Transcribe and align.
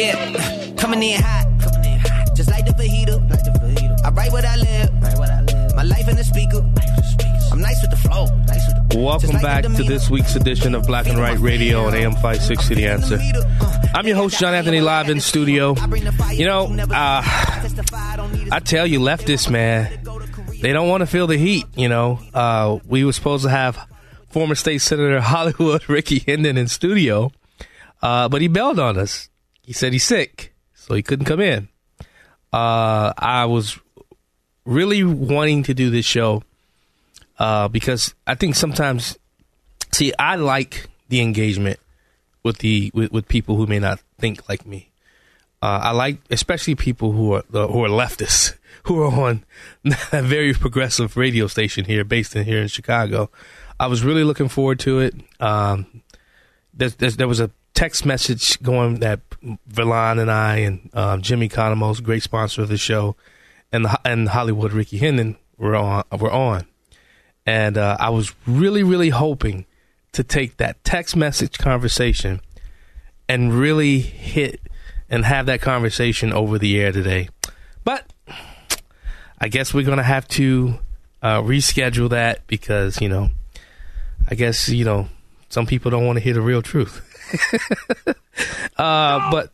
Yeah, 0.00 0.72
coming 0.78 1.02
in 1.02 1.20
hot. 1.22 1.46
Just 2.34 2.48
like 2.48 2.64
the 2.64 2.72
fajita. 2.72 3.20
I 4.02 4.08
write 4.08 4.32
what 4.32 4.46
I 4.46 4.56
live. 4.56 4.90
My 5.76 5.82
life 5.82 6.08
in 6.08 6.16
the 6.16 6.24
speaker. 6.24 6.64
I'm 7.52 7.60
nice 7.60 7.78
with 7.82 7.90
the 7.90 7.98
flow. 7.98 8.24
Welcome 8.98 9.32
like 9.32 9.42
back 9.42 9.64
to 9.64 9.84
this 9.84 10.08
week's 10.08 10.36
edition 10.36 10.74
of 10.74 10.86
Black 10.86 11.06
and 11.06 11.18
Right 11.18 11.38
Radio 11.38 11.84
on 11.84 11.94
AM 11.94 12.12
560 12.12 12.76
The 12.76 12.86
Answer. 12.86 13.18
I'm 13.94 14.06
your 14.06 14.16
host, 14.16 14.40
John 14.40 14.54
Anthony, 14.54 14.80
live 14.80 15.10
in 15.10 15.20
studio. 15.20 15.76
You 16.32 16.46
know, 16.46 16.64
uh, 16.64 17.22
I 17.22 18.60
tell 18.64 18.86
you, 18.86 19.00
leftists, 19.00 19.50
man, 19.50 20.02
they 20.62 20.72
don't 20.72 20.88
want 20.88 21.02
to 21.02 21.06
feel 21.06 21.26
the 21.26 21.36
heat. 21.36 21.66
You 21.76 21.90
know, 21.90 22.20
uh, 22.32 22.78
we 22.86 23.04
were 23.04 23.12
supposed 23.12 23.44
to 23.44 23.50
have 23.50 23.86
former 24.30 24.54
state 24.54 24.78
senator 24.78 25.20
Hollywood 25.20 25.86
Ricky 25.90 26.20
Hendon 26.20 26.56
in 26.56 26.68
studio, 26.68 27.32
uh, 28.00 28.30
but 28.30 28.40
he 28.40 28.48
bailed 28.48 28.78
on 28.78 28.96
us. 28.96 29.29
He 29.62 29.72
said 29.72 29.92
he's 29.92 30.04
sick, 30.04 30.54
so 30.74 30.94
he 30.94 31.02
couldn't 31.02 31.26
come 31.26 31.40
in. 31.40 31.68
Uh, 32.52 33.12
I 33.16 33.44
was 33.46 33.78
really 34.64 35.04
wanting 35.04 35.62
to 35.64 35.74
do 35.74 35.90
this 35.90 36.04
show 36.04 36.42
uh, 37.38 37.68
because 37.68 38.14
I 38.26 38.34
think 38.34 38.54
sometimes, 38.54 39.18
see, 39.92 40.12
I 40.18 40.36
like 40.36 40.88
the 41.08 41.20
engagement 41.20 41.78
with 42.42 42.58
the 42.58 42.90
with, 42.94 43.12
with 43.12 43.28
people 43.28 43.56
who 43.56 43.66
may 43.66 43.78
not 43.78 44.00
think 44.18 44.48
like 44.48 44.66
me. 44.66 44.90
Uh, 45.62 45.80
I 45.82 45.90
like, 45.90 46.18
especially 46.30 46.74
people 46.74 47.12
who 47.12 47.34
are 47.34 47.42
who 47.50 47.84
are 47.84 47.88
leftists, 47.88 48.56
who 48.84 49.02
are 49.02 49.28
on 49.28 49.44
a 50.12 50.22
very 50.22 50.54
progressive 50.54 51.16
radio 51.16 51.46
station 51.46 51.84
here, 51.84 52.04
based 52.04 52.34
in 52.34 52.44
here 52.44 52.60
in 52.60 52.68
Chicago. 52.68 53.30
I 53.78 53.86
was 53.86 54.04
really 54.04 54.24
looking 54.24 54.48
forward 54.48 54.78
to 54.80 55.00
it. 55.00 55.14
Um, 55.40 56.02
there 56.74 57.28
was 57.28 57.40
a 57.40 57.50
text 57.74 58.04
message 58.04 58.60
going 58.62 59.00
that 59.00 59.20
Verlon 59.70 60.20
and 60.20 60.30
I 60.30 60.56
and 60.56 60.90
um, 60.94 61.22
Jimmy 61.22 61.48
Conomos, 61.48 62.02
great 62.02 62.22
sponsor 62.22 62.62
of 62.62 62.68
the 62.68 62.76
show, 62.76 63.16
and 63.72 63.84
the, 63.84 64.00
and 64.04 64.28
Hollywood 64.28 64.72
Ricky 64.72 64.98
Hendon 64.98 65.36
were 65.56 65.76
on 65.76 66.04
were 66.18 66.30
on, 66.30 66.66
and 67.46 67.78
uh, 67.78 67.96
I 67.98 68.10
was 68.10 68.34
really 68.46 68.82
really 68.82 69.10
hoping 69.10 69.66
to 70.12 70.24
take 70.24 70.56
that 70.56 70.82
text 70.84 71.16
message 71.16 71.58
conversation 71.58 72.40
and 73.28 73.52
really 73.52 74.00
hit 74.00 74.60
and 75.08 75.24
have 75.24 75.46
that 75.46 75.60
conversation 75.60 76.32
over 76.32 76.58
the 76.58 76.80
air 76.80 76.92
today, 76.92 77.28
but 77.84 78.12
I 79.38 79.48
guess 79.48 79.72
we're 79.72 79.86
gonna 79.86 80.02
have 80.02 80.28
to 80.28 80.78
uh, 81.22 81.40
reschedule 81.40 82.10
that 82.10 82.46
because 82.46 83.00
you 83.00 83.08
know, 83.08 83.30
I 84.28 84.34
guess 84.34 84.68
you 84.68 84.84
know 84.84 85.08
some 85.48 85.66
people 85.66 85.90
don't 85.90 86.06
want 86.06 86.18
to 86.18 86.22
hear 86.22 86.34
the 86.34 86.40
real 86.40 86.62
truth. 86.62 87.06
uh, 88.76 89.30
but 89.30 89.52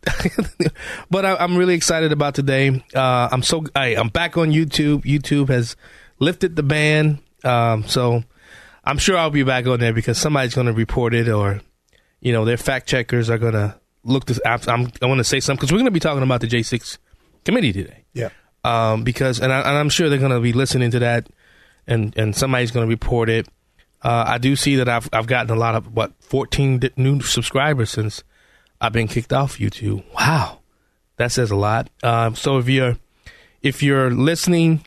but 1.10 1.24
I, 1.24 1.36
I'm 1.36 1.56
really 1.56 1.74
excited 1.74 2.12
about 2.12 2.34
today. 2.34 2.82
Uh, 2.94 3.28
I'm 3.30 3.42
so 3.42 3.64
I, 3.74 3.96
I'm 3.96 4.08
back 4.08 4.36
on 4.36 4.50
YouTube. 4.50 5.02
YouTube 5.04 5.48
has 5.48 5.76
lifted 6.18 6.56
the 6.56 6.62
ban, 6.62 7.20
um, 7.44 7.84
so 7.86 8.22
I'm 8.84 8.98
sure 8.98 9.16
I'll 9.16 9.30
be 9.30 9.42
back 9.42 9.66
on 9.66 9.80
there 9.80 9.92
because 9.92 10.18
somebody's 10.18 10.54
going 10.54 10.66
to 10.68 10.72
report 10.72 11.14
it, 11.14 11.28
or 11.28 11.60
you 12.20 12.32
know, 12.32 12.44
their 12.44 12.56
fact 12.56 12.88
checkers 12.88 13.28
are 13.30 13.38
going 13.38 13.54
to 13.54 13.74
look 14.04 14.26
this. 14.26 14.40
I'm, 14.44 14.60
I'm 14.68 14.92
I 15.02 15.06
want 15.06 15.18
to 15.18 15.24
say 15.24 15.40
something 15.40 15.58
because 15.60 15.72
we're 15.72 15.78
going 15.78 15.86
to 15.86 15.90
be 15.90 16.00
talking 16.00 16.22
about 16.22 16.40
the 16.40 16.46
J6 16.46 16.98
committee 17.44 17.72
today 17.72 18.04
Yeah. 18.12 18.30
um, 18.64 19.04
because 19.04 19.40
and, 19.40 19.52
I, 19.52 19.60
and 19.60 19.68
I'm 19.78 19.88
sure 19.88 20.08
they're 20.08 20.18
going 20.18 20.32
to 20.32 20.40
be 20.40 20.52
listening 20.52 20.90
to 20.92 20.98
that, 21.00 21.28
and 21.86 22.16
and 22.16 22.34
somebody's 22.34 22.70
going 22.70 22.86
to 22.86 22.90
report 22.90 23.28
it. 23.28 23.46
Uh, 24.06 24.22
I 24.24 24.38
do 24.38 24.54
see 24.54 24.76
that 24.76 24.88
I've 24.88 25.08
I've 25.12 25.26
gotten 25.26 25.50
a 25.50 25.58
lot 25.58 25.74
of 25.74 25.92
what 25.92 26.12
14 26.20 26.78
di- 26.78 26.90
new 26.96 27.20
subscribers 27.22 27.90
since 27.90 28.22
I've 28.80 28.92
been 28.92 29.08
kicked 29.08 29.32
off 29.32 29.58
YouTube. 29.58 30.04
Wow, 30.14 30.60
that 31.16 31.32
says 31.32 31.50
a 31.50 31.56
lot. 31.56 31.90
Um, 32.04 32.36
so 32.36 32.58
if 32.58 32.68
you're 32.68 32.98
if 33.62 33.82
you're 33.82 34.12
listening 34.12 34.84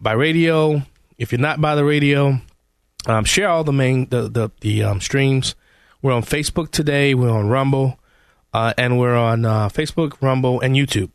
by 0.00 0.12
radio, 0.12 0.80
if 1.18 1.30
you're 1.30 1.38
not 1.42 1.60
by 1.60 1.74
the 1.74 1.84
radio, 1.84 2.40
um, 3.06 3.26
share 3.26 3.50
all 3.50 3.64
the 3.64 3.72
main 3.72 4.08
the 4.08 4.30
the, 4.30 4.50
the 4.62 4.82
um, 4.82 5.02
streams. 5.02 5.54
We're 6.00 6.14
on 6.14 6.22
Facebook 6.22 6.70
today. 6.70 7.14
We're 7.14 7.28
on 7.28 7.50
Rumble, 7.50 8.00
uh, 8.54 8.72
and 8.78 8.98
we're 8.98 9.16
on 9.16 9.44
uh, 9.44 9.68
Facebook, 9.68 10.14
Rumble, 10.22 10.58
and 10.62 10.74
YouTube. 10.74 11.10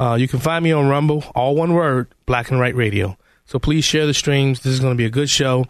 Uh, 0.00 0.16
you 0.18 0.26
can 0.26 0.38
find 0.38 0.64
me 0.64 0.72
on 0.72 0.88
Rumble, 0.88 1.22
all 1.34 1.54
one 1.54 1.74
word, 1.74 2.08
Black 2.24 2.50
and 2.50 2.58
Right 2.58 2.74
Radio. 2.74 3.18
So 3.44 3.58
please 3.58 3.84
share 3.84 4.06
the 4.06 4.14
streams. 4.14 4.60
This 4.60 4.72
is 4.72 4.80
going 4.80 4.94
to 4.94 4.98
be 4.98 5.04
a 5.04 5.10
good 5.10 5.28
show. 5.28 5.66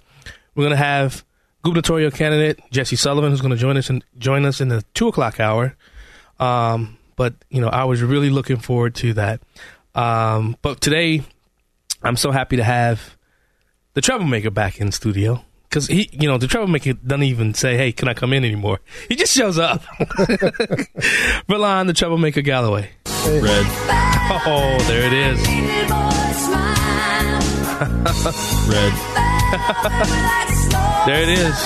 We're 0.58 0.64
going 0.64 0.76
to 0.76 0.84
have 0.84 1.24
gubernatorial 1.62 2.10
candidate 2.10 2.58
Jesse 2.72 2.96
Sullivan, 2.96 3.30
who's 3.30 3.41
going 3.41 3.52
to 3.52 3.56
join 3.56 3.76
us 3.76 3.91
in, 3.91 4.02
join 4.19 4.44
us 4.44 4.60
in 4.60 4.66
the 4.66 4.82
two 4.92 5.06
o'clock 5.06 5.38
hour. 5.38 5.76
Um, 6.41 6.98
but 7.14 7.34
you 7.48 7.60
know, 7.60 7.69
I 7.69 7.84
was 7.84 8.02
really 8.02 8.28
looking 8.28 8.56
forward 8.56 8.96
to 8.96 9.12
that. 9.12 9.41
Um, 9.94 10.56
but 10.60 10.80
today, 10.80 11.22
I'm 12.02 12.16
so 12.16 12.32
happy 12.32 12.56
to 12.56 12.64
have 12.64 13.16
the 13.94 14.00
troublemaker 14.00 14.50
back 14.50 14.80
in 14.80 14.91
studio 14.91 15.44
because 15.70 15.86
he, 15.86 16.10
you 16.10 16.26
know, 16.26 16.38
the 16.38 16.48
troublemaker 16.48 16.94
doesn't 16.94 17.22
even 17.22 17.54
say, 17.54 17.76
"Hey, 17.76 17.92
can 17.92 18.08
I 18.08 18.14
come 18.14 18.32
in 18.32 18.44
anymore?" 18.44 18.80
He 19.08 19.14
just 19.14 19.32
shows 19.32 19.60
up. 19.60 19.82
Verlon, 21.48 21.86
the 21.86 21.92
troublemaker 21.92 22.40
Galloway. 22.40 22.90
Red. 23.25 23.66
Oh, 24.44 24.76
there 24.88 25.06
it 25.06 25.12
is. 25.12 25.38
Red. 28.69 29.27
There 31.06 31.22
it 31.22 31.28
is. 31.31 31.56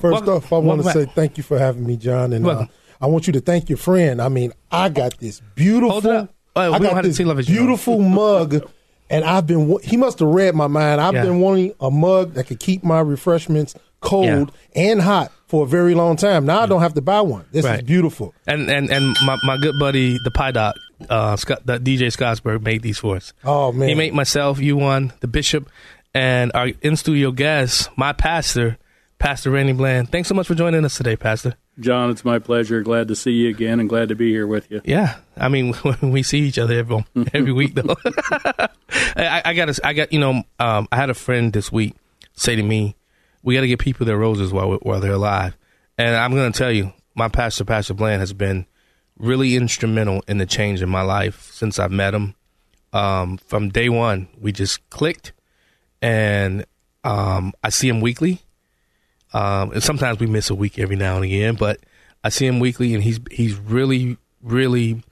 First 0.00 0.26
off, 0.26 0.52
I 0.52 0.58
want 0.58 0.82
to 0.82 0.90
say 0.90 1.04
thank 1.04 1.36
you 1.36 1.44
for 1.44 1.56
having 1.58 1.86
me, 1.86 1.96
John, 1.96 2.32
and 2.32 2.44
uh, 2.46 2.66
I 3.00 3.06
want 3.06 3.28
you 3.28 3.32
to 3.34 3.40
thank 3.40 3.68
your 3.68 3.76
friend. 3.78 4.20
I 4.20 4.28
mean, 4.28 4.52
I 4.70 4.88
got 4.88 5.18
this 5.18 5.40
beautiful. 5.54 6.00
Oh, 6.56 6.72
I 6.72 6.78
got 6.80 7.04
this 7.04 7.18
beautiful 7.46 8.00
mug, 8.02 8.68
and 9.08 9.24
I've 9.24 9.46
been. 9.46 9.78
He 9.84 9.96
must 9.96 10.18
have 10.18 10.28
read 10.28 10.56
my 10.56 10.66
mind. 10.66 11.00
I've 11.00 11.14
Yeah. 11.14 11.22
been 11.22 11.38
wanting 11.40 11.74
a 11.78 11.90
mug 11.92 12.34
that 12.34 12.44
could 12.48 12.58
keep 12.58 12.82
my 12.82 12.98
refreshments 13.00 13.74
cold 14.00 14.50
and 14.74 15.00
hot 15.00 15.30
for 15.46 15.62
a 15.62 15.66
very 15.68 15.94
long 15.94 16.16
time. 16.16 16.44
Now 16.44 16.62
I 16.62 16.66
don't 16.66 16.80
have 16.82 16.94
to 16.94 17.00
buy 17.02 17.20
one. 17.20 17.44
This 17.52 17.64
is 17.64 17.82
beautiful. 17.82 18.34
And 18.48 18.68
and 18.68 18.90
and 18.90 19.16
my, 19.24 19.36
my 19.44 19.56
good 19.58 19.78
buddy, 19.78 20.18
the 20.24 20.32
Pie 20.32 20.50
Doc, 20.50 20.74
uh, 21.08 21.36
Scott, 21.36 21.64
the 21.64 21.78
DJ 21.78 22.06
Scottsburg 22.08 22.62
made 22.62 22.82
these 22.82 22.98
for 22.98 23.14
us. 23.14 23.32
Oh 23.44 23.70
man, 23.70 23.88
He 23.88 23.94
made 23.94 24.12
myself, 24.12 24.58
you 24.58 24.76
one, 24.76 25.12
the 25.20 25.28
bishop, 25.28 25.68
and 26.14 26.52
our 26.54 26.68
in 26.80 26.96
studio 26.96 27.30
guest, 27.30 27.90
my 27.96 28.12
pastor, 28.12 28.78
Pastor 29.18 29.50
Randy 29.50 29.72
Bland. 29.72 30.10
Thanks 30.10 30.28
so 30.28 30.34
much 30.34 30.46
for 30.46 30.54
joining 30.54 30.84
us 30.84 30.96
today, 30.96 31.16
Pastor. 31.16 31.54
John, 31.80 32.10
it's 32.10 32.24
my 32.24 32.38
pleasure. 32.38 32.82
Glad 32.82 33.08
to 33.08 33.16
see 33.16 33.30
you 33.30 33.48
again 33.48 33.80
and 33.80 33.88
glad 33.88 34.08
to 34.10 34.14
be 34.14 34.30
here 34.30 34.46
with 34.46 34.70
you. 34.70 34.82
Yeah, 34.84 35.16
I 35.36 35.48
mean 35.48 35.74
we 36.02 36.22
see 36.22 36.40
each 36.40 36.58
other 36.58 36.74
every 36.74 37.04
every 37.32 37.52
week 37.52 37.74
though. 37.74 37.96
I, 39.16 39.42
I 39.44 39.54
got 39.54 39.78
I 39.84 39.92
got 39.92 40.12
you 40.12 40.20
know 40.20 40.42
um, 40.58 40.88
I 40.92 40.96
had 40.96 41.10
a 41.10 41.14
friend 41.14 41.52
this 41.52 41.72
week 41.72 41.94
say 42.34 42.56
to 42.56 42.62
me, 42.62 42.96
"We 43.42 43.54
got 43.54 43.62
to 43.62 43.68
get 43.68 43.78
people 43.78 44.06
their 44.06 44.18
roses 44.18 44.52
while 44.52 44.72
while 44.82 45.00
they're 45.00 45.12
alive," 45.12 45.56
and 45.96 46.16
I'm 46.16 46.34
going 46.34 46.52
to 46.52 46.58
tell 46.58 46.72
you, 46.72 46.92
my 47.14 47.28
pastor, 47.28 47.64
Pastor 47.64 47.94
Bland, 47.94 48.20
has 48.20 48.32
been 48.32 48.66
really 49.18 49.56
instrumental 49.56 50.22
in 50.26 50.38
the 50.38 50.46
change 50.46 50.82
in 50.82 50.88
my 50.88 51.02
life 51.02 51.50
since 51.52 51.78
I've 51.78 51.92
met 51.92 52.14
him. 52.14 52.34
Um, 52.92 53.38
from 53.38 53.70
day 53.70 53.88
one, 53.88 54.28
we 54.38 54.52
just 54.52 54.88
clicked, 54.90 55.32
and 56.02 56.66
um, 57.04 57.52
I 57.64 57.70
see 57.70 57.88
him 57.88 58.00
weekly. 58.02 58.42
Um, 59.32 59.72
and 59.72 59.82
sometimes 59.82 60.18
we 60.18 60.26
miss 60.26 60.50
a 60.50 60.54
week 60.54 60.78
every 60.78 60.96
now 60.96 61.16
and 61.16 61.24
again, 61.24 61.54
but 61.54 61.80
I 62.22 62.28
see 62.28 62.46
him 62.46 62.60
weekly, 62.60 62.92
and 62.94 63.02
he's 63.02 63.18
he's 63.30 63.54
really 63.56 64.18
really 64.42 65.02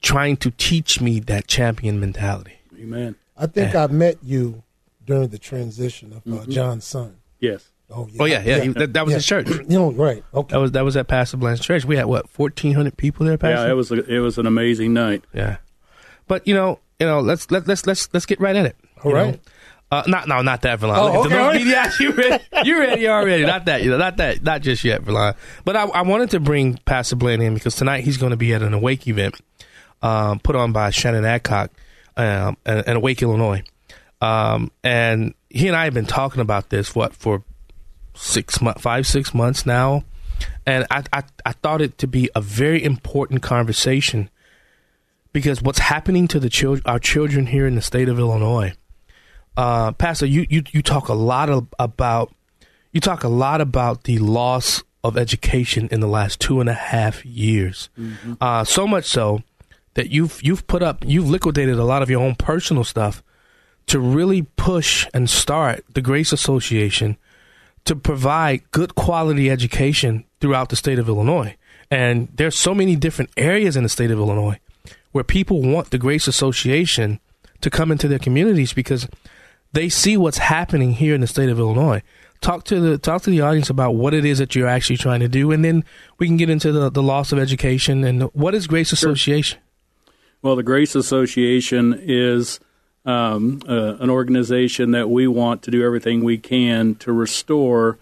trying 0.00 0.36
to 0.38 0.50
teach 0.52 1.00
me 1.00 1.20
that 1.20 1.46
champion 1.46 2.00
mentality. 2.00 2.54
Amen. 2.80 3.16
I 3.36 3.46
think 3.46 3.74
I 3.74 3.86
met 3.88 4.16
you 4.22 4.62
during 5.04 5.28
the 5.28 5.38
transition 5.38 6.12
of 6.12 6.18
uh, 6.32 6.42
Mhm. 6.44 6.48
John's 6.48 6.84
son. 6.84 7.16
Yes. 7.38 7.68
Oh 7.90 8.08
yeah. 8.10 8.22
Oh 8.22 8.24
yeah, 8.24 8.42
yeah. 8.44 8.60
he- 8.60 8.68
that, 8.68 8.94
that 8.94 9.04
was 9.04 9.12
yeah. 9.12 9.16
his 9.16 9.26
church. 9.26 9.48
You 9.68 9.78
know, 9.78 9.92
right? 9.92 10.24
Okay. 10.32 10.52
That 10.54 10.58
was 10.60 10.72
that 10.72 10.84
was 10.84 10.96
at 10.96 11.06
Pastor 11.08 11.36
Bland's 11.36 11.60
church. 11.60 11.84
We 11.84 11.96
had 11.96 12.06
what 12.06 12.28
fourteen 12.30 12.72
hundred 12.74 12.96
people 12.96 13.26
there. 13.26 13.36
Pastor? 13.36 13.66
Yeah, 13.66 13.72
it 13.72 13.74
was 13.74 13.90
a, 13.92 14.04
it 14.04 14.20
was 14.20 14.38
an 14.38 14.46
amazing 14.46 14.94
night. 14.94 15.24
Yeah, 15.34 15.58
but 16.26 16.46
you 16.48 16.54
know, 16.54 16.78
you 16.98 17.06
know, 17.06 17.20
let's 17.20 17.50
let 17.50 17.68
let's 17.68 17.86
let's 17.86 18.08
let's 18.14 18.24
get 18.26 18.40
right 18.40 18.56
at 18.56 18.64
it. 18.66 18.76
All 19.04 19.10
you 19.10 19.16
right. 19.16 19.32
know? 19.34 19.40
Uh, 19.92 20.02
not 20.06 20.26
no, 20.26 20.40
not 20.40 20.62
that, 20.62 20.80
Verlon. 20.80 20.96
Oh, 20.96 21.26
okay. 21.26 21.60
you 22.00 22.12
ready? 22.12 22.42
You 22.64 22.78
ready 22.78 23.08
already? 23.08 23.44
Not 23.44 23.66
that, 23.66 23.82
you 23.82 23.90
know, 23.90 23.98
not 23.98 24.16
that, 24.16 24.42
not 24.42 24.62
just 24.62 24.84
yet, 24.84 25.02
Verlon. 25.02 25.36
But 25.66 25.76
I, 25.76 25.84
I 25.84 26.00
wanted 26.00 26.30
to 26.30 26.40
bring 26.40 26.78
Pastor 26.86 27.14
Bland 27.14 27.42
in 27.42 27.52
because 27.52 27.76
tonight 27.76 28.02
he's 28.02 28.16
going 28.16 28.30
to 28.30 28.38
be 28.38 28.54
at 28.54 28.62
an 28.62 28.72
Awake 28.72 29.06
event 29.06 29.38
um, 30.00 30.38
put 30.40 30.56
on 30.56 30.72
by 30.72 30.88
Shannon 30.88 31.26
Adcock 31.26 31.72
um, 32.16 32.56
and, 32.64 32.86
and 32.86 32.96
Awake 32.96 33.20
Illinois. 33.20 33.64
Um, 34.22 34.70
and 34.82 35.34
he 35.50 35.68
and 35.68 35.76
I 35.76 35.84
have 35.84 35.92
been 35.92 36.06
talking 36.06 36.40
about 36.40 36.70
this 36.70 36.94
what 36.94 37.14
for 37.14 37.42
six 38.14 38.62
months, 38.62 38.80
five 38.80 39.06
six 39.06 39.34
months 39.34 39.66
now, 39.66 40.04
and 40.64 40.86
I, 40.90 41.02
I 41.12 41.22
I 41.44 41.52
thought 41.52 41.82
it 41.82 41.98
to 41.98 42.06
be 42.06 42.30
a 42.34 42.40
very 42.40 42.82
important 42.82 43.42
conversation 43.42 44.30
because 45.34 45.60
what's 45.60 45.80
happening 45.80 46.28
to 46.28 46.40
the 46.40 46.48
children, 46.48 46.82
our 46.86 46.98
children 46.98 47.44
here 47.44 47.66
in 47.66 47.74
the 47.74 47.82
state 47.82 48.08
of 48.08 48.18
Illinois. 48.18 48.72
Uh, 49.56 49.92
Pastor, 49.92 50.26
you, 50.26 50.46
you 50.48 50.62
you 50.70 50.82
talk 50.82 51.08
a 51.08 51.14
lot 51.14 51.50
of, 51.50 51.66
about 51.78 52.32
you 52.92 53.00
talk 53.00 53.24
a 53.24 53.28
lot 53.28 53.60
about 53.60 54.04
the 54.04 54.18
loss 54.18 54.82
of 55.04 55.18
education 55.18 55.88
in 55.90 56.00
the 56.00 56.06
last 56.06 56.40
two 56.40 56.60
and 56.60 56.68
a 56.68 56.74
half 56.74 57.24
years. 57.24 57.90
Uh, 58.40 58.64
so 58.64 58.86
much 58.86 59.04
so 59.04 59.42
that 59.94 60.10
you've 60.10 60.40
you've 60.42 60.66
put 60.66 60.82
up 60.82 61.04
you've 61.06 61.28
liquidated 61.28 61.78
a 61.78 61.84
lot 61.84 62.02
of 62.02 62.10
your 62.10 62.22
own 62.22 62.34
personal 62.34 62.84
stuff 62.84 63.22
to 63.86 63.98
really 63.98 64.42
push 64.56 65.06
and 65.12 65.28
start 65.28 65.84
the 65.92 66.00
Grace 66.00 66.32
Association 66.32 67.16
to 67.84 67.96
provide 67.96 68.70
good 68.70 68.94
quality 68.94 69.50
education 69.50 70.24
throughout 70.40 70.68
the 70.68 70.76
state 70.76 70.98
of 70.98 71.08
Illinois. 71.08 71.56
And 71.90 72.28
there's 72.32 72.56
so 72.56 72.74
many 72.74 72.96
different 72.96 73.30
areas 73.36 73.76
in 73.76 73.82
the 73.82 73.88
state 73.88 74.10
of 74.10 74.18
Illinois 74.18 74.58
where 75.10 75.24
people 75.24 75.60
want 75.60 75.90
the 75.90 75.98
Grace 75.98 76.26
Association 76.26 77.20
to 77.60 77.70
come 77.70 77.92
into 77.92 78.08
their 78.08 78.18
communities 78.18 78.72
because 78.72 79.08
they 79.72 79.88
see 79.88 80.16
what's 80.16 80.38
happening 80.38 80.92
here 80.92 81.14
in 81.14 81.20
the 81.20 81.26
state 81.26 81.48
of 81.48 81.58
Illinois. 81.58 82.02
Talk 82.40 82.64
to 82.64 82.80
the 82.80 82.98
talk 82.98 83.22
to 83.22 83.30
the 83.30 83.40
audience 83.40 83.70
about 83.70 83.94
what 83.94 84.14
it 84.14 84.24
is 84.24 84.38
that 84.38 84.54
you're 84.54 84.66
actually 84.66 84.96
trying 84.96 85.20
to 85.20 85.28
do, 85.28 85.52
and 85.52 85.64
then 85.64 85.84
we 86.18 86.26
can 86.26 86.36
get 86.36 86.50
into 86.50 86.72
the, 86.72 86.90
the 86.90 87.02
loss 87.02 87.30
of 87.30 87.38
education 87.38 88.02
and 88.02 88.22
what 88.34 88.54
is 88.54 88.66
Grace 88.66 88.90
Association. 88.92 89.60
Well, 90.42 90.56
the 90.56 90.64
Grace 90.64 90.96
Association 90.96 91.96
is 92.02 92.58
um, 93.04 93.60
uh, 93.68 93.96
an 94.00 94.10
organization 94.10 94.90
that 94.90 95.08
we 95.08 95.28
want 95.28 95.62
to 95.62 95.70
do 95.70 95.84
everything 95.84 96.24
we 96.24 96.36
can 96.36 96.96
to 96.96 97.12
restore 97.12 97.98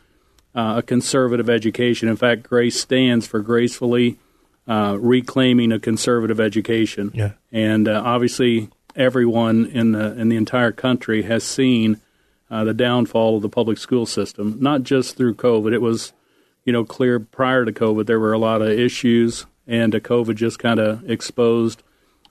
uh, 0.55 0.77
a 0.79 0.83
conservative 0.83 1.51
education. 1.51 2.09
In 2.09 2.17
fact, 2.17 2.45
Grace 2.45 2.81
stands 2.81 3.27
for 3.27 3.41
gracefully 3.41 4.19
uh, 4.67 4.97
reclaiming 4.99 5.71
a 5.71 5.79
conservative 5.79 6.41
education. 6.41 7.11
Yeah. 7.15 7.33
And 7.53 7.89
uh, 7.89 8.03
obviously, 8.05 8.71
everyone 9.01 9.67
in 9.67 9.93
the 9.93 10.13
in 10.21 10.29
the 10.29 10.37
entire 10.37 10.73
country 10.73 11.23
has 11.23 11.43
seen 11.43 12.01
uh, 12.51 12.65
the 12.65 12.75
downfall 12.75 13.37
of 13.37 13.43
the 13.43 13.49
public 13.49 13.79
school 13.79 14.07
system. 14.07 14.59
Not 14.61 14.83
just 14.83 15.17
through 15.17 15.35
COVID; 15.35 15.73
it 15.73 15.81
was, 15.81 16.13
you 16.65 16.73
know, 16.73 16.85
clear 16.85 17.19
prior 17.19 17.65
to 17.65 17.73
COVID 17.73 18.07
there 18.07 18.21
were 18.21 18.33
a 18.33 18.39
lot 18.39 18.63
of 18.63 18.69
issues, 18.69 19.47
and 19.67 19.95
uh, 19.95 20.01
COVID 20.01 20.37
just 20.37 20.59
kind 20.59 20.79
of 20.79 21.09
exposed 21.11 21.83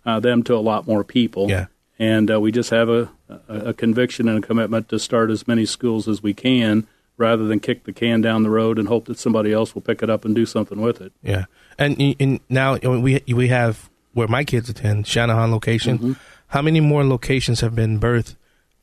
uh, 0.05 0.19
them 0.19 0.43
to 0.43 0.55
a 0.55 0.61
lot 0.61 0.87
more 0.87 1.03
people. 1.03 1.49
Yeah. 1.49 1.65
And 2.01 2.31
uh, 2.31 2.39
we 2.39 2.53
just 2.53 2.69
have 2.69 2.87
a, 2.87 3.09
a, 3.27 3.55
a 3.69 3.73
conviction 3.73 4.29
and 4.29 4.41
a 4.41 4.47
commitment 4.47 4.87
to 4.87 4.99
start 4.99 5.29
as 5.31 5.45
many 5.49 5.65
schools 5.65 6.07
as 6.07 6.23
we 6.23 6.33
can, 6.33 6.87
rather 7.17 7.45
than 7.45 7.59
kick 7.59 7.83
the 7.83 7.91
can 7.91 8.21
down 8.21 8.43
the 8.43 8.49
road 8.49 8.79
and 8.79 8.87
hope 8.87 9.05
that 9.05 9.19
somebody 9.19 9.51
else 9.51 9.75
will 9.75 9.81
pick 9.81 10.01
it 10.01 10.09
up 10.09 10.23
and 10.23 10.33
do 10.33 10.45
something 10.45 10.79
with 10.79 11.01
it. 11.01 11.11
Yeah, 11.21 11.45
and 11.77 12.15
and 12.19 12.39
now 12.47 12.77
we 12.77 13.21
we 13.27 13.47
have 13.49 13.89
where 14.13 14.29
my 14.29 14.45
kids 14.45 14.69
attend 14.69 15.05
Channahon 15.05 15.51
location. 15.51 15.97
Mm-hmm. 15.97 16.13
How 16.49 16.61
many 16.61 16.79
more 16.79 17.03
locations 17.05 17.61
have 17.61 17.75
been 17.75 17.99
birthed 17.99 18.35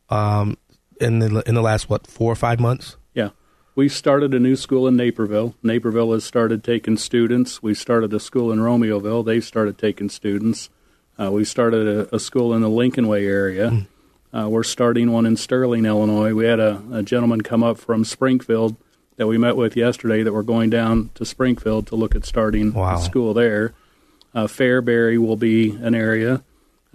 um, 0.08 0.56
in 1.00 1.18
the 1.18 1.42
in 1.46 1.54
the 1.54 1.62
last 1.62 1.88
what 1.90 2.06
four 2.06 2.32
or 2.32 2.36
five 2.36 2.60
months? 2.60 2.96
Yeah. 3.14 3.30
We 3.74 3.88
started 3.90 4.32
a 4.32 4.38
new 4.38 4.56
school 4.56 4.86
in 4.88 4.96
Naperville. 4.96 5.54
Naperville 5.62 6.12
has 6.12 6.24
started 6.24 6.64
taking 6.64 6.96
students. 6.96 7.62
We 7.62 7.74
started 7.74 8.12
a 8.14 8.20
school 8.20 8.50
in 8.50 8.58
Romeoville. 8.60 9.24
They've 9.24 9.44
started 9.44 9.76
taking 9.78 10.08
students. 10.08 10.70
Uh, 11.18 11.30
we 11.30 11.44
started 11.44 11.86
a, 11.86 12.14
a 12.14 12.18
school 12.18 12.54
in 12.54 12.62
the 12.62 12.68
Lincoln 12.70 13.06
Way 13.06 13.26
area. 13.26 13.86
Uh, 14.32 14.48
we're 14.48 14.62
starting 14.62 15.12
one 15.12 15.26
in 15.26 15.36
Sterling, 15.36 15.84
Illinois. 15.84 16.32
We 16.34 16.46
had 16.46 16.60
a, 16.60 16.82
a 16.92 17.02
gentleman 17.02 17.42
come 17.42 17.62
up 17.62 17.76
from 17.78 18.04
Springfield 18.04 18.76
that 19.16 19.26
we 19.26 19.36
met 19.38 19.56
with 19.56 19.76
yesterday 19.76 20.22
that 20.22 20.32
we're 20.32 20.42
going 20.42 20.70
down 20.70 21.10
to 21.14 21.24
Springfield 21.24 21.86
to 21.88 21.96
look 21.96 22.14
at 22.14 22.24
starting 22.24 22.72
Wow. 22.72 22.96
a 22.96 23.00
school 23.02 23.34
there. 23.34 23.74
Uh, 24.34 24.46
Fairbury 24.46 25.18
will 25.18 25.36
be 25.36 25.70
an 25.70 25.94
area. 25.94 26.42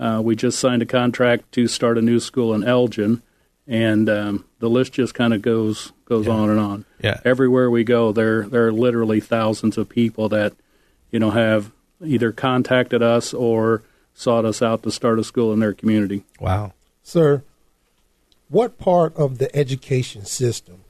Uh, 0.02 0.20
we 0.20 0.36
just 0.36 0.58
signed 0.60 0.82
a 0.82 0.86
contract 0.86 1.52
to 1.52 1.68
start 1.68 1.96
a 1.96 2.02
new 2.02 2.20
school 2.20 2.56
in 2.56 2.64
Elgin, 2.64 3.22
and 3.68 4.10
um, 4.10 4.46
the 4.58 4.68
list 4.68 4.94
just 4.94 5.14
kind 5.14 5.32
of 5.32 5.44
goes 5.44 5.94
goes 6.06 6.28
on 6.28 6.50
and 6.50 6.60
on. 6.60 6.86
Yeah. 7.04 7.22
Everywhere 7.24 7.70
we 7.70 7.84
go, 7.84 8.12
there 8.12 8.48
there 8.48 8.66
are 8.66 8.74
literally 8.74 9.20
thousands 9.20 9.78
of 9.78 9.88
people 9.88 10.28
that 10.30 10.54
you 11.12 11.20
know 11.20 11.30
have 11.30 11.72
either 12.04 12.32
contacted 12.32 13.04
us 13.04 13.32
or 13.32 13.84
sought 14.16 14.44
us 14.44 14.64
out 14.64 14.82
to 14.82 14.92
start 14.92 15.20
a 15.20 15.24
school 15.24 15.54
in 15.54 15.60
their 15.60 15.74
community. 15.74 16.24
Wow. 16.40 16.74
Sir, 17.04 17.44
what 18.50 18.80
part 18.80 19.16
of 19.16 19.38
the 19.38 19.56
education 19.56 20.26
system 20.26 20.84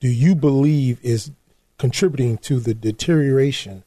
do 0.00 0.08
you 0.08 0.34
believe 0.34 0.98
is 1.04 1.30
contributing 1.78 2.36
to 2.38 2.58
the 2.58 2.74
deterioration 2.74 3.84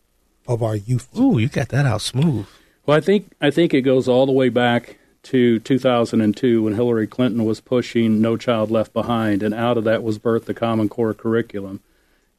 of 0.48 0.64
our 0.64 0.78
youth? 0.78 1.10
Ooh, 1.20 1.38
you 1.38 1.50
got 1.50 1.68
that 1.70 1.86
out 1.86 2.02
smooth. 2.02 2.48
Well, 2.86 2.98
I 2.98 3.00
think 3.00 3.32
I 3.40 3.50
think 3.50 3.74
it 3.74 3.82
goes 3.82 4.10
all 4.10 4.26
the 4.26 4.34
way 4.34 4.50
back 4.50 4.98
to 5.24 5.60
2002 5.60 6.64
when 6.64 6.76
Hillary 6.76 7.08
Clinton 7.08 7.46
was 7.46 7.62
pushing 7.62 8.20
No 8.20 8.36
Child 8.36 8.70
Left 8.70 8.92
Behind, 8.92 9.42
and 9.42 9.54
out 9.54 9.78
of 9.78 9.86
that 9.86 10.04
was 10.04 10.20
birthed 10.20 10.46
the 10.46 10.54
Common 10.54 10.90
Core 10.90 11.14
curriculum. 11.14 11.80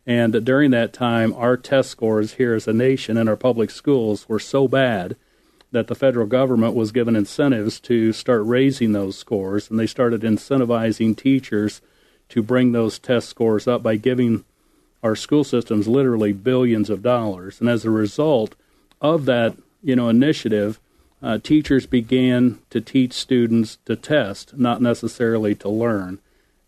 And 0.06 0.44
during 0.44 0.70
that 0.72 0.92
time, 0.92 1.32
our 1.32 1.56
test 1.56 1.88
scores 1.88 2.34
here 2.34 2.52
as 2.52 2.68
a 2.68 2.74
nation 2.74 3.16
in 3.16 3.26
our 3.26 3.36
public 3.36 3.70
schools 3.70 4.28
were 4.28 4.38
so 4.38 4.68
bad 4.68 5.16
that 5.72 5.86
the 5.86 5.94
federal 5.94 6.26
government 6.26 6.74
was 6.74 6.92
given 6.92 7.16
incentives 7.16 7.80
to 7.80 8.12
start 8.12 8.44
raising 8.44 8.92
those 8.92 9.16
scores, 9.16 9.70
and 9.70 9.78
they 9.78 9.86
started 9.86 10.20
incentivizing 10.20 11.16
teachers 11.16 11.80
to 12.28 12.42
bring 12.42 12.72
those 12.72 12.98
test 12.98 13.30
scores 13.30 13.66
up 13.66 13.82
by 13.82 13.96
giving 13.96 14.44
our 15.02 15.16
school 15.16 15.42
systems 15.42 15.88
literally 15.88 16.34
billions 16.34 16.90
of 16.90 17.02
dollars. 17.02 17.60
And 17.60 17.70
as 17.70 17.86
a 17.86 17.90
result 17.90 18.54
of 19.00 19.24
that, 19.24 19.56
you 19.84 19.94
know, 19.94 20.08
initiative, 20.08 20.80
uh, 21.22 21.38
teachers 21.38 21.86
began 21.86 22.58
to 22.70 22.80
teach 22.80 23.12
students 23.12 23.78
to 23.84 23.96
test, 23.96 24.56
not 24.56 24.82
necessarily 24.82 25.54
to 25.54 25.68
learn. 25.68 26.18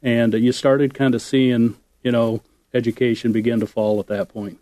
And 0.03 0.35
uh, 0.35 0.39
you 0.39 0.53
started 0.53 0.95
kind 0.95 1.15
of 1.15 1.23
seeing, 1.23 1.77
you 2.03 2.13
know, 2.13 2.43
education 2.73 3.33
begin 3.33 3.61
to 3.61 3.67
fall 3.67 3.99
at 3.99 4.07
that 4.07 4.29
point. 4.29 4.59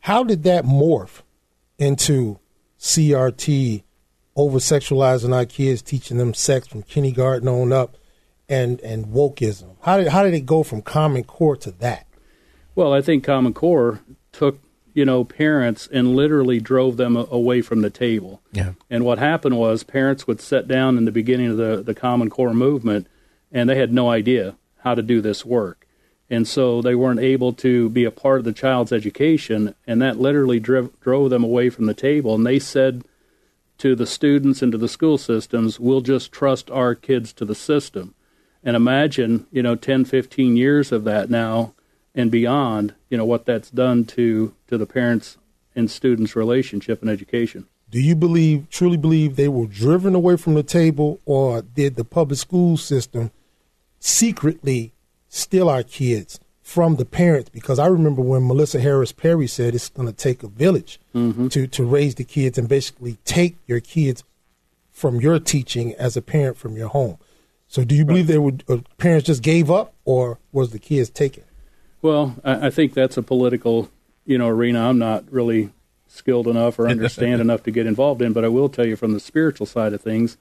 How 0.00 0.22
did 0.22 0.44
that 0.44 0.64
morph 0.64 1.22
into 1.78 2.38
CRT, 2.78 3.82
over 4.36 4.58
sexualizing 4.58 5.34
our 5.34 5.46
kids, 5.46 5.82
teaching 5.82 6.18
them 6.18 6.34
sex 6.34 6.68
from 6.68 6.82
kindergarten 6.82 7.48
on 7.48 7.72
up, 7.72 7.96
and 8.48 8.80
and 8.80 9.06
wokeism? 9.06 9.76
How 9.82 9.96
did 9.96 10.08
how 10.08 10.22
did 10.22 10.34
it 10.34 10.46
go 10.46 10.62
from 10.62 10.82
Common 10.82 11.24
Core 11.24 11.56
to 11.56 11.70
that? 11.72 12.06
Well, 12.74 12.92
I 12.92 13.00
think 13.00 13.24
Common 13.24 13.54
Core 13.54 14.00
took, 14.32 14.60
you 14.96 15.04
know, 15.04 15.24
parents 15.24 15.86
and 15.92 16.16
literally 16.16 16.58
drove 16.58 16.96
them 16.96 17.16
away 17.16 17.60
from 17.60 17.82
the 17.82 17.90
table. 17.90 18.40
Yeah. 18.50 18.72
And 18.88 19.04
what 19.04 19.18
happened 19.18 19.58
was 19.58 19.82
parents 19.82 20.26
would 20.26 20.40
sit 20.40 20.66
down 20.66 20.96
in 20.96 21.04
the 21.04 21.12
beginning 21.12 21.50
of 21.50 21.58
the, 21.58 21.82
the 21.84 21.94
Common 21.94 22.30
Core 22.30 22.54
movement 22.54 23.06
and 23.52 23.68
they 23.68 23.76
had 23.76 23.92
no 23.92 24.08
idea 24.08 24.56
how 24.78 24.94
to 24.94 25.02
do 25.02 25.20
this 25.20 25.44
work. 25.44 25.86
And 26.30 26.48
so 26.48 26.80
they 26.80 26.94
weren't 26.94 27.20
able 27.20 27.52
to 27.52 27.90
be 27.90 28.04
a 28.04 28.10
part 28.10 28.38
of 28.38 28.44
the 28.44 28.54
child's 28.54 28.90
education, 28.90 29.74
and 29.86 30.00
that 30.00 30.18
literally 30.18 30.58
driv- 30.58 30.98
drove 31.00 31.30
them 31.30 31.44
away 31.44 31.68
from 31.68 31.84
the 31.84 31.94
table. 31.94 32.34
And 32.34 32.44
they 32.44 32.58
said 32.58 33.04
to 33.78 33.94
the 33.94 34.06
students 34.06 34.62
and 34.62 34.72
to 34.72 34.78
the 34.78 34.88
school 34.88 35.18
systems, 35.18 35.78
we'll 35.78 36.00
just 36.00 36.32
trust 36.32 36.70
our 36.70 36.94
kids 36.94 37.34
to 37.34 37.44
the 37.44 37.54
system. 37.54 38.14
And 38.64 38.74
imagine, 38.74 39.46
you 39.52 39.62
know, 39.62 39.76
10, 39.76 40.06
15 40.06 40.56
years 40.56 40.90
of 40.90 41.04
that 41.04 41.30
now 41.30 41.74
and 42.16 42.30
beyond, 42.30 42.94
you 43.10 43.16
know, 43.16 43.24
what 43.24 43.44
that's 43.44 43.70
done 43.70 44.04
to, 44.06 44.54
to 44.66 44.76
the 44.78 44.86
parents 44.86 45.36
and 45.76 45.88
students' 45.90 46.34
relationship 46.34 47.02
and 47.02 47.10
education. 47.10 47.66
Do 47.90 48.00
you 48.00 48.16
believe, 48.16 48.68
truly 48.70 48.96
believe, 48.96 49.36
they 49.36 49.46
were 49.48 49.66
driven 49.66 50.14
away 50.16 50.36
from 50.36 50.54
the 50.54 50.62
table, 50.64 51.20
or 51.24 51.62
did 51.62 51.94
the 51.94 52.04
public 52.04 52.38
school 52.38 52.76
system 52.76 53.30
secretly 54.00 54.92
steal 55.28 55.68
our 55.68 55.82
kids 55.82 56.40
from 56.62 56.96
the 56.96 57.04
parents? 57.04 57.48
Because 57.50 57.78
I 57.78 57.86
remember 57.86 58.22
when 58.22 58.46
Melissa 58.46 58.80
Harris 58.80 59.12
Perry 59.12 59.46
said 59.46 59.74
it's 59.74 59.88
going 59.88 60.08
to 60.08 60.14
take 60.14 60.42
a 60.42 60.48
village 60.48 60.98
Mm-hmm. 61.14 61.48
to 61.48 61.66
to 61.66 61.84
raise 61.84 62.16
the 62.16 62.24
kids 62.24 62.58
and 62.58 62.68
basically 62.68 63.16
take 63.24 63.56
your 63.66 63.80
kids 63.80 64.22
from 64.90 65.18
your 65.18 65.38
teaching 65.38 65.94
as 65.94 66.14
a 66.14 66.20
parent 66.20 66.58
from 66.58 66.76
your 66.76 66.88
home. 66.88 67.16
So, 67.68 67.84
do 67.84 67.94
you 67.94 68.04
believe 68.04 68.26
they 68.26 68.36
would 68.36 68.64
uh, 68.68 68.78
parents 68.98 69.26
just 69.26 69.42
gave 69.42 69.70
up, 69.70 69.94
or 70.04 70.38
was 70.52 70.72
the 70.72 70.78
kids 70.78 71.08
taken? 71.08 71.44
Well, 72.06 72.36
I, 72.44 72.68
I 72.68 72.70
think 72.70 72.94
that's 72.94 73.16
a 73.16 73.22
political, 73.22 73.90
you 74.24 74.38
know, 74.38 74.46
arena. 74.46 74.88
I'm 74.88 74.98
not 74.98 75.24
really 75.28 75.70
skilled 76.06 76.46
enough 76.46 76.78
or 76.78 76.86
understand 76.86 77.40
enough 77.46 77.64
to 77.64 77.72
get 77.72 77.84
involved 77.84 78.22
in, 78.22 78.32
but 78.32 78.44
I 78.44 78.48
will 78.48 78.68
tell 78.68 78.86
you 78.86 78.94
from 78.94 79.12
the 79.12 79.18
spiritual 79.18 79.66
side 79.66 79.92
of 79.92 80.00
things. 80.02 80.34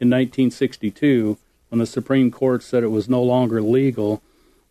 In 0.00 0.08
1962, 0.08 1.36
when 1.68 1.78
the 1.78 1.84
Supreme 1.84 2.30
Court 2.30 2.62
said 2.62 2.82
it 2.82 2.88
was 2.88 3.06
no 3.06 3.22
longer 3.22 3.60
legal, 3.60 4.22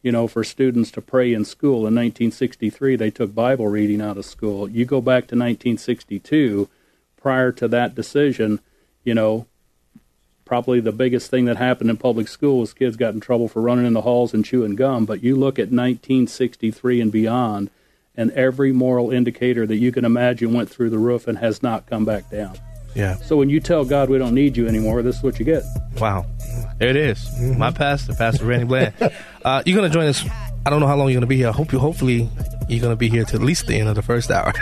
you 0.01 0.11
know, 0.11 0.27
for 0.27 0.43
students 0.43 0.89
to 0.93 1.01
pray 1.01 1.35
in 1.35 1.45
school, 1.45 1.85
in 1.85 1.93
1963 1.93 2.95
they 2.95 3.11
took 3.11 3.35
Bible 3.35 3.67
reading 3.67 4.01
out 4.01 4.17
of 4.17 4.25
school. 4.25 4.67
You 4.67 4.85
go 4.85 5.01
back 5.01 5.27
to 5.27 5.35
1962, 5.35 6.67
prior 7.15 7.51
to 7.51 7.67
that 7.67 7.93
decision, 7.93 8.59
you 9.03 9.13
know, 9.13 9.45
probably 10.49 10.79
the 10.79 10.91
biggest 10.91 11.29
thing 11.29 11.45
that 11.45 11.57
happened 11.57 11.91
in 11.91 11.95
public 11.95 12.27
school 12.27 12.57
was 12.57 12.73
kids 12.73 12.97
got 12.97 13.13
in 13.13 13.19
trouble 13.19 13.47
for 13.47 13.61
running 13.61 13.85
in 13.85 13.93
the 13.93 14.01
halls 14.01 14.33
and 14.33 14.43
chewing 14.43 14.75
gum. 14.75 15.05
But 15.05 15.21
you 15.21 15.35
look 15.35 15.59
at 15.59 15.69
1963 15.69 17.01
and 17.01 17.11
beyond, 17.11 17.69
and 18.17 18.31
every 18.31 18.71
moral 18.71 19.11
indicator 19.11 19.67
that 19.67 19.77
you 19.77 19.91
can 19.91 20.05
imagine 20.05 20.51
went 20.51 20.67
through 20.67 20.89
the 20.89 20.97
roof 20.97 21.27
and 21.27 21.37
has 21.37 21.61
not 21.61 21.85
come 21.85 22.03
back 22.03 22.31
down. 22.31 22.57
Yeah. 22.95 23.17
So 23.17 23.37
when 23.37 23.51
you 23.51 23.59
tell 23.59 23.85
God 23.85 24.09
we 24.09 24.17
don't 24.17 24.33
need 24.33 24.57
you 24.57 24.67
anymore, 24.67 25.03
this 25.03 25.17
is 25.17 25.23
what 25.23 25.37
you 25.37 25.45
get. 25.45 25.61
Wow. 25.99 26.25
There 26.79 26.89
it 26.89 26.95
is. 26.95 27.29
My 27.55 27.69
pastor, 27.69 28.15
Pastor 28.15 28.45
Randy 28.45 28.65
Bland. 28.65 28.93
Uh, 29.45 29.63
you're 29.65 29.77
going 29.77 29.89
to 29.89 29.93
join 29.93 30.07
us. 30.07 30.21
I 30.65 30.69
don't 30.69 30.81
know 30.81 30.87
how 30.87 30.95
long 30.95 31.07
you're 31.07 31.15
going 31.15 31.21
to 31.21 31.27
be 31.27 31.37
here. 31.37 31.47
I 31.47 31.51
hope 31.51 31.71
you, 31.71 31.79
hopefully, 31.79 32.29
you're 32.67 32.81
going 32.81 32.91
to 32.91 32.97
be 32.97 33.09
here 33.09 33.23
to 33.25 33.35
at 33.35 33.41
least 33.41 33.67
the 33.67 33.75
end 33.75 33.89
of 33.89 33.95
the 33.95 34.01
first 34.01 34.29
hour. 34.29 34.53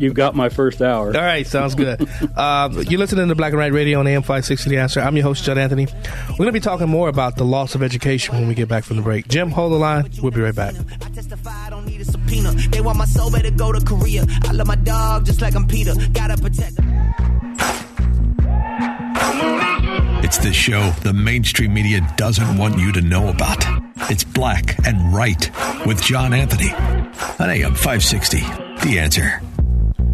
You've 0.00 0.14
got 0.14 0.34
my 0.34 0.48
first 0.48 0.82
hour. 0.82 1.06
All 1.06 1.12
right, 1.22 1.46
sounds 1.46 1.74
good. 1.74 2.06
uh, 2.36 2.68
you're 2.88 2.98
listening 2.98 3.28
to 3.28 3.34
Black 3.34 3.52
and 3.52 3.58
Right 3.58 3.72
Radio 3.72 4.00
on 4.00 4.06
AM 4.06 4.22
560 4.22 4.68
The 4.68 4.78
Answer. 4.78 5.00
I'm 5.00 5.16
your 5.16 5.22
host, 5.22 5.44
John 5.44 5.58
Anthony. 5.58 5.86
We're 6.30 6.36
going 6.36 6.48
to 6.48 6.52
be 6.52 6.60
talking 6.60 6.88
more 6.88 7.08
about 7.08 7.36
the 7.36 7.44
loss 7.44 7.74
of 7.74 7.82
education 7.82 8.34
when 8.34 8.48
we 8.48 8.54
get 8.54 8.68
back 8.68 8.84
from 8.84 8.96
the 8.96 9.02
break. 9.02 9.28
Jim, 9.28 9.50
hold 9.50 9.72
the 9.72 9.76
line. 9.76 10.10
We'll 10.20 10.32
be 10.32 10.40
right 10.40 10.54
back. 10.54 10.74
I 10.74 11.08
testify, 11.10 11.66
I 11.66 11.70
don't 11.70 11.86
need 11.86 12.00
a 12.00 12.04
subpoena. 12.04 12.52
They 12.52 12.80
want 12.80 12.98
my 12.98 13.06
soul, 13.06 13.30
better 13.30 13.50
go 13.50 13.72
to 13.72 13.84
Korea. 13.84 14.26
I 14.44 14.52
love 14.52 14.66
my 14.66 14.76
dog 14.76 15.24
just 15.24 15.40
like 15.40 15.54
I'm 15.54 15.66
Peter. 15.66 15.94
Gotta 16.12 16.36
protect. 16.36 16.76
It's 20.24 20.38
the 20.38 20.52
show 20.52 20.90
the 21.02 21.12
mainstream 21.12 21.72
media 21.72 22.00
doesn't 22.16 22.58
want 22.58 22.78
you 22.78 22.90
to 22.92 23.00
know 23.00 23.28
about. 23.28 23.85
It's 23.98 24.24
Black 24.24 24.76
and 24.86 25.14
Right 25.14 25.50
with 25.86 26.02
John 26.02 26.34
Anthony 26.34 26.70
on 26.72 27.50
AM 27.50 27.74
560. 27.74 28.40
The 28.40 28.98
answer. 28.98 29.40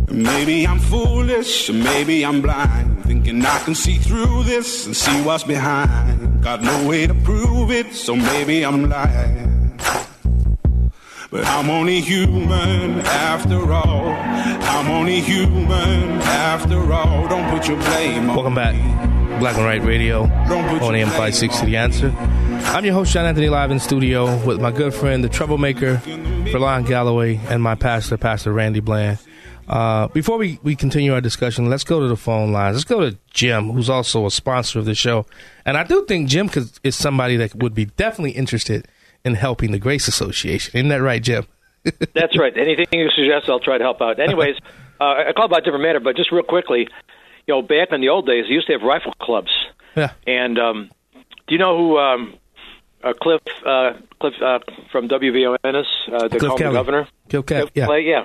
Maybe 0.09 0.67
I'm 0.67 0.79
foolish, 0.79 1.71
maybe 1.71 2.25
I'm 2.25 2.43
blind, 2.43 3.05
thinking 3.05 3.45
I 3.45 3.59
can 3.61 3.75
see 3.75 3.97
through 3.97 4.45
this 4.45 4.87
and 4.87 4.97
see 4.97 5.23
what's 5.23 5.45
behind. 5.45 6.43
Got 6.43 6.63
no 6.63 6.89
way 6.89 7.07
to 7.07 7.15
prove 7.15 7.71
it, 7.71 7.95
so 7.95 8.15
maybe 8.15 8.65
I'm 8.65 8.89
lying. 8.89 9.79
But 11.31 11.47
I'm 11.47 11.71
only 11.71 12.01
human 12.01 13.01
after 13.01 13.73
all. 13.73 14.09
I'm 14.09 14.91
only 14.91 15.21
human 15.21 16.21
after 16.23 16.93
all. 16.93 17.27
Don't 17.29 17.51
put 17.51 17.69
your 17.69 17.79
blame 17.79 18.23
on 18.23 18.27
me. 18.29 18.35
Welcome 18.35 18.55
back. 18.55 19.41
Black 19.41 19.57
and 19.57 19.65
Right 19.65 19.83
Radio 19.83 20.25
on 20.25 20.95
AM 20.95 21.09
560 21.09 21.67
The 21.67 21.77
Answer. 21.77 22.42
I'm 22.65 22.85
your 22.85 22.95
host, 22.95 23.13
John 23.13 23.27
Anthony, 23.27 23.49
live 23.49 23.71
in 23.71 23.79
studio 23.79 24.45
with 24.45 24.61
my 24.61 24.71
good 24.71 24.95
friend, 24.95 25.23
the 25.23 25.29
troublemaker, 25.29 25.97
Verlon 25.97 26.87
Galloway, 26.87 27.37
and 27.49 27.63
my 27.63 27.75
pastor, 27.75 28.17
Pastor 28.17 28.53
Randy 28.53 28.81
Bland. 28.81 29.19
Uh, 29.69 30.09
before 30.09 30.39
we, 30.39 30.59
we 30.63 30.75
continue 30.75 31.13
our 31.13 31.21
discussion, 31.21 31.69
let's 31.69 31.85
go 31.85 32.01
to 32.01 32.09
the 32.09 32.17
phone 32.17 32.53
lines. 32.53 32.77
Let's 32.77 32.85
go 32.85 33.01
to 33.01 33.17
Jim, 33.33 33.71
who's 33.71 33.91
also 33.91 34.27
a 34.27 34.31
sponsor 34.31 34.79
of 34.79 34.85
the 34.87 34.95
show. 34.95 35.27
And 35.65 35.77
I 35.77 35.85
do 35.85 36.05
think 36.07 36.29
Jim 36.29 36.49
could, 36.49 36.71
is 36.83 36.97
somebody 36.97 37.37
that 37.37 37.55
would 37.57 37.75
be 37.75 37.85
definitely 37.85 38.33
interested 38.33 38.87
in 39.25 39.35
helping 39.35 39.73
the 39.73 39.79
Grace 39.79 40.09
Association. 40.09 40.77
Isn't 40.77 40.89
that 40.89 41.03
right, 41.03 41.23
Jim? 41.23 41.47
That's 42.15 42.39
right. 42.39 42.57
Anything 42.57 42.87
you 42.93 43.11
suggest, 43.15 43.49
I'll 43.49 43.61
try 43.61 43.79
to 43.79 43.85
help 43.85 44.01
out. 44.01 44.19
Anyways, 44.19 44.57
uh, 45.01 45.05
I 45.05 45.33
call 45.35 45.47
about 45.47 45.61
a 45.61 45.63
different 45.63 45.85
matter, 45.85 46.01
but 46.01 46.17
just 46.17 46.33
real 46.33 46.43
quickly, 46.43 46.89
you 47.47 47.55
know, 47.55 47.63
back 47.63 47.89
in 47.93 48.01
the 48.01 48.09
old 48.09 48.27
days, 48.27 48.45
they 48.49 48.55
used 48.55 48.67
to 48.69 48.73
have 48.73 48.83
rifle 48.83 49.13
clubs. 49.21 49.51
Yeah. 49.97 50.13
And 50.27 50.59
um, 50.59 50.91
do 51.47 51.55
you 51.55 51.59
know 51.59 51.77
who 51.77 51.99
um, 51.99 52.35
uh, 53.03 53.13
Cliff 53.15 53.41
uh, 53.67 53.93
Cliff 54.21 54.35
uh, 54.43 54.59
from 54.91 55.09
WVON 55.09 55.57
is? 55.65 55.87
Uh, 56.13 56.29
they 56.29 56.39
Cliff 56.39 56.57
the 56.57 56.71
governor. 56.71 57.09
Cliff 57.29 57.47
Kelly, 57.47 57.71
yeah. 57.75 57.87
Clay, 57.87 58.01
yeah. 58.03 58.25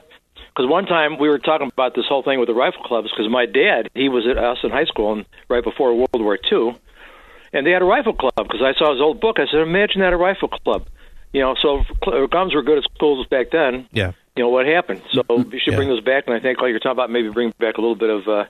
Because 0.56 0.70
one 0.70 0.86
time 0.86 1.20
we 1.20 1.30
were 1.30 1.40
talking 1.40 1.68
about 1.68 1.94
this 1.96 2.06
whole 2.08 2.24
thing 2.24 2.40
with 2.40 2.48
the 2.48 2.56
rifle 2.56 2.84
clubs. 2.84 3.10
Because 3.12 3.30
my 3.32 3.46
dad, 3.46 3.90
he 3.94 4.10
was 4.10 4.26
at 4.28 4.38
us 4.38 4.58
in 4.64 4.72
high 4.72 4.86
school, 4.86 5.14
and 5.14 5.26
right 5.50 5.64
before 5.64 5.94
World 5.96 6.10
War 6.14 6.38
II, 6.52 6.76
and 7.54 7.66
they 7.66 7.72
had 7.72 7.82
a 7.82 7.86
rifle 7.86 8.14
club. 8.14 8.34
Because 8.38 8.62
I 8.62 8.74
saw 8.78 8.92
his 8.92 9.02
old 9.02 9.20
book, 9.22 9.40
I 9.40 9.46
said, 9.46 9.60
"Imagine 9.62 10.02
that 10.02 10.14
a 10.14 10.18
rifle 10.18 10.48
club." 10.48 10.88
You 11.34 11.42
know, 11.42 11.56
so 11.62 11.84
if 12.08 12.30
guns 12.30 12.56
were 12.56 12.64
good 12.64 12.78
at 12.80 12.84
schools 12.96 13.28
back 13.28 13.52
then. 13.52 13.88
Yeah. 13.92 14.14
You 14.36 14.44
know 14.44 14.50
what 14.50 14.66
happened? 14.68 15.02
So 15.12 15.24
you 15.30 15.60
should 15.60 15.72
Yeah. 15.74 15.78
bring 15.78 15.90
those 15.90 16.02
back. 16.04 16.26
And 16.28 16.36
I 16.36 16.40
think, 16.40 16.62
like 16.62 16.70
you're 16.70 16.80
talking 16.80 16.92
about, 16.92 17.10
maybe 17.10 17.30
bring 17.30 17.52
back 17.60 17.78
a 17.78 17.82
little 17.82 17.96
bit 17.96 18.10
of 18.12 18.28
uh, 18.28 18.46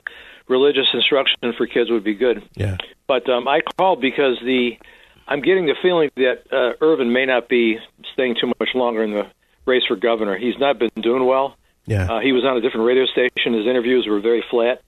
religious 0.46 0.86
instruction 0.92 1.52
for 1.56 1.66
kids 1.66 1.90
would 1.90 2.04
be 2.04 2.14
good. 2.14 2.42
Yeah. 2.54 2.76
But 3.06 3.28
um, 3.28 3.48
I 3.48 3.60
called 3.78 4.00
because 4.00 4.38
the 4.44 4.78
I'm 5.28 5.40
getting 5.42 5.66
the 5.66 5.74
feeling 5.82 6.10
that 6.16 6.42
uh, 6.50 6.72
Irvin 6.84 7.12
may 7.12 7.26
not 7.26 7.48
be 7.48 7.78
staying 8.14 8.36
too 8.40 8.46
much 8.58 8.70
longer 8.74 9.02
in 9.04 9.12
the 9.12 9.26
race 9.66 9.82
for 9.86 9.94
governor. 9.96 10.36
He's 10.38 10.58
not 10.58 10.78
been 10.78 10.90
doing 11.00 11.24
well. 11.26 11.56
Yeah. 11.86 12.10
Uh, 12.10 12.20
he 12.20 12.32
was 12.32 12.44
on 12.44 12.56
a 12.56 12.60
different 12.60 12.86
radio 12.86 13.04
station. 13.06 13.52
His 13.54 13.66
interviews 13.66 14.06
were 14.06 14.20
very 14.20 14.42
flat, 14.50 14.82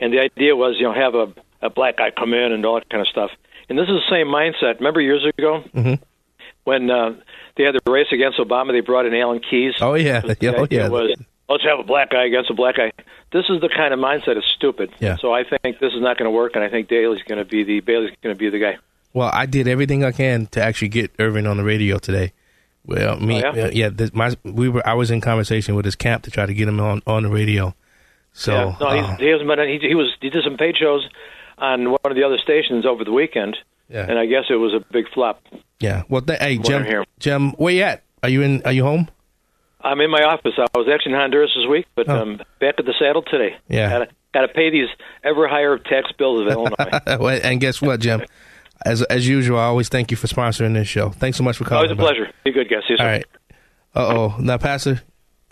and 0.00 0.12
the 0.12 0.20
idea 0.20 0.56
was, 0.56 0.76
you 0.78 0.84
know, 0.84 0.92
have 0.94 1.14
a 1.14 1.32
a 1.62 1.70
black 1.70 1.96
guy 1.96 2.10
come 2.10 2.34
in 2.34 2.52
and 2.52 2.64
all 2.66 2.74
that 2.74 2.88
kind 2.90 3.00
of 3.00 3.08
stuff. 3.08 3.30
And 3.70 3.78
this 3.78 3.84
is 3.88 3.94
the 3.94 4.10
same 4.10 4.26
mindset. 4.26 4.78
Remember 4.78 5.00
years 5.00 5.24
ago 5.24 5.64
Mhm. 5.74 5.98
when 6.64 6.90
uh, 6.90 7.14
they 7.56 7.64
had 7.64 7.74
the 7.74 7.90
race 7.90 8.08
against 8.12 8.38
Obama? 8.38 8.72
They 8.72 8.80
brought 8.80 9.06
in 9.06 9.14
Alan 9.14 9.40
Keyes. 9.40 9.74
Oh, 9.80 9.94
yeah. 9.94 10.20
Yeah, 10.40 10.52
oh, 10.58 10.66
yeah. 10.70 10.88
Was, 10.88 11.14
Let's 11.48 11.64
have 11.64 11.78
a 11.78 11.82
black 11.82 12.10
guy 12.10 12.24
against 12.24 12.50
a 12.50 12.54
black 12.54 12.76
guy. 12.76 12.92
This 13.32 13.44
is 13.48 13.60
the 13.62 13.70
kind 13.70 13.94
of 13.94 14.00
mindset 14.00 14.36
is 14.36 14.44
stupid. 14.54 14.90
Yeah. 14.98 15.16
So 15.16 15.32
I 15.32 15.44
think 15.44 15.78
this 15.78 15.92
is 15.94 16.00
not 16.02 16.18
going 16.18 16.26
to 16.26 16.30
work, 16.30 16.52
and 16.54 16.62
I 16.64 16.68
think 16.68 16.88
Daley's 16.88 17.22
going 17.22 17.38
to 17.38 17.44
be 17.46 17.64
the 17.64 17.80
Bailey's 17.80 18.12
going 18.22 18.34
to 18.34 18.38
be 18.38 18.50
the 18.50 18.58
guy. 18.58 18.76
Well, 19.14 19.30
I 19.32 19.46
did 19.46 19.66
everything 19.68 20.04
I 20.04 20.12
can 20.12 20.46
to 20.48 20.62
actually 20.62 20.88
get 20.88 21.10
Irvin 21.18 21.46
on 21.46 21.56
the 21.56 21.64
radio 21.64 21.98
today. 21.98 22.32
Well, 22.86 23.18
me, 23.18 23.42
Oh, 23.42 23.54
yeah? 23.54 23.64
uh, 23.64 23.70
yeah, 23.72 23.88
this, 23.88 24.12
my, 24.12 24.36
we 24.44 24.68
were. 24.68 24.86
I 24.86 24.92
was 24.94 25.10
in 25.10 25.22
conversation 25.22 25.74
with 25.74 25.86
his 25.86 25.96
camp 25.96 26.24
to 26.24 26.30
try 26.30 26.44
to 26.44 26.52
get 26.52 26.68
him 26.68 26.78
on 26.80 27.00
on 27.06 27.22
the 27.22 27.30
radio. 27.30 27.74
So, 28.32 28.52
yeah. 28.52 28.76
No, 28.80 28.86
uh, 28.86 29.16
he, 29.16 29.24
he 29.24 29.30
hasn't 29.30 29.48
been. 29.48 29.58
He, 29.68 29.78
he 29.88 29.94
was. 29.94 30.12
He 30.20 30.28
did 30.28 30.44
some 30.44 30.58
paid 30.58 30.76
shows 30.76 31.08
on 31.56 31.90
one 31.90 31.98
of 32.04 32.14
the 32.16 32.24
other 32.24 32.36
stations 32.38 32.84
over 32.84 33.02
the 33.04 33.12
weekend, 33.12 33.56
yeah, 33.88 34.04
and 34.06 34.18
I 34.18 34.26
guess 34.26 34.44
it 34.50 34.56
was 34.56 34.74
a 34.74 34.84
big 34.92 35.06
flop. 35.14 35.40
yeah. 35.80 36.02
Well, 36.10 36.20
th- 36.20 36.40
hey, 36.40 36.58
Jim, 36.58 36.84
hear. 36.84 37.04
Jim, 37.20 37.52
where 37.52 37.72
you 37.72 37.82
at? 37.84 38.02
Are 38.22 38.28
you 38.28 38.42
in? 38.42 38.60
Are 38.64 38.72
you 38.72 38.82
home? 38.84 39.08
I'm 39.80 40.00
in 40.00 40.10
my 40.10 40.24
office. 40.24 40.52
I 40.58 40.66
was 40.76 40.88
actually 40.92 41.12
in 41.12 41.18
Honduras 41.20 41.52
this 41.56 41.68
week, 41.70 41.86
but 41.94 42.08
Oh. 42.08 42.20
um, 42.22 42.36
back 42.58 42.74
at 42.78 42.84
the 42.86 42.94
saddle 42.98 43.22
today. 43.22 43.56
Yeah. 43.68 44.06
Got 44.34 44.40
to 44.42 44.48
pay 44.48 44.68
these 44.70 44.88
ever 45.22 45.46
higher 45.46 45.78
tax 45.78 46.10
bills 46.18 46.40
of 46.40 46.48
Illinois. 46.48 47.40
And 47.44 47.60
guess 47.60 47.80
what, 47.80 48.00
Jim? 48.00 48.24
As 48.84 49.02
as 49.02 49.26
usual, 49.26 49.58
I 49.58 49.64
always 49.64 49.88
thank 49.88 50.10
you 50.10 50.16
for 50.16 50.26
sponsoring 50.26 50.74
this 50.74 50.88
show. 50.88 51.10
Thanks 51.10 51.38
so 51.38 51.44
much 51.44 51.56
for 51.56 51.64
calling. 51.64 51.78
Always 51.88 51.92
a 51.92 51.94
man. 51.94 52.06
pleasure. 52.06 52.32
Be 52.44 52.52
good, 52.52 52.68
guys. 52.68 52.80
See 52.86 52.94
you 52.94 52.96
soon. 52.98 53.06
All 53.06 53.12
right. 53.12 53.26
Uh 53.94 54.06
oh. 54.16 54.36
Now, 54.40 54.58
Pastor, 54.58 55.02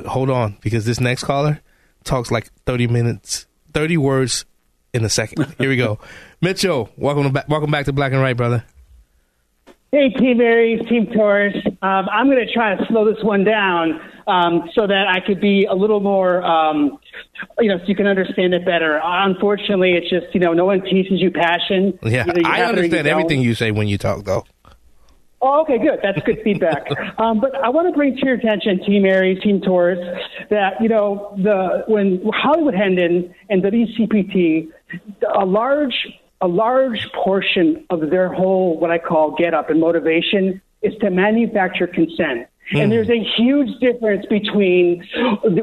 hold 0.06 0.28
on 0.30 0.58
because 0.60 0.84
this 0.84 1.00
next 1.00 1.24
caller 1.24 1.60
talks 2.04 2.30
like 2.30 2.50
thirty 2.66 2.86
minutes, 2.86 3.46
thirty 3.72 3.96
words 3.96 4.44
in 4.92 5.04
a 5.04 5.08
second. 5.08 5.54
Here 5.58 5.68
we 5.68 5.76
go. 5.76 5.98
Mitchell, 6.40 6.90
welcome 6.96 7.24
to 7.24 7.30
back. 7.30 7.48
Welcome 7.48 7.70
back 7.70 7.86
to 7.86 7.92
Black 7.92 8.12
and 8.12 8.20
Right, 8.20 8.36
brother. 8.36 8.64
Hey, 9.94 10.08
Team 10.08 10.40
Aries, 10.40 10.80
Team 10.88 11.04
Taurus. 11.12 11.54
Um, 11.82 12.08
I'm 12.10 12.24
going 12.24 12.38
to 12.38 12.50
try 12.50 12.74
to 12.74 12.82
slow 12.86 13.04
this 13.04 13.22
one 13.22 13.44
down 13.44 14.00
um, 14.26 14.70
so 14.74 14.86
that 14.86 15.04
I 15.06 15.20
could 15.20 15.38
be 15.38 15.66
a 15.66 15.74
little 15.74 16.00
more, 16.00 16.42
um, 16.42 16.98
you 17.58 17.68
know, 17.68 17.76
so 17.76 17.84
you 17.88 17.94
can 17.94 18.06
understand 18.06 18.54
it 18.54 18.64
better. 18.64 18.98
Unfortunately, 19.04 19.92
it's 19.92 20.08
just, 20.08 20.32
you 20.32 20.40
know, 20.40 20.54
no 20.54 20.64
one 20.64 20.80
teaches 20.80 21.20
you 21.20 21.30
passion. 21.30 21.98
Yeah, 22.04 22.24
you 22.34 22.42
I 22.42 22.56
have 22.56 22.70
it 22.70 22.78
or 22.78 22.84
you 22.84 22.84
understand 22.84 23.04
don't. 23.04 23.20
everything 23.20 23.42
you 23.42 23.54
say 23.54 23.70
when 23.70 23.86
you 23.86 23.98
talk, 23.98 24.24
though. 24.24 24.46
Oh, 25.42 25.60
okay, 25.60 25.76
good. 25.76 25.98
That's 26.02 26.24
good 26.24 26.40
feedback. 26.42 26.86
Um, 27.18 27.40
but 27.40 27.54
I 27.62 27.68
want 27.68 27.86
to 27.86 27.92
bring 27.92 28.16
to 28.16 28.24
your 28.24 28.36
attention, 28.36 28.82
Team 28.86 29.04
Aries, 29.04 29.42
Team 29.42 29.60
Taurus, 29.60 29.98
that 30.48 30.80
you 30.80 30.88
know 30.88 31.36
the 31.36 31.84
when 31.86 32.22
Hollywood 32.32 32.74
Hendon 32.74 33.32
and 33.50 33.62
WCPT, 33.62 34.68
a 35.38 35.44
large 35.44 35.94
a 36.42 36.48
large 36.48 37.10
portion 37.12 37.86
of 37.88 38.10
their 38.10 38.30
whole 38.30 38.78
what 38.78 38.90
I 38.90 38.98
call 38.98 39.30
get 39.36 39.54
up 39.54 39.70
and 39.70 39.80
motivation 39.80 40.60
is 40.82 40.92
to 41.00 41.10
manufacture 41.10 41.86
consent. 41.86 42.48
And 42.72 42.84
hmm. 42.84 42.90
there's 42.90 43.10
a 43.10 43.22
huge 43.36 43.78
difference 43.80 44.26
between 44.26 45.06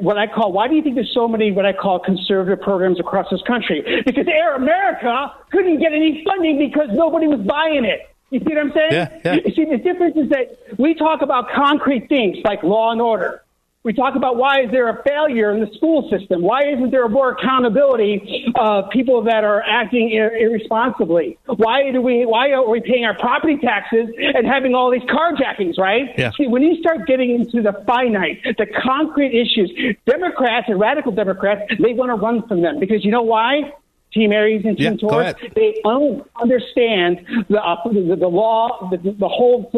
what 0.02 0.18
I 0.18 0.28
call, 0.28 0.52
why 0.52 0.68
do 0.68 0.76
you 0.76 0.82
think 0.82 0.96
there's 0.96 1.14
so 1.14 1.28
many 1.28 1.52
what 1.52 1.66
I 1.66 1.74
call 1.74 2.00
conservative 2.00 2.62
programs 2.62 3.00
across 3.00 3.28
this 3.30 3.42
country? 3.44 3.84
Because 4.06 4.28
Air 4.28 4.56
America 4.56 5.34
couldn't 5.52 5.80
get 5.80 5.92
any 5.92 6.24
funding 6.26 6.58
because 6.58 6.90
nobody 6.92 7.28
was 7.28 7.42
buying 7.42 7.86
it. 7.86 8.10
You 8.32 8.40
see 8.40 8.54
what 8.54 8.58
I'm 8.60 8.74
saying? 8.74 8.92
Yeah, 8.92 9.20
yeah. 9.26 9.34
You 9.46 9.56
see, 9.56 9.66
the 9.66 9.78
difference 9.78 10.16
is 10.16 10.30
that 10.30 10.78
we 10.78 10.94
talk 10.94 11.22
about 11.22 11.50
concrete 11.50 12.10
things 12.10 12.38
like 12.44 12.64
law 12.64 12.92
and 12.92 13.02
order. 13.02 13.44
We 13.90 13.94
talk 13.94 14.16
about 14.16 14.38
why 14.38 14.62
is 14.62 14.70
there 14.70 14.88
a 14.88 15.02
failure 15.02 15.52
in 15.52 15.62
the 15.62 15.74
school 15.76 16.08
system? 16.12 16.44
Why 16.44 16.60
isn't 16.72 16.92
there 16.92 17.10
more 17.10 17.32
accountability 17.32 18.46
of 18.54 18.88
people 18.92 19.24
that 19.24 19.44
are 19.44 19.64
acting 19.64 20.12
ir- 20.12 20.38
irresponsibly? 20.38 21.40
Why 21.48 21.90
do 21.92 22.00
we? 22.00 22.24
Why 22.24 22.52
are 22.52 22.70
we 22.70 22.82
paying 22.82 23.04
our 23.06 23.18
property 23.18 23.58
taxes 23.58 24.10
and 24.16 24.46
having 24.46 24.76
all 24.76 24.92
these 24.92 25.02
carjackings? 25.10 25.80
Right? 25.80 26.14
Yeah. 26.20 26.30
See, 26.38 26.46
when 26.46 26.62
you 26.62 26.80
start 26.80 27.08
getting 27.08 27.32
into 27.32 27.64
the 27.64 27.84
finite, 27.88 28.44
the 28.44 28.68
concrete 28.68 29.34
issues, 29.34 29.72
Democrats 30.06 30.68
and 30.70 30.80
radical 30.80 31.12
Democrats, 31.12 31.62
they 31.82 31.94
want 31.94 32.12
to 32.12 32.24
run 32.24 32.48
from 32.48 32.62
them 32.62 32.80
because 32.80 33.04
you 33.04 33.10
know 33.10 33.24
why? 33.24 33.74
Team 34.14 34.32
Aries 34.32 34.66
and 34.66 34.78
Team 34.78 34.98
yeah, 35.00 35.10
Taurus, 35.10 35.34
they 35.56 35.80
don't 35.84 36.28
understand 36.42 37.26
the, 37.48 37.62
uh, 37.62 37.76
the, 37.86 38.16
the 38.20 38.28
law, 38.28 38.90
the, 38.90 38.98
the 38.98 39.28
whole 39.28 39.70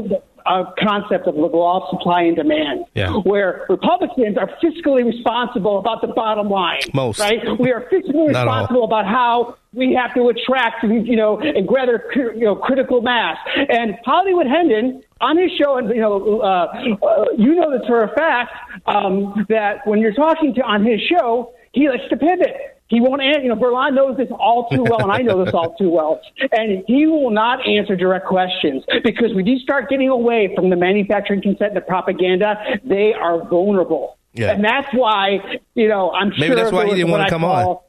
uh, 0.46 0.64
concept 0.80 1.28
of 1.28 1.36
the 1.36 1.42
law 1.42 1.84
of 1.84 1.90
supply 1.90 2.24
and 2.24 2.36
demand, 2.36 2.86
Yeah. 2.94 3.12
where 3.12 3.66
Republicans 3.70 4.38
are 4.38 4.50
fiscally 4.64 5.06
responsible 5.06 5.78
about 5.80 6.02
the 6.02 6.08
bottom 6.08 6.50
line. 6.50 6.80
Most. 6.94 7.20
right? 7.20 7.40
We 7.60 7.72
are 7.72 7.82
fiscally 7.92 8.16
all. 8.16 8.28
responsible 8.28 8.84
about 8.86 9.06
how 9.06 9.58
we 9.74 9.94
have 9.94 10.14
to 10.16 10.30
attract, 10.30 10.84
you 10.84 11.16
know, 11.16 11.40
and 11.40 11.68
gather, 11.68 12.04
you 12.16 12.46
know, 12.46 12.56
critical 12.56 13.02
mass. 13.02 13.38
And 13.56 13.98
Hollywood 14.04 14.48
Hendon 14.48 15.04
on 15.20 15.38
his 15.38 15.52
show, 15.52 15.78
and 15.78 15.90
you 15.90 16.02
know, 16.02 16.42
uh, 16.42 16.46
uh, 16.46 17.26
you 17.38 17.56
know 17.56 17.72
this 17.72 17.88
for 17.88 18.04
a 18.04 18.14
fact 18.16 18.52
um, 18.86 19.46
that 19.50 19.86
when 19.86 20.00
you're 20.00 20.14
talking 20.14 20.54
to 20.56 20.62
on 20.62 20.84
his 20.86 21.00
show, 21.02 21.54
he 21.74 21.88
likes 21.88 22.04
to 22.10 22.18
pivot. 22.18 22.81
He 22.92 23.00
won't 23.00 23.22
answer. 23.22 23.42
You 23.42 23.48
know, 23.48 23.56
Verlon 23.56 23.94
knows 23.94 24.18
this 24.18 24.28
all 24.38 24.68
too 24.68 24.84
well, 24.84 25.02
and 25.02 25.12
I 25.14 25.20
know 25.20 25.46
this 25.46 25.54
all 25.54 25.74
too 25.76 25.90
well. 25.90 26.20
And 26.52 26.84
he 26.88 27.08
will 27.08 27.32
not 27.32 27.66
answer 27.66 27.96
direct 27.96 28.28
questions 28.28 28.84
because 29.02 29.34
when 29.34 29.48
you 29.48 29.60
start 29.60 29.90
getting 29.90 30.10
away 30.10 30.54
from 30.54 30.70
the 30.70 30.76
manufacturing 30.76 31.42
consent 31.42 31.70
and 31.70 31.78
the 31.78 31.82
propaganda, 31.82 32.56
they 32.84 33.14
are 33.14 33.48
vulnerable. 33.48 34.18
Yeah. 34.34 34.52
And 34.52 34.64
that's 34.64 34.94
why, 34.94 35.40
you 35.74 35.88
know, 35.88 36.12
I'm 36.12 36.30
Maybe 36.32 36.48
sure 36.48 36.56
that's 36.58 36.74
why 36.74 36.86
he 36.86 36.96
didn't 36.96 37.12
wanna 37.12 37.24
I 37.24 37.30
come 37.30 37.46
on. 37.46 37.80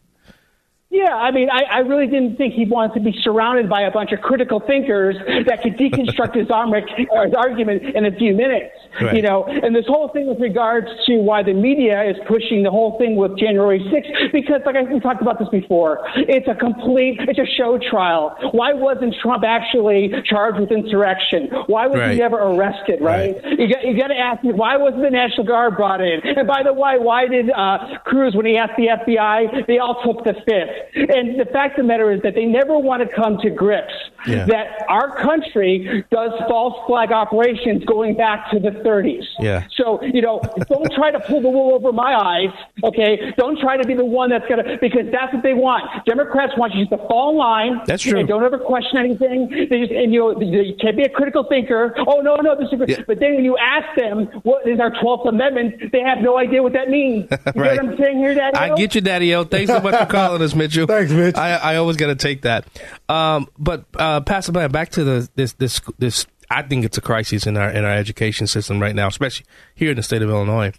Yeah, 0.88 1.14
I 1.16 1.32
mean, 1.32 1.48
I, 1.50 1.62
I 1.62 1.78
really 1.78 2.06
didn't 2.06 2.36
think 2.36 2.54
he 2.54 2.64
wanted 2.64 2.94
to 2.94 3.00
be 3.00 3.18
surrounded 3.22 3.68
by 3.68 3.80
a 3.82 3.90
bunch 3.90 4.12
of 4.12 4.20
critical 4.20 4.60
thinkers 4.60 5.16
that 5.46 5.62
could 5.62 5.78
deconstruct 5.78 6.36
his, 6.36 6.50
arm- 6.50 6.72
his 6.74 7.34
argument 7.34 7.96
in 7.96 8.04
a 8.04 8.12
few 8.12 8.34
minutes. 8.34 8.74
Right. 9.02 9.16
You 9.16 9.22
know, 9.22 9.44
and 9.46 9.74
this 9.74 9.86
whole 9.86 10.08
thing 10.08 10.26
with 10.26 10.38
regards 10.40 10.86
to 11.06 11.16
why 11.16 11.42
the 11.42 11.54
media 11.54 12.02
is 12.04 12.16
pushing 12.28 12.62
the 12.62 12.70
whole 12.70 12.98
thing 12.98 13.16
with 13.16 13.36
January 13.38 13.80
6th, 13.80 14.32
because 14.32 14.60
like 14.66 14.76
I, 14.76 14.82
we 14.82 15.00
talked 15.00 15.22
about 15.22 15.38
this 15.38 15.48
before, 15.48 16.00
it's 16.14 16.46
a 16.46 16.54
complete, 16.54 17.18
it's 17.20 17.38
a 17.38 17.46
show 17.56 17.78
trial. 17.78 18.36
Why 18.52 18.74
wasn't 18.74 19.14
Trump 19.22 19.44
actually 19.44 20.12
charged 20.24 20.60
with 20.60 20.70
insurrection? 20.70 21.48
Why 21.66 21.86
was 21.86 21.98
Right. 21.98 22.12
he 22.12 22.18
never 22.18 22.38
arrested? 22.38 23.00
Right? 23.00 23.34
You 23.44 23.68
got 23.72 23.84
you 23.84 23.96
got 23.98 24.08
to 24.08 24.18
ask 24.18 24.44
me 24.44 24.52
why 24.52 24.76
wasn't 24.76 25.02
the 25.02 25.10
National 25.10 25.46
Guard 25.46 25.76
brought 25.76 26.00
in? 26.00 26.20
And 26.24 26.46
by 26.46 26.62
the 26.62 26.72
way, 26.72 26.96
why 26.98 27.26
did 27.26 27.50
uh, 27.50 27.98
Cruz, 28.04 28.34
when 28.34 28.46
he 28.46 28.56
asked 28.58 28.76
the 28.76 28.88
FBI, 28.88 29.66
they 29.66 29.78
all 29.78 30.02
took 30.04 30.24
the 30.24 30.34
fifth? 30.34 31.10
And 31.16 31.38
the 31.40 31.46
fact 31.52 31.78
of 31.78 31.84
the 31.84 31.88
matter 31.88 32.12
is 32.12 32.20
that 32.22 32.34
they 32.34 32.44
never 32.44 32.78
want 32.78 33.02
to 33.02 33.14
come 33.14 33.38
to 33.38 33.50
grips 33.50 33.92
Yeah. 34.26 34.44
that 34.46 34.84
our 34.88 35.16
country 35.22 36.04
does 36.10 36.32
false 36.48 36.74
flag 36.86 37.10
operations 37.12 37.84
going 37.84 38.16
back 38.16 38.50
to 38.50 38.58
the 38.60 38.81
30s. 38.82 39.24
Yeah. 39.40 39.66
So, 39.76 40.02
you 40.02 40.20
know, 40.22 40.40
don't 40.68 40.92
try 40.92 41.10
to 41.10 41.20
pull 41.20 41.40
the 41.40 41.48
wool 41.48 41.74
over 41.74 41.92
my 41.92 42.14
eyes, 42.14 42.54
okay? 42.84 43.32
Don't 43.36 43.58
try 43.58 43.76
to 43.76 43.86
be 43.86 43.94
the 43.94 44.04
one 44.04 44.30
that's 44.30 44.46
going 44.48 44.64
to, 44.64 44.78
because 44.80 45.06
that's 45.12 45.32
what 45.32 45.42
they 45.42 45.54
want. 45.54 45.84
Democrats 46.06 46.52
want 46.56 46.74
you 46.74 46.86
to 46.88 46.96
fall 47.08 47.30
in 47.30 47.36
line. 47.36 47.80
That's 47.86 48.02
true. 48.02 48.18
And 48.18 48.28
don't 48.28 48.42
ever 48.44 48.58
question 48.58 48.98
anything. 48.98 49.48
They 49.70 49.80
just, 49.80 49.92
and 49.92 50.12
you 50.12 50.20
know, 50.20 50.40
you 50.40 50.74
can't 50.80 50.96
be 50.96 51.04
a 51.04 51.08
critical 51.08 51.44
thinker. 51.48 51.94
Oh, 52.06 52.20
no, 52.20 52.36
no, 52.36 52.54
this 52.56 52.68
is, 52.72 52.80
Yeah. 52.88 53.04
but 53.06 53.20
then 53.20 53.36
when 53.36 53.44
you 53.44 53.56
ask 53.58 53.86
them 53.96 54.26
what 54.42 54.66
is 54.68 54.78
our 54.80 54.90
12th 54.90 55.28
Amendment, 55.28 55.92
they 55.92 56.00
have 56.00 56.18
no 56.20 56.36
idea 56.38 56.62
what 56.62 56.72
that 56.74 56.88
means. 56.90 57.28
You 57.30 57.62
Right. 57.62 57.76
know 57.76 57.84
what 57.84 57.92
I'm 57.92 57.98
saying 57.98 58.18
here, 58.18 58.34
Daddy? 58.34 58.56
I 58.56 58.74
get 58.74 58.94
you, 58.94 59.00
Daddy 59.00 59.34
O. 59.34 59.44
Thanks 59.44 59.70
so 59.70 59.80
much 59.80 59.94
for 59.98 60.06
calling 60.06 60.42
us, 60.42 60.54
Mitchell. 60.54 60.86
Thanks, 60.86 61.12
Mitch. 61.12 61.36
I, 61.36 61.54
I 61.56 61.76
always 61.76 61.96
got 61.96 62.08
to 62.08 62.14
take 62.16 62.42
that. 62.42 62.66
Um, 63.08 63.46
but 63.58 63.84
uh, 63.98 64.20
Pastor 64.22 64.52
Bland, 64.52 64.72
back 64.72 64.90
to 64.90 65.04
the 65.04 65.28
this 65.34 65.52
this 65.54 65.80
this. 65.98 66.26
I 66.52 66.62
think 66.62 66.84
it's 66.84 66.98
a 66.98 67.00
crisis 67.00 67.46
in 67.46 67.56
our 67.56 67.70
in 67.70 67.84
our 67.84 67.94
education 67.94 68.46
system 68.46 68.80
right 68.80 68.94
now, 68.94 69.08
especially 69.08 69.46
here 69.74 69.90
in 69.90 69.96
the 69.96 70.02
state 70.02 70.22
of 70.22 70.28
Illinois. 70.28 70.72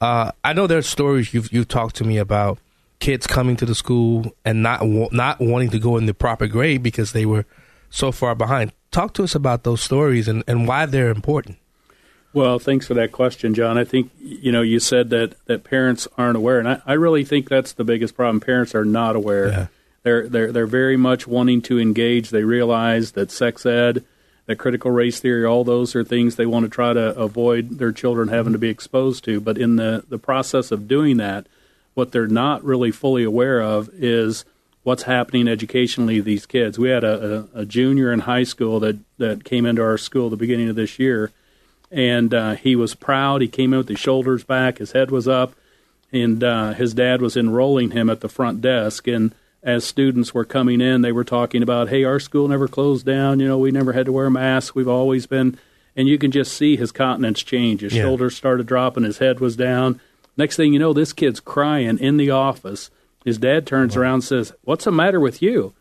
Uh, 0.00 0.32
I 0.44 0.52
know 0.52 0.66
there's 0.66 0.86
stories 0.86 1.34
you've 1.34 1.52
you've 1.52 1.68
talked 1.68 1.96
to 1.96 2.04
me 2.04 2.18
about 2.18 2.58
kids 3.00 3.26
coming 3.26 3.56
to 3.56 3.66
the 3.66 3.74
school 3.74 4.34
and 4.44 4.62
not 4.62 4.86
wa- 4.86 5.08
not 5.12 5.40
wanting 5.40 5.70
to 5.70 5.78
go 5.78 5.96
in 5.96 6.06
the 6.06 6.14
proper 6.14 6.46
grade 6.46 6.82
because 6.82 7.12
they 7.12 7.26
were 7.26 7.44
so 7.90 8.12
far 8.12 8.34
behind. 8.34 8.72
Talk 8.90 9.14
to 9.14 9.24
us 9.24 9.34
about 9.34 9.64
those 9.64 9.82
stories 9.82 10.28
and, 10.28 10.42
and 10.46 10.66
why 10.66 10.86
they're 10.86 11.10
important. 11.10 11.58
Well, 12.32 12.58
thanks 12.58 12.86
for 12.86 12.94
that 12.94 13.12
question, 13.12 13.54
John. 13.54 13.78
I 13.78 13.84
think 13.84 14.10
you 14.18 14.52
know 14.52 14.62
you 14.62 14.80
said 14.80 15.10
that 15.10 15.34
that 15.46 15.64
parents 15.64 16.06
aren't 16.16 16.36
aware, 16.36 16.58
and 16.58 16.68
I, 16.68 16.82
I 16.86 16.92
really 16.94 17.24
think 17.24 17.48
that's 17.48 17.72
the 17.72 17.84
biggest 17.84 18.14
problem. 18.14 18.40
Parents 18.40 18.74
are 18.74 18.84
not 18.84 19.16
aware. 19.16 19.48
Yeah. 19.48 19.66
They're 20.02 20.28
they're 20.28 20.52
they're 20.52 20.66
very 20.66 20.96
much 20.96 21.26
wanting 21.26 21.62
to 21.62 21.80
engage. 21.80 22.30
They 22.30 22.44
realize 22.44 23.12
that 23.12 23.30
sex 23.30 23.66
ed, 23.66 24.04
that 24.48 24.56
critical 24.56 24.90
race 24.90 25.20
theory, 25.20 25.44
all 25.44 25.62
those 25.62 25.94
are 25.94 26.02
things 26.02 26.36
they 26.36 26.46
want 26.46 26.64
to 26.64 26.70
try 26.70 26.94
to 26.94 27.14
avoid 27.16 27.78
their 27.78 27.92
children 27.92 28.28
having 28.28 28.54
to 28.54 28.58
be 28.58 28.70
exposed 28.70 29.22
to. 29.24 29.40
But 29.40 29.58
in 29.58 29.76
the 29.76 30.04
the 30.08 30.18
process 30.18 30.72
of 30.72 30.88
doing 30.88 31.18
that, 31.18 31.46
what 31.92 32.12
they're 32.12 32.26
not 32.26 32.64
really 32.64 32.90
fully 32.90 33.24
aware 33.24 33.60
of 33.60 33.90
is 33.92 34.46
what's 34.84 35.02
happening 35.02 35.48
educationally 35.48 36.16
to 36.16 36.22
these 36.22 36.46
kids. 36.46 36.78
We 36.78 36.88
had 36.88 37.04
a, 37.04 37.48
a, 37.54 37.60
a 37.60 37.66
junior 37.66 38.10
in 38.10 38.20
high 38.20 38.44
school 38.44 38.80
that, 38.80 38.96
that 39.18 39.44
came 39.44 39.66
into 39.66 39.82
our 39.82 39.98
school 39.98 40.30
the 40.30 40.36
beginning 40.36 40.70
of 40.70 40.76
this 40.76 40.98
year, 40.98 41.30
and 41.90 42.32
uh, 42.32 42.54
he 42.54 42.74
was 42.74 42.94
proud. 42.94 43.42
He 43.42 43.48
came 43.48 43.74
in 43.74 43.78
with 43.78 43.88
his 43.88 43.98
shoulders 43.98 44.44
back, 44.44 44.78
his 44.78 44.92
head 44.92 45.10
was 45.10 45.28
up, 45.28 45.52
and 46.10 46.42
uh, 46.42 46.72
his 46.72 46.94
dad 46.94 47.20
was 47.20 47.36
enrolling 47.36 47.90
him 47.90 48.08
at 48.08 48.20
the 48.22 48.30
front 48.30 48.62
desk. 48.62 49.06
And 49.06 49.34
as 49.68 49.84
students 49.84 50.32
were 50.32 50.44
coming 50.44 50.80
in, 50.80 51.02
they 51.02 51.12
were 51.12 51.24
talking 51.24 51.62
about, 51.62 51.88
"Hey, 51.90 52.02
our 52.04 52.18
school 52.18 52.48
never 52.48 52.66
closed 52.68 53.04
down. 53.06 53.38
You 53.40 53.46
know, 53.48 53.58
we 53.58 53.70
never 53.70 53.92
had 53.92 54.06
to 54.06 54.12
wear 54.12 54.30
masks. 54.30 54.74
We've 54.74 54.88
always 54.88 55.26
been." 55.26 55.58
And 55.94 56.08
you 56.08 56.16
can 56.18 56.30
just 56.30 56.52
see 56.54 56.76
his 56.76 56.92
countenance 56.92 57.42
change. 57.42 57.80
His 57.82 57.94
Yeah. 57.94 58.02
shoulders 58.02 58.34
started 58.36 58.66
dropping. 58.66 59.02
His 59.04 59.18
head 59.18 59.40
was 59.40 59.56
down. 59.56 60.00
Next 60.36 60.56
thing 60.56 60.72
you 60.72 60.78
know, 60.78 60.92
this 60.92 61.12
kid's 61.12 61.40
crying 61.40 61.98
in 61.98 62.16
the 62.16 62.30
office. 62.30 62.90
His 63.24 63.36
dad 63.38 63.66
turns 63.66 63.96
around 63.96 64.14
and 64.14 64.24
says, 64.24 64.52
"What's 64.62 64.84
the 64.84 64.92
matter 64.92 65.20
with 65.20 65.42
you?" 65.42 65.74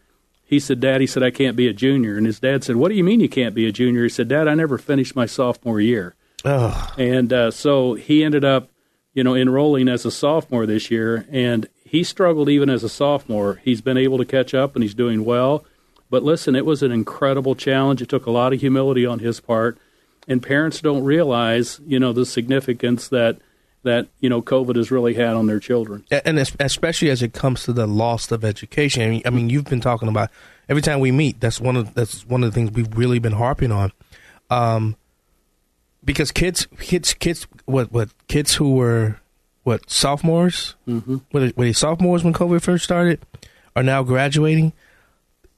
He 0.50 0.60
said, 0.60 0.80
Dad, 0.80 1.02
he 1.02 1.08
said, 1.08 1.24
I 1.24 1.30
can't 1.30 1.58
be 1.58 1.68
a 1.68 1.74
junior. 1.74 2.16
And 2.16 2.26
his 2.26 2.40
dad 2.40 2.64
said, 2.64 2.78
What 2.78 2.88
do 2.88 2.96
you 2.96 3.04
mean 3.04 3.20
you 3.20 3.28
can't 3.28 3.54
be 3.54 3.68
a 3.68 3.72
junior? 3.74 4.04
He 4.04 4.10
said, 4.10 4.30
Dad, 4.30 4.48
I 4.48 4.54
never 4.56 4.78
finished 4.78 5.14
my 5.14 5.26
sophomore 5.26 5.82
year. 5.82 6.16
Oh, 6.46 6.90
And 6.98 7.34
uh, 7.34 7.52
so 7.52 7.96
he 7.96 8.24
ended 8.24 8.46
up, 8.46 8.70
you 9.14 9.26
know, 9.26 9.36
enrolling 9.36 9.90
as 9.90 10.06
a 10.06 10.10
sophomore 10.12 10.66
this 10.66 10.90
year. 10.90 11.26
And 11.30 11.68
he 11.88 12.04
struggled 12.04 12.50
even 12.50 12.70
as 12.70 12.84
a 12.84 12.90
sophomore. 12.90 13.62
He's 13.64 13.82
been 13.82 13.98
able 13.98 14.18
to 14.18 14.26
catch 14.26 14.54
up 14.54 14.76
and 14.76 14.84
he's 14.84 14.94
doing 14.94 15.24
well. 15.26 15.66
But 16.10 16.24
listen, 16.24 16.56
it 16.56 16.66
was 16.66 16.84
an 16.84 16.92
incredible 16.92 17.56
challenge. 17.56 18.02
It 18.02 18.10
took 18.10 18.26
a 18.26 18.32
lot 18.32 18.54
of 18.54 18.60
humility 18.60 19.06
on 19.06 19.20
his 19.20 19.40
part. 19.40 19.78
And 20.28 20.44
parents 20.44 20.82
don't 20.82 21.04
realize, 21.04 21.80
you 21.86 22.00
know, 22.00 22.12
the 22.14 22.26
significance 22.26 23.08
that, 23.10 23.38
that 23.84 24.08
you 24.20 24.30
know, 24.30 24.42
COVID 24.42 24.76
has 24.76 24.92
really 24.92 25.14
had 25.14 25.36
on 25.36 25.48
their 25.48 25.60
children. 25.60 26.06
and 26.12 26.38
especially 26.38 27.10
as 27.10 27.22
it 27.22 27.34
comes 27.34 27.64
to 27.64 27.74
the 27.74 27.88
loss 27.88 28.32
of 28.32 28.44
education. 28.44 29.04
I 29.04 29.10
mean, 29.10 29.22
I 29.26 29.30
mean, 29.30 29.50
you've 29.50 29.66
been 29.66 29.82
talking 29.82 30.10
about 30.10 30.30
every 30.68 30.82
time 30.82 31.00
we 31.00 31.12
meet. 31.12 31.40
That's 31.40 31.62
one 31.62 31.78
of 31.78 31.94
that's 31.94 32.26
one 32.26 32.44
of 32.44 32.52
the 32.52 32.56
things 32.56 32.72
we've 32.72 32.98
really 32.98 33.20
been 33.20 33.34
harping 33.34 33.72
on, 33.72 33.94
um, 34.50 34.98
because 36.04 36.32
kids, 36.32 36.68
kids, 36.80 37.14
kids, 37.14 37.48
what 37.66 37.92
what 37.94 38.10
kids 38.28 38.56
who 38.56 38.76
were 38.76 39.20
what 39.68 39.90
sophomores, 39.90 40.76
mm-hmm. 40.88 41.18
were, 41.34 41.42
they, 41.42 41.54
were 41.58 41.66
they 41.66 41.74
sophomores 41.74 42.24
when 42.24 42.32
COVID 42.32 42.62
first 42.62 42.86
started, 42.86 43.20
are 43.76 43.84
now 43.84 44.02
graduating. 44.02 44.72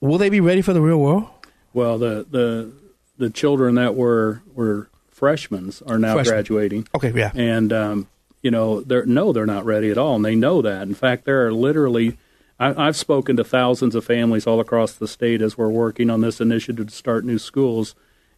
Will 0.02 0.18
they 0.18 0.30
be 0.30 0.40
ready 0.40 0.64
for 0.64 0.74
the 0.74 0.82
real 0.82 1.00
world? 1.00 1.28
Well, 1.74 2.00
the 2.00 2.26
the 2.28 2.72
the 3.20 3.30
children 3.30 3.76
that 3.76 3.94
were 3.94 4.42
were 4.56 4.90
freshmen 5.12 5.72
are 5.86 6.00
now 6.00 6.16
Freshmen. 6.16 6.34
graduating, 6.34 6.88
Okay, 6.96 7.12
yeah, 7.14 7.32
and 7.36 7.72
um, 7.72 8.08
you 8.42 8.50
know 8.50 8.82
they're 8.82 9.06
no, 9.06 9.32
they're 9.32 9.46
not 9.46 9.64
ready 9.64 9.92
at 9.92 10.00
all, 10.00 10.16
and 10.16 10.26
they 10.26 10.36
know 10.36 10.64
that. 10.64 10.88
In 10.88 10.96
fact, 10.96 11.26
there 11.26 11.46
are 11.46 11.54
literally. 11.54 12.18
I, 12.60 12.88
I've 12.88 12.98
spoken 12.98 13.38
to 13.38 13.44
thousands 13.44 13.94
of 13.94 14.04
families 14.04 14.48
all 14.48 14.60
across 14.60 14.94
the 14.94 15.08
state 15.08 15.42
as 15.42 15.56
we're 15.56 15.70
working 15.70 16.10
on 16.10 16.22
this 16.22 16.42
initiative 16.42 16.88
to 16.88 16.94
start 16.94 17.26
new 17.26 17.38
schools, 17.38 17.94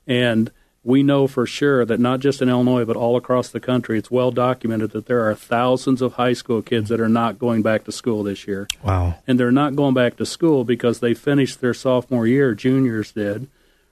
and 0.06 0.52
we 0.84 1.04
know 1.04 1.28
for 1.28 1.46
sure 1.46 1.86
that 1.86 2.00
not 2.00 2.20
just 2.20 2.42
in 2.42 2.50
Illinois 2.50 2.86
but 2.86 2.96
all 2.96 3.16
across 3.16 3.50
the 3.50 3.60
country, 3.60 3.98
it's 4.00 4.10
well 4.10 4.32
documented 4.32 4.92
that 4.92 5.06
there 5.06 5.30
are 5.30 5.36
thousands 5.36 6.02
of 6.02 6.14
high 6.14 6.34
school 6.34 6.62
kids 6.62 6.90
that 6.90 7.00
are 7.00 7.10
not 7.10 7.38
going 7.38 7.62
back 7.62 7.84
to 7.86 7.92
school 7.92 8.24
this 8.24 8.48
year 8.48 8.68
wow, 8.84 9.16
and 9.28 9.40
they're 9.40 9.52
not 9.52 9.76
going 9.76 9.94
back 9.94 10.18
to 10.18 10.26
school 10.26 10.64
because 10.64 11.00
they 11.00 11.14
finished 11.14 11.62
their 11.62 11.74
sophomore 11.74 12.26
year, 12.26 12.56
juniors 12.56 13.12
did, 13.12 13.48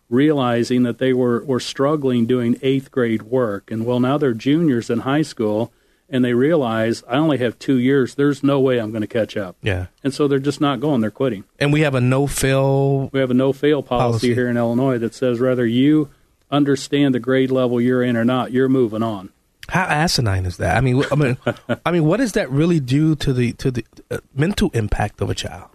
realizing 0.10 0.84
that 0.84 0.97
they 0.97 1.13
were, 1.13 1.43
were 1.45 1.60
struggling 1.60 2.25
doing 2.25 2.58
eighth 2.62 2.89
grade 2.91 3.23
work. 3.23 3.69
And 3.69 3.86
well, 3.86 3.99
now 3.99 4.17
they're 4.17 4.34
juniors 4.34 4.89
in 4.89 4.99
high 4.99 5.21
school 5.21 5.71
and 6.10 6.25
they 6.25 6.34
realize 6.34 7.04
I 7.08 7.17
only 7.17 7.38
have 7.38 7.60
two 7.60 7.78
years. 7.78 8.15
There's 8.15 8.41
no 8.41 8.60
way 8.60 8.80
I'm 8.80 8.89
going 8.89 9.02
to 9.02 9.08
catch 9.08 9.38
up. 9.38 9.56
Yeah. 9.62 9.88
And 10.04 10.12
so 10.12 10.28
they're 10.28 10.39
just 10.39 10.60
not 10.60 10.80
going. 10.80 11.02
They're 11.02 11.12
quitting. 11.12 11.43
And 11.60 11.71
we 11.71 11.82
have 11.82 11.93
a 11.93 12.02
no 12.02 12.25
fail. 12.25 13.10
We 13.13 13.19
have 13.19 13.30
a 13.30 13.36
no 13.36 13.54
fail 13.54 13.84
policy, 13.84 14.30
Policy. 14.30 14.34
here 14.34 14.49
in 14.49 14.58
Illinois 14.58 14.97
that 14.97 15.13
says 15.13 15.39
rather 15.39 15.67
you 15.67 16.10
understand 16.52 17.14
the 17.16 17.20
grade 17.20 17.52
level 17.52 17.80
you're 17.80 18.04
in 18.04 18.16
or 18.18 18.26
not, 18.26 18.52
you're 18.52 18.70
moving 18.70 19.04
on. 19.04 19.30
How 19.70 19.84
asinine 19.84 20.46
is 20.46 20.58
that? 20.58 20.78
I 20.78 20.82
mean, 20.82 21.02
wh- 21.04 21.12
I 21.12 21.16
mean, 21.16 21.38
I 21.86 21.92
mean, 21.92 22.06
what 22.06 22.18
does 22.18 22.32
that 22.34 22.50
really 22.50 22.80
do 22.80 23.16
to 23.16 23.34
the 23.34 23.54
to 23.54 23.70
the 23.72 23.86
uh, 24.10 24.18
mental 24.34 24.70
impact 24.74 25.22
of 25.22 25.30
a 25.30 25.36
child? 25.36 25.70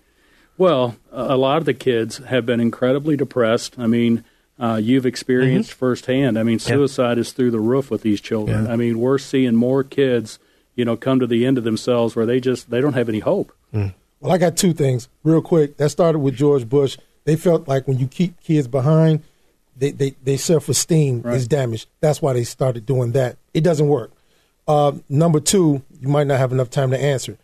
Well, 0.59 0.97
a 1.13 1.35
a 1.35 1.37
lot 1.37 1.59
of 1.59 1.65
the 1.65 1.75
kids 1.75 2.19
have 2.19 2.45
been 2.47 2.61
incredibly 2.61 3.17
depressed. 3.17 3.79
I 3.79 3.87
mean, 3.87 4.25
uh, 4.59 4.81
you've 4.83 5.07
experienced 5.07 5.73
firsthand. 5.73 6.39
I 6.39 6.43
mean, 6.43 6.59
Mm-hmm. 6.59 6.71
Yeah. 6.73 6.77
suicide 6.77 7.19
is 7.19 7.33
through 7.33 7.51
the 7.53 7.61
roof 7.61 7.91
with 7.91 8.03
these 8.03 8.21
children. 8.21 8.67
Yeah. 8.67 8.73
I 8.73 8.77
mean, 8.77 8.99
we're 8.99 9.19
seeing 9.19 9.55
more 9.57 9.83
kids, 9.85 10.39
you 10.77 10.85
know, 10.85 10.97
come 10.97 11.21
to 11.21 11.27
the 11.27 11.47
end 11.47 11.59
of 11.59 11.65
themselves 11.65 12.15
where 12.17 12.27
they 12.27 12.41
just 12.41 12.71
they 12.71 12.81
don't 12.81 12.95
have 12.95 13.09
any 13.09 13.21
hope. 13.21 13.53
Well, 13.73 14.33
I 14.33 14.39
got 14.39 14.57
two 14.57 14.73
things 14.73 15.09
real 15.23 15.43
quick. 15.43 15.77
That 15.77 15.91
started 15.91 16.19
with 16.21 16.35
George 16.37 16.69
Bush. 16.69 16.97
They 17.25 17.37
felt 17.37 17.69
like 17.69 17.87
when 17.87 17.99
you 17.99 18.07
keep 18.07 18.41
kids 18.41 18.67
behind, 18.69 19.23
they, 19.77 19.91
they, 19.91 20.11
they 20.23 20.37
self 20.37 20.69
esteem 20.69 21.25
is 21.27 21.49
damaged. 21.49 21.89
That's 22.01 22.23
why 22.23 22.33
they 22.33 22.45
started 22.45 22.87
doing 22.87 23.13
that. 23.13 23.37
It 23.53 23.63
doesn't 23.63 23.89
work. 23.89 24.13
Uh, 24.67 24.93
number 25.09 25.41
two, 25.41 25.83
you 26.01 26.09
might 26.09 26.27
not 26.27 26.39
have 26.39 26.53
enough 26.53 26.71
time 26.71 26.91
to 26.91 26.99
answer. 26.99 27.39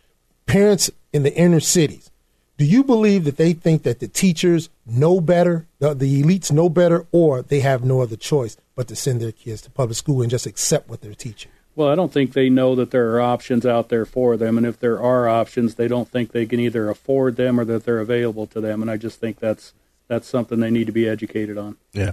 Parents 0.45 0.89
in 1.13 1.23
the 1.23 1.33
inner 1.35 1.59
cities, 1.59 2.09
do 2.57 2.65
you 2.65 2.83
believe 2.83 3.23
that 3.23 3.37
they 3.37 3.53
think 3.53 3.83
that 3.83 3.99
the 3.99 4.07
teachers 4.07 4.69
know 4.85 5.21
better, 5.21 5.67
the, 5.79 5.93
the 5.93 6.21
elites 6.21 6.51
know 6.51 6.69
better, 6.69 7.05
or 7.11 7.41
they 7.41 7.59
have 7.59 7.83
no 7.83 8.01
other 8.01 8.15
choice 8.15 8.57
but 8.75 8.87
to 8.87 8.95
send 8.95 9.21
their 9.21 9.31
kids 9.31 9.61
to 9.63 9.71
public 9.71 9.97
school 9.97 10.21
and 10.21 10.31
just 10.31 10.45
accept 10.45 10.89
what 10.89 11.01
they're 11.01 11.13
teaching? 11.13 11.51
Well, 11.75 11.89
I 11.89 11.95
don't 11.95 12.11
think 12.11 12.33
they 12.33 12.49
know 12.49 12.75
that 12.75 12.91
there 12.91 13.11
are 13.15 13.21
options 13.21 13.65
out 13.65 13.89
there 13.89 14.05
for 14.05 14.35
them, 14.35 14.57
and 14.57 14.67
if 14.67 14.79
there 14.79 15.01
are 15.01 15.29
options, 15.29 15.75
they 15.75 15.87
don't 15.87 16.09
think 16.09 16.31
they 16.31 16.45
can 16.45 16.59
either 16.59 16.89
afford 16.89 17.37
them 17.37 17.59
or 17.59 17.65
that 17.65 17.85
they're 17.85 17.99
available 17.99 18.45
to 18.47 18.59
them. 18.59 18.81
And 18.81 18.91
I 18.91 18.97
just 18.97 19.19
think 19.19 19.39
that's 19.39 19.73
that's 20.11 20.27
something 20.27 20.59
they 20.59 20.69
need 20.69 20.87
to 20.87 20.91
be 20.91 21.07
educated 21.07 21.57
on. 21.57 21.77
Yeah, 21.93 22.11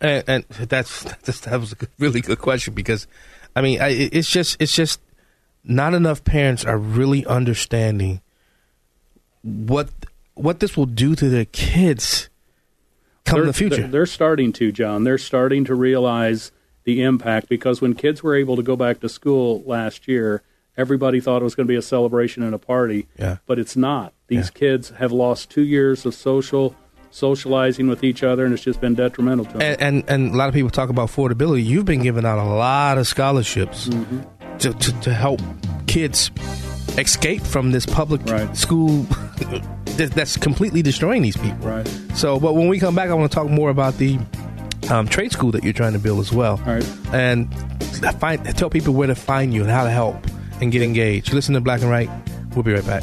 and, 0.00 0.24
and 0.26 0.44
that's, 0.68 1.04
that's 1.22 1.38
that 1.42 1.60
was 1.60 1.70
a 1.70 1.76
good- 1.76 1.88
really 1.96 2.20
good 2.20 2.40
question 2.40 2.74
because, 2.74 3.06
I 3.54 3.60
mean, 3.60 3.80
I, 3.80 3.90
it's 3.90 4.28
just 4.28 4.60
it's 4.60 4.74
just 4.74 5.00
not 5.62 5.94
enough 5.94 6.24
parents 6.24 6.64
are 6.64 6.76
really 6.76 7.24
understanding 7.24 8.20
what 9.42 9.88
what 10.34 10.58
this 10.58 10.76
will 10.76 10.86
do 10.86 11.14
to 11.14 11.28
their 11.28 11.44
kids 11.44 12.28
come 13.24 13.38
They're- 13.38 13.46
the 13.46 13.52
future. 13.52 13.76
They're, 13.82 13.88
they're 13.88 14.06
starting 14.06 14.52
to, 14.54 14.72
John. 14.72 15.04
They're 15.04 15.16
starting 15.16 15.64
to 15.66 15.74
realize 15.76 16.50
the 16.82 17.02
impact 17.02 17.48
because 17.48 17.80
when 17.80 17.94
kids 17.94 18.24
were 18.24 18.34
able 18.34 18.56
to 18.56 18.62
go 18.62 18.74
back 18.74 18.98
to 19.00 19.08
school 19.08 19.62
last 19.66 20.08
year, 20.08 20.42
everybody 20.76 21.20
thought 21.20 21.42
it 21.42 21.44
was 21.44 21.54
going 21.54 21.66
to 21.66 21.72
be 21.72 21.76
a 21.76 21.82
celebration 21.82 22.42
and 22.42 22.54
a 22.54 22.58
party. 22.58 23.06
Yeah. 23.16 23.36
But 23.46 23.60
it's 23.60 23.76
not. 23.76 24.14
These 24.26 24.50
kids 24.50 24.90
have 24.90 25.12
lost 25.12 25.48
two 25.50 25.62
years 25.62 26.04
of 26.04 26.12
social 26.12 26.74
socializing 27.10 27.88
with 27.88 28.02
each 28.04 28.22
other, 28.22 28.44
and 28.44 28.52
it's 28.54 28.62
just 28.62 28.80
been 28.80 28.94
detrimental 28.94 29.44
to 29.46 29.52
them. 29.52 29.62
and, 29.62 29.80
and 29.82 30.04
and 30.08 30.34
a 30.34 30.36
lot 30.36 30.48
of 30.48 30.54
people 30.54 30.70
talk 30.70 30.88
about 30.90 31.08
affordability. 31.10 31.64
You've 31.64 31.84
been 31.84 32.02
giving 32.02 32.24
out 32.24 32.38
a 32.38 32.44
lot 32.44 32.98
of 32.98 33.06
scholarships 33.06 33.88
Mm-hmm. 33.88 34.58
to, 34.58 34.72
to 34.72 35.00
to 35.02 35.14
help 35.14 35.40
kids 35.86 36.30
escape 36.98 37.42
from 37.42 37.72
this 37.72 37.86
public 37.86 38.20
school 38.54 39.02
that- 39.96 40.12
that's 40.14 40.36
completely 40.36 40.82
destroying 40.82 41.22
these 41.22 41.36
people. 41.38 41.56
Right. 41.68 41.86
So, 42.14 42.38
but 42.38 42.54
when 42.54 42.68
we 42.68 42.78
come 42.78 42.94
back, 42.94 43.08
I 43.08 43.14
want 43.14 43.30
to 43.30 43.34
talk 43.34 43.48
more 43.48 43.70
about 43.70 43.96
the 43.96 44.18
um, 44.90 45.08
trade 45.08 45.32
school 45.32 45.50
that 45.52 45.64
you're 45.64 45.72
trying 45.72 45.94
to 45.94 45.98
build 45.98 46.20
as 46.20 46.32
well. 46.32 46.60
All 46.66 46.74
right. 46.74 46.86
And 47.14 47.48
find 48.20 48.44
tell 48.58 48.68
people 48.68 48.92
where 48.92 49.06
to 49.06 49.14
find 49.14 49.54
you 49.54 49.62
and 49.62 49.70
how 49.70 49.84
to 49.84 49.90
help 49.90 50.16
and 50.60 50.70
get 50.70 50.82
engaged. 50.82 51.32
Listen 51.32 51.54
to 51.54 51.60
Black 51.62 51.80
and 51.80 51.88
Right. 51.90 52.10
We'll 52.54 52.62
be 52.62 52.72
right 52.74 52.84
back. 52.86 53.02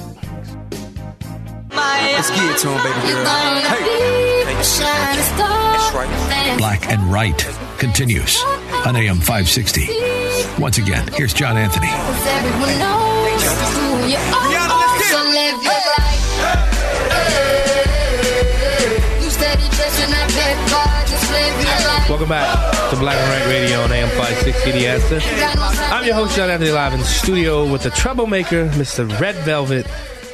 Let's 2.16 2.30
get 2.30 2.50
it 2.52 2.58
to 2.60 2.70
him, 2.70 2.82
baby 2.84 3.02
girl. 3.08 3.26
Hey. 3.26 4.24
That's 4.64 5.94
right. 5.94 6.58
Black 6.58 6.90
and 6.90 7.12
Right 7.12 7.38
continues 7.78 8.42
on 8.86 8.96
AM 8.96 9.18
560. 9.18 9.88
Once 10.62 10.78
again, 10.78 11.08
here's 11.14 11.34
John 11.34 11.58
Anthony. 11.58 11.88
Welcome 22.10 22.30
back 22.30 22.90
to 22.92 22.96
Black 22.98 23.18
and 23.18 23.30
Right 23.30 23.48
Radio 23.54 23.82
on 23.82 23.92
AM 23.92 24.10
560 24.10 24.72
The 24.72 24.88
Answer. 24.88 25.20
I'm 25.94 26.06
your 26.06 26.16
host, 26.16 26.36
John 26.36 26.50
Anthony, 26.50 26.72
live 26.72 26.94
in 26.94 27.00
the 27.00 27.06
studio 27.06 27.70
with 27.70 27.84
the 27.84 27.90
troublemaker, 27.90 28.70
Mr. 28.70 29.20
Red 29.20 29.36
Velvet, 29.38 29.88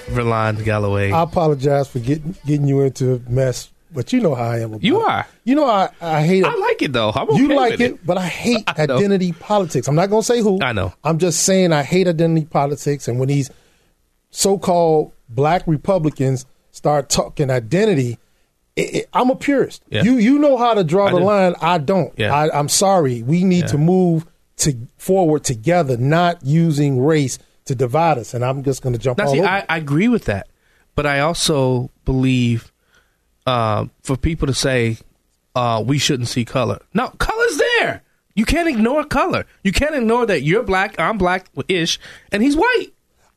Verlon 0.10 0.64
Galloway. 0.64 1.12
I 1.12 1.24
apologize 1.24 1.88
for 1.88 2.00
getting 2.00 2.36
getting 2.46 2.68
you 2.68 2.82
into 2.82 3.16
a 3.16 3.30
mess, 3.30 3.70
but 3.92 4.12
you 4.14 4.20
know 4.20 4.36
how 4.36 4.46
I 4.50 4.60
am. 4.60 4.72
About 4.74 4.84
You 4.84 5.02
it. 5.02 5.08
are. 5.10 5.28
You 5.44 5.56
know 5.56 5.66
I 5.66 5.90
I 6.02 6.22
hate 6.24 6.40
it. 6.44 6.48
I 6.48 6.56
like 6.56 6.82
it 6.82 6.94
though. 6.94 7.12
I'm 7.14 7.30
you 7.36 7.50
like 7.56 7.74
it, 7.74 7.82
it. 7.94 8.06
but 8.06 8.18
I 8.18 8.26
hate 8.28 8.64
I 8.68 8.84
identity 8.84 9.32
politics. 9.34 9.88
I'm 9.88 9.96
not 9.96 10.10
going 10.10 10.22
to 10.22 10.26
say 10.26 10.42
who. 10.42 10.62
I 10.62 10.72
know. 10.74 10.94
I'm 11.04 11.18
just 11.20 11.44
saying 11.44 11.74
I 11.74 11.84
hate 11.84 12.08
identity 12.08 12.46
politics, 12.46 13.08
and 13.08 13.20
when 13.20 13.28
these 13.30 13.50
so-called 14.32 15.12
black 15.30 15.64
Republicans 15.68 16.46
start 16.72 17.10
talking 17.10 17.50
identity, 17.50 18.18
it, 18.76 18.96
it, 18.96 19.10
I'm 19.14 19.30
a 19.30 19.36
purist. 19.36 19.84
Yeah. 19.90 20.04
You 20.04 20.14
you 20.18 20.40
know 20.40 20.58
how 20.58 20.74
to 20.74 20.84
draw 20.84 21.08
I 21.08 21.12
the 21.12 21.18
do. 21.20 21.24
line. 21.24 21.56
I 21.62 21.78
don't. 21.78 22.14
Yeah. 22.18 22.34
I, 22.34 22.58
I'm 22.58 22.70
sorry. 22.70 23.24
We 23.24 23.44
need 23.44 23.68
to 23.70 23.78
move 23.78 24.26
to 24.58 24.76
forward 24.98 25.44
together, 25.44 25.98
not 25.98 26.44
using 26.46 27.02
race 27.04 27.40
to 27.70 27.76
divide 27.76 28.18
us. 28.18 28.34
And 28.34 28.44
I'm 28.44 28.64
just 28.64 28.82
going 28.82 28.94
to 28.94 29.00
jump 29.00 29.18
Now, 29.18 29.26
all 29.26 29.34
see, 29.34 29.40
over. 29.40 29.48
I, 29.48 29.66
I 29.70 29.78
agree 29.78 30.08
with 30.08 30.26
that, 30.26 30.48
but 30.96 31.06
I 31.06 31.22
also 31.22 31.90
believe 32.04 32.72
uh, 33.46 33.86
for 34.02 34.18
people 34.18 34.48
to 34.48 34.54
say 34.54 34.98
uh, 35.56 35.84
we 35.86 35.98
shouldn't 35.98 36.28
see 36.30 36.46
color. 36.46 36.80
No, 36.94 37.10
color's 37.18 37.58
there. 37.58 38.04
You 38.36 38.46
can't 38.46 38.68
ignore 38.68 39.04
color. 39.04 39.46
You 39.64 39.72
can't 39.72 39.96
ignore 39.96 40.26
that 40.26 40.42
you're 40.44 40.64
black, 40.64 41.00
I'm 41.00 41.18
black-ish, 41.18 42.00
and 42.32 42.44
he's 42.44 42.56
white. 42.56 42.88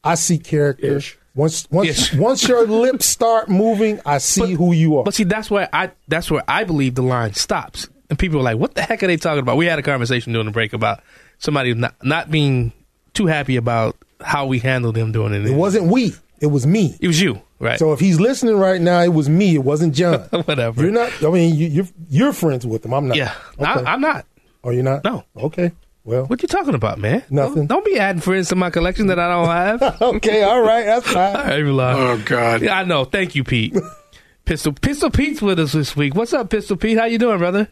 I 0.05 0.17
see 0.17 0.39
character. 0.39 1.01
Once 1.35 1.67
once 1.71 1.89
Ish. 1.89 2.15
once 2.19 2.47
your 2.47 2.67
lips 2.67 3.07
start 3.07 3.49
moving, 3.49 4.01
I 4.05 4.19
see 4.19 4.53
who 4.53 4.73
you 4.73 4.99
are. 4.99 5.05
But 5.05 5.15
see, 5.15 5.25
that's 5.25 5.51
where 5.51 5.69
I 5.73 5.93
that's 6.09 6.31
where 6.31 6.43
I 6.47 6.65
believe 6.65 6.95
the 6.95 7.03
line 7.03 7.33
stops. 7.33 7.89
And 8.11 8.19
people 8.19 8.39
are 8.41 8.43
like, 8.43 8.59
"What 8.59 8.75
the 8.75 8.83
heck 8.83 9.03
are 9.03 9.07
they 9.07 9.17
talking 9.17 9.39
about?" 9.39 9.57
We 9.57 9.65
had 9.65 9.79
a 9.79 9.83
conversation 9.83 10.35
during 10.35 10.45
the 10.45 10.53
break 10.53 10.75
about 10.75 11.03
somebody 11.39 11.73
not 11.73 11.95
not 12.05 12.31
being 12.31 12.73
too 13.15 13.27
happy 13.27 13.57
about 13.57 13.97
how 14.25 14.47
we 14.47 14.59
handled 14.59 14.97
him 14.97 15.13
doing 15.13 15.33
it. 15.35 15.47
It 15.47 15.55
wasn't 15.55 15.87
we. 15.87 16.15
It 16.41 16.47
was 16.47 16.67
me. 16.67 16.97
It 17.01 17.07
was 17.07 17.21
you, 17.21 17.41
right? 17.61 17.79
So 17.79 17.93
if 17.93 18.01
he's 18.01 18.19
listening 18.19 18.57
right 18.57 18.81
now, 18.81 19.01
it 19.01 19.13
was 19.13 19.29
me. 19.29 19.55
It 19.55 19.63
wasn't 19.63 19.95
John. 19.95 20.21
Whatever. 20.45 20.83
You're 20.83 20.91
not. 20.91 21.13
I 21.23 21.31
mean, 21.31 21.55
you, 21.55 21.69
you're 21.69 21.89
you're 22.09 22.33
friends 22.33 22.67
with 22.67 22.85
him. 22.85 22.93
I'm 22.95 23.07
not. 23.09 23.17
Yeah, 23.17 23.33
Okay. 23.59 23.65
I, 23.65 23.93
I'm 23.93 24.01
not. 24.01 24.27
Oh, 24.65 24.71
you're 24.71 24.83
not. 24.83 25.05
No. 25.05 25.25
Okay. 25.37 25.71
Well, 26.05 26.25
What 26.27 26.43
you 26.43 26.49
talking 26.49 26.75
about, 26.75 26.99
man? 26.99 27.23
Nothing. 27.31 27.67
Don't, 27.67 27.67
don't 27.69 27.85
be 27.85 27.97
adding 27.97 28.21
friends 28.21 28.49
to 28.49 28.57
my 28.57 28.71
collection 28.71 29.07
that 29.07 29.21
I 29.21 29.29
don't 29.29 29.47
have. 29.83 30.03
okay. 30.17 30.43
All 30.43 30.61
right. 30.61 30.85
That's 30.85 31.07
fine. 31.09 31.37
All 31.37 31.45
right, 31.45 31.63
Milan. 31.65 31.97
Oh, 31.97 32.23
God. 32.25 32.63
Yeah, 32.63 32.77
I 32.77 32.83
know. 32.83 33.05
Thank 33.05 33.37
you, 33.37 33.45
Pete. 33.45 33.77
Pistol 34.45 34.73
Pistol 34.73 35.11
Pete's 35.11 35.41
with 35.41 35.61
us 35.61 35.71
this 35.71 35.95
week. 35.95 36.17
What's 36.17 36.33
up, 36.33 36.51
Pistol 36.51 36.77
Pete? 36.77 36.99
How 36.99 37.05
you 37.05 37.19
doing, 37.19 37.39
brother? 37.39 37.69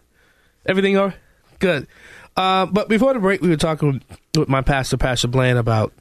Everything 0.64 0.96
all 0.96 1.06
right? 1.06 1.16
Good. 1.58 1.88
Uh, 2.36 2.66
but 2.66 2.88
before 2.88 3.12
the 3.12 3.18
break, 3.18 3.42
we 3.42 3.48
were 3.48 3.56
talking 3.56 4.00
with 4.36 4.48
my 4.48 4.62
pastor, 4.62 4.96
Pastor 4.96 5.26
Bland, 5.26 5.58
about 5.58 5.92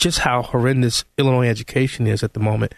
just 0.00 0.20
how 0.20 0.42
horrendous 0.42 1.04
Illinois 1.18 1.48
education 1.48 2.06
is 2.06 2.22
at 2.22 2.32
the 2.32 2.40
moment. 2.40 2.74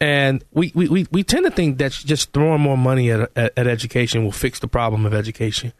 And 0.00 0.42
we, 0.52 0.72
we, 0.74 0.88
we, 0.88 1.06
we 1.12 1.22
tend 1.22 1.44
to 1.44 1.50
think 1.50 1.78
that 1.78 1.92
just 1.92 2.32
throwing 2.32 2.60
more 2.60 2.78
money 2.78 3.10
at, 3.10 3.30
at, 3.36 3.52
at 3.56 3.66
education 3.66 4.24
will 4.24 4.32
fix 4.32 4.58
the 4.58 4.68
problem 4.68 5.06
of 5.06 5.14
education. 5.14 5.72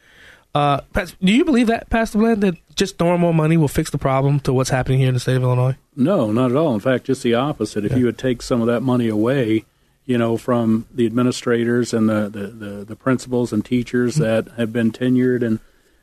Uh, 0.54 0.82
do 0.94 1.32
you 1.32 1.44
believe 1.44 1.68
that, 1.68 1.88
Pastor 1.88 2.18
Bland, 2.18 2.42
that 2.42 2.56
just 2.76 2.98
throwing 2.98 3.20
more 3.20 3.32
money 3.32 3.56
will 3.56 3.68
fix 3.68 3.90
the 3.90 3.98
problem 3.98 4.38
to 4.40 4.52
what's 4.52 4.70
happening 4.70 4.98
here 4.98 5.08
in 5.08 5.14
the 5.14 5.20
state 5.20 5.36
of 5.36 5.42
Illinois? 5.42 5.76
No, 5.96 6.30
not 6.30 6.50
at 6.50 6.56
all. 6.56 6.74
In 6.74 6.80
fact, 6.80 7.04
just 7.04 7.22
the 7.22 7.34
opposite. 7.34 7.84
If 7.84 7.96
you 7.96 8.04
would 8.04 8.18
take 8.18 8.42
some 8.42 8.60
of 8.60 8.66
that 8.66 8.82
money 8.82 9.08
away, 9.08 9.64
you 10.04 10.18
know, 10.18 10.36
from 10.36 10.86
the 10.92 11.06
administrators 11.06 11.94
and 11.94 12.08
the, 12.08 12.28
the, 12.28 12.46
the, 12.48 12.84
the 12.84 12.96
principals 12.96 13.52
and 13.52 13.64
teachers 13.64 14.16
that 14.16 14.48
have 14.56 14.72
been 14.72 14.92
tenured 14.92 15.44
and 15.44 15.60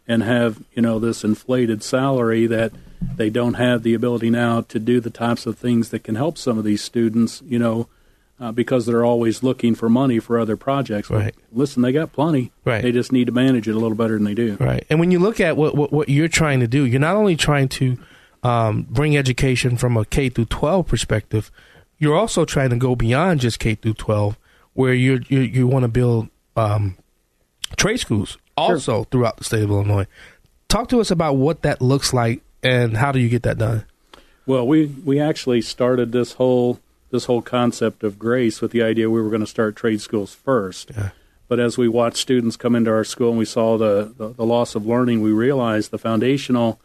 and 0.07 0.23
have 0.23 0.63
you 0.73 0.81
know 0.81 0.97
this 0.99 1.23
inflated 1.23 1.83
salary 1.83 2.47
that 2.47 2.73
they 3.01 3.29
don't 3.29 3.55
have 3.55 3.83
the 3.83 3.93
ability 3.93 4.29
now 4.29 4.61
to 4.61 4.79
do 4.79 4.99
the 4.99 5.09
types 5.09 5.45
of 5.45 5.57
things 5.57 5.89
that 5.89 6.03
can 6.03 6.15
help 6.15 6.37
some 6.37 6.57
of 6.57 6.63
these 6.63 6.81
students, 6.81 7.41
you 7.45 7.57
know, 7.59 7.87
uh, 8.39 8.51
because 8.51 8.85
they're 8.85 9.03
always 9.05 9.43
looking 9.43 9.75
for 9.75 9.89
money 9.89 10.19
for 10.19 10.39
other 10.39 10.55
projects. 10.55 11.09
But 11.09 11.17
Right. 11.17 11.35
listen, 11.51 11.81
they 11.81 11.91
got 11.91 12.13
plenty. 12.13 12.51
Right. 12.65 12.81
They 12.81 12.91
just 12.91 13.11
need 13.11 13.25
to 13.25 13.31
manage 13.33 13.67
it 13.67 13.75
a 13.75 13.79
little 13.79 13.95
better 13.97 14.13
than 14.15 14.23
they 14.23 14.33
do. 14.33 14.55
Right. 14.59 14.85
And 14.89 14.99
when 14.99 15.11
you 15.11 15.19
look 15.19 15.39
at 15.39 15.57
what, 15.57 15.75
what, 15.75 15.91
what 15.91 16.09
you're 16.09 16.27
trying 16.29 16.59
to 16.61 16.67
do, 16.67 16.85
you're 16.85 16.99
not 17.01 17.15
only 17.15 17.35
trying 17.35 17.67
to 17.69 17.97
um, 18.43 18.87
bring 18.89 19.17
education 19.17 19.75
from 19.75 19.97
a 19.97 20.05
K 20.05 20.29
through 20.29 20.45
12 20.45 20.87
perspective, 20.87 21.51
you're 21.97 22.15
also 22.15 22.45
trying 22.45 22.69
to 22.69 22.77
go 22.77 22.95
beyond 22.95 23.41
just 23.41 23.59
K 23.59 23.75
through 23.75 23.95
12, 23.95 24.37
where 24.73 24.93
you 24.93 25.19
you 25.27 25.41
you 25.41 25.67
want 25.67 25.83
to 25.83 25.89
build 25.89 26.29
um, 26.55 26.95
trade 27.75 27.97
schools 27.97 28.37
also 28.55 29.03
throughout 29.05 29.35
the 29.37 29.43
state 29.43 29.63
of 29.63 29.69
Illinois. 29.69 30.07
Talk 30.69 30.87
to 30.89 31.01
us 31.01 31.11
about 31.11 31.33
what 31.35 31.61
that 31.63 31.81
looks 31.81 32.13
like 32.13 32.41
and 32.63 32.97
how 32.97 33.11
do 33.11 33.19
you 33.19 33.29
get 33.29 33.43
that 33.43 33.57
done? 33.57 33.85
Well, 34.45 34.65
we 34.65 34.87
we 34.87 35.19
actually 35.19 35.61
started 35.61 36.11
this 36.11 36.33
whole 36.33 36.79
this 37.11 37.25
whole 37.25 37.41
concept 37.41 38.03
of 38.03 38.19
grace 38.19 38.61
with 38.61 38.71
the 38.71 38.83
idea 38.83 39.09
we 39.09 39.21
were 39.21 39.29
going 39.29 39.41
to 39.41 39.47
start 39.47 39.75
trade 39.75 40.01
schools 40.01 40.33
first. 40.33 40.91
Yeah. 40.95 41.09
But 41.47 41.59
as 41.59 41.77
we 41.77 41.87
watched 41.87 42.17
students 42.17 42.55
come 42.55 42.75
into 42.75 42.91
our 42.91 43.03
school 43.03 43.29
and 43.29 43.37
we 43.37 43.45
saw 43.45 43.77
the, 43.77 44.13
the, 44.15 44.29
the 44.29 44.45
loss 44.45 44.75
of 44.75 44.85
learning, 44.85 45.21
we 45.21 45.31
realized 45.31 45.89
the 45.89 45.97
foundational, 45.97 46.79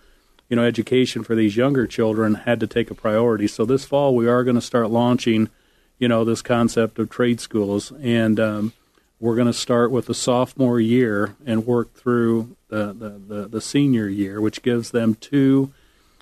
you 0.48 0.56
know, 0.56 0.64
education 0.64 1.22
for 1.22 1.34
these 1.34 1.54
younger 1.56 1.86
children 1.86 2.34
had 2.34 2.60
to 2.60 2.66
take 2.66 2.90
a 2.90 2.94
priority. 2.94 3.46
So 3.46 3.66
this 3.66 3.84
fall 3.84 4.14
we 4.14 4.26
are 4.26 4.42
going 4.42 4.54
to 4.54 4.62
start 4.62 4.90
launching, 4.90 5.50
you 5.98 6.08
know, 6.08 6.24
this 6.24 6.40
concept 6.40 6.98
of 6.98 7.10
trade 7.10 7.40
schools, 7.40 7.92
and 8.00 8.40
um, 8.40 8.72
we're 9.20 9.36
going 9.36 9.46
to 9.46 9.52
start 9.52 9.90
with 9.90 10.06
the 10.06 10.14
sophomore 10.14 10.80
year 10.80 11.36
and 11.44 11.66
work 11.66 11.92
through 11.92 12.56
the, 12.74 12.92
the, 12.92 13.34
the, 13.34 13.48
the 13.48 13.60
senior 13.60 14.08
year, 14.08 14.40
which 14.40 14.62
gives 14.62 14.90
them 14.90 15.14
two 15.14 15.72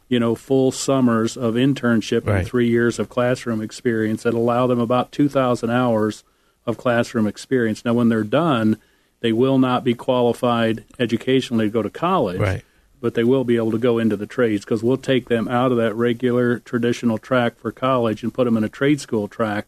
you 0.09 0.21
know, 0.21 0.35
full 0.35 0.71
summers 0.71 1.39
of 1.39 1.55
internship 1.55 2.27
Right. 2.27 2.41
and 2.41 2.47
three 2.47 2.69
years 2.69 2.99
of 2.99 3.09
classroom 3.09 3.63
experience 3.63 4.25
that 4.25 4.35
allow 4.35 4.67
them 4.67 4.79
about 4.79 5.11
2,000 5.11 5.71
hours 5.71 6.23
of 6.67 6.77
classroom 6.77 7.27
experience. 7.27 7.83
Now, 7.83 7.95
when 7.95 8.11
they're 8.11 8.23
done, 8.23 8.77
they 9.21 9.33
will 9.33 9.57
not 9.59 9.85
be 9.85 9.95
qualified 9.95 10.85
educationally 10.99 11.65
to 11.65 11.71
go 11.71 11.81
to 11.81 11.89
college, 11.89 12.41
Right. 12.41 12.63
but 13.01 13.15
they 13.15 13.25
will 13.25 13.45
be 13.45 13.57
able 13.57 13.71
to 13.71 13.79
go 13.79 13.97
into 13.97 14.19
the 14.19 14.27
trades 14.27 14.67
because 14.67 14.83
we'll 14.83 14.99
take 14.99 15.29
them 15.29 15.49
out 15.49 15.73
of 15.73 15.79
that 15.79 15.95
regular 15.95 16.59
traditional 16.59 17.17
track 17.17 17.59
for 17.59 17.73
college 17.73 18.23
and 18.23 18.35
put 18.35 18.45
them 18.45 18.59
in 18.59 18.65
a 18.65 18.69
trade 18.69 19.01
school 19.01 19.29
track 19.29 19.67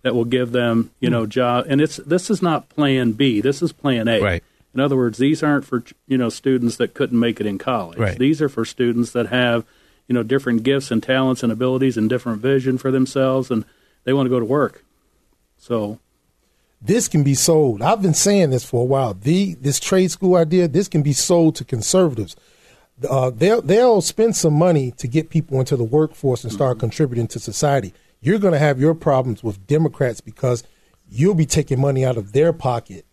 that 0.00 0.14
will 0.14 0.24
give 0.24 0.52
them, 0.52 0.90
you 1.00 1.10
know, 1.10 1.24
hmm. 1.24 1.30
job. 1.30 1.66
And 1.68 1.82
it's 1.82 1.98
this 1.98 2.30
is 2.30 2.40
not 2.40 2.70
Plan 2.70 3.12
B. 3.12 3.42
This 3.42 3.60
is 3.60 3.72
Plan 3.72 4.08
A. 4.08 4.22
Right. 4.22 4.44
In 4.74 4.80
other 4.80 4.96
words, 4.96 5.18
these 5.18 5.42
aren't 5.42 5.64
for 5.64 5.84
you 6.06 6.18
know 6.18 6.28
students 6.28 6.76
that 6.76 6.94
couldn't 6.94 7.18
make 7.18 7.40
it 7.40 7.46
in 7.46 7.58
college. 7.58 7.98
Right. 7.98 8.18
These 8.18 8.40
are 8.40 8.48
for 8.48 8.64
students 8.64 9.12
that 9.12 9.26
have 9.26 9.64
you 10.08 10.14
know 10.14 10.22
different 10.22 10.62
gifts 10.62 10.90
and 10.90 11.02
talents 11.02 11.42
and 11.42 11.52
abilities 11.52 11.96
and 11.96 12.08
different 12.08 12.40
vision 12.40 12.78
for 12.78 12.90
themselves, 12.90 13.50
and 13.50 13.64
they 14.04 14.12
want 14.12 14.26
to 14.26 14.30
go 14.30 14.40
to 14.40 14.46
work. 14.46 14.84
So 15.58 15.98
this 16.80 17.06
can 17.06 17.22
be 17.22 17.34
sold. 17.34 17.82
I've 17.82 18.02
been 18.02 18.14
saying 18.14 18.50
this 18.50 18.64
for 18.64 18.82
a 18.82 18.84
while. 18.84 19.14
The 19.14 19.54
this 19.54 19.78
trade 19.78 20.10
school 20.10 20.36
idea, 20.36 20.68
this 20.68 20.88
can 20.88 21.02
be 21.02 21.12
sold 21.12 21.56
to 21.56 21.64
conservatives. 21.64 22.34
Uh, 23.08 23.30
they'll 23.30 23.62
they'll 23.62 24.00
spend 24.00 24.36
some 24.36 24.54
money 24.54 24.90
to 24.92 25.06
get 25.06 25.30
people 25.30 25.60
into 25.60 25.76
the 25.76 25.84
workforce 25.84 26.44
and 26.44 26.52
start 26.52 26.78
contributing 26.78 27.28
to 27.28 27.38
society. 27.38 27.92
You're 28.20 28.38
going 28.38 28.52
to 28.52 28.58
have 28.58 28.80
your 28.80 28.94
problems 28.94 29.42
with 29.42 29.66
Democrats 29.66 30.20
because 30.20 30.62
you'll 31.08 31.34
be 31.34 31.46
taking 31.46 31.80
money 31.80 32.04
out 32.04 32.16
of 32.16 32.32
their 32.32 32.52
pocket. 32.52 33.04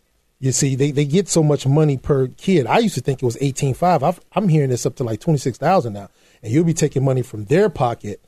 You 0.42 0.54
see, 0.54 0.76
they, 0.76 0.92
they 0.92 1.04
get 1.06 1.28
so 1.28 1.44
much 1.44 1.68
money 1.68 1.98
per 1.98 2.28
kid. 2.28 2.66
I 2.66 2.78
used 2.80 2.96
to 2.96 3.02
think 3.02 3.22
it 3.22 3.26
was 3.26 3.38
eighteen 3.42 3.74
five. 3.74 4.02
I'm 4.34 4.48
hearing 4.48 4.70
this 4.70 4.86
up 4.86 4.96
to 4.96 5.04
like 5.04 5.20
twenty 5.20 5.40
six 5.40 5.58
thousand 5.58 5.94
now, 5.94 6.10
and 6.42 6.52
you'll 6.54 6.64
be 6.64 6.74
taking 6.74 7.04
money 7.04 7.22
from 7.24 7.46
their 7.46 7.70
pocket, 7.70 8.22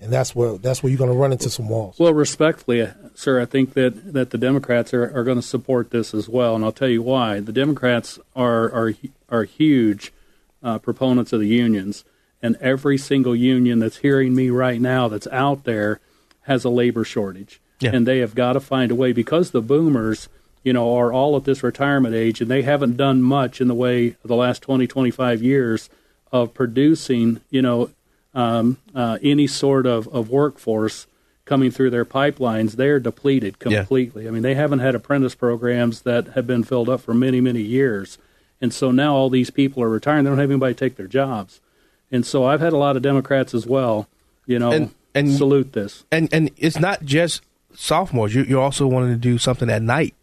and 0.00 0.10
that's 0.10 0.34
where 0.34 0.56
that's 0.56 0.82
where 0.82 0.88
you're 0.88 0.98
going 0.98 1.10
to 1.12 1.16
run 1.16 1.30
into 1.32 1.50
some 1.50 1.68
walls. 1.68 1.98
Well, 1.98 2.14
respectfully, 2.14 2.80
uh, 2.80 2.92
sir, 3.14 3.38
I 3.40 3.44
think 3.44 3.74
that, 3.74 4.14
that 4.14 4.30
the 4.30 4.38
Democrats 4.38 4.94
are, 4.94 5.14
are 5.14 5.24
going 5.24 5.36
to 5.36 5.46
support 5.46 5.90
this 5.90 6.14
as 6.14 6.26
well, 6.26 6.54
and 6.56 6.64
I'll 6.64 6.72
tell 6.72 6.88
you 6.88 7.02
why. 7.02 7.40
The 7.40 7.52
Democrats 7.52 8.18
are 8.34 8.72
are 8.72 8.94
are 9.28 9.44
huge 9.44 10.10
uh, 10.62 10.78
proponents 10.78 11.34
of 11.34 11.40
the 11.40 11.48
unions, 11.48 12.02
and 12.40 12.56
every 12.62 12.96
single 12.96 13.36
union 13.36 13.78
that's 13.78 13.98
hearing 13.98 14.34
me 14.34 14.48
right 14.48 14.80
now 14.80 15.06
that's 15.08 15.26
out 15.26 15.64
there 15.64 16.00
has 16.44 16.64
a 16.64 16.70
labor 16.70 17.04
shortage, 17.04 17.60
Yeah. 17.78 17.90
and 17.92 18.06
they 18.06 18.20
have 18.20 18.34
got 18.34 18.54
to 18.54 18.60
find 18.60 18.90
a 18.90 18.94
way 18.94 19.12
because 19.12 19.50
the 19.50 19.60
boomers, 19.60 20.30
you 20.68 20.74
know, 20.74 20.94
are 20.98 21.10
all 21.10 21.34
at 21.34 21.44
this 21.44 21.62
retirement 21.62 22.14
age, 22.14 22.42
and 22.42 22.50
they 22.50 22.60
haven't 22.60 22.98
done 22.98 23.22
much 23.22 23.58
in 23.62 23.68
the 23.68 23.74
way 23.74 24.08
of 24.22 24.28
the 24.28 24.36
last 24.36 24.60
20, 24.60 24.86
25 24.86 25.42
years 25.42 25.88
of 26.30 26.52
producing, 26.52 27.40
you 27.48 27.62
know, 27.62 27.88
um, 28.34 28.76
uh, 28.94 29.16
any 29.22 29.46
sort 29.46 29.86
of, 29.86 30.06
of 30.08 30.28
workforce 30.28 31.06
coming 31.46 31.70
through 31.70 31.88
their 31.88 32.04
pipelines, 32.04 32.72
they're 32.72 33.00
depleted 33.00 33.56
Yeah. 33.64 33.78
completely. 33.78 34.28
I 34.28 34.30
mean, 34.30 34.42
they 34.42 34.54
haven't 34.54 34.80
had 34.80 34.94
apprentice 34.94 35.34
programs 35.34 36.02
that 36.02 36.28
have 36.34 36.46
been 36.46 36.62
filled 36.64 36.90
up 36.90 37.00
for 37.00 37.14
many, 37.14 37.40
many 37.40 37.62
years. 37.62 38.18
And 38.60 38.74
so 38.74 38.90
now 38.90 39.14
all 39.16 39.30
these 39.30 39.48
people 39.48 39.82
are 39.82 39.88
retiring. 39.88 40.24
They 40.24 40.30
don't 40.30 40.38
have 40.38 40.50
anybody 40.50 40.74
take 40.74 40.96
their 40.96 41.06
jobs. 41.06 41.62
And 42.12 42.26
so 42.26 42.44
I've 42.44 42.60
had 42.60 42.74
a 42.74 42.76
lot 42.76 42.96
of 42.96 43.02
Democrats 43.02 43.54
as 43.54 43.66
well, 43.66 44.06
you 44.46 44.58
know, 44.58 44.70
And- 44.72 44.90
and- 45.14 45.32
salute 45.32 45.72
this. 45.72 46.04
And 46.12 46.28
and 46.30 46.50
it's 46.58 46.78
not 46.78 47.06
just 47.06 47.40
sophomores. 47.74 48.34
You 48.34 48.42
you're 48.42 48.60
also 48.60 48.86
wanting 48.86 49.10
to 49.12 49.16
do 49.30 49.38
something 49.38 49.70
at 49.70 49.80
night 49.82 50.14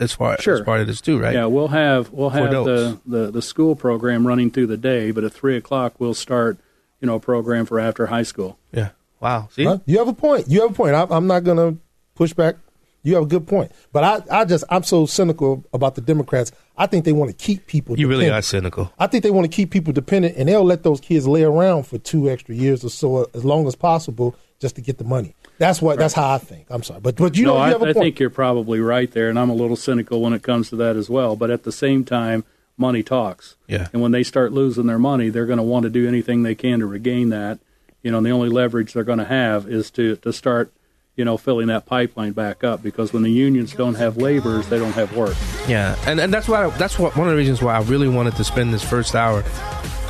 as 0.00 0.12
far 0.12 0.40
Sure. 0.40 0.54
as 0.54 0.60
part 0.62 0.80
of 0.80 0.86
this 0.86 1.00
too, 1.00 1.18
right? 1.18 1.34
Yeah, 1.34 1.46
we'll 1.46 1.68
have 1.68 2.10
we'll 2.10 2.30
have 2.30 2.50
the, 2.50 2.98
the 3.06 3.30
the 3.30 3.42
school 3.42 3.74
program 3.76 4.26
running 4.26 4.50
through 4.50 4.66
the 4.68 4.76
day, 4.76 5.10
but 5.10 5.24
at 5.24 5.32
three 5.32 5.56
o'clock 5.56 5.94
we'll 5.98 6.14
start, 6.14 6.58
you 7.00 7.06
know, 7.06 7.16
a 7.16 7.20
program 7.20 7.66
for 7.66 7.78
after 7.80 8.06
high 8.06 8.22
school. 8.22 8.58
Yeah. 8.72 8.90
Wow. 9.20 9.48
See, 9.52 9.64
Huh? 9.64 9.78
You 9.86 9.98
have 9.98 10.08
a 10.08 10.12
point. 10.12 10.48
You 10.48 10.60
have 10.62 10.72
a 10.72 10.74
point. 10.74 10.94
I, 10.94 11.06
I'm 11.10 11.26
not 11.26 11.44
going 11.44 11.56
to 11.56 11.78
push 12.14 12.32
back. 12.34 12.56
You 13.02 13.14
have 13.14 13.24
a 13.24 13.26
good 13.26 13.46
point. 13.46 13.70
But 13.92 14.04
I, 14.30 14.40
I 14.40 14.44
just, 14.46 14.64
I'm 14.70 14.82
so 14.82 15.04
cynical 15.06 15.64
about 15.74 15.94
the 15.94 16.00
Democrats. 16.00 16.52
I 16.76 16.86
think 16.86 17.04
they 17.04 17.12
want 17.12 17.30
to 17.30 17.36
keep 17.36 17.66
people. 17.66 17.98
you 17.98 18.08
really 18.08 18.30
are 18.30 18.40
cynical. 18.42 18.92
I 18.98 19.06
think 19.06 19.22
they 19.24 19.30
want 19.30 19.44
to 19.50 19.54
keep 19.54 19.70
people 19.70 19.92
dependent, 19.92 20.36
and 20.36 20.48
they'll 20.48 20.64
let 20.64 20.82
those 20.84 21.00
kids 21.00 21.26
lay 21.28 21.42
around 21.42 21.84
for 21.86 21.98
two 21.98 22.30
extra 22.30 22.54
years 22.54 22.82
or 22.84 22.88
so, 22.90 23.28
as 23.34 23.44
long 23.44 23.66
as 23.66 23.74
possible, 23.76 24.34
just 24.58 24.74
to 24.76 24.80
get 24.80 24.96
the 24.98 25.04
money. 25.04 25.34
That's 25.58 25.80
what. 25.80 25.98
That's 25.98 26.14
how 26.14 26.34
I 26.34 26.38
think. 26.38 26.66
I'm 26.70 26.82
sorry, 26.82 27.00
but 27.00 27.16
but 27.16 27.36
you 27.36 27.44
no, 27.46 27.54
know, 27.54 27.58
you 27.58 27.62
I, 27.62 27.68
have 27.70 27.82
a 27.82 27.86
I 27.86 27.92
point. 27.92 28.04
think 28.04 28.20
you're 28.20 28.30
probably 28.30 28.80
right 28.80 29.10
there, 29.10 29.28
and 29.28 29.38
I'm 29.38 29.50
a 29.50 29.54
little 29.54 29.76
cynical 29.76 30.20
when 30.20 30.32
it 30.32 30.42
comes 30.42 30.68
to 30.70 30.76
that 30.76 30.96
as 30.96 31.08
well. 31.08 31.36
But 31.36 31.50
at 31.50 31.62
the 31.62 31.72
same 31.72 32.04
time, 32.04 32.44
money 32.76 33.02
talks. 33.02 33.56
Yeah. 33.68 33.88
And 33.92 34.02
when 34.02 34.12
they 34.12 34.22
start 34.22 34.52
losing 34.52 34.86
their 34.86 34.98
money, 34.98 35.28
they're 35.28 35.46
going 35.46 35.58
to 35.58 35.62
want 35.62 35.84
to 35.84 35.90
do 35.90 36.08
anything 36.08 36.42
they 36.42 36.54
can 36.54 36.80
to 36.80 36.86
regain 36.86 37.28
that. 37.30 37.58
You 38.02 38.10
know, 38.10 38.18
and 38.18 38.26
the 38.26 38.30
only 38.30 38.48
leverage 38.48 38.92
they're 38.92 39.04
going 39.04 39.18
to 39.20 39.24
have 39.24 39.68
is 39.68 39.90
to 39.92 40.16
to 40.16 40.32
start, 40.32 40.72
you 41.16 41.24
know, 41.24 41.36
filling 41.36 41.68
that 41.68 41.86
pipeline 41.86 42.32
back 42.32 42.64
up. 42.64 42.82
Because 42.82 43.12
when 43.12 43.22
the 43.22 43.30
unions 43.30 43.72
don't 43.74 43.94
have 43.94 44.16
laborers, 44.16 44.68
they 44.68 44.78
don't 44.78 44.92
have 44.92 45.16
work. 45.16 45.36
Yeah, 45.68 45.96
and 46.06 46.20
and 46.20 46.34
that's 46.34 46.48
why 46.48 46.68
that's 46.70 46.98
what 46.98 47.16
one 47.16 47.28
of 47.28 47.32
the 47.32 47.38
reasons 47.38 47.62
why 47.62 47.76
I 47.76 47.82
really 47.82 48.08
wanted 48.08 48.34
to 48.36 48.44
spend 48.44 48.74
this 48.74 48.82
first 48.82 49.14
hour 49.14 49.42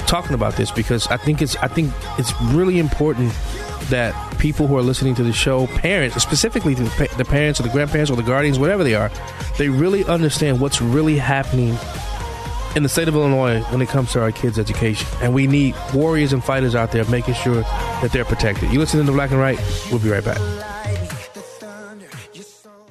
talking 0.06 0.34
about 0.34 0.56
this 0.56 0.70
because 0.70 1.06
I 1.08 1.16
think 1.16 1.40
it's 1.42 1.56
I 1.56 1.68
think 1.68 1.92
it's 2.18 2.32
really 2.42 2.78
important 2.78 3.32
that 3.90 4.38
people 4.38 4.66
who 4.66 4.76
are 4.76 4.82
listening 4.82 5.14
to 5.16 5.22
the 5.22 5.32
show, 5.32 5.66
parents, 5.66 6.16
specifically 6.22 6.74
the, 6.74 7.26
parents 7.28 7.60
or 7.60 7.62
the 7.62 7.68
grandparents 7.68 8.10
or 8.10 8.16
the 8.16 8.22
guardians, 8.22 8.58
whatever 8.58 8.84
they 8.84 8.94
are, 8.94 9.10
they 9.58 9.68
really 9.68 10.04
understand 10.04 10.60
what's 10.60 10.80
really 10.80 11.16
happening 11.16 11.76
in 12.76 12.82
the 12.82 12.88
state 12.88 13.08
of 13.08 13.14
Illinois 13.14 13.60
when 13.70 13.80
it 13.80 13.88
comes 13.88 14.12
to 14.12 14.20
our 14.20 14.32
kids' 14.32 14.58
education. 14.58 15.06
And 15.20 15.32
we 15.32 15.46
need 15.46 15.74
warriors 15.94 16.32
and 16.32 16.42
fighters 16.42 16.74
out 16.74 16.92
there 16.92 17.04
making 17.06 17.34
sure 17.34 17.62
that 17.62 18.10
they're 18.12 18.24
protected. 18.24 18.72
You 18.72 18.78
listening 18.80 19.06
to 19.06 19.12
the 19.12 19.16
Black 19.16 19.30
and 19.30 19.38
Right? 19.38 19.58
We'll 19.90 20.00
be 20.00 20.10
right 20.10 20.24
back. 20.24 20.38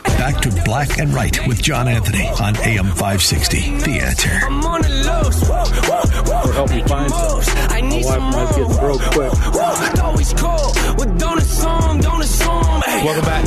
Back 0.03 0.41
to 0.41 0.49
Black 0.63 0.99
and 0.99 1.13
Right 1.13 1.37
with 1.47 1.61
John 1.61 1.87
Anthony 1.87 2.27
on 2.39 2.55
AM 2.57 2.85
560. 2.85 3.77
The 3.79 3.99
answer. 3.99 4.29
I'm 4.43 4.63
on 4.63 4.81
the 4.81 4.89
loose. 4.89 5.49
Whoa, 5.49 5.63
whoa, 5.65 6.23
whoa. 6.23 6.49
Or 6.49 6.53
help 6.53 6.69
me 6.71 6.81
find 6.83 7.09
Moves. 7.11 7.45
something. 7.47 7.71
I 7.71 7.81
need 7.81 8.05
My 8.05 8.11
some 8.11 8.23
wife 8.31 8.35
might 8.35 8.55
get 8.55 8.67
more. 8.69 8.79
broke 8.79 9.01
quick. 9.01 9.33
Whoa, 9.53 10.01
always 10.03 10.33
cool. 10.33 10.71
Well, 10.97 11.17
don't 11.17 11.37
assume, 11.39 11.99
don't 12.01 12.21
assume. 12.21 12.81
Hey. 12.85 13.03
Welcome 13.03 13.25
back 13.25 13.45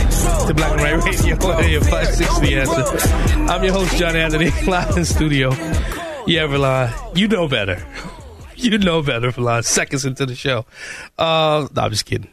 to 0.49 0.55
Black 0.55 0.73
and 0.73 0.81
Right 0.83 1.05
Radio 1.05 1.35
on 1.37 1.65
AM 1.65 1.81
560 1.83 2.47
The 2.47 2.61
Answer. 2.61 3.09
I'm 3.53 3.65
your 3.65 3.73
host, 3.73 3.97
John 3.97 4.17
Anthony, 4.17 4.51
live 4.67 4.97
in 4.97 5.05
studio. 5.05 5.51
Yeah, 6.27 6.47
Verlon, 6.49 7.17
you 7.17 7.29
know 7.29 7.49
better. 7.49 7.87
You 8.57 8.79
know 8.79 9.03
better, 9.03 9.31
Verlon, 9.31 9.65
seconds 9.65 10.05
into 10.05 10.27
the 10.27 10.35
show. 10.35 10.67
Uh, 11.19 11.69
no, 11.75 11.83
I'm 11.83 11.91
just 11.91 12.07
kidding. 12.07 12.29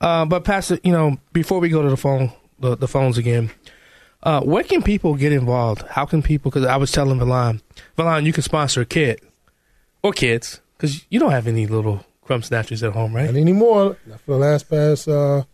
Uh, 0.00 0.24
but, 0.24 0.44
Pastor, 0.44 0.78
you 0.82 0.92
know, 0.92 1.18
before 1.32 1.58
we 1.60 1.68
go 1.68 1.82
to 1.82 1.90
the 1.90 1.96
phone, 1.96 2.32
the, 2.60 2.76
the 2.76 2.88
phones 2.88 3.18
again, 3.18 3.50
uh, 4.22 4.40
where 4.40 4.64
can 4.64 4.82
people 4.82 5.14
get 5.14 5.32
involved? 5.32 5.82
How 5.90 6.04
can 6.04 6.22
people, 6.22 6.50
because 6.50 6.66
I 6.66 6.76
was 6.76 6.90
telling 6.92 7.18
Verlon, 7.18 7.60
Verlon, 7.96 8.24
you 8.24 8.32
can 8.32 8.42
sponsor 8.42 8.80
a 8.80 8.86
kid 8.86 9.20
or 10.02 10.12
kids, 10.12 10.60
because 10.76 11.04
you 11.10 11.18
don't 11.20 11.30
have 11.32 11.46
any 11.46 11.66
little 11.66 12.04
crumb 12.22 12.42
snatchers 12.42 12.82
at 12.82 12.92
home, 12.92 13.14
right? 13.14 13.26
Not 13.26 13.36
anymore. 13.36 13.96
Not 14.06 14.20
for 14.20 14.32
the 14.32 14.38
last 14.38 14.68
past. 14.68 15.08
Uh, 15.08 15.44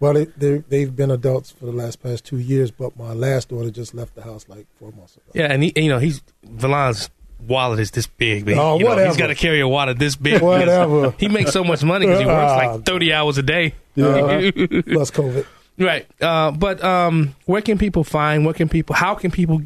well, 0.00 0.14
they, 0.14 0.24
they 0.24 0.58
they've 0.68 0.94
been 0.96 1.10
adults 1.10 1.50
for 1.50 1.66
the 1.66 1.72
last 1.72 2.02
past 2.02 2.24
two 2.24 2.38
years, 2.38 2.70
but 2.70 2.96
my 2.96 3.12
last 3.12 3.50
daughter 3.50 3.70
just 3.70 3.94
left 3.94 4.14
the 4.14 4.22
house 4.22 4.48
like 4.48 4.66
four 4.78 4.92
months 4.92 5.16
ago. 5.16 5.26
Yeah, 5.34 5.52
and 5.52 5.62
he, 5.62 5.72
and, 5.76 5.84
you 5.84 5.90
know, 5.90 5.98
he's 5.98 6.22
Verlon's 6.46 7.10
wallet 7.46 7.80
is 7.80 7.90
this 7.90 8.06
big, 8.06 8.44
but 8.46 8.54
Oh, 8.54 8.78
you 8.78 8.84
know, 8.84 8.90
he's 8.92 8.98
whatever. 8.98 9.18
got 9.18 9.26
to 9.28 9.34
carry 9.34 9.60
a 9.60 9.68
wallet 9.68 9.98
this 9.98 10.16
big. 10.16 10.40
Whatever. 10.42 11.14
He 11.18 11.28
makes 11.28 11.52
so 11.52 11.62
much 11.64 11.82
money 11.84 12.06
because 12.06 12.20
he 12.20 12.26
works 12.26 12.52
Ah. 12.52 12.56
like 12.72 12.84
thirty 12.86 13.12
hours 13.12 13.36
a 13.38 13.42
day. 13.42 13.74
Yeah, 13.94 14.06
plus 14.86 15.10
COVID. 15.10 15.44
Right. 15.80 16.06
Uh, 16.20 16.50
but 16.52 16.82
um, 16.84 17.34
where 17.46 17.62
can 17.62 17.78
people 17.78 18.04
find? 18.04 18.44
What 18.44 18.56
can 18.56 18.68
people? 18.68 18.94
How 18.94 19.14
can 19.14 19.30
people 19.30 19.62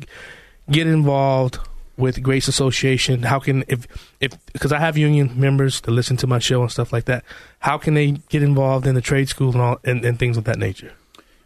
get 0.71 0.87
involved 0.87 1.59
with 1.97 2.23
Grace 2.23 2.49
Association? 2.49 3.23
How 3.23 3.39
can 3.39 3.65
if 3.69 3.87
if 4.21 4.33
because 4.53 4.73
I 4.73 4.79
have 4.79 4.97
union 4.97 5.33
members 5.39 5.81
to 5.83 5.91
listen 5.91 6.17
to 6.19 6.27
my 6.27 6.39
show 6.39 6.63
and 6.63 6.71
stuff 6.71 6.93
like 6.93 7.05
that. 7.07 7.25
How 7.59 7.79
can 7.79 7.95
they 7.95 8.13
get 8.29 8.43
involved 8.43 8.87
in 8.87 8.95
the 8.95 9.01
trade 9.01 9.29
school 9.29 9.53
and 9.53 9.61
all 9.61 9.79
and, 9.85 10.05
and 10.05 10.19
things 10.19 10.37
of 10.37 10.45
that 10.45 10.59
nature? 10.59 10.93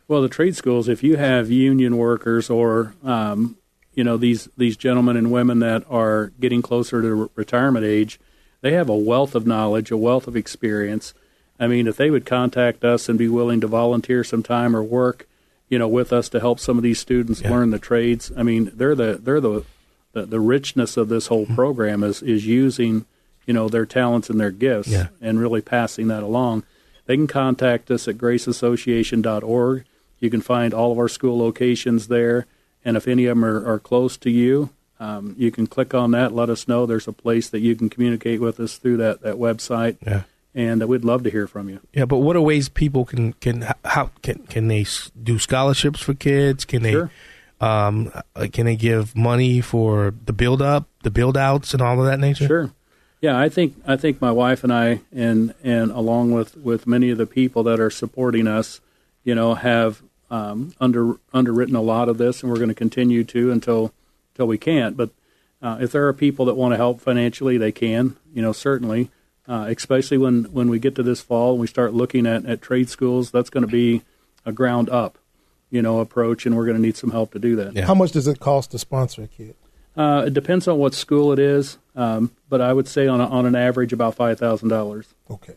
Well, 0.06 0.22
the 0.22 0.28
trade 0.28 0.56
schools, 0.56 0.88
if 0.88 1.02
you 1.02 1.16
have 1.16 1.50
union 1.50 1.98
workers 1.98 2.48
or 2.48 2.94
um, 3.04 3.56
you 3.94 4.04
know 4.04 4.16
these 4.16 4.48
these 4.56 4.76
gentlemen 4.76 5.16
and 5.16 5.30
women 5.30 5.58
that 5.58 5.84
are 5.90 6.32
getting 6.40 6.62
closer 6.62 7.02
to 7.02 7.14
re- 7.14 7.28
retirement 7.34 7.84
age, 7.84 8.18
they 8.60 8.72
have 8.72 8.88
a 8.88 8.96
wealth 8.96 9.34
of 9.34 9.46
knowledge, 9.46 9.90
a 9.90 9.96
wealth 9.96 10.26
of 10.26 10.36
experience. 10.36 11.14
I 11.60 11.66
mean, 11.66 11.86
if 11.86 11.96
they 11.96 12.10
would 12.10 12.24
contact 12.26 12.84
us 12.84 13.08
and 13.08 13.18
be 13.18 13.28
willing 13.28 13.60
to 13.62 13.66
volunteer 13.66 14.22
some 14.24 14.42
time 14.42 14.76
or 14.76 14.82
work, 14.82 15.26
you 15.68 15.78
know, 15.78 15.88
with 15.88 16.12
us 16.12 16.28
to 16.30 16.40
help 16.40 16.60
some 16.60 16.76
of 16.76 16.82
these 16.82 16.98
students 17.00 17.42
learn 17.42 17.70
the 17.70 17.78
trades, 17.78 18.30
I 18.36 18.42
mean, 18.42 18.70
they're 18.74 18.94
the 18.94 19.18
they're 19.22 19.40
the 19.40 19.64
the, 20.12 20.24
the 20.26 20.40
richness 20.40 20.96
of 20.96 21.08
this 21.08 21.26
whole 21.26 21.46
program 21.46 22.02
is 22.02 22.22
is 22.22 22.46
using 22.46 23.04
you 23.46 23.52
know 23.54 23.68
their 23.68 23.84
talents 23.86 24.30
and 24.30 24.38
their 24.40 24.50
gifts 24.50 24.88
Yeah. 24.88 25.08
and 25.20 25.38
really 25.40 25.60
passing 25.60 26.08
that 26.08 26.22
along. 26.22 26.62
They 27.06 27.16
can 27.16 27.26
contact 27.26 27.90
us 27.90 28.06
at 28.08 28.18
graceassociation.org. 28.18 29.84
You 30.20 30.30
can 30.30 30.40
find 30.40 30.74
all 30.74 30.92
of 30.92 30.98
our 30.98 31.08
school 31.08 31.38
locations 31.38 32.08
there, 32.08 32.46
and 32.84 32.96
if 32.96 33.06
any 33.06 33.26
of 33.26 33.36
them 33.36 33.44
are, 33.44 33.64
are 33.74 33.78
close 33.78 34.16
to 34.18 34.30
you, 34.30 34.70
um, 35.00 35.34
you 35.38 35.50
can 35.50 35.66
click 35.66 35.94
on 35.94 36.10
that. 36.10 36.32
Let 36.34 36.50
us 36.50 36.66
know 36.66 36.86
there's 36.86 37.06
a 37.08 37.12
place 37.12 37.48
that 37.50 37.60
you 37.60 37.76
can 37.76 37.88
communicate 37.88 38.40
with 38.40 38.58
us 38.58 38.76
through 38.78 38.96
that 38.98 39.22
that 39.22 39.36
website. 39.36 39.96
Yeah. 40.04 40.22
And 40.54 40.82
uh, 40.82 40.86
we'd 40.86 41.04
love 41.04 41.22
to 41.24 41.30
hear 41.30 41.46
from 41.46 41.68
you. 41.68 41.80
Yeah, 41.92 42.04
but 42.06 42.18
what 42.18 42.34
are 42.36 42.40
ways 42.40 42.68
people 42.68 43.04
can 43.04 43.34
can 43.34 43.66
how 43.84 44.10
can 44.22 44.38
can 44.48 44.68
they 44.68 44.86
do 45.22 45.38
scholarships 45.38 46.00
for 46.00 46.14
kids? 46.14 46.64
Can 46.64 46.82
they 46.82 46.92
Sure. 46.92 47.10
um 47.60 48.10
uh, 48.34 48.48
can 48.52 48.66
they 48.66 48.76
give 48.76 49.14
money 49.14 49.60
for 49.60 50.14
the 50.24 50.32
build 50.32 50.62
up, 50.62 50.88
the 51.02 51.10
build 51.10 51.36
outs, 51.36 51.74
and 51.74 51.82
all 51.82 52.00
of 52.00 52.06
that 52.06 52.18
nature? 52.18 52.46
Sure. 52.46 52.70
Yeah, 53.20 53.38
I 53.38 53.48
think 53.48 53.74
I 53.86 53.96
think 53.96 54.20
my 54.20 54.30
wife 54.30 54.64
and 54.64 54.72
I 54.72 55.00
and 55.12 55.54
and 55.62 55.90
along 55.90 56.32
with 56.32 56.56
with 56.56 56.86
many 56.86 57.10
of 57.10 57.18
the 57.18 57.26
people 57.26 57.62
that 57.64 57.78
are 57.80 57.90
supporting 57.90 58.46
us, 58.46 58.80
you 59.24 59.34
know, 59.34 59.54
have 59.54 60.02
um, 60.30 60.72
under 60.80 61.14
underwritten 61.32 61.74
a 61.76 61.82
lot 61.82 62.08
of 62.08 62.18
this, 62.18 62.42
and 62.42 62.50
we're 62.50 62.58
going 62.58 62.68
to 62.68 62.74
continue 62.74 63.24
to 63.24 63.50
until 63.50 63.92
until 64.32 64.46
we 64.46 64.56
can't. 64.58 64.96
But 64.96 65.10
uh, 65.60 65.78
if 65.80 65.90
there 65.92 66.06
are 66.06 66.12
people 66.12 66.44
that 66.46 66.54
want 66.54 66.72
to 66.72 66.76
help 66.76 67.00
financially, 67.00 67.58
they 67.58 67.72
can. 67.72 68.16
You 68.32 68.42
know, 68.42 68.52
certainly, 68.52 69.10
uh, 69.48 69.66
especially 69.68 70.18
when 70.18 70.44
when 70.44 70.68
we 70.68 70.78
get 70.78 70.94
to 70.96 71.02
this 71.02 71.20
fall 71.20 71.52
and 71.52 71.60
we 71.60 71.66
start 71.66 71.94
looking 71.94 72.26
at 72.26 72.44
at 72.46 72.60
trade 72.60 72.88
schools, 72.90 73.30
that's 73.30 73.50
going 73.50 73.62
to 73.62 73.70
be 73.70 74.02
a 74.44 74.52
ground 74.52 74.90
up, 74.90 75.18
you 75.70 75.80
know, 75.82 76.00
approach, 76.00 76.46
and 76.46 76.56
we're 76.56 76.66
going 76.66 76.76
to 76.76 76.82
need 76.82 76.96
some 76.96 77.10
help 77.10 77.32
to 77.32 77.38
do 77.38 77.56
that. 77.56 77.74
Yeah. 77.74 77.86
How 77.86 77.94
much 77.94 78.12
does 78.12 78.28
it 78.28 78.40
cost 78.40 78.70
to 78.72 78.78
sponsor 78.78 79.22
a 79.22 79.28
kid? 79.28 79.54
Uh, 79.96 80.24
it 80.26 80.34
depends 80.34 80.68
on 80.68 80.78
what 80.78 80.94
school 80.94 81.32
it 81.32 81.38
is, 81.38 81.78
um, 81.96 82.30
but 82.48 82.60
I 82.60 82.72
would 82.72 82.86
say 82.86 83.08
on 83.08 83.20
a, 83.20 83.26
on 83.26 83.46
an 83.46 83.56
average 83.56 83.92
about 83.92 84.14
five 84.14 84.38
thousand 84.38 84.68
dollars. 84.68 85.06
Okay. 85.30 85.54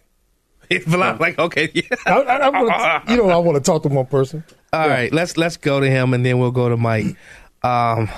but 0.88 1.20
like, 1.20 1.38
okay, 1.38 1.70
yeah. 1.74 1.84
I, 2.06 2.12
I, 2.14 2.36
I 2.38 2.50
wanna, 2.50 3.04
you 3.10 3.18
know, 3.18 3.30
I 3.30 3.38
want 3.38 3.58
to 3.58 3.62
talk 3.62 3.84
to 3.84 3.90
one 3.90 4.06
person. 4.06 4.44
All 4.72 4.88
right, 4.88 5.12
let's 5.12 5.36
let's 5.36 5.58
go 5.58 5.82
to 5.82 5.90
him, 5.90 6.14
and 6.14 6.26
then 6.26 6.40
we'll 6.40 6.52
go 6.52 6.70
to 6.70 6.78
Mike. 6.78 7.18
Um, 7.62 8.10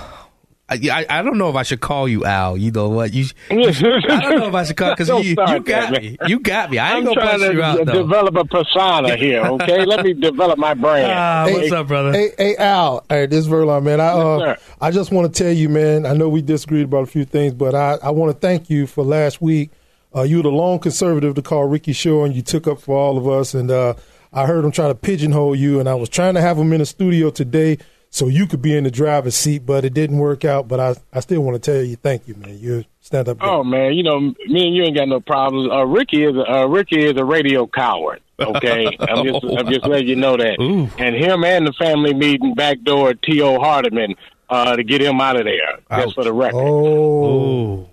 I, 0.74 1.02
I 1.02 1.20
I 1.20 1.22
don't 1.22 1.38
know 1.38 1.50
if 1.50 1.56
I 1.56 1.64
should 1.64 1.82
call 1.82 2.08
you 2.08 2.26
Al. 2.26 2.58
You 2.58 2.72
know 2.72 2.90
what? 2.90 3.14
You, 3.14 3.26
you 3.52 3.68
I 3.68 4.20
don't 4.22 4.40
know 4.40 4.48
if 4.48 4.54
I 4.54 4.64
should 4.64 4.78
call 4.78 4.92
because 4.92 5.10
you, 5.10 5.18
you 5.20 5.36
got 5.36 5.66
that, 5.66 5.92
me. 6.02 6.18
You 6.28 6.40
got 6.40 6.72
me. 6.72 6.80
I 6.80 6.96
ain't 6.98 7.08
I'm 7.08 7.14
gonna 7.14 7.22
trying 7.22 7.40
to 7.40 7.54
you 7.54 7.64
out 7.64 7.78
d- 7.78 7.84
though. 7.86 8.04
develop 8.04 8.36
a 8.36 8.46
persona 8.46 9.16
here, 9.18 9.42
okay? 9.42 9.86
Let 9.86 10.04
me 10.04 10.14
develop 10.14 10.58
my 10.58 10.74
brand. 10.74 11.12
Ah, 11.12 11.46
what's 11.50 11.72
up, 11.72 11.88
brother? 11.88 12.12
Hey, 12.12 12.32
hey, 12.38 12.56
Al. 12.58 13.06
Hey, 13.10 13.26
this 13.28 13.46
is 13.46 13.48
Verlon, 13.48 13.84
man. 13.84 14.02
I 14.02 14.08
uh, 14.10 14.38
Yes, 14.40 14.62
I 14.82 14.92
just 14.92 15.12
want 15.12 15.34
to 15.34 15.44
tell 15.44 15.52
you, 15.54 15.70
man. 15.70 16.06
I 16.06 16.14
know 16.14 16.30
we 16.30 16.42
disagreed 16.42 16.86
about 16.86 17.04
a 17.04 17.08
few 17.08 17.26
things, 17.26 17.54
but 17.54 17.76
I, 17.76 17.98
I 18.02 18.10
want 18.10 18.34
to 18.34 18.40
thank 18.40 18.70
you 18.70 18.88
for 18.88 19.04
last 19.04 19.42
week. 19.42 19.72
Uh, 20.16 20.22
you 20.22 20.38
were 20.38 20.44
the 20.44 20.50
lone 20.50 20.80
conservative 20.80 21.36
to 21.36 21.42
call 21.42 21.66
Ricky 21.66 21.94
Shore, 21.94 22.26
and 22.26 22.36
you 22.36 22.42
took 22.42 22.68
up 22.68 22.80
for 22.82 22.96
all 22.98 23.18
of 23.18 23.28
us. 23.28 23.54
And 23.54 23.72
uh, 23.72 23.96
I 24.32 24.46
heard 24.46 24.64
him 24.64 24.72
try 24.72 24.88
to 24.88 24.96
pigeonhole 24.96 25.56
you, 25.56 25.80
and 25.80 25.90
I 25.90 25.96
was 25.96 26.10
trying 26.10 26.36
to 26.36 26.42
have 26.42 26.58
him 26.58 26.72
in 26.74 26.80
the 26.80 26.86
studio 26.86 27.30
today 27.30 27.78
so 28.14 28.28
you 28.28 28.46
could 28.46 28.62
be 28.62 28.78
in 28.78 28.84
the 28.84 28.92
driver's 28.92 29.36
seat, 29.36 29.66
but 29.66 29.84
it 29.84 29.92
didn't 29.92 30.20
work 30.20 30.46
out. 30.46 30.68
But 30.68 30.80
I, 30.80 30.96
I 31.12 31.20
still 31.20 31.42
want 31.42 31.56
to 31.62 31.72
tell 31.72 31.82
you, 31.82 31.96
thank 31.96 32.28
you, 32.28 32.36
man. 32.36 32.60
You 32.60 32.86
stand 33.02 33.28
up. 33.28 33.40
Oh 33.42 33.64
man, 33.64 33.94
you 33.94 34.04
know 34.04 34.20
me 34.20 34.68
and 34.68 34.76
you 34.76 34.84
ain't 34.84 34.96
got 34.96 35.08
no 35.08 35.20
problems. 35.20 35.72
Uh, 35.72 35.84
Ricky 35.88 36.24
is 36.24 36.36
a, 36.36 36.48
uh, 36.48 36.66
Ricky 36.68 37.04
is 37.04 37.18
a 37.18 37.26
radio 37.26 37.66
coward. 37.66 38.22
Okay, 38.40 38.86
I'm 39.00 39.26
just 39.26 39.44
I'm 39.44 39.68
just 39.68 39.88
letting 39.88 40.08
you 40.08 40.16
know 40.16 40.38
that. 40.38 40.60
And 40.60 41.16
him 41.16 41.44
and 41.44 41.66
the 41.66 41.74
family 41.74 42.14
meeting 42.14 42.54
backdoor 42.54 43.16
Tio 43.16 43.58
Hardiman 43.60 44.14
uh, 44.48 44.76
to 44.76 44.84
get 44.84 45.02
him 45.02 45.20
out 45.20 45.36
of 45.36 45.46
there. 45.46 46.02
Just 46.04 46.14
for 46.14 46.24
the 46.24 46.34
record. 46.34 46.60
Oh. 46.60 47.90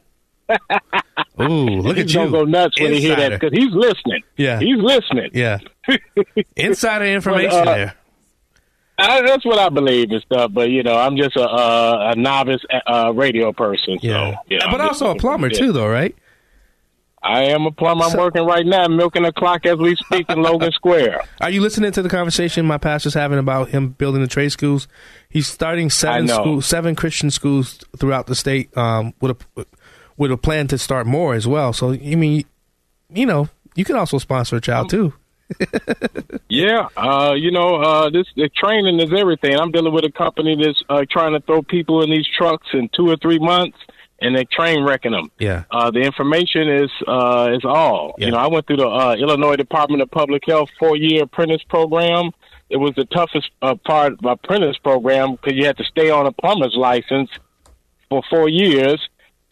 Ooh, 1.40 1.80
look 1.80 1.96
he's 1.96 2.14
at 2.14 2.18
gonna 2.18 2.30
go 2.30 2.44
nuts 2.44 2.78
when 2.78 2.92
he 2.92 3.00
hear 3.00 3.16
that 3.16 3.40
because 3.40 3.52
he's 3.52 3.72
listening. 3.72 4.22
Yeah. 4.36 4.60
he's 4.60 4.76
listening. 4.76 5.30
Yeah. 5.32 5.60
Insider 6.56 7.06
information 7.06 7.50
But, 7.50 7.68
uh, 7.68 7.74
there. 7.74 7.94
I, 9.00 9.22
that's 9.22 9.44
what 9.44 9.58
I 9.58 9.68
believe 9.68 10.10
and 10.10 10.22
stuff. 10.22 10.52
But 10.52 10.70
you 10.70 10.82
know, 10.82 10.96
I'm 10.96 11.16
just 11.16 11.36
a 11.36 11.48
a, 11.48 12.10
a 12.10 12.16
novice 12.16 12.62
uh, 12.86 13.12
radio 13.14 13.52
person. 13.52 13.98
Yeah. 14.02 14.32
So, 14.32 14.38
you 14.48 14.58
know, 14.58 14.66
but 14.70 14.80
I'm 14.80 14.88
also 14.88 15.10
a 15.10 15.16
plumber 15.16 15.50
too, 15.50 15.72
though, 15.72 15.88
right? 15.88 16.14
I 17.22 17.44
am 17.44 17.66
a 17.66 17.70
plumber. 17.70 18.04
I'm 18.04 18.16
working 18.16 18.46
right 18.46 18.64
now, 18.64 18.88
milking 18.88 19.24
the 19.24 19.32
clock 19.32 19.66
as 19.66 19.76
we 19.76 19.94
speak 19.96 20.30
in 20.30 20.40
Logan 20.40 20.72
Square. 20.74 21.22
Are 21.40 21.50
you 21.50 21.60
listening 21.60 21.92
to 21.92 22.02
the 22.02 22.08
conversation 22.08 22.64
my 22.64 22.78
pastor's 22.78 23.12
having 23.12 23.38
about 23.38 23.68
him 23.68 23.90
building 23.90 24.22
the 24.22 24.26
trade 24.26 24.50
schools? 24.50 24.88
He's 25.28 25.46
starting 25.46 25.90
seven 25.90 26.26
know. 26.26 26.40
schools, 26.40 26.66
seven 26.66 26.94
Christian 26.94 27.30
schools 27.30 27.78
throughout 27.98 28.26
the 28.26 28.34
state, 28.34 28.74
um, 28.76 29.12
with 29.20 29.36
a 29.56 29.66
with 30.16 30.32
a 30.32 30.38
plan 30.38 30.66
to 30.68 30.78
start 30.78 31.06
more 31.06 31.34
as 31.34 31.46
well. 31.46 31.72
So, 31.72 31.92
I 31.92 32.14
mean, 32.14 32.44
you 33.10 33.26
know, 33.26 33.48
you 33.74 33.84
can 33.84 33.96
also 33.96 34.18
sponsor 34.18 34.56
a 34.56 34.60
child 34.60 34.88
too. 34.88 35.12
Yeah, 36.50 36.88
uh, 36.96 37.34
you 37.36 37.52
know, 37.52 37.76
uh, 37.76 38.10
this 38.10 38.26
the 38.34 38.48
training 38.48 38.98
is 38.98 39.12
everything. 39.16 39.54
I'm 39.54 39.70
dealing 39.70 39.92
with 39.92 40.04
a 40.04 40.10
company 40.10 40.56
that's 40.60 40.82
uh, 40.88 41.04
trying 41.08 41.32
to 41.32 41.40
throw 41.40 41.62
people 41.62 42.02
in 42.02 42.10
these 42.10 42.26
trucks 42.26 42.66
in 42.72 42.90
two 42.92 43.08
or 43.08 43.16
three 43.16 43.38
months, 43.38 43.78
and 44.20 44.34
they 44.34 44.44
train 44.44 44.82
wrecking 44.82 45.12
them. 45.12 45.30
Yeah. 45.38 45.62
Uh, 45.70 45.92
the 45.92 46.00
information 46.00 46.68
is 46.68 46.90
uh, 47.06 47.50
is 47.54 47.64
all. 47.64 48.16
You 48.18 48.32
know, 48.32 48.36
I 48.36 48.48
went 48.48 48.66
through 48.66 48.78
the 48.78 48.88
uh, 48.88 49.14
Illinois 49.14 49.54
Department 49.54 50.02
of 50.02 50.10
Public 50.10 50.42
Health 50.44 50.70
four 50.76 50.96
year 50.96 51.22
apprentice 51.22 51.62
program. 51.68 52.32
It 52.68 52.78
was 52.78 52.94
the 52.96 53.04
toughest 53.04 53.48
uh, 53.62 53.76
part 53.76 54.14
of 54.14 54.24
apprentice 54.24 54.76
program 54.78 55.36
because 55.36 55.54
you 55.54 55.66
had 55.66 55.76
to 55.76 55.84
stay 55.84 56.10
on 56.10 56.26
a 56.26 56.32
plumber's 56.32 56.74
license 56.76 57.30
for 58.08 58.24
four 58.28 58.48
years, 58.48 59.00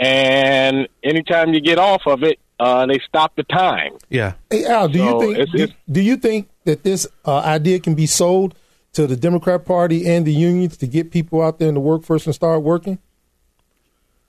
and 0.01 0.89
anytime 1.05 1.55
you 1.55 1.61
get 1.61 1.79
off 1.79 2.03
of 2.07 2.25
it, 2.25 2.41
uh, 2.61 2.87
they 2.87 2.99
stop 3.07 3.35
the 3.37 3.45
time. 3.45 3.93
Yeah. 4.09 4.35
Hey 4.51 4.65
Al, 4.67 4.89
do 4.89 4.99
So 4.99 5.05
you 5.05 5.21
think 5.21 5.33
it's- 5.39 5.49
do, 5.57 5.63
it's- 5.65 5.79
do 5.91 6.01
you 6.01 6.17
think 6.17 6.49
that 6.65 6.83
this 6.85 7.07
uh, 7.25 7.39
idea 7.39 7.79
can 7.81 7.95
be 7.95 8.07
sold 8.07 8.55
to 8.93 9.07
the 9.07 9.17
Democrat 9.17 9.65
Party 9.65 10.07
and 10.09 10.27
the 10.27 10.33
unions 10.33 10.77
to 10.79 10.87
get 10.87 11.11
people 11.11 11.41
out 11.43 11.59
there 11.59 11.69
in 11.69 11.75
the 11.75 11.81
workforce 11.81 12.27
and 12.27 12.35
start 12.35 12.63
working? 12.63 12.99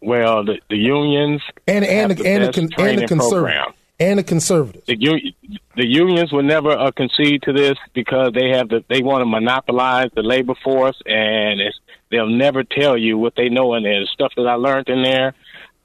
Well, 0.01 0.45
the, 0.45 0.59
the 0.69 0.77
unions 0.77 1.41
And 1.67 1.83
and 1.83 2.11
have 2.11 2.17
the, 2.17 2.23
the 2.23 2.29
and 2.29 2.43
the, 2.45 2.51
con- 2.53 2.63
and 2.63 2.71
the 2.71 2.75
training 2.75 3.07
conservative 3.07 3.73
and 3.99 4.19
the 4.19 4.23
conservatives. 4.23 4.85
The, 4.85 4.95
u- 4.97 5.33
the 5.75 5.85
unions 5.85 6.31
will 6.31 6.43
never 6.43 6.71
uh, 6.71 6.91
concede 6.91 7.41
to 7.43 7.51
this 7.51 7.77
because 7.93 8.31
they 8.33 8.49
have 8.49 8.69
the 8.69 8.81
they 8.89 9.01
want 9.01 9.21
to 9.21 9.25
monopolize 9.25 10.09
the 10.15 10.21
labor 10.23 10.55
force, 10.63 10.95
and 11.05 11.59
it's, 11.59 11.77
they'll 12.09 12.29
never 12.29 12.63
tell 12.63 12.97
you 12.97 13.17
what 13.17 13.33
they 13.35 13.49
know 13.49 13.73
in 13.75 13.83
there. 13.83 13.99
The 13.99 14.07
stuff 14.13 14.31
that 14.37 14.47
I 14.47 14.53
learned 14.53 14.87
in 14.87 15.03
there, 15.03 15.33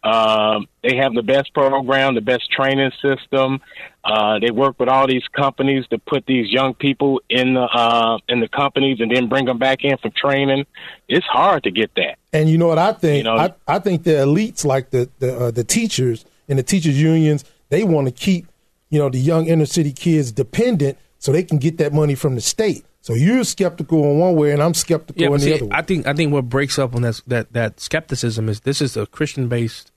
um, 0.04 0.68
they 0.82 0.96
have 0.96 1.14
the 1.14 1.22
best 1.22 1.54
program, 1.54 2.14
the 2.14 2.20
best 2.20 2.50
training 2.50 2.92
system. 3.00 3.60
Uh, 4.04 4.38
they 4.38 4.50
work 4.50 4.78
with 4.78 4.88
all 4.88 5.06
these 5.06 5.26
companies 5.28 5.86
to 5.88 5.98
put 5.98 6.26
these 6.26 6.50
young 6.52 6.74
people 6.74 7.22
in 7.30 7.54
the 7.54 7.62
uh, 7.62 8.18
in 8.28 8.40
the 8.40 8.48
companies 8.48 9.00
and 9.00 9.10
then 9.10 9.28
bring 9.28 9.46
them 9.46 9.58
back 9.58 9.82
in 9.82 9.96
for 9.96 10.10
training. 10.10 10.66
It's 11.08 11.24
hard 11.26 11.62
to 11.64 11.70
get 11.70 11.90
that. 11.96 12.18
And 12.34 12.50
you 12.50 12.58
know 12.58 12.68
what 12.68 12.78
I 12.78 12.92
think? 12.92 13.18
You 13.18 13.24
know- 13.24 13.36
I, 13.36 13.54
I 13.66 13.78
think 13.78 14.04
the 14.04 14.10
elites, 14.10 14.64
like 14.64 14.90
the 14.90 15.08
the, 15.20 15.36
uh, 15.46 15.50
the 15.50 15.64
teachers 15.64 16.26
and 16.48 16.58
the 16.58 16.62
teachers 16.62 17.00
unions, 17.00 17.44
they 17.70 17.82
want 17.82 18.06
to 18.06 18.12
keep 18.12 18.46
you 18.90 18.98
know 18.98 19.08
the 19.08 19.18
young 19.18 19.46
inner 19.46 19.66
city 19.66 19.92
kids 19.92 20.32
dependent 20.32 20.98
so 21.18 21.32
they 21.32 21.42
can 21.42 21.56
get 21.56 21.78
that 21.78 21.94
money 21.94 22.14
from 22.14 22.34
the 22.34 22.42
state. 22.42 22.84
So 23.00 23.14
you're 23.14 23.44
skeptical 23.44 24.02
in 24.04 24.18
one 24.18 24.34
way, 24.34 24.52
and 24.52 24.62
I'm 24.62 24.74
skeptical 24.74 25.20
Yeah, 25.22 25.28
in 25.28 25.34
the 25.34 25.40
see, 25.40 25.54
other 25.54 25.64
way. 25.64 25.70
I 25.72 25.82
think 25.82 26.06
I 26.06 26.12
think 26.12 26.30
what 26.30 26.48
breaks 26.50 26.78
up 26.78 26.94
on 26.94 27.02
that 27.02 27.22
that 27.26 27.52
that 27.54 27.80
skepticism 27.80 28.50
is 28.50 28.60
this 28.60 28.82
is 28.82 28.98
a 28.98 29.06
Christian 29.06 29.48
based 29.48 29.92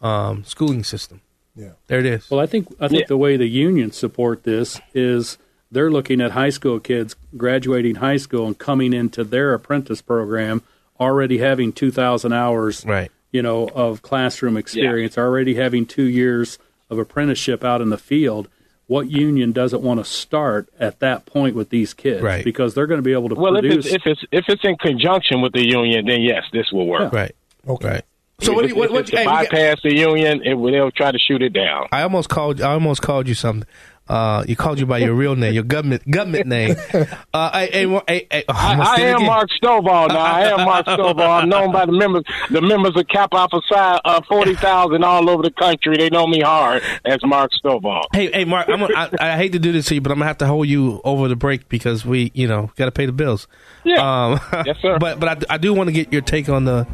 um, 0.00 0.44
schooling 0.44 0.84
system. 0.84 1.20
Yeah, 1.56 1.72
there 1.88 1.98
it 2.00 2.06
is. 2.06 2.30
Well, 2.30 2.40
I 2.40 2.46
think 2.46 2.68
I 2.80 2.88
think 2.88 3.08
the 3.08 3.16
way 3.16 3.36
the 3.36 3.48
unions 3.48 3.96
support 3.96 4.44
this 4.44 4.80
is 4.94 5.36
they're 5.70 5.90
looking 5.90 6.20
at 6.20 6.30
high 6.32 6.50
school 6.50 6.80
kids 6.80 7.16
graduating 7.36 7.96
high 7.96 8.16
school 8.16 8.46
and 8.46 8.56
coming 8.58 8.92
into 8.92 9.24
their 9.24 9.52
apprentice 9.52 10.00
program 10.00 10.62
already 10.98 11.38
having 11.38 11.72
2000 11.72 12.32
hours 12.32 12.84
right 12.84 13.10
you 13.32 13.40
know 13.42 13.68
of 13.68 14.02
classroom 14.02 14.56
experience 14.56 15.16
already 15.16 15.54
having 15.54 15.86
2 15.86 16.02
years 16.02 16.58
of 16.90 16.98
apprenticeship 16.98 17.64
out 17.64 17.80
in 17.80 17.88
the 17.90 17.96
field 17.98 18.48
what 18.86 19.08
union 19.10 19.52
doesn't 19.52 19.82
want 19.82 19.98
to 20.00 20.04
start 20.04 20.68
at 20.78 20.98
that 20.98 21.24
point 21.26 21.54
with 21.56 21.70
these 21.70 21.94
kids 21.94 22.20
Right. 22.22 22.44
because 22.44 22.74
they're 22.74 22.86
going 22.88 22.98
to 22.98 23.02
be 23.02 23.12
able 23.12 23.28
to 23.28 23.34
Well, 23.36 23.56
if 23.56 23.60
produce 23.62 23.86
it's 23.86 23.94
if 23.94 24.02
it's 24.06 24.24
if 24.32 24.44
it's 24.48 24.64
in 24.64 24.76
conjunction 24.76 25.40
with 25.40 25.52
the 25.52 25.64
union, 25.64 26.04
then 26.06 26.20
yes, 26.22 26.42
this 26.52 26.70
will 26.72 26.86
work. 26.88 27.12
Right. 27.12 27.34
Okay. 27.68 27.88
Right. 27.88 28.02
So 28.42 28.52
what? 28.52 28.62
do 28.62 28.68
you- 28.68 28.74
what, 28.76 28.90
what 28.90 29.06
to 29.06 29.16
hey, 29.16 29.22
we 29.22 29.30
got- 29.32 29.50
bypass 29.50 29.78
the 29.82 29.94
union, 29.94 30.42
and 30.44 30.64
they'll 30.66 30.90
try 30.90 31.12
to 31.12 31.18
shoot 31.18 31.42
it 31.42 31.52
down. 31.52 31.86
I 31.92 32.02
almost 32.02 32.28
called. 32.28 32.60
I 32.60 32.72
almost 32.72 33.02
called 33.02 33.28
you 33.28 33.34
something. 33.34 33.68
Uh, 34.08 34.42
you 34.48 34.56
called 34.56 34.80
you 34.80 34.86
by 34.86 34.98
your 34.98 35.14
real 35.14 35.36
name, 35.36 35.54
your 35.54 35.62
government 35.62 36.08
government 36.10 36.46
name. 36.46 36.74
Uh, 37.32 37.66
hey, 37.68 37.86
oh, 37.86 38.02
I'm 38.08 38.80
I, 38.80 38.84
I 38.84 39.00
am 39.02 39.16
again. 39.18 39.26
Mark 39.26 39.48
Stovall 39.62 40.08
now. 40.08 40.18
I 40.18 40.40
am 40.48 40.64
Mark 40.64 40.84
Stovall. 40.86 41.42
I'm 41.42 41.48
known 41.48 41.70
by 41.70 41.86
the 41.86 41.92
members, 41.92 42.24
the 42.50 42.60
members 42.60 42.96
of 42.96 43.06
Kappa 43.06 43.36
Alpha 43.36 43.60
Psi, 43.68 44.00
uh, 44.04 44.20
forty 44.28 44.56
thousand 44.56 45.04
all 45.04 45.30
over 45.30 45.44
the 45.44 45.52
country. 45.52 45.96
They 45.96 46.10
know 46.10 46.26
me 46.26 46.40
hard 46.40 46.82
as 47.04 47.20
Mark 47.24 47.52
Stovall. 47.64 48.02
Hey, 48.12 48.32
hey, 48.32 48.44
Mark. 48.44 48.68
I'm 48.68 48.80
gonna, 48.80 48.94
I, 48.96 49.10
I 49.20 49.36
hate 49.36 49.52
to 49.52 49.60
do 49.60 49.70
this 49.70 49.86
to 49.86 49.94
you, 49.94 50.00
but 50.00 50.10
I'm 50.10 50.18
gonna 50.18 50.26
have 50.26 50.38
to 50.38 50.46
hold 50.46 50.66
you 50.66 51.00
over 51.04 51.28
the 51.28 51.36
break 51.36 51.68
because 51.68 52.04
we, 52.04 52.32
you 52.34 52.48
know, 52.48 52.72
got 52.74 52.86
to 52.86 52.90
pay 52.92 53.06
the 53.06 53.12
bills. 53.12 53.46
Yeah. 53.84 53.94
Um, 54.24 54.40
Yes, 54.66 54.76
sir. 54.82 54.98
But 55.00 55.20
but 55.20 55.48
I, 55.48 55.54
I 55.54 55.58
do 55.58 55.72
want 55.72 55.86
to 55.86 55.92
get 55.92 56.12
your 56.12 56.22
take 56.22 56.48
on 56.48 56.64
the 56.64 56.84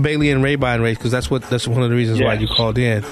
Bailey 0.00 0.30
and 0.30 0.42
Rabine 0.42 0.80
race 0.82 0.96
because 0.98 1.10
that's 1.12 1.30
what 1.30 1.42
that's 1.50 1.66
one 1.68 1.82
of 1.82 1.90
the 1.90 1.96
reasons 1.96 2.20
why 2.20 2.34
you 2.34 2.46
called 2.48 2.78
in. 2.78 3.04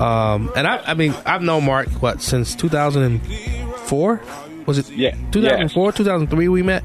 Um, 0.00 0.52
and 0.56 0.66
I, 0.66 0.78
I 0.86 0.94
mean, 0.94 1.14
I've 1.26 1.42
known 1.42 1.64
Mark 1.64 1.88
what 2.02 2.22
since 2.22 2.54
2004. 2.54 4.20
Was 4.66 4.78
it? 4.78 4.90
Yeah. 4.90 5.16
2004, 5.32 5.92
2003 5.92 6.48
we 6.48 6.62
met. 6.62 6.84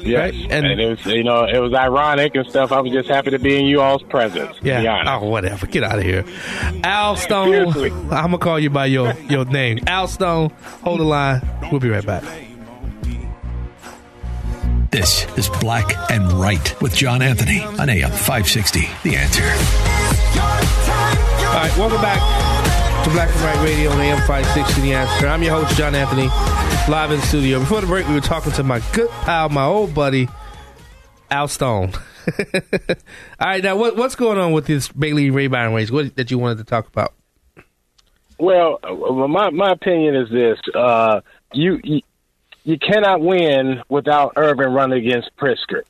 Yes. 0.00 0.32
Right? 0.32 0.34
And, 0.50 0.66
And- 0.66 0.80
it 0.80 0.88
was, 0.88 1.06
you 1.06 1.22
know, 1.24 1.44
it 1.44 1.58
was 1.58 1.74
ironic 1.74 2.34
and 2.34 2.46
stuff. 2.46 2.72
I 2.72 2.80
was 2.80 2.92
just 2.92 3.08
happy 3.08 3.30
to 3.30 3.38
be 3.38 3.58
in 3.58 3.66
you 3.66 3.80
all's 3.80 4.02
presence. 4.04 4.56
Yeah. 4.62 5.04
Oh, 5.20 5.26
whatever. 5.28 5.66
Get 5.66 5.84
out 5.84 5.98
of 5.98 6.04
here. 6.04 6.24
Al 6.82 7.16
Stone. 7.16 7.48
Seriously. 7.72 7.90
I'm 7.90 8.08
gonna 8.30 8.38
call 8.38 8.58
you 8.58 8.70
by 8.70 8.86
your 8.86 9.12
your 9.28 9.44
name. 9.44 9.80
Al 9.86 10.08
Stone. 10.08 10.50
Hold 10.82 11.00
the 11.00 11.04
line. 11.04 11.42
We'll 11.70 11.80
be 11.80 11.90
right 11.90 12.04
back. 12.04 12.24
This 14.94 15.26
is 15.36 15.48
Black 15.58 15.92
and 16.08 16.32
Right 16.34 16.80
with 16.80 16.94
John 16.94 17.20
Anthony 17.20 17.64
on 17.64 17.90
AM 17.90 18.12
560. 18.12 18.82
The 19.02 19.16
answer. 19.16 19.42
All 21.48 21.54
right, 21.54 21.76
welcome 21.76 22.00
back 22.00 23.02
to 23.02 23.10
Black 23.10 23.28
and 23.28 23.40
Right 23.40 23.64
Radio 23.64 23.90
on 23.90 24.00
AM 24.00 24.18
560 24.18 24.82
The 24.82 24.94
Answer. 24.94 25.26
I'm 25.26 25.42
your 25.42 25.50
host, 25.50 25.76
John 25.76 25.96
Anthony, 25.96 26.28
live 26.88 27.10
in 27.10 27.18
the 27.18 27.26
studio. 27.26 27.58
Before 27.58 27.80
the 27.80 27.88
break, 27.88 28.06
we 28.06 28.14
were 28.14 28.20
talking 28.20 28.52
to 28.52 28.62
my 28.62 28.80
good 28.92 29.10
pal, 29.10 29.48
my 29.48 29.64
old 29.64 29.96
buddy, 29.96 30.28
Al 31.28 31.48
Stone. 31.48 31.90
All 32.30 32.94
right, 33.40 33.64
now 33.64 33.74
what, 33.74 33.96
what's 33.96 34.14
going 34.14 34.38
on 34.38 34.52
with 34.52 34.66
this 34.66 34.86
Bailey 34.86 35.28
Rabine 35.28 35.74
race? 35.74 35.90
What 35.90 36.14
that 36.14 36.30
you 36.30 36.38
wanted 36.38 36.58
to 36.58 36.64
talk 36.64 36.86
about? 36.86 37.14
Well, 38.38 38.78
uh, 38.84 39.26
my 39.26 39.50
my 39.50 39.72
opinion 39.72 40.14
is 40.14 40.30
this: 40.30 40.58
uh, 40.72 41.20
you, 41.52 41.80
you 41.82 42.00
you 42.64 42.78
cannot 42.78 43.20
win 43.20 43.82
without 43.88 44.32
Irvin 44.36 44.72
running 44.72 45.06
against 45.06 45.30
Pritzker. 45.36 45.82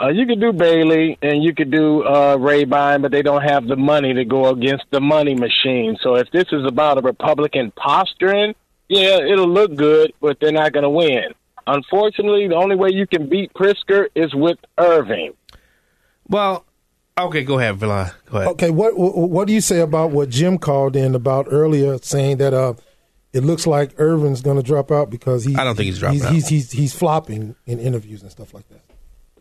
Uh, 0.00 0.08
you 0.08 0.26
could 0.26 0.40
do 0.40 0.52
Bailey 0.52 1.18
and 1.20 1.42
you 1.42 1.54
could 1.54 1.70
do 1.70 2.02
uh, 2.02 2.36
Rabine, 2.36 3.02
but 3.02 3.12
they 3.12 3.22
don't 3.22 3.42
have 3.42 3.66
the 3.66 3.76
money 3.76 4.14
to 4.14 4.24
go 4.24 4.48
against 4.48 4.84
the 4.90 5.00
money 5.00 5.34
machine. 5.34 5.96
So 6.02 6.16
if 6.16 6.30
this 6.30 6.46
is 6.52 6.64
about 6.64 6.98
a 6.98 7.02
Republican 7.02 7.70
posturing, 7.72 8.54
yeah, 8.88 9.18
it'll 9.18 9.48
look 9.48 9.76
good, 9.76 10.12
but 10.20 10.38
they're 10.40 10.52
not 10.52 10.72
going 10.72 10.84
to 10.84 10.90
win. 10.90 11.34
Unfortunately, 11.66 12.48
the 12.48 12.56
only 12.56 12.76
way 12.76 12.88
you 12.90 13.06
can 13.06 13.28
beat 13.28 13.52
Pritzker 13.52 14.08
is 14.14 14.34
with 14.34 14.58
Irvin. 14.78 15.34
Well, 16.26 16.64
okay, 17.18 17.44
go 17.44 17.58
ahead, 17.58 17.76
Verlon. 17.76 18.12
Go 18.26 18.38
ahead. 18.38 18.48
Okay, 18.52 18.70
what, 18.70 18.96
what 18.96 19.30
what 19.30 19.46
do 19.46 19.52
you 19.52 19.60
say 19.60 19.80
about 19.80 20.10
what 20.10 20.30
Jim 20.30 20.58
called 20.58 20.96
in 20.96 21.14
about 21.14 21.46
earlier, 21.50 21.98
saying 21.98 22.38
that 22.38 22.54
uh, 22.54 22.74
it 23.32 23.44
looks 23.44 23.66
like 23.66 23.98
Irvin's 23.98 24.42
going 24.42 24.56
to 24.56 24.62
drop 24.62 24.90
out 24.90 25.10
because 25.10 25.44
he 25.44 25.54
I 25.56 25.64
don't 25.64 25.76
think 25.76 25.86
he's 25.86 25.98
dropping 25.98 26.18
he's, 26.18 26.24
out. 26.26 26.32
He's, 26.32 26.48
he's 26.48 26.72
he's 26.72 26.94
flopping 26.94 27.54
in 27.66 27.78
interviews 27.78 28.22
and 28.22 28.30
stuff 28.30 28.54
like 28.54 28.68
that. 28.68 28.82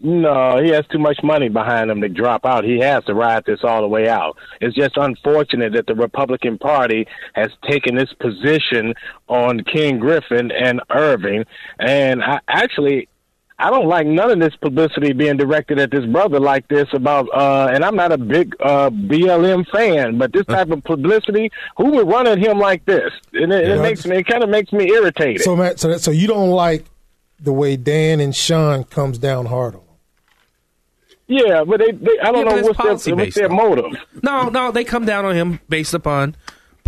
No, 0.02 0.62
he 0.64 0.70
has 0.70 0.88
too 0.88 1.00
much 1.00 1.20
money 1.24 1.50
behind 1.50 1.92
him 1.92 2.00
to 2.02 2.08
drop 2.08 2.46
out. 2.46 2.64
He 2.64 2.80
has 2.80 3.04
to 3.06 3.14
ride 3.14 3.44
this 3.46 3.60
all 3.64 3.82
the 3.82 3.88
way 3.88 4.08
out. 4.08 4.38
It's 4.62 4.76
just 4.76 4.96
unfortunate 4.96 5.74
that 5.74 5.88
the 5.88 5.96
Republican 5.96 6.58
Party 6.58 7.06
has 7.34 7.50
taken 7.70 7.96
this 7.96 8.14
position 8.14 8.94
on 9.28 9.62
Ken 9.66 10.00
Griffin 10.00 10.52
and 10.52 10.82
Irvin. 10.90 11.44
And 11.80 12.24
I 12.24 12.40
actually, 12.48 13.10
I 13.60 13.70
don't 13.70 13.88
like 13.88 14.08
none 14.08 14.32
of 14.32 14.40
this 14.40 14.56
publicity 14.56 15.12
being 15.14 15.36
directed 15.38 15.80
at 15.80 15.92
this 15.92 16.06
brother 16.06 16.40
like 16.40 16.68
this 16.70 16.88
about, 16.94 17.28
uh, 17.34 17.70
and 17.74 17.84
I'm 17.84 17.96
not 17.96 18.12
a 18.12 18.18
big, 18.18 18.56
uh, 18.62 18.90
BLM 18.90 19.68
fan, 19.70 20.18
but 20.18 20.32
this 20.34 20.46
type 20.48 20.70
of 20.72 20.84
publicity, 20.84 21.52
who 21.78 21.92
would 21.92 22.08
run 22.08 22.26
at 22.28 22.38
him 22.38 22.58
like 22.60 22.86
this? 22.86 23.12
And 23.34 23.52
it, 23.52 23.66
it 23.68 23.76
Yeah. 23.76 23.82
makes 23.82 24.06
me, 24.06 24.18
it 24.18 24.28
kind 24.28 24.44
of 24.44 24.50
makes 24.50 24.72
me 24.72 24.90
irritated. 24.92 25.42
So 25.42 25.56
Matt, 25.56 25.80
so 25.80 25.90
that, 25.90 26.00
so 26.02 26.12
you 26.12 26.28
don't 26.28 26.52
like 26.52 26.86
the 27.40 27.54
way 27.54 27.76
Dan 27.78 28.20
and 28.20 28.36
Sean 28.36 28.84
comes 28.86 29.18
down 29.18 29.46
hard 29.48 29.76
on 29.76 29.82
him. 29.82 29.88
yeah, 31.28 31.64
but 31.64 31.80
they, 31.80 31.92
they 31.92 32.20
I 32.24 32.32
don't 32.32 32.46
Yeah, 32.46 32.52
know 32.52 32.58
it's 32.58 32.80
what's 32.80 33.06
their, 33.06 33.16
what's 33.16 33.36
their 33.36 33.50
motive. 33.50 33.92
No, 34.24 34.50
no, 34.50 34.72
they 34.72 34.84
come 34.84 35.06
down 35.06 35.26
on 35.26 35.36
him 35.36 35.60
based 35.70 35.94
upon 35.94 36.36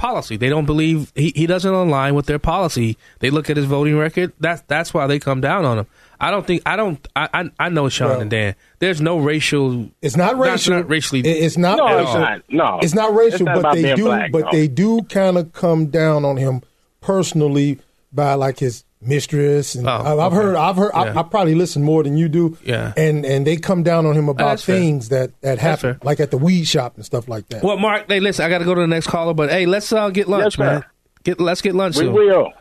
policy. 0.01 0.35
They 0.35 0.49
don't 0.49 0.65
believe 0.65 1.11
he, 1.15 1.31
he 1.35 1.45
doesn't 1.45 1.71
align 1.71 2.15
with 2.15 2.25
their 2.25 2.39
policy. 2.39 2.97
They 3.19 3.29
look 3.29 3.51
at 3.51 3.55
his 3.55 3.67
voting 3.67 3.95
record. 3.97 4.33
That's 4.39 4.61
that's 4.63 4.95
why 4.95 5.05
they 5.05 5.19
come 5.19 5.41
down 5.41 5.63
on 5.63 5.77
him. 5.77 5.87
I 6.19 6.31
don't 6.31 6.45
think 6.45 6.63
I 6.65 6.75
don't 6.75 7.07
I 7.15 7.29
I, 7.31 7.49
I 7.59 7.69
know 7.69 7.87
Sean 7.87 8.09
Well- 8.09 8.21
and 8.21 8.31
Dan. 8.31 8.55
There's 8.79 8.99
no 8.99 9.19
racial. 9.19 9.91
It's 10.01 10.17
not 10.17 10.39
racial. 10.39 10.73
not 10.73 10.89
racially. 10.89 11.21
It's 11.21 11.55
not. 11.55 11.77
No, 11.77 11.85
racial. 11.85 12.01
it's 12.01 12.13
not. 12.13 12.41
No, 12.49 12.79
it's 12.81 12.93
not 12.95 13.13
racial. 13.13 13.33
It's 13.33 13.41
not 13.41 13.61
but 13.61 13.75
they 13.75 13.93
do. 13.93 14.05
black, 14.05 14.31
but 14.31 14.45
no. 14.45 14.51
they 14.51 14.67
do 14.67 15.03
kind 15.03 15.37
of 15.37 15.53
come 15.53 15.85
down 15.85 16.25
on 16.25 16.37
him 16.37 16.63
personally 16.99 17.79
by 18.11 18.33
like 18.33 18.57
his 18.57 18.83
mistress. 19.01 19.75
And 19.75 19.87
Oh, 19.87 19.91
I've 19.91 20.05
okay. 20.33 20.35
heard. 20.35 20.55
I've 20.55 20.75
heard. 20.75 20.91
Yeah. 20.93 21.01
I, 21.15 21.19
I 21.19 21.23
probably 21.23 21.55
listen 21.55 21.83
more 21.83 22.03
than 22.03 22.17
you 22.17 22.29
do. 22.29 22.57
Yeah. 22.63 22.93
And 22.95 23.25
and 23.25 23.45
they 23.47 23.57
come 23.57 23.83
down 23.83 24.05
on 24.05 24.15
him 24.15 24.29
about 24.29 24.45
that's 24.45 24.63
fair. 24.63 24.77
things 24.79 25.09
that 25.09 25.39
that 25.41 25.59
happen, 25.59 25.97
like 26.03 26.19
at 26.19 26.31
the 26.31 26.37
weed 26.37 26.65
shop 26.65 26.95
and 26.95 27.05
stuff 27.05 27.27
like 27.27 27.47
that. 27.49 27.63
Well, 27.63 27.77
Mark, 27.77 28.05
hey, 28.07 28.19
listen, 28.19 28.45
I 28.45 28.49
got 28.49 28.59
to 28.59 28.65
go 28.65 28.75
to 28.75 28.81
the 28.81 28.87
next 28.87 29.07
caller, 29.07 29.33
but 29.33 29.49
hey, 29.49 29.65
let's 29.65 29.91
uh, 29.91 30.09
get 30.09 30.27
lunch, 30.27 30.43
Yes, 30.43 30.55
sir. 30.55 30.63
man. 30.63 30.85
Get 31.23 31.39
let's 31.39 31.61
get 31.61 31.75
lunch 31.75 31.95
We 31.97 32.03
soon. 32.05 32.13
will. 32.13 32.43
All 32.43 32.53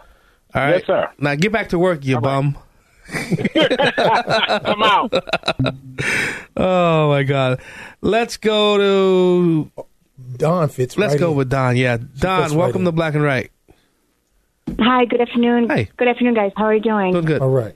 right, 0.54 0.76
Yes, 0.78 0.86
sir. 0.86 1.08
Now 1.18 1.34
get 1.36 1.52
back 1.52 1.68
to 1.70 1.78
work, 1.78 2.04
you 2.04 2.20
bum. 2.20 2.56
I'm 3.12 4.82
out. 4.82 5.12
Oh 6.56 7.08
my 7.08 7.22
God. 7.22 7.60
Let's 8.00 8.36
go 8.36 8.78
to. 8.78 9.84
Don 10.36 10.68
fits. 10.68 10.96
Let's 10.96 11.14
right 11.14 11.20
go 11.20 11.30
in. 11.32 11.36
with 11.38 11.48
Don. 11.50 11.76
Yeah, 11.76 11.96
Don. 12.18 12.54
welcome 12.54 12.82
right 12.82 12.84
to. 12.86 12.92
Black 12.92 13.14
and 13.14 13.22
Right. 13.22 13.50
Hi, 14.78 15.04
good 15.04 15.20
afternoon. 15.20 15.68
Hey. 15.68 15.90
Good 15.96 16.08
afternoon, 16.08 16.34
guys. 16.34 16.52
How 16.56 16.64
are 16.64 16.74
you 16.74 16.80
doing? 16.80 17.12
Doing 17.12 17.24
good. 17.24 17.42
All 17.42 17.50
right. 17.50 17.74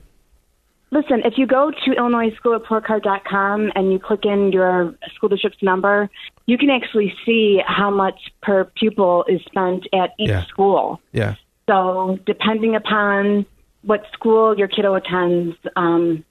Listen, 0.91 1.21
if 1.25 1.37
you 1.37 1.45
go 1.45 1.71
to 1.71 1.91
IllinoisSchoolReportCard.com 1.91 3.71
and 3.75 3.91
you 3.91 3.99
click 3.99 4.23
in 4.23 4.51
your 4.51 4.95
school 5.15 5.29
district's 5.29 5.61
number, 5.61 6.09
you 6.45 6.57
can 6.57 6.69
actually 6.69 7.13
see 7.25 7.61
how 7.65 7.89
much 7.89 8.19
per 8.41 8.65
pupil 8.65 9.25
is 9.27 9.41
spent 9.45 9.87
at 9.93 10.11
each 10.19 10.29
Yeah. 10.29 10.45
school. 10.45 11.01
Yeah. 11.11 11.35
So, 11.67 12.19
depending 12.25 12.75
upon 12.75 13.45
what 13.81 14.05
school 14.13 14.57
your 14.57 14.67
kiddo 14.67 14.93
attends, 14.95 15.57
um, 15.75 16.23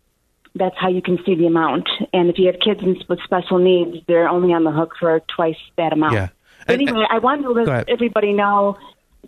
that's 0.55 0.77
how 0.79 0.89
you 0.89 1.03
can 1.03 1.23
see 1.25 1.35
the 1.35 1.47
amount. 1.47 1.89
And 2.13 2.31
if 2.31 2.39
you 2.39 2.47
have 2.47 2.61
kids 2.61 2.81
with 3.09 3.21
special 3.23 3.59
needs, 3.59 3.99
they're 4.07 4.29
only 4.29 4.55
on 4.55 4.65
the 4.65 4.71
hook 4.71 4.95
for 4.99 5.21
twice 5.35 5.57
that 5.77 5.93
amount. 5.93 6.15
Yeah. 6.15 6.29
But 6.67 6.75
anyway, 6.75 7.05
I 7.11 7.19
wanted 7.19 7.43
to 7.43 7.51
let 7.51 7.89
everybody 7.89 8.33
know 8.33 8.79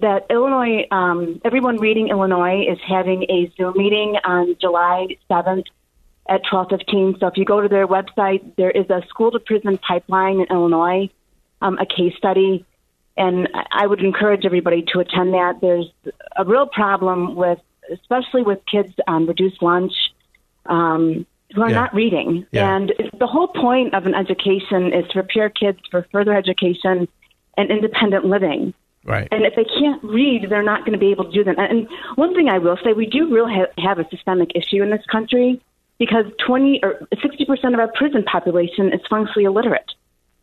that 0.01 0.27
Illinois, 0.31 0.87
um, 0.91 1.41
everyone 1.45 1.77
reading 1.77 2.09
Illinois 2.09 2.67
is 2.69 2.79
having 2.87 3.25
a 3.25 3.51
Zoom 3.57 3.75
meeting 3.77 4.17
on 4.25 4.57
July 4.61 5.09
7th 5.31 5.65
at 6.29 6.43
12:15. 6.45 7.19
So 7.19 7.27
if 7.27 7.37
you 7.37 7.45
go 7.45 7.61
to 7.61 7.69
their 7.69 7.87
website, 7.87 8.43
there 8.57 8.71
is 8.71 8.89
a 8.91 9.03
school 9.09 9.31
to 9.31 9.39
prison 9.39 9.79
pipeline 9.79 10.41
in 10.41 10.47
Illinois, 10.51 11.09
um, 11.63 11.79
a 11.79 11.87
case 11.87 12.15
study, 12.17 12.65
and 13.17 13.49
I- 13.73 13.87
would 13.87 14.01
encourage 14.01 14.45
everybody 14.45 14.83
to 14.93 15.01
attend 15.01 15.35
that. 15.35 15.61
There's 15.61 15.91
a 16.37 16.45
real 16.45 16.67
problem 16.67 17.35
with, 17.35 17.61
especially 17.93 18.43
with 18.43 18.65
kids 18.67 18.93
on 19.07 19.27
reduced 19.27 19.63
lunch. 19.63 19.95
Um, 20.67 21.27
who 21.55 21.63
are 21.63 21.71
Yeah. 21.71 21.77
not 21.77 21.95
reading. 21.95 22.45
Yeah. 22.51 22.77
And 22.77 22.93
the 23.19 23.27
whole 23.27 23.47
point 23.47 23.95
of 23.95 24.07
an 24.07 24.15
education 24.15 24.93
is 24.93 25.07
to 25.09 25.13
prepare 25.13 25.49
kids 25.49 25.79
for 25.91 26.03
further 26.11 26.35
education 26.35 27.09
and 27.57 27.71
independent 27.71 28.25
living. 28.25 28.75
Right. 29.07 29.29
And 29.31 29.45
if 29.45 29.55
they 29.55 29.65
can't 29.65 30.03
read, 30.03 30.47
they're 30.51 30.63
not 30.63 30.81
going 30.81 30.93
to 30.93 30.99
be 30.99 31.13
able 31.13 31.25
to 31.27 31.31
do 31.31 31.45
them. 31.45 31.55
And 31.59 31.89
one 32.17 32.35
thing 32.35 32.49
I 32.49 32.59
will 32.59 32.77
say, 32.85 32.93
we 32.93 33.07
do 33.07 33.33
really 33.33 33.53
ha- 33.55 33.83
have 33.83 33.99
a 33.99 34.09
systemic 34.11 34.51
issue 34.55 34.83
in 34.83 34.91
this 34.91 35.05
country 35.11 35.63
because 35.99 36.25
20 36.45 36.81
or 36.83 37.07
60% 37.15 37.75
of 37.75 37.79
our 37.81 37.89
prison 37.93 38.25
population 38.25 38.93
is 38.93 39.01
functionally 39.09 39.45
illiterate. 39.45 39.91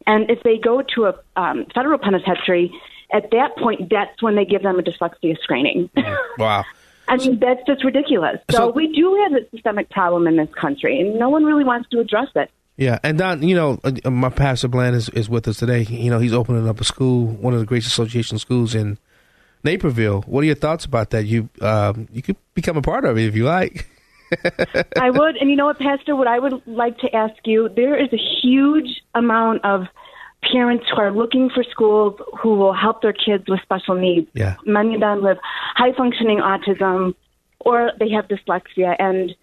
And 0.08 0.30
if 0.30 0.42
they 0.44 0.58
go 0.58 0.82
to 0.96 1.06
a 1.06 1.16
um, 1.36 1.66
federal 1.76 1.98
penitentiary, 1.98 2.72
at 3.12 3.30
that 3.32 3.56
point, 3.58 3.90
that's 3.90 4.22
when 4.22 4.36
they 4.36 4.46
give 4.46 4.64
them 4.64 4.80
a 4.80 4.82
dyslexia 4.82 5.38
screening. 5.42 5.90
Wow. 6.38 6.64
I 7.08 7.18
mean, 7.18 7.38
that's 7.38 7.62
just 7.68 7.84
ridiculous. 7.84 8.40
So, 8.50 8.58
So- 8.58 8.72
we 8.72 8.88
do 8.92 9.22
have 9.24 9.34
a 9.34 9.50
systemic 9.50 9.90
problem 9.90 10.26
in 10.26 10.38
this 10.38 10.54
country, 10.56 11.00
and 11.02 11.20
no 11.20 11.30
one 11.30 11.44
really 11.44 11.66
wants 11.66 11.90
to 11.90 12.00
address 12.00 12.30
it. 12.36 12.50
Yeah, 12.78 12.98
and 13.04 13.18
Don, 13.20 13.44
you 13.44 13.56
know, 13.56 13.80
uh, 13.84 14.10
my 14.10 14.30
pastor 14.30 14.68
Bland 14.68 14.96
is, 14.96 15.10
is 15.10 15.30
with 15.30 15.48
us 15.48 15.58
today. 15.58 15.82
You 15.84 16.10
know, 16.10 16.18
he's 16.20 16.34
opening 16.34 16.68
up 16.68 16.82
a 16.82 16.84
school, 16.84 17.28
one 17.28 17.54
of 17.54 17.60
the 17.60 17.66
Grace 17.68 17.86
Association 17.86 18.40
schools 18.40 18.74
in 18.74 18.98
Naperville. 19.64 20.22
What 20.24 20.42
are 20.42 20.46
your 20.48 20.56
thoughts 20.56 20.84
about 20.84 21.12
that? 21.12 21.26
You 21.26 21.50
um, 21.62 22.08
you 22.12 22.22
could 22.24 22.36
become 22.56 22.76
a 22.78 22.82
part 22.82 23.06
of 23.06 23.18
it 23.18 23.26
if 23.28 23.36
you 23.36 23.46
like. 23.46 23.88
I 25.00 25.12
would, 25.12 25.36
and 25.38 25.52
you 25.52 25.56
know 25.56 25.66
what, 25.66 25.78
Pastor, 25.78 26.16
what 26.16 26.28
I 26.28 26.40
would 26.40 26.66
like 26.66 26.98
to 27.00 27.16
ask 27.16 27.36
you, 27.46 27.70
there 27.70 27.96
is 27.96 28.12
a 28.12 28.18
huge 28.42 29.04
amount 29.14 29.64
of 29.64 29.84
parents 30.52 30.86
who 30.90 31.00
are 31.00 31.12
looking 31.12 31.52
for 31.52 31.64
schools 31.64 32.20
who 32.42 32.56
will 32.56 32.74
help 32.74 33.04
their 33.04 33.14
kids 33.14 33.44
with 33.48 33.62
special 33.62 33.94
needs. 33.96 34.28
Yeah. 34.34 34.56
Many 34.66 34.96
of 34.96 35.02
them 35.02 35.24
have 35.24 35.38
high 35.76 35.94
functioning 35.94 36.40
autism 36.40 37.14
or 37.60 37.92
they 38.00 38.10
have 38.10 38.28
dyslexia, 38.28 38.96
and 38.98 39.36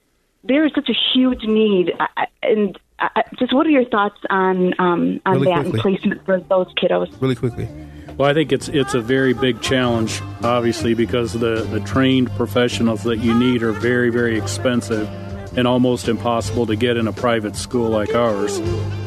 there 0.43 0.67
is 0.67 0.73
such 0.75 0.89
a 0.89 0.95
huge 1.15 1.45
need. 1.45 1.93
I- 2.01 2.27
And 2.43 2.77
I- 3.01 3.11
I- 3.17 3.23
just 3.39 3.53
what 3.55 3.67
are 3.67 3.71
your 3.71 3.85
thoughts 3.87 4.19
on 4.29 4.75
um, 4.79 5.21
on 5.27 5.35
Really 5.41 5.47
that 5.47 5.63
quickly. 5.71 5.71
and 5.73 5.81
placement 6.01 6.25
for 6.27 6.41
those 6.41 6.67
kiddos? 6.75 7.11
Really 7.21 7.35
quickly. 7.37 7.69
Well, 8.17 8.29
I 8.29 8.35
think 8.35 8.53
it's 8.53 8.69
it's 8.69 8.93
a 8.95 9.01
very 9.01 9.33
big 9.33 9.63
challenge, 9.63 10.21
obviously, 10.43 10.93
because 10.95 11.33
the, 11.33 11.63
the 11.71 11.81
trained 11.81 12.31
professionals 12.37 13.03
that 13.05 13.19
you 13.21 13.33
need 13.33 13.63
are 13.63 13.73
very, 13.73 14.11
very 14.11 14.37
expensive 14.37 15.09
and 15.57 15.67
almost 15.67 16.07
impossible 16.09 16.67
to 16.67 16.77
get 16.77 16.97
in 16.97 17.09
a 17.09 17.13
private 17.13 17.57
school 17.57 17.89
like 17.89 18.15
ours. 18.15 18.59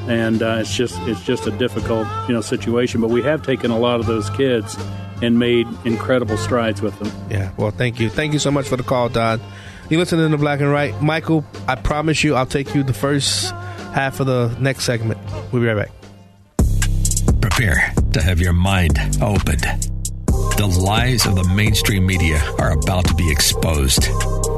And 0.08 0.42
uh, 0.42 0.58
it's 0.62 0.76
just 0.76 0.98
it's 1.02 1.24
just 1.24 1.46
a 1.48 1.52
difficult 1.52 2.08
you 2.28 2.34
know 2.34 2.42
situation. 2.42 3.02
But 3.02 3.12
we 3.12 3.22
have 3.22 3.44
taken 3.44 3.70
a 3.72 3.78
lot 3.78 4.00
of 4.00 4.08
those 4.08 4.30
kids 4.32 4.76
and 5.22 5.38
made 5.38 5.68
incredible 5.86 6.36
strides 6.38 6.82
with 6.82 6.98
them. 7.00 7.12
Yeah. 7.30 7.52
Well, 7.58 7.72
thank 7.72 8.00
you. 8.00 8.10
Thank 8.10 8.34
you 8.34 8.40
so 8.40 8.50
much 8.52 8.68
for 8.68 8.78
the 8.78 8.84
call, 8.84 9.10
Don. 9.10 9.40
You 9.90 10.00
listening 10.00 10.26
to 10.26 10.30
the 10.30 10.38
Black 10.38 10.60
and 10.60 10.72
Right. 10.72 11.00
Michael, 11.02 11.46
I 11.68 11.76
promise 11.76 12.24
you 12.24 12.36
I'll 12.36 12.46
take 12.48 12.74
you 12.74 12.84
the 12.84 12.94
first 12.94 13.54
half 13.94 14.20
of 14.20 14.28
the 14.28 14.56
next 14.60 14.86
segment. 14.86 15.20
We'll 15.52 15.62
be 15.62 15.68
right 15.68 15.88
back. 15.88 17.42
Prepare 17.42 17.94
to 18.14 18.22
have 18.22 18.40
your 18.40 18.54
mind 18.54 18.98
opened. 19.22 19.62
The 20.58 20.68
lies 20.68 21.26
of 21.26 21.36
the 21.36 21.48
mainstream 21.56 22.06
media 22.06 22.42
are 22.60 22.72
about 22.72 23.06
to 23.08 23.14
be 23.16 23.32
exposed, 23.32 24.06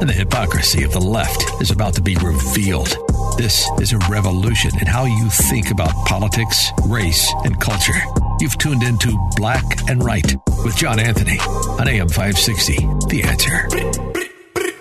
and 0.02 0.10
the 0.10 0.14
hypocrisy 0.14 0.84
of 0.84 0.92
the 0.92 1.00
left 1.00 1.62
is 1.62 1.72
about 1.72 1.96
to 1.96 2.02
be 2.02 2.16
revealed. 2.18 2.96
This 3.38 3.70
is 3.80 3.92
a 3.92 3.98
revolution 4.10 4.72
in 4.80 4.88
how 4.88 5.06
you 5.06 5.30
think 5.30 5.72
about 5.72 5.94
politics, 6.06 6.72
race, 6.86 7.34
and 7.44 7.60
culture. 7.60 8.00
You've 8.40 8.58
tuned 8.58 8.84
into 8.84 9.18
Black 9.36 9.64
and 9.90 10.04
Right 10.04 10.36
with 10.64 10.76
John 10.76 11.00
Anthony 11.00 11.40
on 11.40 11.88
AM 11.88 12.10
560. 12.10 12.76
The 13.08 13.24
answer. 13.24 13.68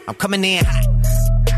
I'm 0.09 0.14
coming 0.14 0.44
in 0.44 0.64
hot. 0.64 1.53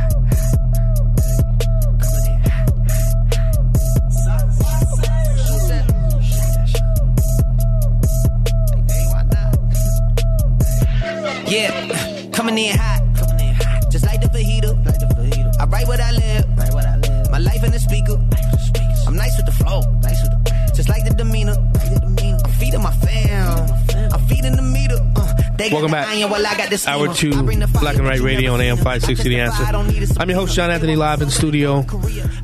Yeah, 11.48 12.30
coming 12.32 12.58
in 12.58 12.76
hot. 12.76 13.02
Just 13.90 14.04
like 14.04 14.20
the 14.20 14.28
fajita. 14.28 15.60
I 15.60 15.64
write 15.66 15.86
what 15.86 16.00
I 16.00 16.10
live. 16.12 16.46
My 17.30 17.38
life 17.38 17.62
in 17.64 17.72
the 17.72 17.78
speaker. 17.78 18.14
I'm 19.06 19.16
nice 19.16 19.36
with 19.36 19.46
the 19.46 19.52
flow. 19.52 19.82
Just 20.74 20.88
like 20.88 21.04
the 21.04 21.14
demeanor. 21.14 21.54
I'm 21.54 22.52
feeding 22.52 22.82
my 22.82 22.92
fam. 22.92 23.70
I'm 24.12 24.26
feeding 24.26 24.56
the 24.56 24.62
meter. 24.62 24.96
Uh, 25.16 25.68
Welcome 25.72 25.90
back. 25.90 26.08
iron 26.08 26.30
while 26.30 26.46
I 26.46 26.56
got 26.56 26.68
the 26.70 26.84
Hour 26.86 27.14
two, 27.14 27.32
I 27.32 27.42
bring 27.42 27.60
the 27.60 27.66
fire, 27.66 27.80
Black 27.80 27.96
and 27.96 28.06
you 28.18 28.24
Radio 28.24 28.52
on 28.52 28.60
AM 28.60 28.76
560 28.76 29.28
The 29.28 29.40
Answer. 29.40 29.64
I 29.64 29.72
don't 29.72 29.88
need 29.88 30.02
a 30.02 30.20
I'm 30.20 30.28
your 30.28 30.38
host, 30.38 30.54
John 30.54 30.70
Anthony, 30.70 30.96
live 30.96 31.22
in 31.22 31.30
studio. 31.30 31.84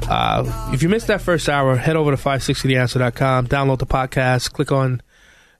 Uh, 0.08 0.70
if 0.72 0.82
you 0.82 0.88
missed 0.88 1.08
that 1.08 1.20
first 1.20 1.48
hour, 1.48 1.76
head 1.76 1.96
over 1.96 2.10
to 2.10 2.16
560theanswer.com, 2.16 3.48
download 3.48 3.78
the 3.80 3.86
podcast, 3.86 4.52
click 4.52 4.72
on 4.72 5.02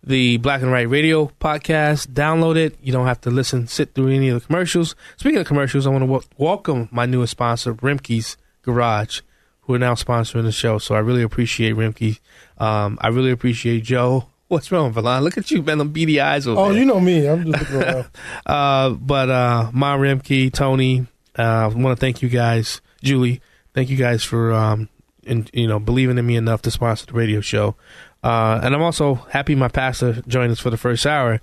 the 0.05 0.37
Black 0.39 0.63
and 0.63 0.73
Right 0.73 0.89
Radio 0.89 1.27
podcast, 1.41 2.09
download 2.09 2.57
it. 2.57 2.77
You 2.83 2.93
don't 2.93 3.07
have 3.07 3.21
to 3.23 3.31
listen, 3.31 3.67
sit 3.69 3.95
through 3.95 4.09
any 4.09 4.29
of 4.29 4.41
the 4.41 4.47
commercials. 4.47 4.95
Speaking 5.17 5.39
of 5.41 5.47
commercials, 5.47 5.87
I 5.87 5.91
want 5.91 6.03
to 6.03 6.07
w- 6.07 6.29
welcome 6.39 6.89
my 6.91 7.07
newest 7.07 7.31
sponsor, 7.33 7.75
Rimke's 7.75 8.37
Garage, 8.63 9.21
who 9.63 9.75
are 9.75 9.79
now 9.79 9.95
sponsoring 9.95 10.43
the 10.43 10.53
show. 10.53 10.79
So 10.79 10.95
I 10.95 10.99
really 10.99 11.23
appreciate 11.23 11.77
Rimke. 11.77 12.19
Um, 12.59 12.99
I 13.01 13.09
really 13.09 13.31
appreciate 13.31 13.85
Joe. 13.85 14.27
What's 14.49 14.71
wrong, 14.71 14.93
Verlon? 14.93 15.23
Look 15.23 15.39
at 15.39 15.51
you, 15.51 15.63
man. 15.63 15.79
Them 15.79 15.93
beady 15.93 16.21
eyes 16.21 16.47
over 16.47 16.61
Oh, 16.61 16.69
there. 16.71 16.79
you 16.79 16.85
know 16.85 17.01
me. 17.01 17.27
I'm 17.27 17.45
just 17.51 17.71
looking 17.71 17.89
around. 17.89 18.07
Uh, 18.47 18.91
but 18.91 19.31
uh, 19.31 19.71
Ma 19.73 19.97
Remke, 19.97 20.53
Tony, 20.53 21.07
uh, 21.39 21.43
I 21.43 21.67
want 21.69 21.97
to 21.97 22.01
thank 22.01 22.21
you 22.23 22.29
guys, 22.29 22.81
Julie. 23.03 23.41
Thank 23.73 23.89
you 23.89 23.97
guys 23.97 24.23
for 24.25 24.53
um, 24.53 24.91
in, 25.23 25.47
you 25.55 25.67
know 25.69 25.79
believing 25.79 26.19
in 26.19 26.27
me 26.27 26.37
enough 26.37 26.61
to 26.63 26.71
sponsor 26.71 27.07
the 27.07 27.13
radio 27.15 27.41
show. 27.41 27.77
Uh, 28.23 28.61
and 28.63 28.75
I'm 28.75 28.83
also 28.83 29.15
happy 29.15 29.55
my 29.55 29.69
pastor 29.69 30.23
joined 30.29 30.53
us 30.53 30.61
for 30.61 30.71
the 30.71 30.77
first 30.77 31.07
hour. 31.07 31.41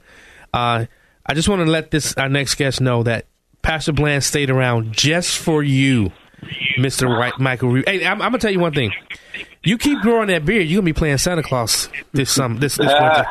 Uh, 0.54 0.86
I 1.26 1.34
just 1.34 1.50
want 1.50 1.62
to 1.66 1.70
let 1.70 1.92
this 1.92 2.14
our 2.16 2.30
next 2.30 2.56
guest 2.56 2.80
know 2.82 3.04
that 3.04 3.26
Pastor 3.62 3.92
Bland 3.92 4.24
stayed 4.24 4.50
around 4.50 4.94
just 4.94 5.38
for 5.38 5.62
you, 5.62 6.12
Mister 6.78 7.08
Right, 7.08 7.38
Michael. 7.38 7.70
Reed. 7.70 7.88
Hey, 7.88 8.06
I'm, 8.06 8.22
I'm 8.22 8.30
gonna 8.32 8.40
tell 8.40 8.52
you 8.52 8.60
one 8.60 8.74
thing. 8.74 8.92
You 9.62 9.78
keep 9.78 10.00
growing 10.02 10.28
that 10.30 10.46
beard, 10.46 10.68
you're 10.68 10.78
gonna 10.80 10.86
be 10.86 10.94
playing 10.94 11.18
Santa 11.18 11.44
Claus 11.44 11.90
this 12.14 12.32
summer, 12.32 12.58
this 12.60 12.78
this 12.78 12.88
winter. 13.00 13.26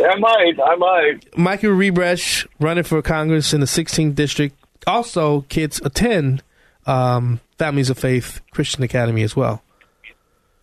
I 0.00 0.16
might. 0.18 0.54
I 0.60 0.74
might. 0.76 1.38
Michael 1.38 1.70
Rebresh 1.70 2.46
running 2.58 2.84
for 2.84 3.00
Congress 3.02 3.54
in 3.54 3.60
the 3.60 3.66
16th 3.66 4.14
district. 4.16 4.56
Also, 4.86 5.42
kids 5.42 5.80
attend 5.84 6.42
um, 6.86 7.40
Families 7.58 7.88
of 7.90 7.98
Faith 7.98 8.40
Christian 8.50 8.82
Academy 8.82 9.22
as 9.22 9.36
well. 9.36 9.62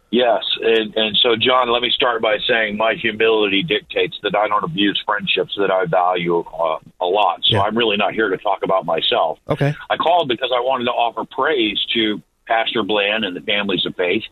Yes, 0.10 0.44
and, 0.62 0.96
and 0.96 1.18
so 1.22 1.36
John, 1.36 1.70
let 1.70 1.82
me 1.82 1.92
start 1.92 2.22
by 2.22 2.38
saying 2.48 2.78
my 2.78 2.94
humility 2.94 3.62
dictates 3.62 4.18
that 4.24 4.36
I 4.38 4.48
don't 4.48 4.64
abuse 4.64 5.02
friendships 5.06 5.54
that 5.58 5.70
I 5.70 5.86
value 5.86 6.40
uh, 6.40 6.80
a 7.02 7.06
lot. 7.06 7.42
So 7.44 7.60
I'm 7.60 7.78
really 7.78 7.98
not 7.98 8.14
here 8.14 8.30
to 8.30 8.38
talk 8.38 8.60
about 8.64 8.86
myself. 8.86 9.38
Okay. 9.50 9.76
I 9.90 9.98
called 9.98 10.30
because 10.30 10.52
I 10.56 10.62
wanted 10.62 10.86
to 10.86 10.92
offer 10.92 11.26
praise 11.26 11.78
to 11.94 12.22
Pastor 12.48 12.84
Bland 12.84 13.26
and 13.26 13.36
the 13.36 13.42
families 13.42 13.86
of 13.86 13.96
faith. 13.96 14.24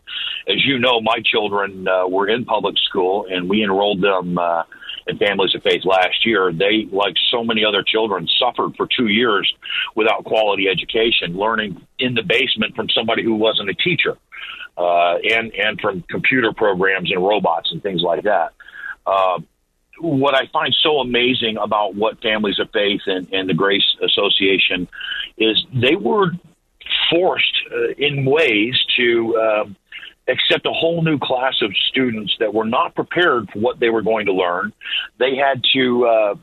As 0.48 0.64
you 0.64 0.78
know, 0.78 1.00
my 1.00 1.20
children 1.24 1.86
uh, 1.86 2.08
were 2.08 2.28
in 2.28 2.44
public 2.44 2.76
school, 2.78 3.26
and 3.30 3.48
we 3.48 3.62
enrolled 3.62 4.00
them 4.00 4.38
uh, 4.38 4.62
in 5.06 5.18
families 5.18 5.54
of 5.54 5.62
faith 5.62 5.84
last 5.84 6.24
year. 6.24 6.52
They, 6.52 6.88
like 6.90 7.14
so 7.30 7.44
many 7.44 7.64
other 7.64 7.84
children, 7.86 8.26
suffered 8.38 8.74
for 8.76 8.88
two 8.96 9.08
years 9.08 9.52
without 9.94 10.24
quality 10.24 10.68
education, 10.68 11.36
learning 11.36 11.86
in 11.98 12.14
the 12.14 12.22
basement 12.22 12.74
from 12.74 12.88
somebody 12.88 13.22
who 13.22 13.34
wasn't 13.34 13.68
a 13.68 13.74
teacher, 13.74 14.16
uh, 14.76 15.16
and 15.18 15.54
and 15.54 15.80
from 15.80 16.02
computer 16.02 16.52
programs 16.52 17.10
and 17.10 17.24
robots 17.24 17.70
and 17.72 17.82
things 17.82 18.02
like 18.02 18.24
that. 18.24 18.52
Uh, 19.06 19.40
what 19.98 20.34
I 20.34 20.46
find 20.52 20.74
so 20.82 20.98
amazing 20.98 21.56
about 21.56 21.94
what 21.94 22.20
Families 22.20 22.58
of 22.58 22.70
Faith 22.70 23.00
and, 23.06 23.32
and 23.32 23.48
the 23.48 23.54
Grace 23.54 23.96
Association 24.02 24.88
is 25.38 25.64
they 25.72 25.96
were 25.96 26.32
forced 27.10 27.62
uh, 27.72 27.92
in 27.96 28.24
ways 28.24 28.74
to 28.96 29.36
uh, 29.36 29.64
accept 30.28 30.66
a 30.66 30.72
whole 30.72 31.02
new 31.02 31.18
class 31.18 31.54
of 31.62 31.72
students 31.88 32.34
that 32.40 32.52
were 32.52 32.64
not 32.64 32.94
prepared 32.94 33.48
for 33.50 33.58
what 33.60 33.80
they 33.80 33.90
were 33.90 34.02
going 34.02 34.26
to 34.26 34.32
learn. 34.32 34.72
They 35.18 35.36
had 35.36 35.62
to 35.74 36.06
uh, 36.06 36.34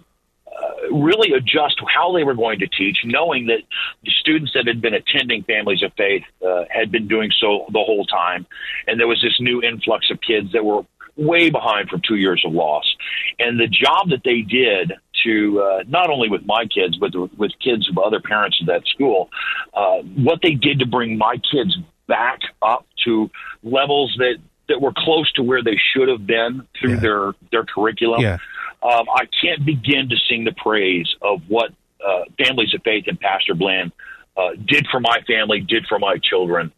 really 0.92 1.34
adjust 1.34 1.76
how 1.94 2.14
they 2.14 2.24
were 2.24 2.34
going 2.36 2.60
to 2.60 2.68
teach, 2.68 2.98
knowing 3.06 3.48
that 3.48 3.62
the 4.04 4.12
students 4.20 4.52
that 4.54 4.68
had 4.68 4.82
been 4.82 4.94
attending 4.94 5.44
Families 5.44 5.84
of 5.84 5.92
Faith 5.94 6.24
uh, 6.46 6.64
had 6.70 6.92
been 6.92 7.08
doing 7.08 7.32
so 7.40 7.66
the 7.70 7.84
whole 7.84 8.06
time, 8.06 8.46
and 8.88 9.00
there 9.00 9.08
was 9.08 9.22
this 9.22 9.40
new 9.40 9.62
influx 9.62 10.10
of 10.12 10.20
kids 10.22 10.52
that 10.54 10.64
were 10.64 10.84
way 11.16 11.50
behind 11.50 11.90
from 11.90 12.02
two 12.08 12.16
years 12.16 12.44
of 12.46 12.54
loss. 12.54 12.86
And 13.40 13.60
the 13.60 13.68
job 13.68 14.10
that 14.10 14.22
they 14.24 14.42
did 14.42 14.94
to 15.24 15.62
uh, 15.62 15.84
not 15.88 16.10
only 16.10 16.30
with 16.30 16.46
my 16.46 16.66
kids, 16.66 16.98
but 16.98 17.12
with 17.38 17.52
kids 17.64 17.90
of 17.90 17.98
other 17.98 18.20
parents 18.20 18.58
at 18.62 18.68
that 18.68 18.86
school, 18.88 19.30
uh, 19.74 19.98
what 20.16 20.40
they 20.42 20.54
did 20.54 20.80
to 20.80 20.86
bring 20.86 21.18
my 21.18 21.38
kids 21.52 21.78
back 22.08 22.40
up 22.62 22.86
to 23.06 23.30
levels 23.64 24.14
that 24.18 24.36
that 24.70 24.82
were 24.82 24.94
close 24.96 25.32
to 25.34 25.44
where 25.44 25.62
they 25.62 25.78
should 25.94 26.08
have 26.08 26.26
been 26.26 26.68
through 26.80 26.98
their 26.98 27.34
their 27.52 27.64
curriculum. 27.64 28.22
Yeah. 28.22 28.38
Um, 28.84 29.06
I 29.10 29.26
can't 29.42 29.66
begin 29.66 30.10
to 30.10 30.16
sing 30.30 30.44
the 30.44 30.52
praise 30.52 31.08
of 31.22 31.42
what 31.48 31.72
uh, 32.06 32.24
Families 32.44 32.74
of 32.74 32.82
Faith 32.84 33.06
and 33.08 33.20
Pastor 33.20 33.56
Bland 33.56 33.92
uh, 34.36 34.50
did 34.68 34.86
for 34.92 35.00
my 35.00 35.20
family, 35.26 35.62
did 35.62 35.86
for 35.88 36.00
my 36.00 36.18
children. 36.18 36.72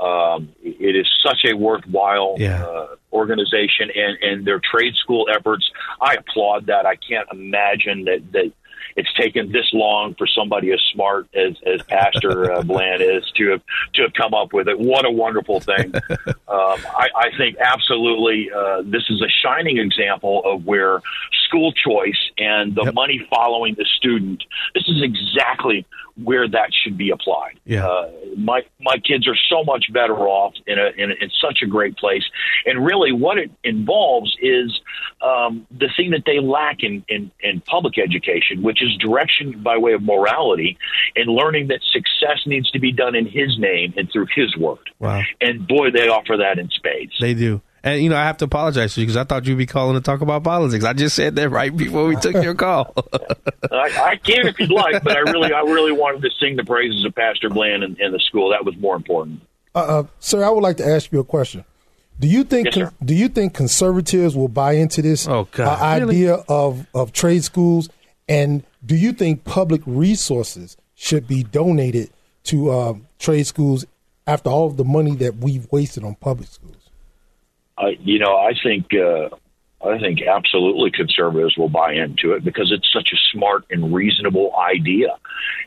Um, 0.00 0.48
it 0.62 0.96
is 0.96 1.06
such 1.24 1.44
a 1.44 1.54
worthwhile 1.54 2.36
Yeah. 2.38 2.64
uh, 2.64 2.86
organization, 3.12 3.90
and, 3.94 4.18
and 4.22 4.46
their 4.46 4.58
trade 4.60 4.94
school 4.96 5.26
efforts. 5.32 5.70
I 6.00 6.14
applaud 6.14 6.66
that. 6.66 6.86
I 6.86 6.96
can't 6.96 7.28
imagine 7.30 8.04
that 8.06 8.32
that 8.32 8.52
it's 8.96 9.12
taken 9.14 9.52
this 9.52 9.68
long 9.72 10.14
for 10.14 10.26
somebody 10.26 10.72
as 10.72 10.80
smart 10.92 11.28
as 11.34 11.56
as 11.66 11.82
Pastor 11.82 12.52
uh, 12.52 12.62
Bland 12.70 13.02
is 13.02 13.30
to 13.36 13.50
have 13.50 13.62
to 13.94 14.02
have 14.02 14.12
come 14.14 14.34
up 14.34 14.52
with 14.52 14.68
it. 14.68 14.78
What 14.78 15.04
a 15.04 15.10
wonderful 15.10 15.60
thing! 15.60 15.94
um, 16.26 16.34
I, 16.48 17.08
I 17.16 17.36
think 17.36 17.56
absolutely 17.58 18.50
uh, 18.50 18.82
this 18.84 19.04
is 19.10 19.22
a 19.22 19.28
shining 19.28 19.78
example 19.78 20.42
of 20.44 20.64
where 20.64 21.00
school 21.46 21.72
choice 21.72 22.30
and 22.38 22.74
the 22.74 22.92
money 22.92 23.26
following 23.30 23.74
the 23.74 23.86
student. 23.96 24.42
This 24.74 24.84
is 24.88 25.02
exactly 25.02 25.86
where 26.22 26.48
that 26.48 26.70
should 26.72 26.96
be 26.96 27.10
applied. 27.10 27.58
Yeah. 27.64 27.86
Uh, 27.86 28.10
my 28.36 28.62
my 28.80 28.96
kids 28.98 29.26
are 29.28 29.36
so 29.48 29.64
much 29.64 29.86
better 29.92 30.16
off 30.16 30.54
in 30.66 30.78
a 30.78 30.90
in, 30.96 31.10
a, 31.10 31.14
in 31.14 31.30
such 31.40 31.60
a 31.62 31.66
great 31.66 31.96
place, 31.96 32.24
and 32.66 32.84
really 32.84 33.12
what 33.12 33.38
it 33.38 33.50
involves 33.64 34.36
is 34.40 34.80
um, 35.22 35.66
the 35.70 35.88
thing 35.96 36.10
that 36.10 36.24
they 36.26 36.40
lack 36.40 36.82
in, 36.82 37.04
in, 37.08 37.30
in 37.40 37.60
public 37.60 37.98
education, 37.98 38.62
which 38.62 38.82
is 38.82 38.96
direction 38.98 39.62
by 39.62 39.76
way 39.76 39.92
of 39.92 40.02
morality 40.02 40.78
and 41.16 41.30
learning 41.30 41.68
that 41.68 41.80
success 41.92 42.40
needs 42.46 42.70
to 42.70 42.78
be 42.78 42.92
done 42.92 43.14
in 43.14 43.26
His 43.26 43.58
name 43.58 43.94
and 43.96 44.10
through 44.12 44.26
His 44.34 44.56
word. 44.56 44.90
Wow. 44.98 45.22
And 45.40 45.66
boy, 45.66 45.90
they 45.90 46.08
offer 46.08 46.36
that 46.38 46.58
in 46.58 46.68
spades. 46.70 47.12
They 47.20 47.34
do. 47.34 47.62
And, 47.84 48.00
you 48.02 48.08
know, 48.08 48.16
I 48.16 48.24
have 48.24 48.36
to 48.38 48.44
apologize 48.44 48.94
to 48.94 49.00
you 49.00 49.06
because 49.06 49.16
I 49.16 49.24
thought 49.24 49.44
you'd 49.46 49.58
be 49.58 49.66
calling 49.66 49.94
to 49.96 50.00
talk 50.00 50.20
about 50.20 50.44
politics. 50.44 50.84
I 50.84 50.92
just 50.92 51.16
said 51.16 51.34
that 51.36 51.48
right 51.50 51.76
before 51.76 52.06
we 52.06 52.14
took 52.16 52.34
your 52.34 52.54
call. 52.54 52.94
I, 53.72 54.10
I 54.12 54.16
can 54.22 54.46
if 54.46 54.58
you'd 54.60 54.70
like, 54.70 55.02
but 55.02 55.16
I 55.16 55.20
really, 55.20 55.52
I 55.52 55.60
really 55.62 55.90
wanted 55.92 56.22
to 56.22 56.30
sing 56.38 56.54
the 56.56 56.64
praises 56.64 57.04
of 57.04 57.14
Pastor 57.14 57.48
Bland 57.50 57.82
and, 57.82 57.98
and 57.98 58.14
the 58.14 58.20
school. 58.20 58.50
That 58.50 58.64
was 58.64 58.76
more 58.76 58.94
important. 58.94 59.40
Uh, 59.74 59.78
uh, 59.78 60.02
sir, 60.20 60.44
I 60.44 60.50
would 60.50 60.62
like 60.62 60.76
to 60.76 60.86
ask 60.86 61.10
you 61.10 61.18
a 61.20 61.24
question. 61.24 61.64
Do 62.20 62.28
you 62.28 62.44
think 62.44 62.66
Yes, 62.66 62.74
sir. 62.74 62.92
do 63.04 63.14
you 63.14 63.28
think 63.28 63.54
conservatives 63.54 64.36
will 64.36 64.46
buy 64.48 64.74
into 64.74 65.02
this 65.02 65.26
Oh, 65.26 65.48
God. 65.50 65.80
uh, 65.80 66.00
Really? 66.00 66.16
idea 66.16 66.34
of, 66.48 66.86
of 66.94 67.12
trade 67.12 67.42
schools? 67.42 67.88
And 68.28 68.62
do 68.84 68.94
you 68.94 69.12
think 69.12 69.42
public 69.44 69.80
resources 69.86 70.76
should 70.94 71.26
be 71.26 71.42
donated 71.42 72.10
to 72.44 72.70
um, 72.70 73.06
trade 73.18 73.44
schools 73.46 73.84
after 74.26 74.50
all 74.50 74.66
of 74.66 74.76
the 74.76 74.84
money 74.84 75.16
that 75.16 75.36
we've 75.38 75.66
wasted 75.72 76.04
on 76.04 76.14
public 76.16 76.48
schools? 76.48 76.81
I, 77.82 77.98
you 78.00 78.18
know, 78.18 78.36
I 78.36 78.52
think 78.62 78.86
uh, 78.94 79.28
I 79.84 79.98
think 79.98 80.20
absolutely 80.22 80.90
conservatives 80.92 81.56
will 81.56 81.68
buy 81.68 81.92
into 81.92 82.32
it 82.32 82.44
because 82.44 82.70
it's 82.70 82.90
such 82.92 83.10
a 83.12 83.16
smart 83.32 83.64
and 83.70 83.92
reasonable 83.92 84.54
idea, 84.56 85.08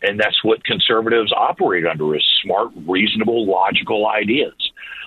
and 0.02 0.20
that's 0.20 0.42
what 0.44 0.64
conservatives 0.64 1.34
operate 1.36 1.86
under: 1.86 2.16
is 2.16 2.26
smart, 2.42 2.72
reasonable, 2.88 3.46
logical 3.46 4.08
ideas. 4.08 4.54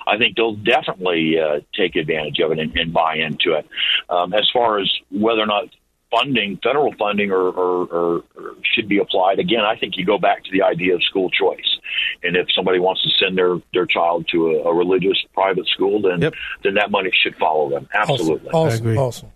I 0.07 0.17
think 0.17 0.35
they'll 0.35 0.55
definitely 0.55 1.39
uh, 1.39 1.59
take 1.75 1.95
advantage 1.95 2.39
of 2.39 2.51
it 2.51 2.59
and, 2.59 2.75
and 2.77 2.93
buy 2.93 3.15
into 3.15 3.53
it. 3.53 3.67
Um, 4.09 4.33
as 4.33 4.49
far 4.51 4.79
as 4.79 4.91
whether 5.11 5.41
or 5.41 5.45
not 5.45 5.65
funding, 6.11 6.57
federal 6.63 6.93
funding, 6.97 7.31
or, 7.31 7.49
or, 7.49 7.85
or, 7.87 8.23
or 8.35 8.55
should 8.73 8.87
be 8.87 8.97
applied, 8.97 9.39
again, 9.39 9.61
I 9.61 9.75
think 9.75 9.97
you 9.97 10.05
go 10.05 10.17
back 10.17 10.43
to 10.43 10.51
the 10.51 10.63
idea 10.63 10.95
of 10.95 11.03
school 11.03 11.29
choice. 11.29 11.79
And 12.23 12.35
if 12.35 12.47
somebody 12.55 12.79
wants 12.79 13.03
to 13.03 13.09
send 13.23 13.37
their, 13.37 13.57
their 13.73 13.85
child 13.85 14.27
to 14.31 14.47
a, 14.47 14.69
a 14.69 14.73
religious 14.73 15.17
private 15.33 15.67
school, 15.67 16.01
then 16.01 16.31
then 16.63 16.73
that 16.75 16.91
money 16.91 17.11
should 17.23 17.35
follow 17.35 17.69
them. 17.69 17.87
Absolutely. 17.93 18.49
Awesome. 18.49 18.97
Awesome. 18.97 19.31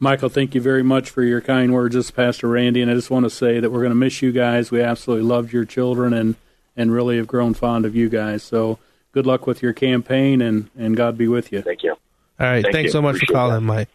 Michael, 0.00 0.28
thank 0.28 0.54
you 0.54 0.60
very 0.60 0.84
much 0.84 1.10
for 1.10 1.24
your 1.24 1.40
kind 1.40 1.74
words. 1.74 1.94
This 1.94 2.04
is 2.06 2.10
Pastor 2.12 2.48
Randy, 2.48 2.80
and 2.80 2.90
I 2.90 2.94
just 2.94 3.10
want 3.10 3.24
to 3.24 3.30
say 3.30 3.58
that 3.58 3.70
we're 3.70 3.80
going 3.80 3.90
to 3.90 3.96
miss 3.96 4.22
you 4.22 4.30
guys. 4.30 4.70
We 4.70 4.80
absolutely 4.80 5.26
loved 5.26 5.52
your 5.52 5.64
children 5.64 6.14
and, 6.14 6.36
and 6.76 6.92
really 6.92 7.16
have 7.16 7.26
grown 7.26 7.52
fond 7.52 7.84
of 7.84 7.96
you 7.96 8.08
guys. 8.08 8.44
So 8.44 8.78
good 9.10 9.26
luck 9.26 9.46
with 9.46 9.60
your 9.60 9.72
campaign, 9.72 10.40
and, 10.40 10.70
and 10.78 10.96
God 10.96 11.18
be 11.18 11.26
with 11.26 11.50
you. 11.50 11.62
Thank 11.62 11.82
you. 11.82 11.92
All 11.92 11.98
right. 12.38 12.62
Thank 12.62 12.74
thanks 12.74 12.88
you. 12.88 12.92
so 12.92 13.02
much 13.02 13.18
for 13.18 13.32
calling, 13.32 13.54
that. 13.54 13.60
Mike. 13.60 13.88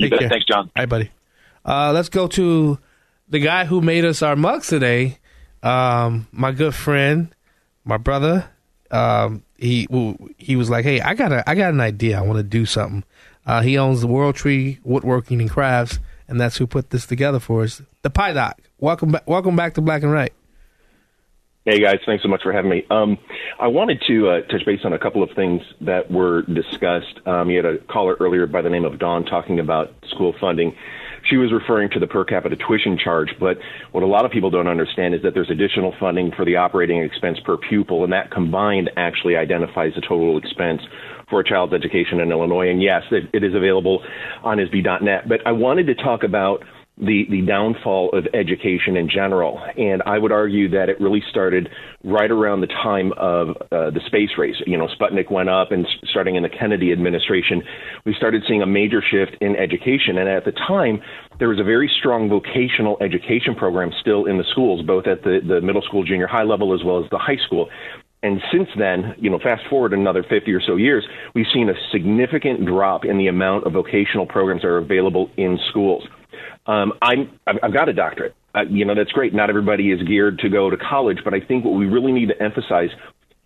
Take 0.00 0.18
care. 0.18 0.28
Thanks, 0.28 0.46
John. 0.46 0.70
All 0.76 0.82
right, 0.82 0.88
buddy. 0.88 1.10
Uh, 1.64 1.92
let's 1.92 2.08
go 2.08 2.26
to 2.28 2.78
the 3.28 3.38
guy 3.38 3.64
who 3.64 3.80
made 3.80 4.04
us 4.04 4.22
our 4.22 4.36
mugs 4.36 4.66
today. 4.68 5.18
Um, 5.62 6.26
my 6.32 6.52
good 6.52 6.74
friend, 6.74 7.34
my 7.84 7.96
brother. 7.96 8.48
Um, 8.90 9.44
he 9.56 9.86
he 10.38 10.56
was 10.56 10.70
like, 10.70 10.84
"Hey, 10.84 11.00
I 11.00 11.14
got 11.14 11.32
a 11.32 11.48
I 11.48 11.54
got 11.54 11.72
an 11.72 11.80
idea. 11.80 12.18
I 12.18 12.22
want 12.22 12.38
to 12.38 12.42
do 12.42 12.66
something." 12.66 13.04
Uh, 13.46 13.62
he 13.62 13.78
owns 13.78 14.00
the 14.00 14.06
World 14.06 14.34
Tree 14.34 14.78
Woodworking 14.84 15.40
and 15.40 15.50
Crafts, 15.50 15.98
and 16.28 16.40
that's 16.40 16.56
who 16.56 16.66
put 16.66 16.90
this 16.90 17.06
together 17.06 17.38
for 17.40 17.62
us. 17.62 17.82
The 18.02 18.10
Pie 18.10 18.32
Doc. 18.32 18.58
Welcome 18.78 19.12
back. 19.12 19.28
Welcome 19.28 19.54
back 19.56 19.74
to 19.74 19.80
Black 19.80 20.02
and 20.02 20.12
Right. 20.12 20.32
Hey 21.66 21.78
guys, 21.78 21.98
thanks 22.06 22.22
so 22.22 22.28
much 22.30 22.42
for 22.42 22.54
having 22.54 22.70
me. 22.70 22.86
Um, 22.88 23.18
I 23.60 23.66
wanted 23.66 24.02
to 24.06 24.30
uh, 24.30 24.40
touch 24.50 24.64
base 24.64 24.80
on 24.82 24.94
a 24.94 24.98
couple 24.98 25.22
of 25.22 25.28
things 25.36 25.60
that 25.82 26.10
were 26.10 26.40
discussed. 26.40 27.20
Um, 27.26 27.50
you 27.50 27.58
had 27.58 27.66
a 27.66 27.76
caller 27.80 28.16
earlier 28.18 28.46
by 28.46 28.62
the 28.62 28.70
name 28.70 28.86
of 28.86 28.98
Dawn 28.98 29.26
talking 29.26 29.60
about 29.60 29.92
school 30.08 30.34
funding. 30.40 30.74
She 31.28 31.36
was 31.36 31.52
referring 31.52 31.90
to 31.90 32.00
the 32.00 32.06
per 32.06 32.24
capita 32.24 32.56
tuition 32.56 32.96
charge, 32.96 33.34
but 33.38 33.58
what 33.92 34.02
a 34.02 34.06
lot 34.06 34.24
of 34.24 34.30
people 34.30 34.48
don't 34.48 34.68
understand 34.68 35.14
is 35.14 35.20
that 35.20 35.34
there's 35.34 35.50
additional 35.50 35.92
funding 36.00 36.32
for 36.34 36.46
the 36.46 36.56
operating 36.56 37.02
expense 37.02 37.38
per 37.44 37.58
pupil, 37.58 38.04
and 38.04 38.12
that 38.14 38.30
combined 38.30 38.88
actually 38.96 39.36
identifies 39.36 39.92
the 39.94 40.00
total 40.00 40.38
expense 40.38 40.80
for 41.28 41.40
a 41.40 41.44
child's 41.44 41.74
education 41.74 42.20
in 42.20 42.32
Illinois. 42.32 42.70
And 42.70 42.82
yes, 42.82 43.02
it, 43.10 43.28
it 43.34 43.44
is 43.44 43.54
available 43.54 44.02
on 44.42 44.56
ISB.net. 44.56 45.28
But 45.28 45.46
I 45.46 45.52
wanted 45.52 45.88
to 45.88 45.94
talk 45.94 46.22
about 46.22 46.64
the, 47.00 47.24
the 47.30 47.42
downfall 47.42 48.10
of 48.12 48.26
education 48.34 48.96
in 48.96 49.08
general. 49.08 49.60
And 49.76 50.02
I 50.06 50.18
would 50.18 50.32
argue 50.32 50.68
that 50.70 50.88
it 50.88 51.00
really 51.00 51.22
started 51.30 51.68
right 52.04 52.30
around 52.30 52.60
the 52.60 52.66
time 52.68 53.12
of 53.16 53.50
uh, 53.72 53.90
the 53.90 54.00
space 54.06 54.30
race. 54.38 54.56
You 54.66 54.76
know, 54.76 54.88
Sputnik 54.88 55.30
went 55.30 55.48
up, 55.48 55.72
and 55.72 55.86
starting 56.04 56.36
in 56.36 56.42
the 56.42 56.48
Kennedy 56.48 56.92
administration, 56.92 57.62
we 58.04 58.14
started 58.14 58.42
seeing 58.46 58.62
a 58.62 58.66
major 58.66 59.02
shift 59.02 59.36
in 59.40 59.56
education. 59.56 60.18
And 60.18 60.28
at 60.28 60.44
the 60.44 60.52
time, 60.52 61.00
there 61.38 61.48
was 61.48 61.58
a 61.58 61.64
very 61.64 61.90
strong 61.98 62.28
vocational 62.28 62.98
education 63.00 63.54
program 63.54 63.90
still 64.00 64.26
in 64.26 64.38
the 64.38 64.44
schools, 64.50 64.84
both 64.86 65.06
at 65.06 65.22
the, 65.22 65.40
the 65.46 65.60
middle 65.60 65.82
school, 65.82 66.04
junior 66.04 66.26
high 66.26 66.44
level, 66.44 66.74
as 66.74 66.84
well 66.84 67.02
as 67.02 67.10
the 67.10 67.18
high 67.18 67.38
school. 67.46 67.68
And 68.22 68.40
since 68.52 68.68
then, 68.78 69.14
you 69.18 69.30
know, 69.30 69.38
fast 69.38 69.62
forward 69.70 69.94
another 69.94 70.22
50 70.22 70.52
or 70.52 70.60
so 70.60 70.76
years, 70.76 71.06
we've 71.34 71.46
seen 71.54 71.70
a 71.70 71.74
significant 71.90 72.66
drop 72.66 73.06
in 73.06 73.16
the 73.16 73.28
amount 73.28 73.66
of 73.66 73.72
vocational 73.72 74.26
programs 74.26 74.60
that 74.62 74.68
are 74.68 74.78
available 74.78 75.30
in 75.38 75.58
schools. 75.70 76.06
Um, 76.70 76.92
I'm, 77.02 77.38
I've, 77.46 77.56
I've 77.64 77.72
got 77.72 77.88
a 77.88 77.92
doctorate. 77.92 78.34
Uh, 78.54 78.62
you 78.68 78.84
know, 78.84 78.94
that's 78.94 79.10
great. 79.12 79.34
Not 79.34 79.48
everybody 79.50 79.90
is 79.90 80.00
geared 80.06 80.38
to 80.40 80.48
go 80.48 80.70
to 80.70 80.76
college, 80.76 81.18
but 81.24 81.34
I 81.34 81.40
think 81.40 81.64
what 81.64 81.74
we 81.74 81.86
really 81.86 82.12
need 82.12 82.28
to 82.28 82.40
emphasize 82.42 82.90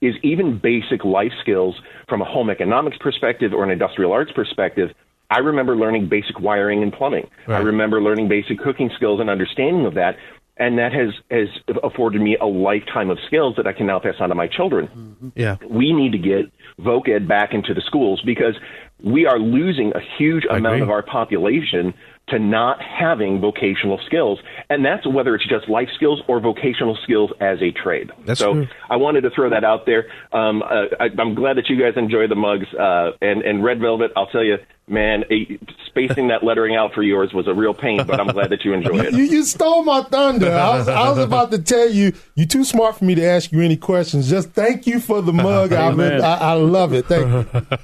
is 0.03 0.15
even 0.23 0.59
basic 0.59 1.05
life 1.05 1.33
skills 1.41 1.75
from 2.09 2.21
a 2.21 2.25
home 2.27 2.51
economics 2.51 2.99
perspective 2.99 3.53
or 3.55 3.65
an 3.65 3.71
industrial 3.71 4.13
arts 4.13 4.33
perspective. 4.33 4.91
I 5.31 5.39
remember 5.39 5.75
learning 5.75 6.09
basic 6.11 6.39
wiring 6.39 6.83
and 6.83 6.93
plumbing. 6.93 7.31
I 7.49 7.59
remember 7.61 8.03
learning 8.03 8.29
basic 8.29 8.59
cooking 8.59 8.91
skills 8.95 9.21
and 9.21 9.31
understanding 9.31 9.87
of 9.87 9.95
that. 9.95 10.17
And 10.57 10.79
that 10.79 10.93
has, 10.93 11.09
has 11.31 11.49
afforded 11.83 12.21
me 12.21 12.37
a 12.41 12.47
lifetime 12.47 13.11
of 13.11 13.19
skills 13.27 13.55
that 13.57 13.67
I 13.67 13.73
can 13.73 13.87
now 13.87 13.99
pass 13.99 14.15
on 14.21 14.29
to 14.29 14.35
my 14.35 14.47
children 14.47 15.33
Yeah. 15.35 15.57
we 15.69 15.93
need 15.93 16.13
to 16.13 16.19
get 16.19 16.45
voc 16.79 17.09
ed 17.09 17.27
back 17.27 17.55
into 17.55 17.73
the 17.75 17.81
schools 17.81 18.21
because 18.25 18.55
we 19.03 19.27
are 19.27 19.39
losing 19.39 19.93
a 19.95 20.01
huge 20.19 20.45
amount 20.49 20.83
of 20.83 20.91
our 20.91 21.03
population 21.03 21.95
to 22.29 22.39
not 22.39 22.81
having 22.81 23.41
vocational 23.41 24.01
skills 24.07 24.39
and 24.71 24.85
that's 24.85 25.07
whether 25.07 25.35
it's 25.35 25.47
just 25.47 25.69
life 25.69 25.89
skills 25.95 26.23
or 26.27 26.41
vocational 26.41 26.97
skills 27.03 27.31
as 27.41 27.61
a 27.61 27.71
trade 27.71 28.11
That's 28.25 28.41
so 28.41 28.55
true. 28.55 28.69
i 28.89 28.97
wanted 28.97 29.23
to 29.23 29.31
throw 29.31 29.51
that 29.51 29.63
out 29.65 29.85
there 29.87 30.07
um, 30.33 30.63
uh, 30.63 30.87
I, 30.99 31.11
i'm 31.19 31.35
glad 31.35 31.59
that 31.59 31.69
you 31.69 31.79
guys 31.79 31.95
enjoy 31.97 32.27
the 32.27 32.35
mugs 32.35 32.67
uh, 32.75 33.11
and, 33.21 33.43
and 33.43 33.63
red 33.63 33.79
velvet 33.81 34.11
i'll 34.17 34.27
tell 34.29 34.43
you 34.45 34.57
man 34.89 35.25
eh, 35.31 35.57
spacing 35.87 36.29
that 36.29 36.43
lettering 36.43 36.75
out 36.77 36.93
for 36.95 37.03
yours 37.03 37.33
was 37.35 37.47
a 37.47 37.55
real 37.55 37.75
pain 37.75 38.07
but 38.07 38.19
i'm 38.19 38.29
glad 38.29 38.51
that 38.51 38.65
you 38.65 38.73
enjoy 38.73 38.99
it 39.01 39.13
You, 39.15 39.25
you 39.25 39.45
stole 39.45 39.85
my 39.85 40.03
thunder. 40.03 40.51
I 40.53 40.79
was, 40.79 40.89
I 40.89 41.09
was 41.09 41.19
about 41.19 41.51
to 41.53 41.59
tell 41.59 41.89
you, 41.89 42.13
you're 42.35 42.47
too 42.49 42.65
smart 42.65 42.97
for 42.97 43.05
me 43.05 43.15
to 43.15 43.25
ask 43.25 43.53
you 43.53 43.61
any 43.61 43.77
questions. 43.77 44.29
Just 44.29 44.51
thank 44.51 44.87
you 44.89 44.99
for 44.99 45.23
the 45.23 45.33
mug. 45.33 45.73
I, 45.75 45.91
I, 45.91 46.35
I 46.37 46.53
love 46.55 46.93
it. 46.95 47.07
Thank 47.07 47.55
you. 47.55 47.79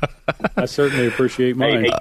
I 0.56 0.64
certainly 0.64 1.06
appreciate 1.06 1.56
mine. 1.56 1.84
Hey, 1.84 1.92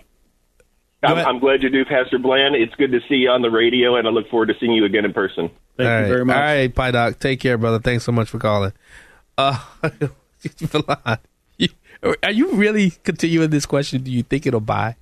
I'm, 1.02 1.18
I'm 1.18 1.39
glad 1.39 1.64
you 1.64 1.70
do, 1.70 1.86
Pastor 1.86 2.20
Bland. 2.20 2.56
It's 2.56 2.76
good 2.76 2.91
to 2.91 3.00
see 3.08 3.16
you 3.16 3.30
on 3.30 3.41
the 3.41 3.50
radio, 3.50 3.95
and 3.95 4.08
I 4.08 4.12
look 4.12 4.30
forward 4.30 4.47
to 4.47 4.54
seeing 4.60 4.74
you 4.74 4.84
again 4.86 5.06
in 5.06 5.14
person. 5.14 5.50
Thank 5.78 6.08
you 6.08 6.14
very 6.14 6.26
much. 6.26 6.36
All 6.36 6.41
right, 6.41 6.74
Pie 6.76 6.91
Doc. 6.91 7.20
Take 7.20 7.39
care, 7.39 7.58
brother. 7.58 7.80
Thanks 7.80 8.04
so 8.04 8.12
much 8.12 8.30
for 8.30 8.38
calling. 8.38 8.74
Uh, 9.38 9.58
Verlon, 10.43 11.20
you- 11.58 11.70
are 12.24 12.32
you 12.32 12.52
really 12.54 12.91
continuing 13.04 13.50
this 13.50 13.66
question? 13.66 14.04
Do 14.04 14.12
you 14.12 14.24
think 14.24 14.45
it'll 14.45 14.60
buy? 14.60 14.95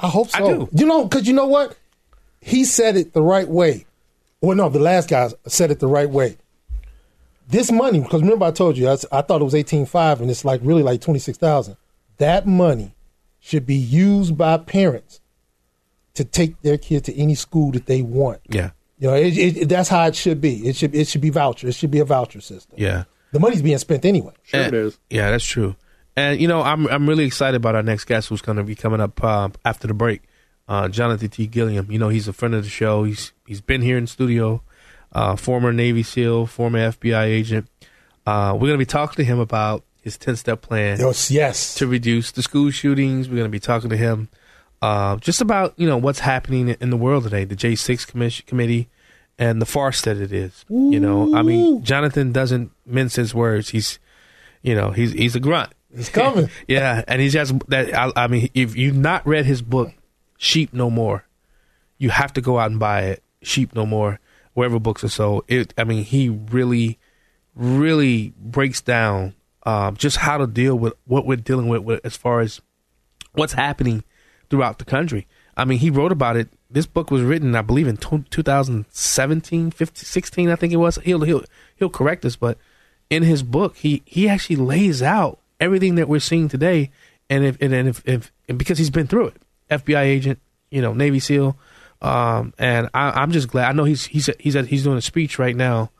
I 0.00 0.08
hope 0.08 0.30
so. 0.30 0.44
I 0.44 0.48
do. 0.52 0.68
You 0.72 0.86
know, 0.86 1.04
because 1.04 1.26
you 1.26 1.32
know 1.34 1.46
what? 1.46 1.76
He 2.40 2.64
said 2.64 2.96
it 2.96 3.12
the 3.12 3.22
right 3.22 3.48
way. 3.48 3.86
Well, 4.40 4.56
no, 4.56 4.68
the 4.68 4.78
last 4.78 5.08
guy 5.08 5.28
said 5.46 5.70
it 5.72 5.80
the 5.80 5.88
right 5.88 6.08
way. 6.08 6.36
This 7.48 7.72
money, 7.72 8.00
because 8.00 8.20
remember 8.22 8.44
I 8.44 8.50
told 8.50 8.76
you, 8.76 8.88
I 8.88 8.96
thought 9.22 9.40
it 9.40 9.44
was 9.44 9.54
eighteen 9.54 9.86
five, 9.86 10.20
and 10.20 10.30
it's 10.30 10.44
like 10.44 10.60
really 10.62 10.82
like 10.82 11.00
twenty 11.00 11.18
six 11.18 11.38
thousand. 11.38 11.76
That 12.18 12.46
money 12.46 12.94
should 13.40 13.66
be 13.66 13.74
used 13.76 14.36
by 14.36 14.58
parents 14.58 15.20
to 16.18 16.24
take 16.24 16.60
their 16.62 16.78
kid 16.78 17.04
to 17.06 17.16
any 17.16 17.34
school 17.34 17.72
that 17.72 17.86
they 17.86 18.02
want. 18.02 18.40
Yeah. 18.48 18.70
You 18.98 19.08
know, 19.08 19.14
it, 19.14 19.36
it, 19.38 19.68
that's 19.68 19.88
how 19.88 20.06
it 20.06 20.14
should 20.14 20.40
be. 20.40 20.68
It 20.68 20.76
should 20.76 20.94
it 20.94 21.06
should 21.08 21.20
be 21.20 21.30
voucher. 21.30 21.68
It 21.68 21.74
should 21.74 21.90
be 21.90 22.00
a 22.00 22.04
voucher 22.04 22.40
system. 22.40 22.76
Yeah. 22.78 23.04
The 23.32 23.38
money's 23.40 23.62
being 23.62 23.78
spent 23.78 24.04
anyway. 24.04 24.32
Sure 24.42 24.60
And- 24.60 24.98
Yeah, 25.10 25.30
that's 25.30 25.44
true. 25.44 25.76
And 26.16 26.40
you 26.40 26.48
know, 26.48 26.62
I'm 26.62 26.86
I'm 26.88 27.08
really 27.08 27.24
excited 27.24 27.56
about 27.56 27.74
our 27.76 27.82
next 27.82 28.04
guest 28.06 28.28
who's 28.28 28.42
going 28.42 28.58
to 28.58 28.64
be 28.64 28.74
coming 28.74 29.00
up 29.00 29.22
uh, 29.22 29.48
after 29.64 29.86
the 29.86 29.94
break. 29.94 30.22
Uh, 30.66 30.88
Jonathan 30.88 31.28
T. 31.28 31.46
Gilliam. 31.46 31.90
You 31.90 31.98
know, 31.98 32.08
he's 32.08 32.26
a 32.28 32.32
friend 32.32 32.54
of 32.54 32.64
the 32.64 32.68
show. 32.70 33.04
He's 33.04 33.32
he's 33.46 33.60
been 33.60 33.80
here 33.82 33.96
in 33.96 34.06
studio. 34.08 34.62
Uh, 35.12 35.36
former 35.36 35.72
Navy 35.72 36.02
SEAL, 36.02 36.46
former 36.46 36.90
FBI 36.90 37.22
agent. 37.24 37.68
Uh, 38.26 38.50
we're 38.54 38.66
going 38.66 38.72
to 38.72 38.78
be 38.78 38.84
talking 38.84 39.16
to 39.16 39.24
him 39.24 39.38
about 39.38 39.84
his 40.02 40.18
ten 40.18 40.34
step 40.34 40.60
plan. 40.60 40.98
Yes, 40.98 41.30
yes. 41.30 41.74
To 41.76 41.86
reduce 41.86 42.32
the 42.32 42.42
school 42.42 42.70
shootings. 42.72 43.28
We're 43.28 43.36
going 43.36 43.48
to 43.48 43.52
be 43.52 43.60
talking 43.60 43.88
to 43.90 43.96
him 43.96 44.28
uh, 44.80 45.16
just 45.16 45.40
about 45.40 45.74
you 45.76 45.86
know 45.86 45.96
what's 45.96 46.20
happening 46.20 46.68
in 46.68 46.90
the 46.90 46.96
world 46.96 47.24
today. 47.24 47.44
The 47.44 47.56
J 47.56 47.74
six 47.74 48.04
commission 48.04 48.46
committee 48.46 48.88
and 49.38 49.62
the 49.62 49.66
farce 49.66 50.02
that 50.02 50.18
it 50.18 50.32
is. 50.32 50.64
You 50.68 51.00
know, 51.00 51.34
I 51.34 51.42
mean, 51.42 51.84
Jonathan 51.84 52.32
doesn't 52.32 52.72
mince 52.84 53.16
his 53.16 53.34
words. 53.34 53.70
He's 53.70 53.98
you 54.62 54.74
know 54.74 54.90
he's 54.90 55.12
he's 55.12 55.36
a 55.36 55.40
grunt. 55.40 55.72
He's 55.94 56.08
coming. 56.08 56.50
yeah, 56.68 57.02
and 57.08 57.20
he's 57.20 57.32
just 57.32 57.54
that. 57.68 57.94
I, 57.94 58.12
I 58.16 58.26
mean, 58.26 58.50
if 58.54 58.76
you've 58.76 58.96
not 58.96 59.26
read 59.26 59.46
his 59.46 59.62
book, 59.62 59.92
Sheep 60.36 60.72
No 60.72 60.90
More. 60.90 61.24
You 62.00 62.10
have 62.10 62.32
to 62.34 62.40
go 62.40 62.58
out 62.58 62.70
and 62.70 62.78
buy 62.78 63.02
it. 63.02 63.22
Sheep 63.42 63.74
No 63.74 63.84
More, 63.84 64.20
wherever 64.54 64.78
books 64.78 65.02
are 65.02 65.08
sold. 65.08 65.44
It, 65.48 65.74
I 65.76 65.84
mean, 65.84 66.04
he 66.04 66.28
really, 66.28 66.98
really 67.56 68.34
breaks 68.38 68.80
down 68.80 69.34
um, 69.64 69.96
just 69.96 70.18
how 70.18 70.38
to 70.38 70.46
deal 70.46 70.78
with 70.78 70.94
what 71.06 71.26
we're 71.26 71.36
dealing 71.36 71.68
with, 71.68 71.82
with 71.82 72.00
as 72.04 72.16
far 72.16 72.40
as 72.40 72.60
what's 73.32 73.52
happening 73.52 74.04
throughout 74.50 74.78
the 74.78 74.84
country. 74.84 75.26
I 75.56 75.64
mean, 75.64 75.78
he 75.78 75.90
wrote 75.90 76.12
about 76.12 76.36
it. 76.36 76.48
This 76.70 76.86
book 76.86 77.10
was 77.10 77.22
written, 77.22 77.54
I 77.54 77.62
believe, 77.62 77.88
in 77.88 77.96
t- 77.96 78.24
2017, 78.30 79.70
15, 79.70 80.04
16, 80.04 80.50
I 80.50 80.56
think 80.56 80.72
it 80.72 80.76
was. 80.76 80.96
He'll 80.96 81.22
he'll 81.22 81.44
he'll 81.76 81.90
correct 81.90 82.24
us, 82.24 82.36
but 82.36 82.58
in 83.10 83.22
his 83.22 83.42
book, 83.42 83.76
he 83.76 84.02
he 84.04 84.28
actually 84.28 84.56
lays 84.56 85.02
out 85.02 85.40
everything 85.60 85.96
that 85.96 86.08
we're 86.08 86.20
seeing 86.20 86.48
today, 86.48 86.90
and 87.28 87.44
if 87.44 87.60
and 87.60 87.74
if, 87.74 88.02
if 88.06 88.32
and 88.48 88.58
because 88.58 88.78
he's 88.78 88.90
been 88.90 89.06
through 89.06 89.28
it, 89.28 89.36
FBI 89.70 90.02
agent, 90.02 90.38
you 90.70 90.82
know, 90.82 90.92
Navy 90.92 91.18
SEAL, 91.18 91.56
um, 92.02 92.52
and 92.58 92.88
I, 92.94 93.22
am 93.22 93.32
just 93.32 93.48
glad. 93.48 93.68
I 93.68 93.72
know 93.72 93.84
he's 93.84 94.06
he's 94.06 94.30
he's 94.38 94.56
at, 94.56 94.66
he's 94.66 94.84
doing 94.84 94.98
a 94.98 95.02
speech 95.02 95.38
right 95.38 95.56
now, 95.56 95.90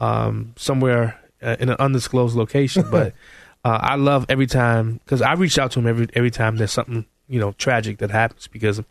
um, 0.00 0.54
somewhere 0.56 1.20
uh, 1.42 1.56
in 1.60 1.68
an 1.68 1.76
undisclosed 1.78 2.36
location, 2.36 2.84
but. 2.90 3.14
Uh, 3.66 3.78
I 3.80 3.94
love 3.94 4.26
every 4.28 4.46
time 4.46 5.00
because 5.02 5.22
I 5.22 5.32
reach 5.32 5.58
out 5.58 5.70
to 5.70 5.78
him 5.78 5.86
every 5.86 6.06
every 6.12 6.30
time 6.30 6.56
there's 6.56 6.70
something 6.70 7.06
you 7.28 7.40
know 7.40 7.52
tragic 7.52 7.98
that 7.98 8.10
happens 8.10 8.48
because 8.48 8.82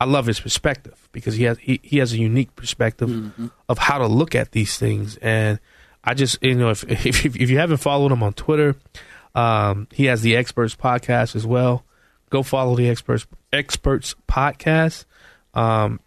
I 0.00 0.04
love 0.04 0.26
his 0.26 0.40
perspective 0.40 1.08
because 1.12 1.36
he 1.36 1.44
has 1.44 1.58
he, 1.58 1.80
he 1.82 1.98
has 1.98 2.12
a 2.12 2.18
unique 2.18 2.54
perspective 2.56 3.08
Mm-hmm. 3.08 3.46
of 3.68 3.78
how 3.78 3.98
to 3.98 4.06
look 4.06 4.34
at 4.34 4.52
these 4.52 4.76
things. 4.76 5.16
And 5.18 5.58
I 6.04 6.14
just 6.14 6.42
you 6.42 6.54
know 6.54 6.70
if 6.70 6.84
if, 6.84 7.24
if 7.24 7.50
you 7.50 7.58
haven't 7.58 7.78
followed 7.78 8.12
him 8.12 8.22
on 8.22 8.32
Twitter 8.34 8.76
um, 9.34 9.86
he 9.92 10.06
has 10.06 10.22
the 10.22 10.34
experts 10.36 10.74
podcast 10.74 11.36
as 11.36 11.46
well. 11.46 11.84
Go 12.30 12.42
follow 12.42 12.74
the 12.74 12.88
experts 12.88 13.26
experts 13.52 14.14
podcast. 14.28 15.04
Um, 15.54 16.00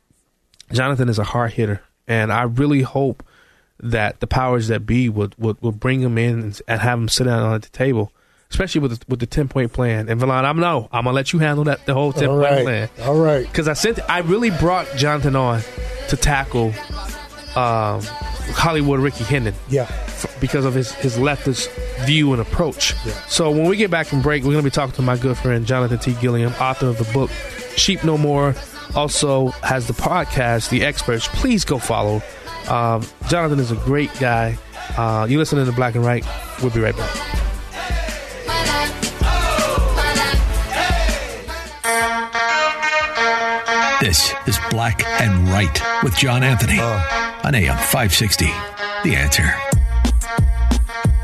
Jonathan 0.71 1.09
is 1.09 1.19
a 1.19 1.23
hard 1.23 1.53
hitter 1.53 1.81
and 2.07 2.31
I 2.31 2.43
really 2.43 2.81
hope 2.81 3.23
that 3.81 4.19
the 4.19 4.27
powers 4.27 4.67
that 4.67 4.85
be 4.85 5.09
would 5.09 5.35
would, 5.37 5.61
would 5.61 5.79
bring 5.79 6.01
him 6.01 6.17
in 6.17 6.39
and, 6.39 6.61
and 6.67 6.81
have 6.81 6.99
him 6.99 7.07
sit 7.07 7.23
down 7.23 7.53
at 7.53 7.61
the 7.61 7.69
table 7.69 8.11
especially 8.51 8.81
with 8.81 8.99
the, 8.99 9.05
with 9.07 9.19
the 9.19 9.25
10 9.25 9.47
point 9.47 9.71
plan 9.73 10.09
and 10.09 10.19
Verlon 10.19 10.43
I'm 10.43 10.59
no 10.59 10.89
I'm 10.91 11.03
gonna 11.05 11.15
let 11.15 11.33
you 11.33 11.39
handle 11.39 11.65
that 11.65 11.85
the 11.85 11.93
whole 11.93 12.11
10 12.13 12.29
All 12.29 12.39
point 12.39 12.51
right. 12.51 12.63
plan 12.63 12.89
All 13.07 13.15
right. 13.19 13.45
because 13.45 13.67
I 13.67 13.73
sent 13.73 13.99
I 14.09 14.19
really 14.19 14.49
brought 14.49 14.87
Jonathan 14.95 15.35
on 15.35 15.61
to 16.09 16.17
tackle 16.17 16.73
um, 17.55 18.01
Hollywood 18.53 18.99
Ricky 18.99 19.23
Hendon. 19.23 19.53
Yeah. 19.69 19.83
f- 19.83 20.37
because 20.39 20.65
of 20.65 20.73
his 20.73 20.91
his 20.93 21.17
leftist 21.17 21.67
view 22.05 22.31
and 22.33 22.41
approach. 22.41 22.93
So 23.27 23.51
when 23.51 23.65
we 23.67 23.75
get 23.75 23.91
back 23.91 24.05
from 24.07 24.21
break, 24.21 24.43
we're 24.43 24.51
going 24.51 24.63
to 24.63 24.69
be 24.69 24.73
talking 24.73 24.93
to 24.95 25.01
my 25.01 25.17
good 25.17 25.35
friend 25.37 25.65
Jonathan 25.65 25.97
T. 25.99 26.13
Gilliam, 26.21 26.53
author 26.53 26.87
of 26.87 26.97
the 26.97 27.11
book 27.13 27.29
Sheep 27.75 28.03
No 28.03 28.17
More. 28.17 28.55
Also 28.95 29.47
has 29.63 29.87
the 29.87 29.93
podcast, 29.93 30.69
The 30.69 30.83
Experts. 30.85 31.27
Please 31.27 31.65
go 31.65 31.77
follow. 31.79 32.21
Um, 32.69 33.03
Jonathan 33.27 33.59
is 33.59 33.71
a 33.71 33.75
great 33.77 34.11
guy. 34.19 34.57
Uh, 34.97 35.25
you 35.29 35.37
listening 35.37 35.65
to 35.65 35.71
Black 35.71 35.95
and 35.95 36.05
Right? 36.05 36.25
We'll 36.61 36.71
be 36.71 36.79
right 36.81 36.95
back. 36.95 37.15
This 44.01 44.33
is 44.47 44.57
Black 44.69 45.03
and 45.05 45.49
Right 45.49 45.77
with 46.03 46.15
John 46.15 46.41
Anthony 46.41 46.77
oh. 46.79 47.41
on 47.43 47.53
AM 47.53 47.75
560. 47.75 48.45
The 49.03 49.13
answer. 49.13 49.43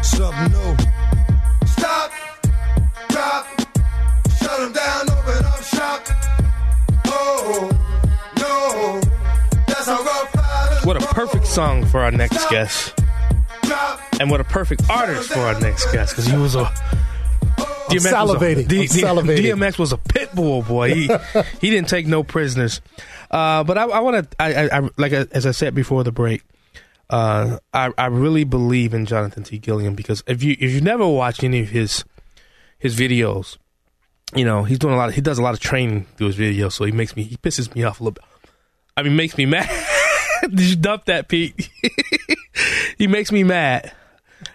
Something 0.02 0.52
new. 0.52 0.76
Stop, 1.66 2.12
drop, 3.08 3.48
shut 4.38 4.60
'em 4.60 4.74
down, 4.74 5.10
open 5.10 5.46
up 5.46 5.64
shop. 5.64 6.06
Oh, 7.08 7.70
no, 8.40 9.02
that's 9.68 9.86
how 9.86 10.04
rough 10.04 10.86
What 10.86 11.02
a 11.02 11.08
perfect 11.14 11.48
song 11.48 11.86
for 11.86 12.02
our 12.02 12.12
next 12.12 12.50
guest. 12.50 12.94
And 14.20 14.30
what 14.30 14.42
a 14.42 14.46
perfect 14.46 14.90
artist 14.90 15.32
for 15.32 15.40
our 15.40 15.58
next 15.62 15.90
guest 15.94 16.12
because 16.12 16.26
he 16.26 16.36
was 16.36 16.56
a. 16.56 16.70
I'm 17.90 17.98
salivating. 17.98 18.56
Was 18.56 18.66
a, 18.66 18.68
D- 18.68 18.80
I'm 19.06 19.18
salivating. 19.18 19.38
DMX 19.38 19.78
was 19.78 19.94
a 19.94 19.98
pit 19.98 20.34
bull 20.34 20.64
boy. 20.64 20.94
He 20.94 21.10
he 21.62 21.70
didn't 21.70 21.90
take 21.90 22.08
no 22.08 22.24
prisoners. 22.24 22.82
Uh, 23.32 23.64
but 23.64 23.78
I, 23.78 23.84
I 23.84 24.00
want 24.00 24.32
to, 24.32 24.42
I, 24.42 24.54
I, 24.54 24.80
I, 24.80 24.90
like 24.98 25.14
I, 25.14 25.26
as 25.32 25.46
I 25.46 25.52
said 25.52 25.76
before 25.76 26.04
the 26.04 26.12
break, 26.12 26.44
uh, 27.10 27.60
I, 27.74 27.92
I 27.98 28.08
really 28.08 28.44
believe 28.44 28.94
in 28.94 29.06
Jonathan 29.06 29.44
T. 29.44 29.58
Gilliam 29.58 29.96
because 29.96 30.24
if 30.28 30.44
you 30.44 30.56
if 30.60 30.72
you 30.72 30.82
never 30.82 31.08
watched 31.08 31.44
any 31.44 31.62
of 31.62 31.70
his 31.70 32.04
his 32.78 32.96
videos, 32.96 33.58
you 34.36 34.46
know 34.46 34.64
he's 34.64 34.80
doing 34.80 34.94
a 34.94 34.98
lot. 34.98 35.10
Of, 35.10 35.16
he 35.16 35.22
does 35.22 35.38
a 35.38 35.44
lot 35.44 35.54
of 35.54 35.60
training 35.60 36.06
through 36.18 36.28
his 36.28 36.38
videos, 36.38 36.74
so 36.74 36.86
he 36.86 36.92
makes 36.92 37.16
me 37.16 37.24
he 37.24 37.38
pisses 37.38 37.74
me 37.76 37.84
off 37.84 38.00
a 38.00 38.04
little 38.04 38.14
bit. 38.14 38.24
I 38.98 39.04
mean, 39.04 39.16
makes 39.16 39.38
me 39.38 39.46
mad. 39.46 39.70
Did 40.42 40.62
you 40.62 40.76
dump 40.76 41.06
that, 41.06 41.28
Pete? 41.28 41.70
he 42.98 43.08
makes 43.08 43.32
me 43.32 43.44
mad. 43.44 43.92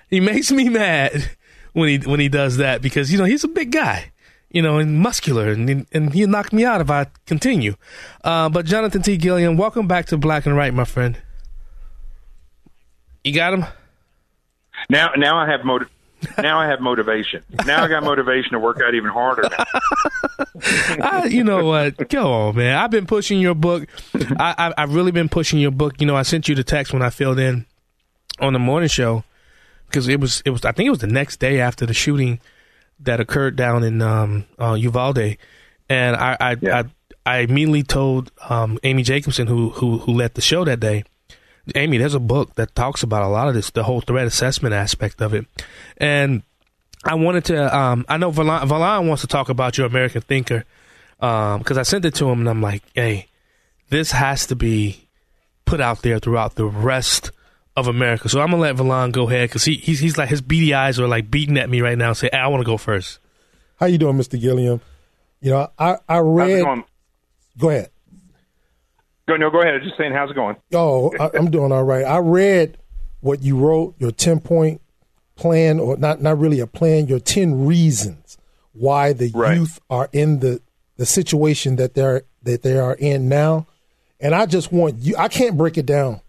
He 0.09 0.21
makes 0.21 0.51
me 0.51 0.69
mad 0.69 1.31
when 1.73 1.89
he 1.89 2.09
when 2.09 2.21
he 2.21 2.29
does 2.29 2.57
that 2.59 2.83
because 2.83 3.13
you 3.13 3.19
know 3.19 3.25
he's 3.25 3.45
a 3.45 3.49
big 3.49 3.73
guy, 3.73 4.13
you 4.51 4.63
know, 4.63 4.79
and 4.79 4.99
muscular, 4.99 5.51
and 5.51 5.87
and 5.93 6.13
he'll 6.13 6.29
knock 6.29 6.53
me 6.53 6.65
out 6.65 6.81
if 6.81 6.91
I 6.91 7.07
continue. 7.27 7.77
Uh, 8.25 8.49
but 8.49 8.67
Jonathan 8.67 9.03
T. 9.03 9.17
Gilliam, 9.17 9.57
welcome 9.57 9.87
back 9.87 10.07
to 10.07 10.17
Black 10.19 10.47
and 10.47 10.57
Right, 10.57 10.73
my 10.75 10.85
friend. 10.85 11.21
You 13.25 13.35
got 13.35 13.53
him. 13.53 13.65
Now, 14.89 15.11
now 15.17 15.37
I 15.37 15.47
have 15.51 15.65
motiv- 15.65 15.91
Now 16.39 16.59
I 16.59 16.67
have 16.67 16.81
motivation. 16.81 17.43
Now 17.67 17.85
I 17.85 17.89
got 17.89 18.03
motivation 18.03 18.53
to 18.53 18.59
work 18.59 18.81
out 18.81 18.95
even 18.95 19.11
harder. 19.11 19.43
Now. 19.43 19.65
I, 21.03 21.27
you 21.27 21.45
know 21.45 21.65
what? 21.67 22.09
Go 22.09 22.33
on, 22.33 22.57
man. 22.57 22.77
I've 22.77 22.91
been 22.91 23.07
pushing 23.07 23.41
your 23.41 23.55
book. 23.55 23.89
I, 24.15 24.55
I, 24.57 24.83
I've 24.83 24.95
really 24.95 25.13
been 25.13 25.29
pushing 25.29 25.59
your 25.61 25.71
book. 25.71 26.01
You 26.01 26.07
know, 26.07 26.17
I 26.17 26.23
sent 26.23 26.49
you 26.49 26.55
the 26.55 26.65
text 26.65 26.93
when 26.93 27.03
I 27.03 27.11
filled 27.11 27.39
in 27.39 27.67
on 28.39 28.55
the 28.55 28.59
morning 28.59 28.89
show 28.89 29.25
because 29.91 30.09
it 30.09 30.21
was 30.21 30.43
it 30.45 30.51
was 30.51 30.65
I 30.65 30.73
think 30.73 30.87
it 30.87 30.91
was 30.91 31.01
the 31.01 31.07
next 31.07 31.39
day 31.39 31.61
after 31.61 31.85
the 31.85 31.95
shooting 31.95 32.41
that 33.01 33.21
occurred 33.21 33.57
down 33.57 33.83
in 33.83 34.01
um, 34.01 34.47
uh, 34.59 34.75
Uvalde, 34.75 35.37
and 35.89 36.17
I 36.17 36.37
I, 36.41 36.57
I 36.73 36.85
I 37.27 37.39
immediately 37.39 37.83
told 37.83 38.31
um, 38.49 38.79
Amy 38.83 39.03
Jacobson 39.03 39.47
who 39.47 39.71
who 39.71 39.99
who 39.99 40.13
led 40.13 40.35
the 40.35 40.41
show 40.41 40.65
that 40.65 40.81
day. 40.81 41.05
Amy, 41.75 41.99
there's 41.99 42.15
a 42.15 42.21
book 42.21 42.55
that 42.55 42.75
talks 42.75 43.03
about 43.03 43.23
a 43.23 43.29
lot 43.29 43.47
of 43.47 43.55
this, 43.55 43.71
the 43.71 43.85
whole 43.85 44.01
threat 44.01 44.27
assessment 44.27 44.75
aspect 44.75 45.21
of 45.21 45.35
it, 45.35 45.47
and 45.99 46.43
I 47.05 47.15
wanted 47.15 47.45
to. 47.47 47.77
Um, 47.77 48.05
I 48.09 48.17
know 48.17 48.33
Verlon, 48.33 48.63
Verlon 48.63 49.09
wants 49.09 49.23
to 49.23 49.29
talk 49.29 49.49
about 49.49 49.77
your 49.77 49.87
American 49.87 50.23
Thinker 50.23 50.65
because 51.19 51.77
I 51.77 51.83
sent 51.83 52.05
it 52.05 52.15
to 52.17 52.29
him, 52.31 52.41
and 52.41 52.49
I'm 52.49 52.63
like, 52.63 52.83
hey, 52.95 53.27
this 53.91 54.13
has 54.13 54.47
to 54.47 54.57
be 54.57 55.07
put 55.65 55.81
out 55.81 56.03
there 56.03 56.19
throughout 56.19 56.55
the 56.55 56.65
rest 56.67 57.31
of 57.77 57.89
America. 57.89 58.29
So 58.29 58.41
I'm 58.41 58.51
gonna 58.51 58.63
let 58.63 58.77
Verlon 58.77 59.13
go 59.13 59.29
ahead 59.29 59.49
because 59.49 59.65
he, 59.65 59.75
he's 59.75 60.01
he's 60.01 60.19
like 60.19 60.29
his 60.29 60.41
beady 60.41 60.75
eyes 60.75 60.99
are 60.99 61.09
like 61.09 61.31
beating 61.31 61.59
at 61.59 61.71
me 61.71 61.81
right 61.81 61.97
now. 61.97 62.13
Say, 62.13 62.29
hey, 62.33 62.39
I 62.39 62.49
want 62.49 62.61
to 62.61 62.67
go 62.67 62.77
first. 62.77 63.19
How 63.79 63.87
you 63.87 63.99
doing, 63.99 64.17
Mr. 64.17 64.41
Gilliam? 64.41 64.81
You 65.41 65.51
know, 65.53 65.71
I 65.79 65.97
I 66.09 66.19
read. 66.19 66.85
Go 67.59 67.71
ahead. 67.71 67.91
Go, 69.29 69.37
no, 69.37 69.51
go 69.51 69.61
ahead. 69.61 69.75
I'm 69.75 69.83
just 69.83 69.97
saying, 69.97 70.13
how's 70.13 70.31
it 70.31 70.35
going? 70.35 70.57
Oh, 70.75 71.13
I, 71.19 71.31
I'm 71.35 71.51
doing 71.51 71.73
all 71.73 71.85
right. 71.85 72.05
I 72.05 72.19
read 72.19 72.79
what 73.21 73.43
you 73.43 73.57
wrote, 73.57 73.95
your 73.99 74.11
ten 74.11 74.41
point 74.41 74.81
plan, 75.37 75.79
or 75.79 75.97
not 75.97 76.21
not 76.21 76.39
really 76.39 76.61
a 76.61 76.67
plan, 76.67 77.07
your 77.07 77.21
ten 77.21 77.65
reasons 77.65 78.39
why 78.73 79.13
the 79.13 79.29
youth 79.29 79.81
are 79.89 80.09
in 80.13 80.41
the 80.41 80.61
the 80.97 81.07
situation 81.07 81.77
that 81.77 81.95
they're 81.95 82.23
that 82.43 82.63
they 82.63 82.79
are 82.79 82.95
in 82.95 83.29
now. 83.29 83.67
And 84.19 84.35
I 84.35 84.47
just 84.47 84.71
want 84.73 84.99
you. 84.99 85.17
I 85.17 85.29
can't 85.29 85.57
break 85.57 85.79
it 85.79 85.87
down 85.87 86.21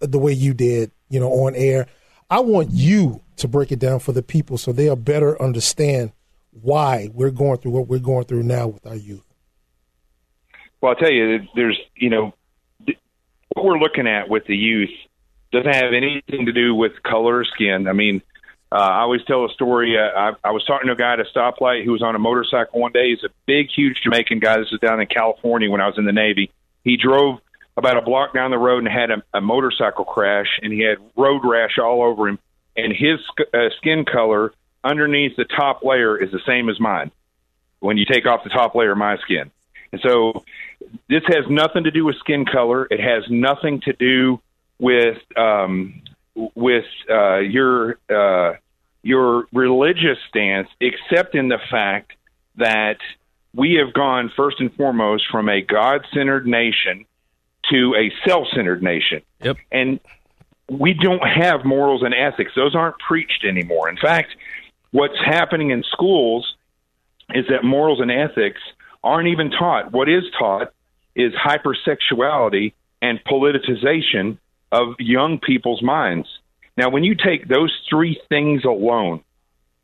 the 0.00 0.18
way 0.18 0.32
you 0.32 0.54
did, 0.54 0.90
you 1.08 1.20
know, 1.20 1.30
on 1.30 1.54
air. 1.54 1.86
I 2.28 2.40
want 2.40 2.70
you 2.70 3.22
to 3.36 3.48
break 3.48 3.72
it 3.72 3.78
down 3.78 4.00
for 4.00 4.12
the 4.12 4.22
people 4.22 4.58
so 4.58 4.72
they'll 4.72 4.96
better 4.96 5.40
understand 5.40 6.12
why 6.52 7.10
we're 7.12 7.30
going 7.30 7.58
through 7.58 7.72
what 7.72 7.88
we're 7.88 7.98
going 7.98 8.24
through 8.24 8.42
now 8.42 8.68
with 8.68 8.86
our 8.86 8.96
youth. 8.96 9.26
Well, 10.80 10.92
I'll 10.92 10.96
tell 10.96 11.12
you, 11.12 11.40
there's, 11.54 11.78
you 11.96 12.10
know, 12.10 12.32
what 13.54 13.64
we're 13.64 13.78
looking 13.78 14.06
at 14.06 14.28
with 14.28 14.46
the 14.46 14.56
youth 14.56 14.90
doesn't 15.52 15.74
have 15.74 15.92
anything 15.92 16.46
to 16.46 16.52
do 16.52 16.74
with 16.74 16.92
color 17.02 17.38
or 17.38 17.44
skin. 17.44 17.88
I 17.88 17.92
mean, 17.92 18.22
uh, 18.72 18.76
I 18.76 19.00
always 19.00 19.22
tell 19.26 19.44
a 19.44 19.48
story. 19.50 19.98
Uh, 19.98 20.02
I, 20.02 20.32
I 20.44 20.50
was 20.52 20.64
talking 20.64 20.86
to 20.86 20.92
a 20.92 20.96
guy 20.96 21.14
at 21.14 21.20
a 21.20 21.24
stoplight 21.24 21.84
who 21.84 21.92
was 21.92 22.02
on 22.02 22.14
a 22.14 22.20
motorcycle 22.20 22.80
one 22.80 22.92
day. 22.92 23.10
He's 23.10 23.24
a 23.24 23.32
big, 23.46 23.68
huge 23.74 23.98
Jamaican 24.04 24.38
guy. 24.38 24.58
This 24.58 24.70
was 24.70 24.80
down 24.80 25.00
in 25.00 25.08
California 25.08 25.68
when 25.68 25.80
I 25.80 25.86
was 25.86 25.98
in 25.98 26.04
the 26.04 26.12
Navy. 26.12 26.52
He 26.84 26.96
drove 26.96 27.40
about 27.80 27.96
a 27.96 28.02
block 28.02 28.32
down 28.32 28.50
the 28.50 28.58
road 28.58 28.78
and 28.78 28.88
had 28.88 29.10
a, 29.10 29.22
a 29.34 29.40
motorcycle 29.40 30.04
crash, 30.04 30.46
and 30.62 30.72
he 30.72 30.80
had 30.80 30.98
road 31.16 31.40
rash 31.44 31.78
all 31.78 32.02
over 32.02 32.28
him. 32.28 32.38
And 32.76 32.92
his 32.92 33.18
uh, 33.52 33.70
skin 33.78 34.04
color 34.04 34.52
underneath 34.84 35.36
the 35.36 35.44
top 35.44 35.82
layer 35.82 36.16
is 36.16 36.30
the 36.30 36.40
same 36.46 36.68
as 36.68 36.78
mine. 36.78 37.10
When 37.80 37.96
you 37.96 38.04
take 38.04 38.26
off 38.26 38.44
the 38.44 38.50
top 38.50 38.74
layer 38.74 38.92
of 38.92 38.98
my 38.98 39.16
skin, 39.18 39.50
and 39.90 40.00
so 40.02 40.44
this 41.08 41.22
has 41.26 41.46
nothing 41.48 41.84
to 41.84 41.90
do 41.90 42.04
with 42.04 42.16
skin 42.18 42.44
color. 42.44 42.86
It 42.90 43.00
has 43.00 43.24
nothing 43.30 43.80
to 43.82 43.92
do 43.94 44.40
with 44.78 45.18
um, 45.36 46.02
with 46.54 46.84
uh, 47.10 47.38
your 47.38 47.98
uh, 48.08 48.56
your 49.02 49.46
religious 49.52 50.18
stance, 50.28 50.68
except 50.78 51.34
in 51.34 51.48
the 51.48 51.58
fact 51.70 52.12
that 52.56 52.98
we 53.54 53.74
have 53.74 53.94
gone 53.94 54.30
first 54.36 54.60
and 54.60 54.72
foremost 54.74 55.24
from 55.30 55.48
a 55.48 55.62
God 55.62 56.04
centered 56.12 56.46
nation 56.46 57.06
to 57.70 57.94
a 57.94 58.12
self 58.26 58.48
centered 58.54 58.82
nation. 58.82 59.22
Yep. 59.42 59.56
And 59.70 60.00
we 60.68 60.94
don't 60.94 61.26
have 61.26 61.64
morals 61.64 62.02
and 62.02 62.14
ethics. 62.14 62.52
Those 62.54 62.74
aren't 62.74 62.98
preached 62.98 63.44
anymore. 63.44 63.88
In 63.88 63.96
fact, 63.96 64.30
what's 64.92 65.18
happening 65.24 65.70
in 65.70 65.82
schools 65.82 66.54
is 67.34 67.46
that 67.48 67.64
morals 67.64 68.00
and 68.00 68.10
ethics 68.10 68.60
aren't 69.02 69.28
even 69.28 69.50
taught. 69.50 69.92
What 69.92 70.08
is 70.08 70.24
taught 70.38 70.72
is 71.14 71.32
hypersexuality 71.32 72.72
and 73.02 73.22
politicization 73.24 74.38
of 74.72 74.94
young 74.98 75.38
people's 75.38 75.82
minds. 75.82 76.28
Now, 76.76 76.90
when 76.90 77.04
you 77.04 77.14
take 77.14 77.48
those 77.48 77.76
three 77.88 78.20
things 78.28 78.64
alone, 78.64 79.22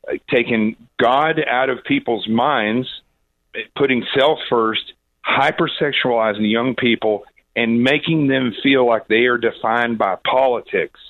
like 0.06 0.22
taking 0.28 0.76
God 1.00 1.40
out 1.48 1.68
of 1.68 1.82
people's 1.84 2.28
minds, 2.28 2.88
putting 3.74 4.04
self 4.16 4.38
first, 4.48 4.92
hypersexualizing 5.26 6.50
young 6.50 6.74
people, 6.76 7.24
and 7.56 7.82
making 7.82 8.28
them 8.28 8.54
feel 8.62 8.86
like 8.86 9.08
they 9.08 9.24
are 9.24 9.38
defined 9.38 9.96
by 9.98 10.16
politics, 10.30 11.00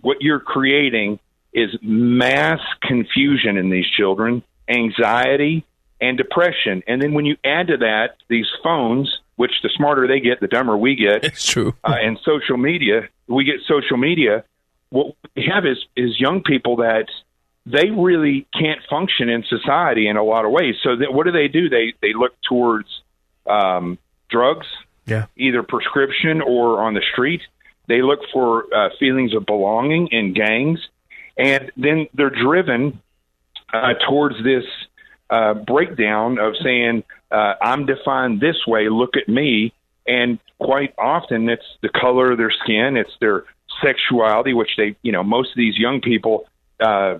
what 0.00 0.18
you're 0.20 0.40
creating 0.40 1.18
is 1.52 1.70
mass 1.82 2.60
confusion 2.80 3.56
in 3.56 3.70
these 3.70 3.86
children, 3.96 4.42
anxiety, 4.68 5.66
and 6.00 6.16
depression. 6.16 6.82
And 6.86 7.02
then 7.02 7.12
when 7.12 7.26
you 7.26 7.36
add 7.44 7.66
to 7.66 7.78
that 7.78 8.16
these 8.28 8.46
phones, 8.62 9.20
which 9.34 9.52
the 9.62 9.70
smarter 9.74 10.06
they 10.06 10.20
get, 10.20 10.40
the 10.40 10.46
dumber 10.46 10.76
we 10.76 10.94
get. 10.94 11.24
It's 11.30 11.46
true. 11.46 11.74
Uh, 11.82 11.96
and 12.00 12.18
social 12.24 12.56
media, 12.56 13.08
we 13.26 13.44
get 13.44 13.56
social 13.66 13.96
media. 13.96 14.44
What 14.90 15.16
we 15.34 15.50
have 15.52 15.66
is 15.66 15.78
is 15.96 16.20
young 16.20 16.42
people 16.42 16.76
that 16.76 17.06
they 17.66 17.90
really 17.90 18.46
can't 18.52 18.80
function 18.88 19.28
in 19.28 19.44
society 19.44 20.08
in 20.08 20.16
a 20.16 20.22
lot 20.22 20.44
of 20.44 20.50
ways. 20.50 20.76
So 20.82 20.96
that, 20.96 21.12
what 21.12 21.26
do 21.26 21.32
they 21.32 21.48
do? 21.48 21.68
They 21.68 21.94
they 22.00 22.12
look 22.12 22.32
towards 22.48 22.88
um, 23.46 23.98
drugs, 24.28 24.66
Yeah. 25.10 25.26
either 25.36 25.62
prescription 25.62 26.40
or 26.40 26.82
on 26.82 26.94
the 26.94 27.02
street. 27.12 27.42
They 27.88 28.02
look 28.02 28.20
for 28.32 28.72
uh, 28.72 28.90
feelings 28.98 29.34
of 29.34 29.46
belonging 29.46 30.08
in 30.12 30.32
gangs, 30.32 30.78
and 31.36 31.72
then 31.76 32.06
they're 32.14 32.30
driven 32.30 33.00
uh, 33.72 33.94
towards 34.08 34.36
this 34.44 34.64
uh, 35.28 35.54
breakdown 35.54 36.38
of 36.38 36.54
saying, 36.62 37.02
uh, 37.30 37.54
"I'm 37.60 37.86
defined 37.86 38.40
this 38.40 38.64
way. 38.66 38.88
Look 38.88 39.16
at 39.16 39.28
me." 39.28 39.72
And 40.06 40.38
quite 40.58 40.94
often, 40.98 41.48
it's 41.48 41.66
the 41.82 41.88
color 41.88 42.32
of 42.32 42.38
their 42.38 42.52
skin, 42.62 42.96
it's 42.96 43.12
their 43.20 43.44
sexuality, 43.84 44.52
which 44.52 44.70
they, 44.76 44.96
you 45.02 45.12
know, 45.12 45.22
most 45.22 45.50
of 45.50 45.56
these 45.56 45.76
young 45.76 46.00
people. 46.00 46.46
Uh, 46.78 47.18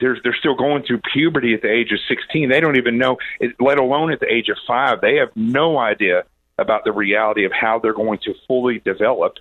they're 0.00 0.18
they're 0.22 0.36
still 0.38 0.54
going 0.54 0.82
through 0.82 1.00
puberty 1.12 1.54
at 1.54 1.62
the 1.62 1.70
age 1.70 1.92
of 1.92 1.98
16. 2.08 2.48
They 2.48 2.60
don't 2.60 2.76
even 2.76 2.98
know, 2.98 3.16
let 3.60 3.78
alone 3.78 4.12
at 4.12 4.20
the 4.20 4.32
age 4.32 4.48
of 4.48 4.56
five. 4.66 5.00
They 5.00 5.16
have 5.16 5.30
no 5.34 5.78
idea 5.78 6.24
about 6.58 6.84
the 6.84 6.92
reality 6.92 7.44
of 7.44 7.52
how 7.52 7.78
they're 7.78 7.92
going 7.92 8.18
to 8.24 8.34
fully 8.46 8.78
develop. 8.78 9.34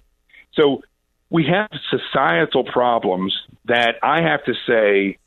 So 0.53 0.84
we 1.30 1.45
have 1.45 1.70
societal 1.89 2.63
problems 2.63 3.36
that 3.66 3.95
I 4.03 4.22
have 4.22 4.43
to 4.45 4.53
say 4.68 5.18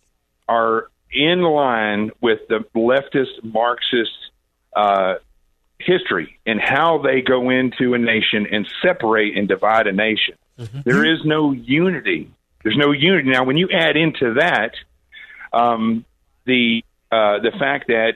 are 0.48 0.90
in 1.12 1.42
line 1.42 2.10
with 2.20 2.40
the 2.48 2.64
leftist 2.74 3.42
Marxist 3.42 4.10
uh, 4.74 5.14
history 5.78 6.38
and 6.46 6.60
how 6.60 6.98
they 6.98 7.20
go 7.20 7.50
into 7.50 7.94
a 7.94 7.98
nation 7.98 8.46
and 8.50 8.66
separate 8.82 9.36
and 9.36 9.48
divide 9.48 9.86
a 9.86 9.92
nation. 9.92 10.34
There 10.84 11.04
is 11.04 11.20
no 11.24 11.52
unity. 11.52 12.30
There's 12.62 12.76
no 12.76 12.92
unity. 12.92 13.30
Now, 13.30 13.44
when 13.44 13.56
you 13.56 13.68
add 13.72 13.96
into 13.96 14.34
that 14.34 14.72
um, 15.52 16.04
the 16.44 16.82
uh, 17.10 17.38
the 17.40 17.52
fact 17.58 17.86
that 17.88 18.14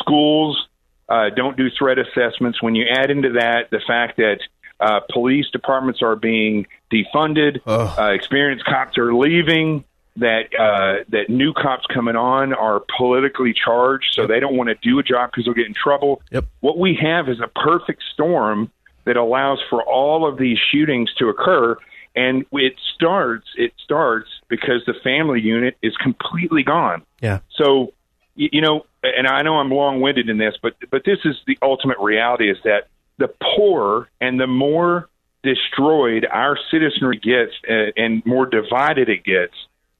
schools 0.00 0.66
uh, 1.08 1.30
don't 1.30 1.56
do 1.56 1.68
threat 1.70 1.98
assessments, 1.98 2.62
when 2.62 2.74
you 2.74 2.86
add 2.88 3.10
into 3.10 3.32
that 3.32 3.70
the 3.70 3.80
fact 3.86 4.16
that 4.16 4.38
uh, 4.80 5.00
police 5.10 5.46
departments 5.52 6.02
are 6.02 6.16
being 6.16 6.66
defunded, 6.92 7.60
uh, 7.66 8.10
experienced 8.12 8.64
cops 8.64 8.98
are 8.98 9.14
leaving, 9.14 9.84
that 10.16 10.48
uh, 10.58 11.04
that 11.08 11.30
new 11.30 11.52
cops 11.52 11.86
coming 11.86 12.16
on 12.16 12.52
are 12.52 12.82
politically 12.98 13.54
charged, 13.54 14.12
so 14.12 14.26
they 14.26 14.40
don't 14.40 14.56
want 14.56 14.68
to 14.68 14.74
do 14.82 14.98
a 14.98 15.02
job 15.02 15.30
because 15.30 15.44
they'll 15.44 15.54
get 15.54 15.66
in 15.66 15.74
trouble. 15.74 16.20
Yep. 16.30 16.44
What 16.60 16.78
we 16.78 16.98
have 17.00 17.28
is 17.28 17.40
a 17.40 17.48
perfect 17.48 18.02
storm 18.12 18.70
that 19.04 19.16
allows 19.16 19.60
for 19.70 19.82
all 19.82 20.26
of 20.26 20.36
these 20.38 20.58
shootings 20.58 21.12
to 21.14 21.28
occur, 21.28 21.76
and 22.14 22.44
it 22.52 22.74
starts. 22.94 23.46
It 23.56 23.72
starts 23.82 24.28
because 24.48 24.84
the 24.86 24.94
family 25.02 25.40
unit 25.40 25.76
is 25.82 25.96
completely 25.96 26.62
gone. 26.62 27.02
Yeah. 27.20 27.40
So, 27.56 27.94
y- 28.36 28.48
you 28.52 28.60
know, 28.60 28.86
and 29.02 29.26
I 29.26 29.42
know 29.42 29.58
I'm 29.58 29.70
long-winded 29.70 30.28
in 30.28 30.38
this, 30.38 30.54
but 30.62 30.74
but 30.90 31.02
this 31.04 31.18
is 31.24 31.36
the 31.46 31.58
ultimate 31.62 31.98
reality: 31.98 32.50
is 32.50 32.58
that 32.64 32.88
the 33.18 33.28
poorer 33.56 34.08
and 34.20 34.38
the 34.40 34.46
more 34.46 35.08
destroyed 35.42 36.26
our 36.30 36.56
citizenry 36.70 37.18
gets, 37.18 37.52
uh, 37.68 37.92
and 37.96 38.24
more 38.24 38.46
divided 38.46 39.08
it 39.08 39.24
gets, 39.24 39.54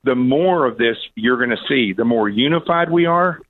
the 0.05 0.15
more 0.15 0.67
of 0.67 0.79
this 0.79 0.97
you're 1.15 1.37
going 1.37 1.51
to 1.51 1.63
see. 1.69 1.93
The 1.93 2.05
more 2.05 2.29
unified 2.29 2.91
we 2.91 3.07
are, 3.07 3.41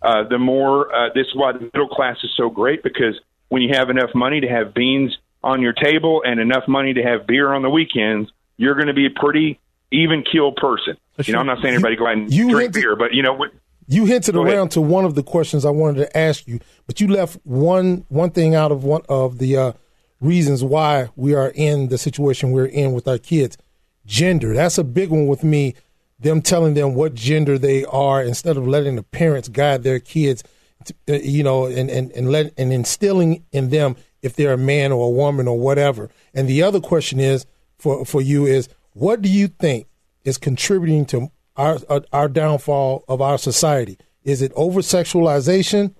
uh, 0.00 0.24
the 0.28 0.38
more. 0.38 0.94
Uh, 0.94 1.08
this 1.14 1.26
is 1.26 1.34
why 1.34 1.52
the 1.52 1.60
middle 1.60 1.88
class 1.88 2.16
is 2.24 2.30
so 2.36 2.48
great 2.48 2.82
because 2.82 3.18
when 3.48 3.62
you 3.62 3.74
have 3.74 3.90
enough 3.90 4.10
money 4.14 4.40
to 4.40 4.48
have 4.48 4.72
beans 4.74 5.16
on 5.44 5.60
your 5.60 5.72
table 5.72 6.22
and 6.24 6.40
enough 6.40 6.66
money 6.68 6.94
to 6.94 7.02
have 7.02 7.26
beer 7.26 7.52
on 7.52 7.62
the 7.62 7.70
weekends, 7.70 8.30
you're 8.56 8.74
going 8.74 8.86
to 8.86 8.94
be 8.94 9.06
a 9.06 9.10
pretty 9.10 9.58
even 9.90 10.22
keel 10.22 10.52
person. 10.52 10.96
You 11.28 11.34
know, 11.34 11.40
I'm 11.40 11.46
not 11.46 11.58
saying 11.62 11.74
everybody 11.74 11.96
go 11.96 12.06
out 12.06 12.14
and 12.14 12.32
You 12.32 12.50
drink 12.50 12.72
beer, 12.72 12.96
but 12.96 13.12
you 13.12 13.22
know 13.22 13.34
what? 13.34 13.50
You 13.92 14.06
hinted 14.06 14.36
around 14.36 14.70
to 14.70 14.80
one 14.80 15.04
of 15.04 15.16
the 15.16 15.22
questions 15.22 15.66
I 15.66 15.70
wanted 15.70 15.98
to 15.98 16.16
ask 16.16 16.48
you, 16.48 16.60
but 16.86 16.98
you 16.98 17.08
left 17.08 17.36
one 17.44 18.06
one 18.08 18.30
thing 18.30 18.54
out 18.54 18.72
of 18.72 18.84
one 18.84 19.02
of 19.06 19.36
the 19.36 19.54
uh, 19.54 19.72
reasons 20.18 20.64
why 20.64 21.10
we 21.14 21.34
are 21.34 21.52
in 21.54 21.88
the 21.88 21.98
situation 21.98 22.52
we're 22.52 22.64
in 22.64 22.92
with 22.92 23.06
our 23.06 23.18
kids. 23.18 23.58
Gender. 24.06 24.54
That's 24.54 24.78
a 24.78 24.84
big 24.84 25.10
one 25.10 25.26
with 25.26 25.44
me. 25.44 25.74
Them 26.18 26.40
telling 26.40 26.72
them 26.72 26.94
what 26.94 27.12
gender 27.12 27.58
they 27.58 27.84
are 27.84 28.22
instead 28.22 28.56
of 28.56 28.66
letting 28.66 28.96
the 28.96 29.02
parents 29.02 29.50
guide 29.50 29.82
their 29.82 30.00
kids, 30.00 30.42
to, 30.86 30.94
uh, 31.10 31.12
you 31.16 31.42
know, 31.42 31.66
and 31.66 31.90
and 31.90 32.10
and 32.12 32.32
let 32.32 32.54
and 32.56 32.72
instilling 32.72 33.44
in 33.52 33.68
them 33.68 33.96
if 34.22 34.34
they're 34.34 34.54
a 34.54 34.56
man 34.56 34.92
or 34.92 35.08
a 35.08 35.10
woman 35.10 35.46
or 35.46 35.58
whatever. 35.58 36.08
And 36.32 36.48
the 36.48 36.62
other 36.62 36.80
question 36.80 37.20
is 37.20 37.44
for 37.76 38.06
for 38.06 38.22
you 38.22 38.46
is 38.46 38.70
what 38.94 39.20
do 39.20 39.28
you 39.28 39.48
think 39.48 39.86
is 40.24 40.38
contributing 40.38 41.04
to 41.06 41.30
our 41.56 41.78
uh, 41.88 42.00
our 42.12 42.28
downfall 42.28 43.04
of 43.08 43.20
our 43.20 43.38
society? 43.38 43.98
Is 44.24 44.42
it 44.42 44.52
over 44.54 44.80
sexualization? 44.80 45.94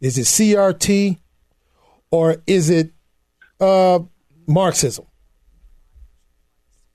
Is 0.00 0.18
it 0.18 0.22
CRT? 0.22 1.18
Or 2.10 2.36
is 2.46 2.70
it 2.70 2.92
uh, 3.60 3.98
Marxism? 4.46 5.06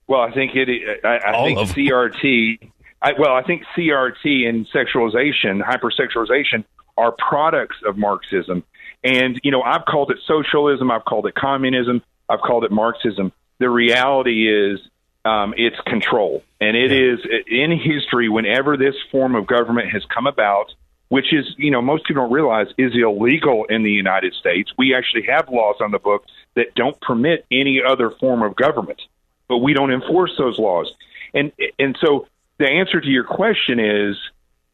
Well, 0.06 0.20
I 0.22 0.32
think 0.32 0.52
it. 0.54 0.68
I, 1.04 1.18
I 1.26 1.44
think 1.44 1.58
CRT. 1.58 2.70
I, 3.02 3.12
well, 3.18 3.34
I 3.34 3.42
think 3.42 3.62
CRT 3.76 4.48
and 4.48 4.66
sexualization, 4.74 5.62
hypersexualization, 5.62 6.64
are 6.96 7.12
products 7.12 7.76
of 7.86 7.96
Marxism. 7.96 8.64
And 9.04 9.40
you 9.42 9.50
know, 9.50 9.62
I've 9.62 9.84
called 9.84 10.10
it 10.10 10.18
socialism. 10.26 10.90
I've 10.90 11.04
called 11.04 11.26
it 11.26 11.34
communism. 11.34 12.02
I've 12.28 12.40
called 12.40 12.64
it 12.64 12.70
Marxism. 12.70 13.32
The 13.58 13.70
reality 13.70 14.48
is, 14.48 14.80
um, 15.24 15.54
it's 15.56 15.78
control, 15.86 16.42
and 16.60 16.76
it 16.76 16.92
is 16.92 17.20
in 17.46 17.78
history. 17.78 18.28
Whenever 18.28 18.76
this 18.76 18.94
form 19.10 19.34
of 19.34 19.46
government 19.46 19.90
has 19.90 20.04
come 20.06 20.26
about, 20.26 20.72
which 21.08 21.32
is, 21.32 21.44
you 21.58 21.70
know, 21.70 21.82
most 21.82 22.04
people 22.06 22.22
don't 22.22 22.32
realize 22.32 22.68
is 22.78 22.92
illegal 22.94 23.64
in 23.68 23.82
the 23.82 23.90
United 23.90 24.32
States. 24.34 24.72
We 24.78 24.94
actually 24.94 25.26
have 25.26 25.48
laws 25.48 25.76
on 25.80 25.90
the 25.90 25.98
books 25.98 26.30
that 26.54 26.74
don't 26.74 26.98
permit 27.00 27.44
any 27.50 27.82
other 27.86 28.10
form 28.10 28.42
of 28.42 28.56
government, 28.56 29.02
but 29.48 29.58
we 29.58 29.74
don't 29.74 29.92
enforce 29.92 30.32
those 30.38 30.58
laws. 30.58 30.92
And 31.34 31.52
and 31.78 31.98
so 32.00 32.26
the 32.58 32.66
answer 32.66 33.00
to 33.00 33.08
your 33.08 33.24
question 33.24 33.80
is 33.80 34.16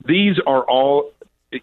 these 0.05 0.37
are 0.47 0.63
all 0.63 1.13
it, 1.51 1.63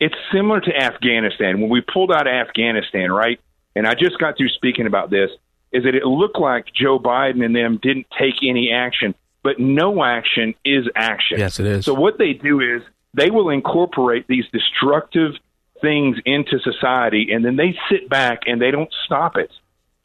it's 0.00 0.14
similar 0.32 0.60
to 0.60 0.76
Afghanistan. 0.76 1.60
When 1.60 1.70
we 1.70 1.80
pulled 1.80 2.12
out 2.12 2.26
of 2.26 2.32
Afghanistan, 2.32 3.10
right? 3.10 3.40
And 3.76 3.86
I 3.86 3.94
just 3.94 4.18
got 4.18 4.36
through 4.36 4.50
speaking 4.50 4.86
about 4.86 5.10
this 5.10 5.30
is 5.74 5.84
that 5.84 5.94
it 5.94 6.06
looked 6.06 6.38
like 6.38 6.72
Joe 6.72 6.98
Biden 6.98 7.44
and 7.44 7.54
them 7.54 7.78
didn't 7.82 8.06
take 8.18 8.36
any 8.42 8.70
action, 8.72 9.14
but 9.42 9.58
no 9.58 10.02
action 10.02 10.54
is 10.64 10.86
action. 10.94 11.38
Yes, 11.38 11.60
it 11.60 11.66
is. 11.66 11.84
So 11.84 11.92
what 11.92 12.16
they 12.16 12.32
do 12.32 12.60
is 12.60 12.82
they 13.12 13.30
will 13.30 13.50
incorporate 13.50 14.26
these 14.28 14.44
destructive 14.52 15.32
things 15.80 16.16
into 16.24 16.58
society, 16.60 17.32
and 17.32 17.44
then 17.44 17.56
they 17.56 17.76
sit 17.90 18.08
back 18.08 18.42
and 18.46 18.62
they 18.62 18.70
don't 18.70 18.92
stop 19.04 19.36
it 19.36 19.50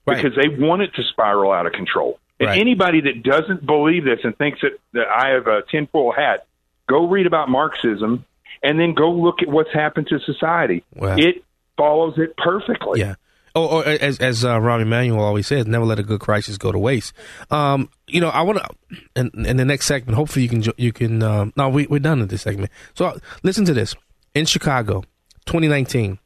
because 0.06 0.34
they 0.36 0.50
want 0.50 0.82
it 0.82 0.94
to 0.96 1.04
spiral 1.04 1.52
out 1.52 1.68
of 1.68 1.72
control. 1.72 2.20
And 2.40 2.48
Right. 2.48 2.60
anybody 2.60 3.02
that 3.02 3.22
doesn't 3.22 3.66
believe 3.66 4.06
this 4.06 4.20
and 4.24 4.36
thinks 4.38 4.62
that, 4.62 4.80
that 4.94 5.08
I 5.08 5.30
have 5.30 5.46
a 5.46 5.62
tinfoil 5.70 6.12
hat, 6.12 6.48
go 6.88 7.06
read 7.08 7.28
about 7.28 7.48
Marxism 7.50 8.26
and 8.64 8.80
then 8.80 8.94
go 8.96 9.12
look 9.12 9.44
at 9.44 9.50
what's 9.50 9.72
happened 9.72 10.08
to 10.08 10.20
society. 10.20 10.84
Wow. 10.96 11.16
It 11.18 11.44
follows 11.78 12.16
it 12.18 12.36
perfectly. 12.38 13.02
Yeah. 13.02 13.16
Oh, 13.56 13.66
or 13.66 13.86
as 13.86 14.20
as 14.20 14.45
uh, 14.45 14.58
Rahm 14.60 14.82
Emanuel 14.82 15.20
always 15.20 15.47
says, 15.47 15.66
never 15.66 15.86
let 15.86 16.00
a 16.00 16.04
good 16.04 16.20
crisis 16.20 16.58
go 16.58 16.72
to 16.72 16.80
waste. 16.80 17.14
Um, 17.50 17.89
you 18.08 18.22
know, 18.22 18.30
I 18.30 18.41
want 18.41 18.60
to, 18.60 18.97
in, 19.16 19.45
in 19.45 19.58
the 19.58 19.66
next 19.66 19.86
segment, 19.86 20.16
hopefully 20.16 20.43
you 20.43 20.50
can 20.50 20.74
you 20.78 20.93
can. 20.93 21.24
Um, 21.24 21.54
no, 21.56 21.70
we 21.70 21.88
we're 21.88 22.00
done 22.00 22.20
with 22.20 22.30
this 22.30 22.43
segment. 22.43 22.72
So 22.93 23.06
uh, 23.06 23.20
listen 23.43 23.66
to 23.66 23.74
this. 23.74 23.95
In 24.36 24.45
Chicago, 24.45 25.02
2019, 25.45 26.20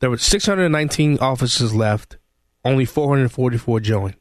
there 0.00 0.10
were 0.10 0.18
619 0.18 1.18
officers 1.20 1.74
left, 1.74 2.16
only 2.64 2.84
444 2.84 3.80
joined. 3.80 4.16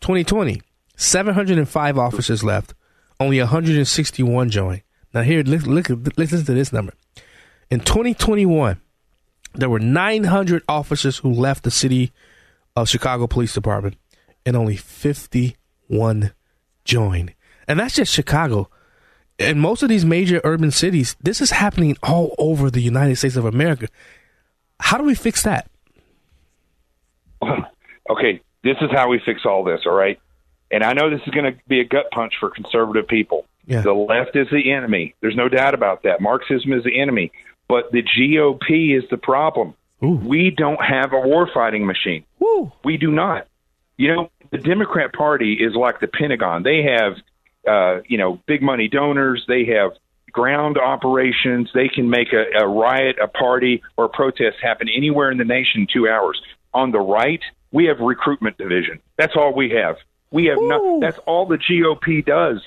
2020, 0.00 0.62
705 0.96 1.98
officers 1.98 2.42
left, 2.42 2.74
only 3.20 3.38
161 3.38 4.50
joined. 4.50 4.82
Now 5.14 5.22
here, 5.22 5.42
look, 5.42 5.64
look, 5.66 5.88
listen 6.18 6.44
to 6.44 6.54
this 6.54 6.72
number. 6.72 6.92
In 7.70 7.80
2021, 7.80 8.80
there 9.56 9.70
were 9.70 9.80
900 9.80 10.62
officers 10.68 11.18
who 11.18 11.32
left 11.32 11.64
the 11.64 11.70
city 11.70 12.12
of 12.74 12.88
Chicago 12.88 13.26
Police 13.26 13.54
Department, 13.54 13.96
and 14.44 14.56
only 14.56 14.76
51 14.76 16.32
joined. 16.84 17.34
And 17.66 17.80
that's 17.80 17.94
just 17.94 18.12
Chicago. 18.12 18.70
In 19.38 19.58
most 19.58 19.82
of 19.82 19.88
these 19.88 20.04
major 20.04 20.40
urban 20.44 20.70
cities, 20.70 21.16
this 21.20 21.40
is 21.40 21.50
happening 21.50 21.96
all 22.02 22.34
over 22.38 22.70
the 22.70 22.80
United 22.80 23.16
States 23.16 23.36
of 23.36 23.44
America. 23.44 23.88
How 24.78 24.98
do 24.98 25.04
we 25.04 25.14
fix 25.14 25.42
that? 25.42 25.70
okay, 27.42 28.40
this 28.62 28.76
is 28.80 28.90
how 28.92 29.08
we 29.08 29.20
fix 29.24 29.42
all 29.44 29.64
this, 29.64 29.80
all 29.86 29.94
right? 29.94 30.18
And 30.70 30.82
I 30.82 30.92
know 30.92 31.10
this 31.10 31.20
is 31.26 31.32
going 31.32 31.52
to 31.52 31.58
be 31.68 31.80
a 31.80 31.84
gut 31.84 32.10
punch 32.12 32.34
for 32.40 32.50
conservative 32.50 33.06
people. 33.08 33.46
Yeah. 33.66 33.82
The 33.82 33.92
left 33.92 34.36
is 34.36 34.46
the 34.50 34.72
enemy. 34.72 35.14
There's 35.20 35.36
no 35.36 35.48
doubt 35.48 35.74
about 35.74 36.02
that. 36.04 36.20
Marxism 36.20 36.72
is 36.72 36.84
the 36.84 37.00
enemy. 37.00 37.32
But 37.68 37.90
the 37.92 38.02
GOP 38.02 38.96
is 38.96 39.04
the 39.10 39.16
problem. 39.16 39.74
We 40.26 40.50
don't 40.50 40.80
have 40.82 41.12
a 41.12 41.16
warfighting 41.16 41.84
machine. 41.84 42.24
We 42.84 42.96
do 42.96 43.10
not. 43.10 43.48
You 43.96 44.14
know, 44.14 44.30
the 44.50 44.58
Democrat 44.58 45.12
Party 45.12 45.54
is 45.54 45.74
like 45.74 46.00
the 46.00 46.06
Pentagon. 46.06 46.62
They 46.62 46.82
have, 46.82 47.14
uh, 47.66 48.02
you 48.06 48.18
know, 48.18 48.40
big 48.46 48.62
money 48.62 48.88
donors. 48.88 49.44
They 49.48 49.64
have 49.66 49.92
ground 50.32 50.76
operations. 50.78 51.70
They 51.74 51.88
can 51.88 52.10
make 52.10 52.28
a, 52.32 52.62
a 52.62 52.68
riot, 52.68 53.16
a 53.20 53.26
party, 53.26 53.82
or 53.96 54.04
a 54.04 54.08
protest 54.08 54.58
happen 54.62 54.88
anywhere 54.94 55.30
in 55.30 55.38
the 55.38 55.44
nation 55.44 55.82
in 55.82 55.86
two 55.92 56.08
hours. 56.08 56.40
On 56.74 56.92
the 56.92 57.00
right, 57.00 57.40
we 57.72 57.86
have 57.86 58.00
recruitment 58.00 58.58
division. 58.58 59.00
That's 59.16 59.34
all 59.34 59.54
we 59.54 59.70
have. 59.70 59.96
We 60.30 60.46
have 60.46 60.58
no. 60.60 61.00
That's 61.00 61.18
all 61.26 61.46
the 61.46 61.56
GOP 61.56 62.24
does. 62.24 62.60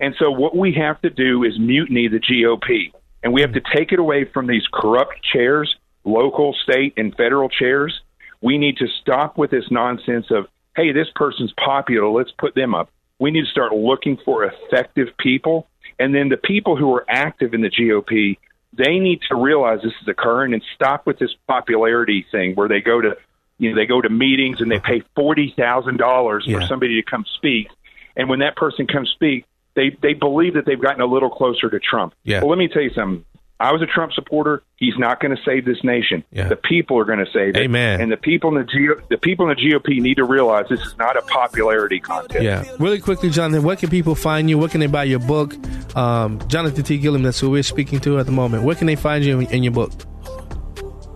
And 0.00 0.14
so 0.18 0.30
what 0.30 0.56
we 0.56 0.72
have 0.74 1.00
to 1.02 1.10
do 1.10 1.44
is 1.44 1.58
mutiny 1.58 2.08
the 2.08 2.18
GOP, 2.18 2.92
and 3.22 3.32
we 3.32 3.40
have 3.40 3.52
to 3.52 3.60
take 3.74 3.92
it 3.92 3.98
away 3.98 4.24
from 4.24 4.46
these 4.46 4.66
corrupt 4.72 5.22
chairs, 5.22 5.74
local, 6.04 6.54
state, 6.62 6.94
and 6.96 7.14
federal 7.16 7.48
chairs. 7.48 8.00
We 8.40 8.58
need 8.58 8.76
to 8.78 8.86
stop 9.00 9.38
with 9.38 9.50
this 9.50 9.64
nonsense 9.70 10.26
of, 10.30 10.46
hey, 10.76 10.92
this 10.92 11.08
person's 11.14 11.52
popular, 11.52 12.08
let's 12.08 12.32
put 12.38 12.54
them 12.54 12.74
up. 12.74 12.90
We 13.18 13.30
need 13.30 13.44
to 13.44 13.50
start 13.50 13.72
looking 13.72 14.18
for 14.24 14.44
effective 14.44 15.08
people, 15.18 15.66
and 15.98 16.14
then 16.14 16.28
the 16.28 16.36
people 16.36 16.76
who 16.76 16.94
are 16.94 17.04
active 17.08 17.54
in 17.54 17.62
the 17.62 17.70
GOP, 17.70 18.36
they 18.76 18.98
need 18.98 19.20
to 19.30 19.34
realize 19.34 19.80
this 19.82 19.92
is 20.02 20.08
occurring 20.08 20.52
and 20.52 20.62
stop 20.74 21.06
with 21.06 21.18
this 21.18 21.30
popularity 21.48 22.26
thing 22.30 22.54
where 22.54 22.68
they 22.68 22.80
go 22.82 23.00
to, 23.00 23.16
you 23.58 23.70
know, 23.70 23.76
they 23.76 23.86
go 23.86 24.02
to 24.02 24.10
meetings 24.10 24.60
and 24.60 24.70
they 24.70 24.78
pay 24.78 25.02
forty 25.14 25.54
thousand 25.56 25.96
dollars 25.96 26.44
for 26.44 26.60
Yeah. 26.60 26.68
somebody 26.68 27.00
to 27.00 27.10
come 27.10 27.24
speak, 27.36 27.68
and 28.16 28.28
when 28.28 28.40
that 28.40 28.54
person 28.54 28.86
comes 28.86 29.08
speak, 29.08 29.46
they 29.76 29.96
they 30.02 30.14
believe 30.14 30.54
that 30.54 30.66
they've 30.66 30.80
gotten 30.80 31.00
a 31.00 31.06
little 31.06 31.30
closer 31.30 31.70
to 31.70 31.78
Trump. 31.78 32.14
Yeah. 32.24 32.40
Well, 32.40 32.50
let 32.50 32.58
me 32.58 32.66
tell 32.68 32.82
you 32.82 32.90
something. 32.90 33.24
I 33.58 33.72
was 33.72 33.80
a 33.80 33.86
Trump 33.86 34.12
supporter. 34.12 34.62
He's 34.76 34.98
not 34.98 35.18
going 35.18 35.34
to 35.34 35.42
save 35.42 35.64
this 35.64 35.82
nation. 35.82 36.22
Yeah. 36.30 36.48
The 36.48 36.56
people 36.56 36.98
are 36.98 37.06
going 37.06 37.20
to 37.20 37.30
save 37.32 37.56
it. 37.56 37.62
Amen. 37.62 38.02
And 38.02 38.12
the 38.12 38.18
people 38.18 38.50
in 38.50 38.66
the 38.66 38.70
G- 38.70 39.02
the 39.08 39.16
people 39.16 39.48
in 39.48 39.56
the 39.56 39.62
GOP 39.62 39.98
need 39.98 40.16
to 40.16 40.24
realize 40.24 40.66
this 40.68 40.80
is 40.80 40.94
not 40.98 41.16
a 41.16 41.22
popularity 41.22 41.98
contest. 41.98 42.44
Yeah. 42.44 42.64
Really 42.78 42.98
quickly, 42.98 43.30
Jonathan, 43.30 43.64
where 43.64 43.76
can 43.76 43.88
people 43.88 44.14
find 44.14 44.50
you? 44.50 44.58
Where 44.58 44.68
can 44.68 44.80
they 44.80 44.88
buy 44.88 45.04
your 45.04 45.20
book? 45.20 45.54
Um, 45.96 46.46
Jonathan 46.48 46.84
T. 46.84 46.98
Gilliam, 46.98 47.22
that's 47.22 47.40
who 47.40 47.48
we're 47.48 47.62
speaking 47.62 47.98
to 48.00 48.18
at 48.18 48.26
the 48.26 48.32
moment. 48.32 48.64
Where 48.64 48.76
can 48.76 48.86
they 48.88 48.96
find 48.96 49.24
you 49.24 49.40
in, 49.40 49.46
in 49.46 49.62
your 49.62 49.72
book? 49.72 49.92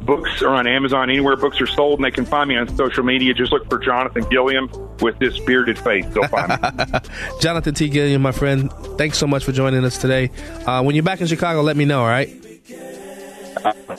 Books 0.02 0.42
are 0.42 0.54
on 0.54 0.66
Amazon 0.66 1.10
anywhere 1.10 1.36
books 1.36 1.60
are 1.60 1.66
sold, 1.66 1.98
and 1.98 2.04
they 2.04 2.10
can 2.10 2.24
find 2.24 2.48
me 2.48 2.56
on 2.56 2.74
social 2.76 3.04
media. 3.04 3.34
Just 3.34 3.52
look 3.52 3.68
for 3.68 3.78
Jonathan 3.78 4.24
Gilliam 4.30 4.70
with 5.00 5.18
this 5.18 5.38
bearded 5.40 5.78
face. 5.78 6.06
They'll 6.06 6.26
find 6.28 6.50
me. 6.50 6.98
Jonathan 7.40 7.74
T. 7.74 7.88
Gilliam, 7.88 8.22
my 8.22 8.32
friend, 8.32 8.72
thanks 8.96 9.18
so 9.18 9.26
much 9.26 9.44
for 9.44 9.52
joining 9.52 9.84
us 9.84 9.98
today. 9.98 10.30
Uh, 10.66 10.82
when 10.82 10.94
you're 10.94 11.04
back 11.04 11.20
in 11.20 11.26
Chicago, 11.26 11.60
let 11.62 11.76
me 11.76 11.84
know, 11.84 12.00
all 12.00 12.08
right? 12.08 12.28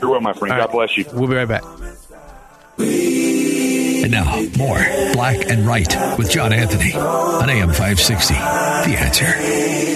You're 0.01 0.09
well, 0.09 0.21
my 0.21 0.33
friend. 0.33 0.55
God 0.57 0.71
bless 0.71 0.97
you. 0.97 1.05
We'll 1.13 1.27
be 1.27 1.35
right 1.35 1.47
back. 1.47 1.63
And 2.79 4.11
now, 4.11 4.41
more 4.57 4.79
Black 5.13 5.49
and 5.49 5.67
Right 5.67 6.17
with 6.17 6.31
John 6.31 6.51
Anthony 6.51 6.93
on 6.93 7.49
AM 7.49 7.69
560. 7.69 8.33
The 8.33 8.97
answer. 8.97 9.91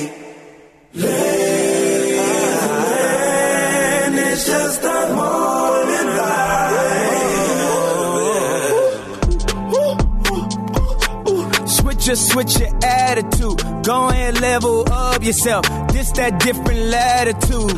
It's 4.18 4.46
just 4.48 4.82
Switch 12.06 12.20
your, 12.20 12.46
switch 12.46 12.60
your 12.60 12.70
attitude. 12.86 13.84
Go 13.84 14.10
ahead, 14.10 14.40
level 14.40 14.88
up 14.94 15.24
yourself. 15.24 15.66
This 15.92 16.12
that 16.12 16.40
different 16.40 16.80
latitude. 16.82 17.74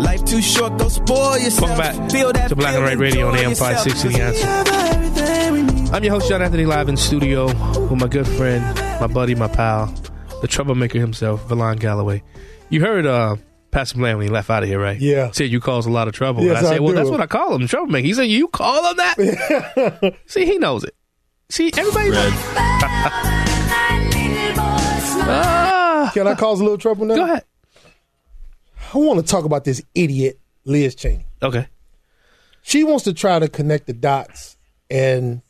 Life 0.00 0.24
too 0.24 0.42
short, 0.42 0.76
go 0.76 0.88
spoil 0.88 1.38
yourself. 1.38 1.78
Welcome 1.78 1.98
back 2.00 2.10
Feel 2.10 2.32
that 2.32 2.48
to 2.48 2.56
Black 2.56 2.74
and 2.74 2.82
Right 2.82 2.98
Radio 2.98 3.28
on 3.28 3.36
AM 3.36 3.54
560 3.54 4.08
The 4.08 4.22
Answer. 4.22 5.94
I'm 5.94 6.02
your 6.02 6.14
host, 6.14 6.28
John 6.28 6.42
Anthony, 6.42 6.66
live 6.66 6.88
in 6.88 6.96
studio 6.96 7.46
with 7.46 8.00
my 8.00 8.08
good 8.08 8.26
friend, 8.26 8.64
my 9.00 9.06
buddy, 9.06 9.36
my 9.36 9.46
pal, 9.46 9.86
the 10.40 10.48
troublemaker 10.48 10.98
himself, 10.98 11.46
Verlon 11.46 11.78
Galloway. 11.78 12.24
You 12.70 12.80
heard 12.80 13.06
uh, 13.06 13.36
Pastor 13.70 13.98
Bland 13.98 14.18
when 14.18 14.26
he 14.26 14.32
left 14.32 14.50
out 14.50 14.64
of 14.64 14.68
here, 14.68 14.80
right? 14.80 14.98
Yeah. 14.98 15.30
Said 15.30 15.48
you 15.48 15.60
cause 15.60 15.86
a 15.86 15.90
lot 15.90 16.08
of 16.08 16.14
trouble. 16.14 16.42
Yes, 16.42 16.58
and 16.58 16.66
I 16.66 16.70
said, 16.70 16.76
I 16.78 16.80
well, 16.80 16.88
do. 16.88 16.94
that's 16.96 17.10
what 17.10 17.20
I 17.20 17.28
call 17.28 17.54
him, 17.54 17.68
troublemaker. 17.68 18.04
He 18.04 18.14
said, 18.14 18.24
you 18.24 18.48
call 18.48 18.90
him 18.90 18.96
that? 18.96 20.14
See, 20.26 20.44
he 20.44 20.58
knows 20.58 20.82
it. 20.82 20.96
See, 21.50 21.70
everybody 21.76 22.10
knows 22.10 22.32
Ah. 25.32 26.10
Can 26.14 26.26
I 26.26 26.34
cause 26.34 26.60
a 26.60 26.62
little 26.62 26.78
trouble 26.78 27.06
now? 27.06 27.14
Go 27.16 27.24
ahead. 27.24 27.44
I 28.94 28.98
want 28.98 29.20
to 29.20 29.26
talk 29.26 29.44
about 29.44 29.64
this 29.64 29.82
idiot, 29.94 30.40
Liz 30.64 30.94
Cheney. 30.94 31.26
Okay. 31.42 31.68
She 32.62 32.84
wants 32.84 33.04
to 33.04 33.12
try 33.12 33.38
to 33.38 33.48
connect 33.48 33.86
the 33.86 33.92
dots 33.92 34.56
and 34.90 35.42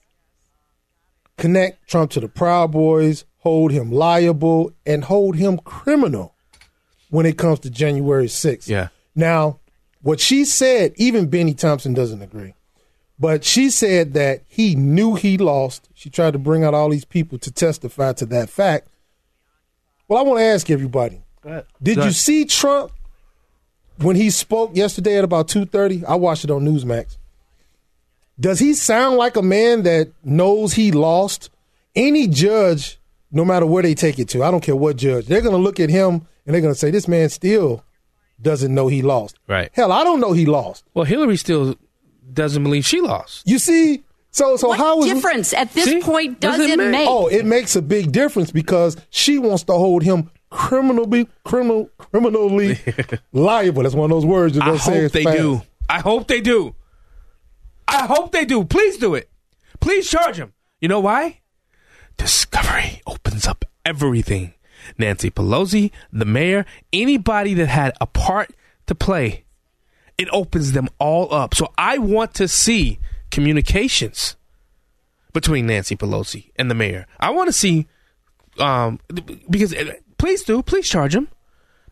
connect 1.39 1.89
Trump 1.89 2.11
to 2.13 2.21
the 2.21 2.29
Proud 2.29 2.73
Boys, 2.73 3.25
hold 3.39 3.73
him 3.73 3.91
liable, 3.91 4.73
and 4.85 5.05
hold 5.05 5.37
him 5.37 5.59
criminal 5.59 6.35
when 7.09 7.27
it 7.27 7.39
comes 7.39 7.61
to 7.61 7.71
January 7.71 8.27
6th. 8.27 8.69
Yeah. 8.69 8.89
Now, 9.15 9.59
what 10.03 10.21
she 10.21 10.45
said, 10.45 10.93
even 10.97 11.29
Bennie 11.29 11.55
Thompson 11.55 11.95
doesn't 11.95 12.23
agree, 12.23 12.55
but 13.19 13.45
she 13.45 13.71
said 13.71 14.15
that 14.15 14.43
he 14.49 14.75
knew 14.75 15.15
he 15.15 15.39
lost. 15.39 15.89
She 16.01 16.09
tried 16.09 16.33
to 16.33 16.39
bring 16.39 16.65
out 16.65 16.73
all 16.73 16.89
these 16.89 17.05
people 17.05 17.37
to 17.41 17.53
testify 17.53 18.15
to 18.15 18.27
that 18.27 18.49
fact. 18.49 18.89
Well, 20.09 20.19
I 20.19 20.23
want 20.23 20.39
to 20.39 20.45
ask 20.45 20.71
everybody: 20.71 21.21
Did 21.83 21.99
you 21.99 22.11
see 22.13 22.47
Trump 22.47 22.93
when 23.99 24.17
he 24.17 24.31
spoke 24.31 24.75
yesterday 24.75 25.19
at 25.19 25.25
about 25.25 25.49
two 25.49 25.67
thirty? 25.67 26.03
I 26.07 26.15
watched 26.15 26.45
it 26.45 26.51
on 26.51 26.65
Newsmax. 26.65 27.19
Does 28.41 28.59
he 28.59 28.73
sound 28.73 29.19
like 29.19 29.37
a 29.37 29.43
man 29.43 29.83
that 29.83 30.11
knows 30.25 30.73
he 30.73 30.91
lost? 30.91 31.51
Any 31.95 32.29
judge, 32.29 32.99
no 33.31 33.45
matter 33.45 33.67
where 33.67 33.83
they 33.83 33.95
take 33.95 34.19
it 34.19 34.31
to, 34.31 34.43
I 34.43 34.51
don't 34.51 34.63
care 34.63 34.77
what 34.77 34.97
judge, 34.97 35.27
they're 35.27 35.43
going 35.43 35.55
to 35.55 35.61
look 35.61 35.81
at 35.81 35.91
him 35.91 36.27
and 36.47 36.55
they're 36.55 36.63
going 36.63 36.73
to 36.73 36.81
say, 36.81 36.91
"This 36.91 37.09
man 37.09 37.29
still 37.29 37.85
doesn't 38.41 38.75
know 38.75 38.89
he 38.89 39.03
lost." 39.03 39.39
Right. 39.47 39.69
Hell, 39.75 39.93
I 39.93 40.03
don't 40.03 40.21
know 40.21 40.33
he 40.33 40.47
lost. 40.47 40.83
Well, 40.95 41.05
Hillary 41.05 41.37
still 41.37 41.77
doesn't 42.33 42.63
believe 42.63 42.87
she 42.87 43.03
lost. 43.03 43.47
You 43.47 43.59
see, 43.59 44.03
so 44.31 44.57
so 44.57 44.69
What 44.69 44.79
how 44.79 45.03
is 45.03 45.13
difference 45.13 45.53
at 45.53 45.73
this 45.73 45.87
See? 45.87 46.01
point 46.01 46.41
does 46.41 46.61
it 46.61 46.79
make? 46.79 47.09
Oh, 47.09 47.27
it 47.29 47.45
makes 47.45 47.77
a 47.77 47.83
big 47.83 48.13
difference 48.13 48.51
because 48.53 48.97
she 49.11 49.39
wants 49.39 49.65
to 49.65 49.73
hold 49.73 50.03
him 50.03 50.31
criminally 50.51 51.29
criminal 51.45 51.91
criminally 51.99 52.79
liable. 53.33 53.83
That's 53.83 53.95
one 53.95 54.11
of 54.11 54.17
those 54.17 54.27
words 54.27 54.57
you 54.57 54.63
I 54.63 54.67
don't 54.67 54.79
say 54.79 54.95
hope 54.95 55.03
as 55.05 55.13
they 55.13 55.25
fast. 55.25 55.37
do. 55.39 55.63
I 55.89 56.01
hope 56.01 56.29
they 56.29 56.41
do. 56.41 56.75
I 57.89 58.07
hope 58.07 58.31
they 58.33 58.45
do. 58.45 58.65
Please 58.65 58.97
do 58.99 59.15
it. 59.15 59.29
Please 59.81 60.09
charge 60.09 60.37
him. 60.37 60.53
You 60.81 60.89
know 60.89 61.01
why? 61.01 61.41
Discovery 62.17 63.01
opens 63.07 63.47
up 63.47 63.65
everything. 63.85 64.55
Nancy 64.99 65.31
Pelosi, 65.31 65.91
the 66.13 66.25
mayor, 66.25 66.65
anybody 66.93 67.55
that 67.55 67.67
had 67.69 67.93
a 68.01 68.07
part 68.07 68.51
to 68.87 68.95
play, 68.95 69.45
it 70.19 70.29
opens 70.33 70.73
them 70.73 70.89
all 70.99 71.33
up. 71.33 71.55
So 71.55 71.73
I 71.79 71.99
want 71.99 72.35
to 72.35 72.49
see 72.49 72.99
communications 73.31 74.37
between 75.33 75.67
Nancy 75.67 75.97
Pelosi 75.97 76.51
and 76.57 76.71
the 76.71 76.75
mayor. 76.75 77.07
I 77.19 77.31
want 77.31 77.49
to 77.49 77.53
see, 77.53 77.87
um, 78.59 79.01
because 79.49 79.75
please 80.19 80.43
do, 80.43 80.63
please 80.63 80.89
charge 80.89 81.15
him, 81.15 81.29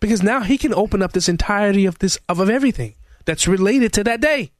because 0.01 0.22
now 0.22 0.41
he 0.41 0.59
can 0.59 0.74
open 0.74 1.03
up 1.03 1.12
this 1.12 1.28
entirety 1.28 1.86
of 1.86 1.99
this 1.99 2.18
of, 2.28 2.41
of 2.41 2.51
everything 2.51 2.95
that's 3.24 3.47
related 3.47 3.93
to 3.95 4.05
that 4.05 4.20
day. 4.20 4.53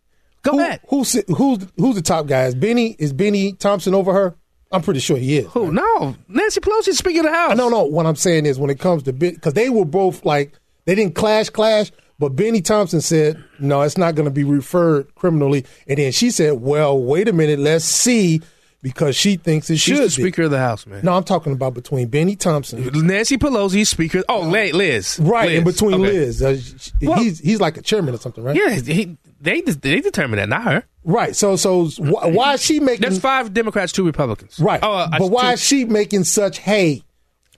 Go 0.43 0.59
ahead. 0.59 0.81
Who's 0.89 1.13
who's 1.29 1.67
who's 1.77 1.97
the 1.97 2.03
top 2.03 2.27
guy? 2.27 2.45
Is 2.45 2.55
Benny 2.55 2.97
is 2.99 3.13
Bennie 3.13 3.53
Thompson 3.53 3.95
over 3.95 4.13
her? 4.13 4.37
I'm 4.71 4.83
pretty 4.83 5.01
sure 5.01 5.17
he 5.17 5.39
is. 5.39 5.47
Who? 5.53 5.73
No, 5.73 6.15
Nancy 6.29 6.61
Pelosi 6.61 6.93
speaking 6.93 7.21
of 7.21 7.27
the 7.27 7.33
House. 7.33 7.57
No, 7.57 7.69
no. 7.69 7.85
What 7.85 8.07
I'm 8.07 8.17
saying 8.17 8.47
is 8.47 8.59
when 8.59 8.71
it 8.71 8.79
comes 8.79 9.03
to 9.05 9.13
because 9.13 9.55
they 9.55 9.71
were 9.71 9.85
both 9.85 10.25
like 10.25 10.53
they 10.85 10.95
didn't 10.95 11.15
clash, 11.15 11.51
clash, 11.51 11.91
But 12.19 12.31
Bennie 12.35 12.63
Thompson 12.63 13.01
said, 13.01 13.43
no, 13.61 13.83
it's 13.83 13.97
not 13.97 14.15
going 14.17 14.25
to 14.25 14.31
be 14.33 14.43
referred 14.45 15.15
criminally. 15.15 15.65
And 15.87 15.99
then 15.99 16.11
she 16.13 16.31
said, 16.33 16.55
well, 16.61 17.01
wait 17.01 17.29
a 17.29 17.33
minute, 17.33 17.61
let's 17.61 17.85
see, 17.85 18.41
because 18.83 19.15
she 19.15 19.37
thinks 19.37 19.71
it 19.71 19.77
She's 19.79 19.97
should 19.97 20.07
the 20.07 20.11
Speaker 20.11 20.43
of 20.43 20.51
the 20.51 20.59
House, 20.59 20.85
man. 20.85 21.05
No, 21.05 21.13
I'm 21.15 21.23
talking 21.23 21.53
about 21.53 21.75
between 21.75 22.09
Bennie 22.09 22.35
Thompson. 22.35 22.85
Nancy 23.07 23.39
Pelosi, 23.39 23.87
Speaker. 23.87 24.25
Oh, 24.29 24.41
Liz. 24.41 25.21
Right, 25.23 25.53
in 25.53 25.63
between 25.65 25.95
Okay. 25.95 26.11
Liz. 26.13 26.43
Uh, 26.43 26.59
Well- 27.03 27.21
he's, 27.21 27.39
he's 27.39 27.61
like 27.61 27.77
a 27.77 27.83
chairman 27.83 28.15
or 28.15 28.19
something, 28.19 28.43
right? 28.43 28.57
Yeah, 28.57 28.71
he, 28.71 29.17
they 29.41 29.61
they 29.61 30.01
determined 30.01 30.41
that, 30.41 30.49
not 30.49 30.65
her. 30.65 30.85
Right. 31.05 31.37
So, 31.37 31.55
so 31.55 31.87
wh- 31.87 32.35
why 32.35 32.55
is 32.55 32.65
she 32.65 32.81
making. 32.81 33.03
There's 33.03 33.21
five 33.21 33.55
Democrats, 33.55 33.93
two 33.93 34.05
Republicans. 34.05 34.59
Right. 34.59 34.81
Oh, 34.83 34.93
uh, 34.93 35.19
but 35.21 35.31
why 35.31 35.43
two- 35.51 35.55
is 35.55 35.65
she 35.65 35.85
making 35.85 36.25
such 36.25 36.59
hay 36.59 37.05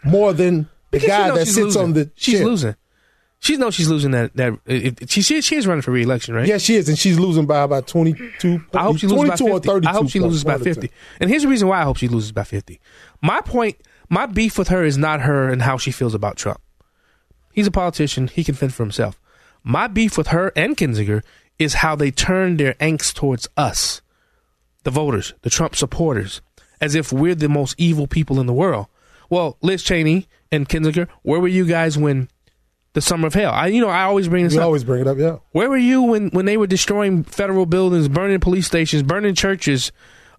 more 0.04 0.34
than 0.34 0.68
the 0.90 0.98
Because 0.98 1.08
guy 1.08 1.30
that 1.34 1.46
sits 1.46 1.56
losing. 1.58 1.82
on 1.82 1.92
the 1.94 2.10
She's 2.16 2.34
chair? 2.36 2.44
losing. 2.46 2.74
She 3.42 3.56
knows 3.56 3.74
she's 3.74 3.88
losing 3.88 4.10
that. 4.10 4.36
That 4.36 4.52
uh, 4.52 4.56
it- 4.66 5.10
she, 5.10 5.22
she 5.22 5.40
she 5.40 5.56
is 5.56 5.66
running 5.66 5.80
for 5.82 5.90
re-election, 5.92 6.34
right? 6.34 6.46
Yeah, 6.46 6.58
she 6.58 6.76
is, 6.76 6.88
and 6.88 6.98
she's 6.98 7.18
losing 7.18 7.46
by 7.46 7.62
about 7.62 7.86
22. 7.86 8.64
I 8.74 8.82
hope 8.82 8.98
she 8.98 9.06
loses 9.06 9.28
by 9.30 9.36
22 9.36 9.70
or 9.70 9.74
50. 9.80 9.86
I 9.88 9.92
hope 9.92 10.10
she 10.10 10.20
loses 10.20 10.44
by 10.44 10.52
one 10.52 10.60
of 10.60 10.64
the 10.64 10.74
50. 10.74 10.90
And 11.20 11.30
here's 11.30 11.42
the 11.42 11.48
reason 11.48 11.66
why 11.68 11.80
I 11.80 11.84
hope 11.84 11.96
she 11.96 12.08
loses 12.08 12.32
by 12.32 12.44
50. 12.44 12.78
My 13.22 13.40
point, 13.40 13.76
my 14.10 14.26
beef 14.26 14.58
with 14.58 14.68
her 14.68 14.84
is 14.84 14.98
not 14.98 15.22
her 15.22 15.48
and 15.48 15.62
how 15.62 15.78
she 15.78 15.90
feels 15.90 16.14
about 16.14 16.36
Trump. 16.36 16.60
He's 17.52 17.66
a 17.66 17.70
politician. 17.70 18.28
He 18.28 18.44
can 18.44 18.54
fend 18.54 18.74
for 18.74 18.82
himself. 18.82 19.18
My 19.64 19.86
beef 19.88 20.16
with 20.18 20.28
her 20.28 20.52
and 20.54 20.76
Kinzinger 20.76 21.22
is 21.58 21.74
how 21.74 21.96
they 21.96 22.10
turn 22.10 22.56
their 22.58 22.74
angst 22.74 23.14
towards 23.14 23.48
us, 23.56 24.02
the 24.84 24.90
voters, 24.90 25.32
the 25.42 25.50
Trump 25.50 25.76
supporters, 25.76 26.40
as 26.80 26.94
if 26.94 27.10
we're 27.12 27.34
the 27.34 27.48
most 27.48 27.74
evil 27.78 28.06
people 28.06 28.38
in 28.38 28.46
the 28.46 28.52
world. 28.52 28.86
Well, 29.28 29.56
Liz 29.62 29.82
Cheney 29.82 30.26
and 30.52 30.68
Kinzinger, 30.68 31.08
where 31.22 31.40
were 31.40 31.48
you 31.48 31.64
guys 31.66 31.96
when 31.98 32.28
the 32.92 33.00
summer 33.00 33.26
of 33.26 33.34
hell? 33.34 33.52
I, 33.52 33.68
you 33.68 33.80
know, 33.80 33.88
I 33.88 34.02
always 34.02 34.28
bring 34.28 34.44
this 34.44 34.54
We 34.54 34.58
up. 34.60 34.64
always 34.66 34.84
bring 34.84 35.00
it 35.02 35.06
up, 35.06 35.18
yeah. 35.18 35.36
Where 35.52 35.68
were 35.70 35.76
you 35.76 36.02
when, 36.02 36.28
when 36.30 36.44
they 36.46 36.56
were 36.56 36.66
destroying 36.66 37.24
federal 37.24 37.66
buildings, 37.66 38.08
burning 38.08 38.40
police 38.40 38.66
stations, 38.66 39.02
burning 39.02 39.34
churches, 39.34 39.92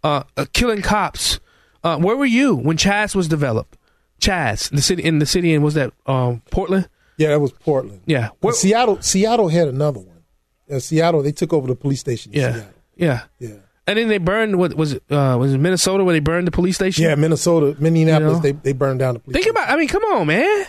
uh, 0.03 0.23
uh, 0.37 0.45
killing 0.53 0.81
cops? 0.81 1.39
Uh, 1.83 1.97
where 1.97 2.15
were 2.15 2.25
you 2.25 2.55
when 2.55 2.77
Chaz 2.77 3.15
was 3.15 3.27
developed? 3.27 3.77
Chaz, 4.19 4.69
the 4.69 4.81
city 4.81 5.03
in 5.03 5.19
the 5.19 5.25
city, 5.25 5.53
and 5.53 5.63
was 5.63 5.73
that 5.73 5.91
um, 6.05 6.41
Portland? 6.51 6.87
Yeah, 7.17 7.29
that 7.29 7.39
was 7.39 7.51
Portland. 7.51 8.01
Yeah, 8.05 8.29
But 8.39 8.55
Seattle, 8.55 9.01
Seattle 9.01 9.49
had 9.49 9.67
another 9.67 9.99
one. 9.99 10.23
Uh, 10.71 10.79
Seattle, 10.79 11.21
they 11.23 11.31
took 11.31 11.53
over 11.53 11.67
the 11.67 11.75
police 11.75 11.99
station. 11.99 12.31
in 12.33 12.39
yeah, 12.41 12.53
Seattle. 12.53 12.73
yeah, 12.95 13.21
yeah. 13.39 13.49
And 13.87 13.97
then 13.97 14.07
they 14.09 14.19
burned. 14.19 14.57
What 14.57 14.75
was 14.75 14.93
it? 14.93 15.03
Uh, 15.09 15.35
was 15.39 15.53
it 15.53 15.57
Minnesota 15.57 16.03
where 16.03 16.13
they 16.13 16.19
burned 16.19 16.45
the 16.47 16.51
police 16.51 16.75
station? 16.75 17.03
Yeah, 17.03 17.15
Minnesota, 17.15 17.75
Minneapolis, 17.81 18.29
You 18.29 18.35
know? 18.35 18.39
they 18.39 18.51
they 18.51 18.73
burned 18.73 18.99
down 18.99 19.15
the 19.15 19.19
police. 19.19 19.33
Think 19.33 19.47
about. 19.47 19.69
I 19.69 19.75
mean, 19.75 19.87
come 19.87 20.03
on, 20.03 20.27
man. 20.27 20.65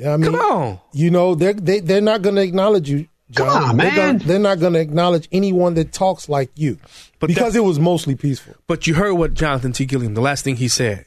Yeah, 0.00 0.14
I 0.14 0.16
mean, 0.16 0.32
Come 0.32 0.40
on. 0.40 0.80
You 0.92 1.10
know, 1.10 1.34
they're 1.34 1.52
they, 1.52 1.80
they're 1.80 2.00
not 2.00 2.22
going 2.22 2.36
to 2.36 2.42
acknowledge 2.42 2.88
you, 2.88 3.06
John. 3.30 3.48
Come 3.48 3.70
on, 3.70 3.76
They're, 3.76 3.94
gonna, 3.94 4.18
they're 4.20 4.38
not 4.38 4.58
going 4.58 4.72
to 4.72 4.80
acknowledge 4.80 5.28
anyone 5.30 5.74
that 5.74 5.92
talks 5.92 6.26
like 6.28 6.50
you, 6.54 6.78
but 7.18 7.26
because 7.26 7.54
it 7.54 7.62
was 7.62 7.78
mostly 7.78 8.14
peaceful. 8.14 8.54
But 8.66 8.86
you 8.86 8.94
heard 8.94 9.12
what 9.12 9.34
Jonathan 9.34 9.72
T. 9.72 9.84
Gilliam, 9.84 10.14
the 10.14 10.22
last 10.22 10.42
thing 10.42 10.56
he 10.56 10.68
said. 10.68 11.04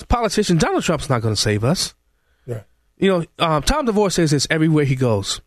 A 0.00 0.06
politician, 0.06 0.56
Donald 0.58 0.84
Trump's 0.84 1.10
not 1.10 1.20
going 1.22 1.34
to 1.34 1.40
save 1.40 1.62
us. 1.64 1.92
Yeah. 2.46 2.62
You 2.98 3.10
know, 3.10 3.24
um, 3.44 3.62
Tom 3.64 3.84
DeVore 3.84 4.10
says 4.10 4.30
this 4.30 4.46
everywhere 4.48 4.84
he 4.84 4.94
goes. 4.94 5.40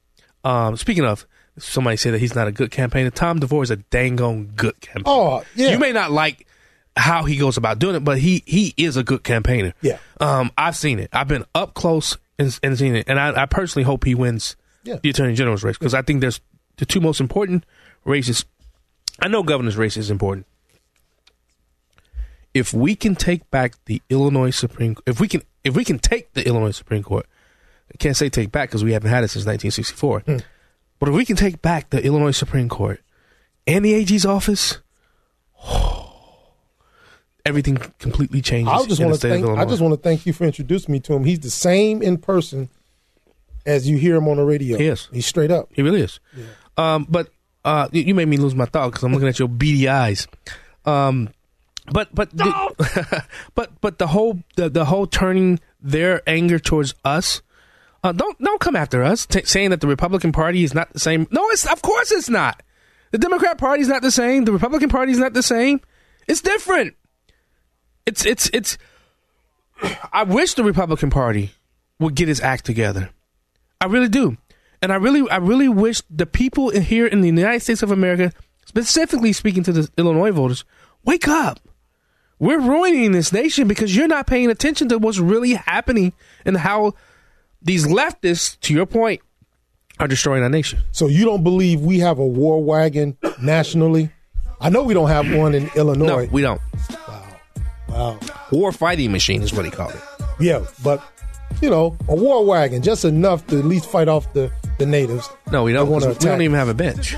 Um, 0.44 0.76
speaking 0.76 1.06
of, 1.06 1.26
somebody 1.58 1.96
said 1.98 2.14
that 2.14 2.20
he's 2.20 2.36
not 2.36 2.48
a 2.48 2.52
good 2.52 2.70
campaigner. 2.70 3.10
Tom 3.10 3.40
DeVore 3.40 3.64
is 3.64 3.72
a 3.72 3.78
dang 3.78 4.22
on 4.22 4.48
good 4.48 4.80
campaigner. 4.82 5.06
Oh, 5.08 5.44
yeah. 5.56 5.72
You 5.72 5.80
may 5.80 5.92
not 5.94 6.12
like 6.12 6.46
how 6.96 7.24
he 7.24 7.38
goes 7.38 7.58
about 7.58 7.80
doing 7.80 7.96
it, 7.96 8.02
but 8.02 8.20
he 8.20 8.44
he 8.46 8.74
is 8.78 8.98
a 8.98 9.04
good 9.04 9.24
campaigner. 9.24 9.74
Yeah. 9.82 9.98
Um, 10.20 10.52
I've 10.58 10.76
seen 10.76 11.00
it. 11.00 11.10
I've 11.14 11.28
been 11.28 11.46
up 11.56 11.74
close 11.74 12.18
and, 12.40 12.58
and 12.64 12.78
seen 12.78 12.96
it, 12.96 13.06
and 13.08 13.20
I, 13.20 13.44
I 13.44 13.46
personally 13.46 13.84
hope 13.84 14.04
he 14.06 14.16
wins 14.16 14.56
Yeah. 14.84 14.98
the 15.02 15.10
attorney 15.10 15.36
general's 15.36 15.64
race 15.64 15.78
because 15.78 15.94
I 15.94 16.02
think 16.02 16.22
there's 16.22 16.40
the 16.78 16.86
two 16.86 17.00
most 17.02 17.20
important 17.20 17.66
races. 18.06 18.46
I 19.22 19.28
know 19.28 19.44
governor's 19.44 19.78
race 19.78 19.96
is 19.98 20.10
important. 20.10 20.46
If 22.54 22.74
we 22.74 22.96
can 22.96 23.16
take 23.16 23.50
back 23.50 23.74
the 23.86 24.02
Illinois 24.10 24.52
Supreme, 24.52 24.96
if 25.08 25.20
we 25.20 25.28
can, 25.28 25.42
if 25.64 25.76
we 25.76 25.84
can 25.84 25.98
take 26.00 26.34
the 26.34 26.46
Illinois 26.48 26.72
Supreme 26.72 27.02
Court, 27.04 27.26
I 27.94 27.98
can't 27.98 28.16
say 28.18 28.30
take 28.30 28.52
back 28.52 28.70
because 28.70 28.84
we 28.84 28.94
haven't 28.94 29.10
had 29.10 29.24
it 29.24 29.30
since 29.30 29.46
1964. 29.46 30.20
Hmm. 30.22 30.38
But 31.00 31.10
if 31.10 31.16
we 31.16 31.26
can 31.26 31.36
take 31.36 31.62
back 31.62 31.90
the 31.90 32.04
Illinois 32.04 32.32
Supreme 32.32 32.70
Court 32.70 33.02
and 33.68 33.84
the 33.84 33.94
AG's 33.94 34.26
office, 34.26 34.80
everything 37.46 37.78
completely 38.00 38.41
changes. 38.41 38.74
I 38.74 38.86
just 38.86 39.02
want 39.02 39.20
to 39.20 39.28
thank. 39.28 39.46
I 39.46 39.66
just 39.66 39.82
want 39.82 39.94
to 39.94 40.00
thank 40.00 40.26
you 40.26 40.34
for 40.34 40.46
introducing 40.46 40.91
me 40.91 41.00
to 41.02 41.14
him. 41.14 41.24
He's 41.24 41.39
the 41.39 41.50
same 41.50 42.02
in 42.02 42.18
person 42.18 42.70
as 43.66 43.88
you 43.88 43.98
hear 43.98 44.16
him 44.16 44.28
on 44.28 44.38
the 44.38 44.44
radio. 44.44 44.78
He 44.78 44.88
is. 44.88 45.08
He's 45.12 45.26
straight 45.26 45.52
up. 45.52 45.70
He 45.72 45.82
really 45.82 46.02
is. 46.02 46.20
Um, 46.78 47.06
but 47.10 47.30
uh, 47.66 47.88
you, 47.91 48.04
you 48.04 48.16
made 48.16 48.28
me 48.28 48.38
lose 48.38 48.56
my 48.56 48.66
thought 48.66 48.89
because 48.91 49.04
I'm 49.04 49.14
looking 49.14 49.28
at 49.28 49.39
your 49.39 49.48
beady 49.48 49.88
eyes. 49.88 50.28
Um, 50.86 51.30
but 51.91 52.14
but 52.14 52.32
the, 52.32 53.26
but 53.56 53.70
but 53.82 53.98
the 53.98 54.08
whole 54.08 54.39
the, 54.56 54.70
the 54.70 54.86
whole 54.86 55.08
turning 55.08 55.60
their 55.82 56.22
anger 56.28 56.60
towards 56.60 56.96
us. 57.04 57.41
Uh, 58.06 58.12
don't 58.12 58.38
don't 58.41 58.60
come 58.60 58.76
after 58.76 59.02
us 59.02 59.26
t- 59.26 59.46
saying 59.46 59.70
that 59.70 59.80
the 59.80 59.88
Republican 59.88 60.34
Party 60.34 60.64
is 60.64 60.74
not 60.74 60.91
the 60.91 61.00
same. 61.00 61.26
No, 61.32 61.50
it's 61.50 61.66
of 61.66 61.82
course 61.82 62.12
it's 62.12 62.30
not. 62.30 62.62
The 63.12 63.18
Democrat 63.18 63.58
Party 63.58 63.82
is 63.82 63.88
not 63.88 64.02
the 64.02 64.12
same. 64.12 64.44
The 64.44 64.52
Republican 64.52 64.89
Party 64.89 65.12
is 65.14 65.20
not 65.20 65.34
the 65.34 65.44
same. 65.44 65.80
It's 66.28 66.41
different. 66.41 66.96
It's 68.06 68.26
it's 68.26 68.49
it's. 68.54 68.78
I 70.12 70.24
wish 70.24 70.54
the 70.54 70.64
Republican 70.64 71.10
Party 71.10 71.51
would 71.99 72.16
get 72.16 72.30
its 72.30 72.41
act 72.41 72.66
together. 72.66 73.10
I 73.82 73.86
really 73.86 74.08
do. 74.08 74.38
And 74.82 74.91
I 74.91 74.95
really, 74.95 75.30
I 75.30 75.38
really 75.38 75.70
wish 75.70 76.01
the 76.10 76.26
people 76.26 76.70
in 76.70 76.82
here 76.82 77.08
in 77.08 77.22
the 77.22 77.28
United 77.28 77.62
States 77.62 77.84
of 77.84 77.91
America, 77.91 78.32
specifically 78.66 79.32
speaking 79.32 79.64
to 79.64 79.72
the 79.72 79.89
Illinois 79.97 80.32
voters, 80.32 80.66
wake 81.06 81.28
up. 81.28 81.60
We're 82.39 82.60
ruining 82.60 83.14
this 83.14 83.32
nation 83.32 83.68
because 83.68 83.95
you're 83.95 84.08
not 84.08 84.28
paying 84.28 84.49
attention 84.49 84.89
to 84.89 84.97
what's 84.97 85.20
really 85.20 85.54
happening 85.54 86.12
and 86.43 86.58
how 86.58 86.95
these 87.62 87.88
leftists, 87.88 88.60
to 88.62 88.74
your 88.74 88.86
point, 88.86 89.22
are 89.99 90.08
destroying 90.08 90.43
our 90.43 90.49
nation. 90.49 90.82
So 90.91 91.08
you 91.08 91.24
don't 91.24 91.43
believe 91.43 91.80
we 91.80 91.99
have 91.99 92.20
a 92.20 92.26
war 92.26 92.62
wagon 92.62 93.18
nationally? 93.41 94.12
I 94.60 94.70
know 94.70 94.84
we 94.84 94.93
don't 94.93 95.10
have 95.10 95.34
one 95.34 95.56
in 95.56 95.70
Illinois. 95.76 96.26
No, 96.26 96.30
we 96.32 96.41
don't. 96.41 96.62
Wow. 98.04 98.20
War 98.51 98.72
fighting 98.72 99.12
machine 99.12 99.41
is 99.41 99.54
what 99.54 99.66
he 99.66 99.72
called 99.72 99.93
it. 99.93 100.01
Yeah, 100.39 100.66
but 100.84 101.01
you 101.62 101.70
know, 101.70 101.95
a 102.08 102.16
war 102.16 102.43
wagon 102.45 102.82
just 102.82 103.06
enough 103.06 103.45
to 103.47 103.60
at 103.60 103.66
least 103.66 103.86
fight 103.89 104.08
off 104.08 104.32
the 104.34 104.51
the 104.80 104.86
natives. 104.86 105.30
No, 105.51 105.64
we 105.64 105.74
don't. 105.74 105.86
They 105.86 105.91
wanna 105.91 106.06
'cause 106.08 106.18
We 106.20 106.26
don't 106.30 106.41
even 106.41 106.58
have 106.58 106.68
a 106.70 106.74
bench. 106.74 107.16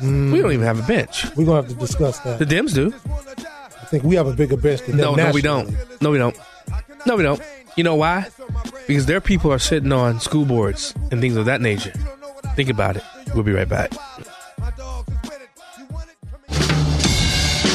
Mm. 0.00 0.32
We 0.32 0.40
don't 0.40 0.52
even 0.52 0.66
have 0.66 0.78
a 0.80 0.86
bench. 0.86 1.26
We're 1.36 1.44
gonna 1.44 1.62
have 1.62 1.68
to 1.68 1.74
discuss 1.74 2.18
that. 2.20 2.38
The 2.38 2.46
Dems 2.46 2.74
do. 2.74 2.92
I 3.06 3.84
think 3.86 4.04
we 4.04 4.16
have 4.16 4.26
a 4.26 4.32
bigger 4.32 4.56
bench 4.56 4.80
than 4.86 4.96
No, 4.96 5.14
them 5.14 5.16
no, 5.18 5.26
no, 5.26 5.32
we 5.32 5.42
don't. 5.42 5.70
No, 6.00 6.10
we 6.10 6.18
don't. 6.18 6.36
No, 7.06 7.16
we 7.16 7.22
don't. 7.22 7.40
You 7.76 7.84
know 7.84 7.94
why? 7.94 8.26
Because 8.86 9.06
their 9.06 9.20
people 9.20 9.52
are 9.52 9.58
sitting 9.58 9.92
on 9.92 10.18
school 10.18 10.44
boards 10.44 10.94
and 11.10 11.20
things 11.20 11.36
of 11.36 11.44
that 11.44 11.60
nature. 11.60 11.92
Think 12.56 12.68
about 12.70 12.96
it. 12.96 13.02
We'll 13.34 13.44
be 13.44 13.52
right 13.52 13.68
back. 13.68 13.92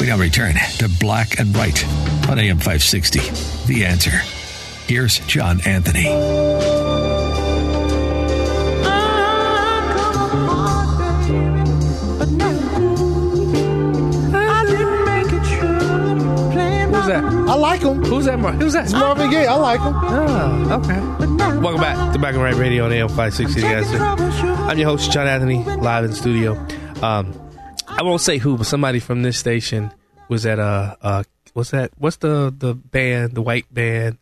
Now 0.08 0.16
return 0.16 0.54
to 0.78 0.88
Black 1.00 1.38
and 1.38 1.54
Right 1.54 1.84
on 2.30 2.38
AM 2.38 2.56
560. 2.56 3.18
The 3.70 3.84
answer. 3.84 4.16
Here's 4.90 5.18
John 5.26 5.60
Anthony. 5.66 6.04
Who's 16.88 17.06
that? 17.06 17.22
I 17.22 17.54
like 17.54 17.82
him. 17.82 18.02
Who's 18.02 18.24
that? 18.24 18.38
Mar- 18.38 18.52
Who's 18.52 18.72
that? 18.72 18.84
It's 18.84 18.94
Marvin 18.94 19.30
Gaye. 19.30 19.44
I 19.46 19.56
like 19.56 19.80
him. 19.80 19.92
Oh, 19.94 20.80
okay. 20.82 21.58
Welcome 21.60 21.82
back 21.82 22.14
to 22.14 22.18
Black 22.18 22.32
and 22.32 22.42
Right 22.42 22.54
Radio 22.54 22.86
on 22.86 22.92
AM 22.92 23.08
560. 23.08 23.60
The 23.60 23.66
answer. 23.66 23.98
I'm 23.98 24.78
your 24.78 24.88
host, 24.88 25.12
John 25.12 25.26
Anthony, 25.26 25.62
live 25.64 26.04
in 26.06 26.14
studio. 26.14 26.54
Um, 27.02 27.38
I 27.86 28.00
won't 28.02 28.22
say 28.22 28.38
who, 28.38 28.56
but 28.56 28.66
somebody 28.66 29.00
from 29.00 29.20
this 29.20 29.38
station 29.38 29.92
was 30.28 30.46
at 30.46 30.58
uh, 30.58 30.96
uh 31.00 31.22
what's 31.54 31.70
that? 31.70 31.90
What's 31.98 32.16
the 32.16 32.54
the 32.56 32.74
band? 32.74 33.34
The 33.34 33.42
white 33.42 33.72
band? 33.72 34.18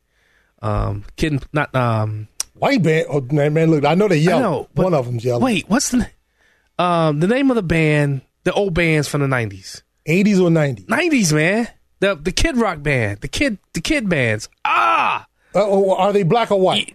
Um, 0.62 1.04
kid, 1.16 1.44
not 1.52 1.74
um. 1.74 2.28
White 2.54 2.82
band. 2.82 3.06
Oh 3.10 3.20
man, 3.20 3.52
man, 3.54 3.70
look, 3.70 3.84
I 3.84 3.94
know 3.94 4.08
they 4.08 4.16
yell. 4.18 4.40
Know, 4.40 4.68
One 4.74 4.94
of 4.94 5.06
them's 5.06 5.24
yelling. 5.24 5.42
Wait, 5.42 5.68
what's 5.68 5.90
the 5.90 6.08
um 6.78 7.20
the 7.20 7.26
name 7.26 7.50
of 7.50 7.56
the 7.56 7.62
band? 7.62 8.22
The 8.44 8.52
old 8.52 8.74
bands 8.74 9.08
from 9.08 9.20
the 9.22 9.28
nineties, 9.28 9.82
eighties 10.06 10.40
or 10.40 10.50
nineties? 10.50 10.88
Nineties, 10.88 11.32
man. 11.32 11.68
The 12.00 12.14
the 12.14 12.32
Kid 12.32 12.56
Rock 12.56 12.82
band, 12.82 13.20
the 13.20 13.28
kid 13.28 13.58
the 13.74 13.80
kid 13.80 14.08
bands. 14.08 14.48
Ah, 14.64 15.26
Uh, 15.54 15.60
oh, 15.66 15.94
are 15.96 16.12
they 16.12 16.22
black 16.22 16.50
or 16.50 16.60
white? 16.60 16.94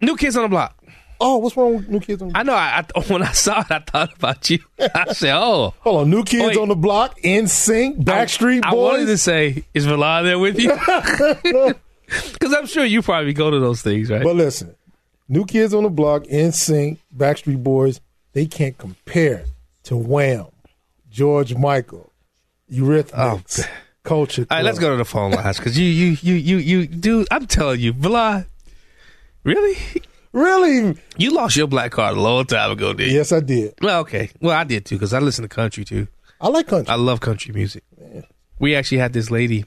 New 0.00 0.16
Kids 0.16 0.36
on 0.36 0.44
the 0.44 0.48
Block. 0.48 0.77
Oh, 1.20 1.38
what's 1.38 1.56
wrong 1.56 1.76
with 1.76 1.88
New 1.88 2.00
Kids 2.00 2.22
on 2.22 2.28
the 2.28 2.32
Block? 2.34 2.40
I 2.40 2.42
know. 2.44 2.54
I, 2.54 2.84
I 2.94 3.00
when 3.12 3.22
I 3.22 3.32
saw 3.32 3.60
it, 3.60 3.70
I 3.70 3.78
thought 3.80 4.14
about 4.14 4.50
you. 4.50 4.58
I 4.94 5.12
said, 5.12 5.34
"Oh, 5.36 5.74
Hold 5.80 6.02
on, 6.02 6.10
New 6.10 6.24
Kids 6.24 6.48
Wait. 6.48 6.56
on 6.56 6.68
the 6.68 6.76
Block, 6.76 7.18
NSYNC, 7.20 8.04
Backstreet 8.04 8.62
Boys. 8.62 8.72
I 8.72 8.74
wanted 8.74 9.06
to 9.06 9.18
say, 9.18 9.64
is 9.74 9.86
Villan 9.86 10.24
there 10.24 10.38
with 10.38 10.58
you? 10.58 11.74
Because 12.32 12.54
I'm 12.54 12.64
sure 12.66 12.86
you 12.86 13.02
probably 13.02 13.34
go 13.34 13.50
to 13.50 13.58
those 13.60 13.82
things, 13.82 14.10
right? 14.10 14.22
But 14.22 14.34
listen, 14.34 14.74
New 15.28 15.44
Kids 15.44 15.74
on 15.74 15.82
the 15.82 15.90
Block, 15.90 16.24
NSYNC, 16.24 16.96
Backstreet 17.14 17.62
Boys, 17.62 18.00
they 18.32 18.46
can't 18.46 18.78
compare 18.78 19.44
to 19.84 19.94
Wham, 19.94 20.46
George 21.10 21.54
Michael, 21.54 22.10
Eurythmics, 22.72 23.60
oh, 23.62 23.70
Culture. 24.04 24.46
All 24.50 24.56
right, 24.56 24.64
let's 24.64 24.78
go 24.78 24.90
to 24.90 24.96
the 24.96 25.04
phone 25.04 25.32
lines 25.32 25.58
because 25.58 25.78
you, 25.78 25.84
you, 25.84 26.16
you, 26.22 26.34
you, 26.34 26.56
you, 26.56 26.86
dude. 26.86 27.28
I'm 27.30 27.46
telling 27.46 27.80
you, 27.80 27.92
Vlad. 27.92 28.46
Really? 29.44 29.76
Really? 30.32 30.96
You 31.16 31.30
lost 31.32 31.56
your 31.56 31.66
black 31.66 31.92
card 31.92 32.16
a 32.16 32.20
long 32.20 32.44
time 32.44 32.70
ago, 32.70 32.92
did 32.92 33.10
you? 33.10 33.16
Yes, 33.16 33.32
I 33.32 33.40
did. 33.40 33.74
Well, 33.80 34.00
okay. 34.00 34.30
Well, 34.40 34.56
I 34.56 34.64
did 34.64 34.84
too 34.84 34.96
because 34.96 35.14
I 35.14 35.18
listen 35.20 35.42
to 35.42 35.48
country 35.48 35.84
too. 35.84 36.06
I 36.40 36.48
like 36.48 36.66
country. 36.68 36.90
I 36.92 36.96
love 36.96 37.20
country 37.20 37.52
music. 37.54 37.82
We 38.58 38.74
actually 38.76 38.98
had 38.98 39.12
this 39.12 39.30
lady 39.30 39.64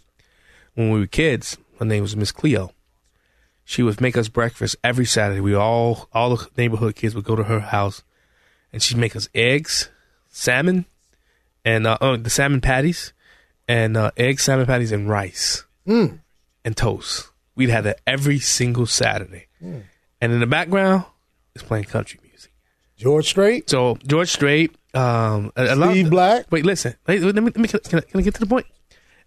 when 0.75 0.91
we 0.91 0.99
were 0.99 1.07
kids. 1.07 1.57
Her 1.79 1.85
name 1.85 2.01
was 2.03 2.15
Miss 2.15 2.31
Cleo. 2.31 2.71
She 3.63 3.83
would 3.83 3.99
make 4.01 4.17
us 4.17 4.27
breakfast 4.27 4.75
every 4.83 5.05
Saturday. 5.05 5.39
We 5.41 5.55
all, 5.55 6.07
all 6.13 6.35
the 6.35 6.47
neighborhood 6.57 6.95
kids 6.95 7.15
would 7.15 7.23
go 7.23 7.35
to 7.35 7.43
her 7.43 7.59
house, 7.59 8.03
and 8.73 8.81
she'd 8.81 8.97
make 8.97 9.15
us 9.15 9.29
eggs, 9.33 9.89
salmon, 10.29 10.85
and 11.63 11.88
uh, 11.88 11.97
oh, 12.01 12.17
the 12.17 12.29
salmon 12.29 12.59
patties, 12.61 13.13
and 13.67 13.95
uh, 13.95 14.11
eggs, 14.17 14.43
salmon 14.43 14.65
patties, 14.65 14.91
and 14.91 15.09
rice 15.09 15.63
Mm. 15.88 16.19
and 16.65 16.75
toast. 16.77 17.29
We'd 17.55 17.69
have 17.69 17.85
that 17.85 18.01
every 18.05 18.39
single 18.39 18.85
Saturday. 18.85 19.47
Mm. 19.63 19.83
And 20.22 20.31
in 20.31 20.39
the 20.39 20.48
background, 20.48 21.06
is 21.56 21.64
playing 21.64 21.85
country 21.85 22.19
music. 22.23 22.52
George 22.95 23.27
Strait. 23.27 23.69
So 23.69 23.98
George 24.06 24.30
Strait, 24.30 24.76
um, 24.93 25.52
a, 25.56 25.73
a 25.73 25.76
lot 25.76 25.91
Steve 25.91 26.06
of, 26.06 26.11
Black. 26.11 26.45
Wait, 26.52 26.65
listen. 26.65 26.95
Wait, 27.07 27.22
let 27.22 27.35
me, 27.35 27.41
let 27.41 27.57
me 27.57 27.68
can, 27.68 27.80
I, 27.99 28.02
can 28.02 28.19
I 28.19 28.22
get 28.22 28.35
to 28.35 28.39
the 28.39 28.45
point? 28.45 28.68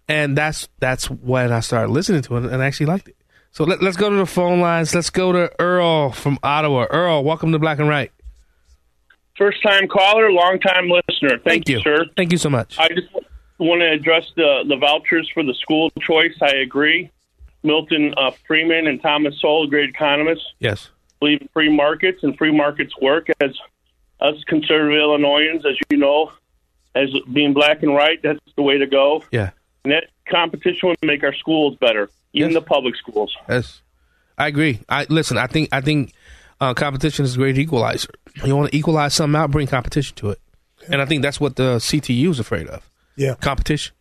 And 0.07 0.37
that's 0.37 0.69
that's 0.79 1.09
when 1.09 1.51
I 1.51 1.59
started 1.59 1.91
listening 1.91 2.21
to 2.23 2.37
it 2.37 2.45
and 2.45 2.61
I 2.61 2.65
actually 2.65 2.85
liked 2.85 3.07
it. 3.07 3.17
So 3.51 3.63
let, 3.63 3.81
let's 3.81 3.97
go 3.97 4.09
to 4.09 4.15
the 4.15 4.25
phone 4.25 4.59
lines. 4.59 4.93
Let's 4.93 5.09
go 5.09 5.31
to 5.31 5.51
Earl 5.59 6.11
from 6.11 6.37
Ottawa. 6.43 6.85
Earl, 6.89 7.23
welcome 7.23 7.51
to 7.51 7.59
Black 7.59 7.79
and 7.79 7.89
Right. 7.89 8.11
First 9.37 9.61
time 9.63 9.87
caller, 9.87 10.31
long 10.31 10.59
time 10.59 10.89
listener. 10.89 11.39
Thank, 11.43 11.67
you. 11.67 11.81
sir. 11.81 12.05
Thank 12.15 12.31
you 12.31 12.37
so 12.37 12.49
much. 12.49 12.77
I 12.79 12.87
just 12.89 13.07
want 13.57 13.81
to 13.81 13.91
address 13.91 14.25
the, 14.35 14.63
the 14.67 14.77
vouchers 14.77 15.29
for 15.33 15.43
the 15.43 15.53
school 15.55 15.89
choice. 16.01 16.33
I 16.41 16.55
agree. 16.55 17.11
Milton 17.65 18.13
uh, 18.17 18.31
Friedman 18.47 18.87
and 18.87 19.01
Thomas 19.01 19.39
Sowell, 19.41 19.67
great 19.67 19.89
economists, 19.89 20.45
Yes. 20.59 20.89
believe 21.19 21.41
in 21.41 21.49
free 21.53 21.69
markets 21.75 22.23
and 22.23 22.37
free 22.37 22.55
markets 22.55 22.93
work. 23.01 23.27
As 23.41 23.51
us 24.21 24.35
conservative 24.47 24.97
Illinoisans, 24.99 25.65
as 25.65 25.75
you 25.89 25.97
know, 25.97 26.31
as 26.95 27.09
being 27.33 27.53
black 27.53 27.83
and 27.83 27.93
white, 27.93 28.21
that's 28.23 28.39
the 28.55 28.61
way 28.61 28.77
to 28.77 28.87
go. 28.87 29.23
Yeah. 29.31 29.49
And 29.83 29.91
that 29.91 30.05
competition 30.29 30.89
would 30.89 30.97
make 31.03 31.23
our 31.23 31.33
schools 31.33 31.75
better, 31.79 32.09
even 32.33 32.53
the 32.53 32.61
public 32.61 32.95
schools. 32.95 33.35
Yes, 33.49 33.81
I 34.37 34.47
agree. 34.47 34.79
I 34.89 35.05
listen. 35.09 35.37
I 35.37 35.47
think 35.47 35.69
I 35.71 35.81
think 35.81 36.13
uh, 36.59 36.73
competition 36.73 37.25
is 37.25 37.35
a 37.35 37.37
great 37.37 37.57
equalizer. 37.57 38.09
You 38.43 38.55
want 38.55 38.71
to 38.71 38.77
equalize 38.77 39.13
something 39.13 39.39
out, 39.39 39.51
bring 39.51 39.67
competition 39.67 40.15
to 40.17 40.31
it, 40.31 40.39
and 40.91 41.01
I 41.01 41.05
think 41.05 41.21
that's 41.21 41.39
what 41.39 41.55
the 41.57 41.75
CTU 41.77 42.29
is 42.31 42.39
afraid 42.39 42.67
of. 42.67 42.89
Yeah, 43.15 43.35
competition. 43.35 43.93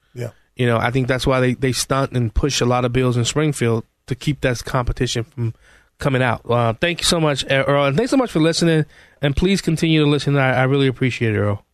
You 0.56 0.66
know, 0.66 0.78
I 0.78 0.90
think 0.90 1.08
that's 1.08 1.26
why 1.26 1.40
they 1.40 1.54
they 1.54 1.72
stunt 1.72 2.12
and 2.12 2.32
push 2.32 2.60
a 2.60 2.64
lot 2.66 2.84
of 2.84 2.92
bills 2.92 3.16
in 3.16 3.24
Springfield 3.24 3.84
to 4.06 4.14
keep 4.14 4.40
that 4.42 4.64
competition 4.64 5.24
from 5.24 5.54
coming 5.98 6.22
out. 6.22 6.42
Uh, 6.48 6.72
thank 6.74 7.00
you 7.00 7.04
so 7.04 7.20
much, 7.20 7.44
Earl, 7.50 7.86
and 7.86 7.96
thanks 7.96 8.10
so 8.10 8.16
much 8.16 8.30
for 8.30 8.40
listening. 8.40 8.84
And 9.22 9.34
please 9.34 9.60
continue 9.60 10.04
to 10.04 10.10
listen. 10.10 10.36
I, 10.36 10.52
I 10.52 10.62
really 10.64 10.86
appreciate 10.86 11.34
it, 11.34 11.38
Earl. 11.38 11.64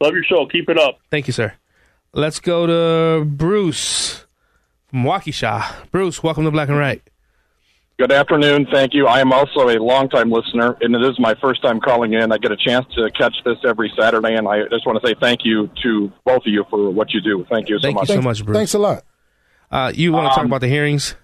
Love 0.00 0.14
your 0.14 0.24
show. 0.24 0.46
Keep 0.46 0.68
it 0.68 0.78
up. 0.78 0.98
Thank 1.10 1.26
you, 1.26 1.32
sir. 1.32 1.52
Let's 2.12 2.40
go 2.40 2.66
to 2.66 3.24
Bruce 3.24 4.26
from 4.88 5.04
Waukesha. 5.04 5.90
Bruce, 5.90 6.22
welcome 6.22 6.44
to 6.44 6.50
Black 6.50 6.68
and 6.68 6.78
Right. 6.78 7.02
Good 8.02 8.10
afternoon. 8.10 8.66
Thank 8.72 8.94
you. 8.94 9.06
I 9.06 9.20
am 9.20 9.32
also 9.32 9.68
a 9.68 9.78
longtime 9.78 10.28
listener, 10.28 10.76
and 10.80 10.92
it 10.92 11.02
is 11.04 11.20
my 11.20 11.36
first 11.40 11.62
time 11.62 11.78
calling 11.78 12.14
in. 12.14 12.32
I 12.32 12.38
get 12.38 12.50
a 12.50 12.56
chance 12.56 12.84
to 12.96 13.08
catch 13.12 13.32
this 13.44 13.58
every 13.64 13.92
Saturday, 13.96 14.34
and 14.34 14.48
I 14.48 14.64
just 14.72 14.84
want 14.84 15.00
to 15.00 15.06
say 15.06 15.14
thank 15.20 15.44
you 15.44 15.70
to 15.84 16.10
both 16.24 16.38
of 16.44 16.46
you 16.52 16.64
for 16.68 16.90
what 16.90 17.12
you 17.14 17.20
do. 17.20 17.46
Thank 17.48 17.68
you 17.68 17.78
so 17.78 17.82
Thank 17.82 17.94
much. 17.94 18.08
you 18.08 18.16
so 18.16 18.20
much, 18.20 18.44
Bruce. 18.44 18.56
Thanks 18.56 18.74
a 18.74 18.80
lot. 18.80 19.04
Uh, 19.70 19.92
you 19.94 20.10
want 20.12 20.24
to 20.24 20.30
talk 20.30 20.38
Um, 20.40 20.46
about 20.46 20.62
the 20.62 20.66
hearings? 20.66 21.14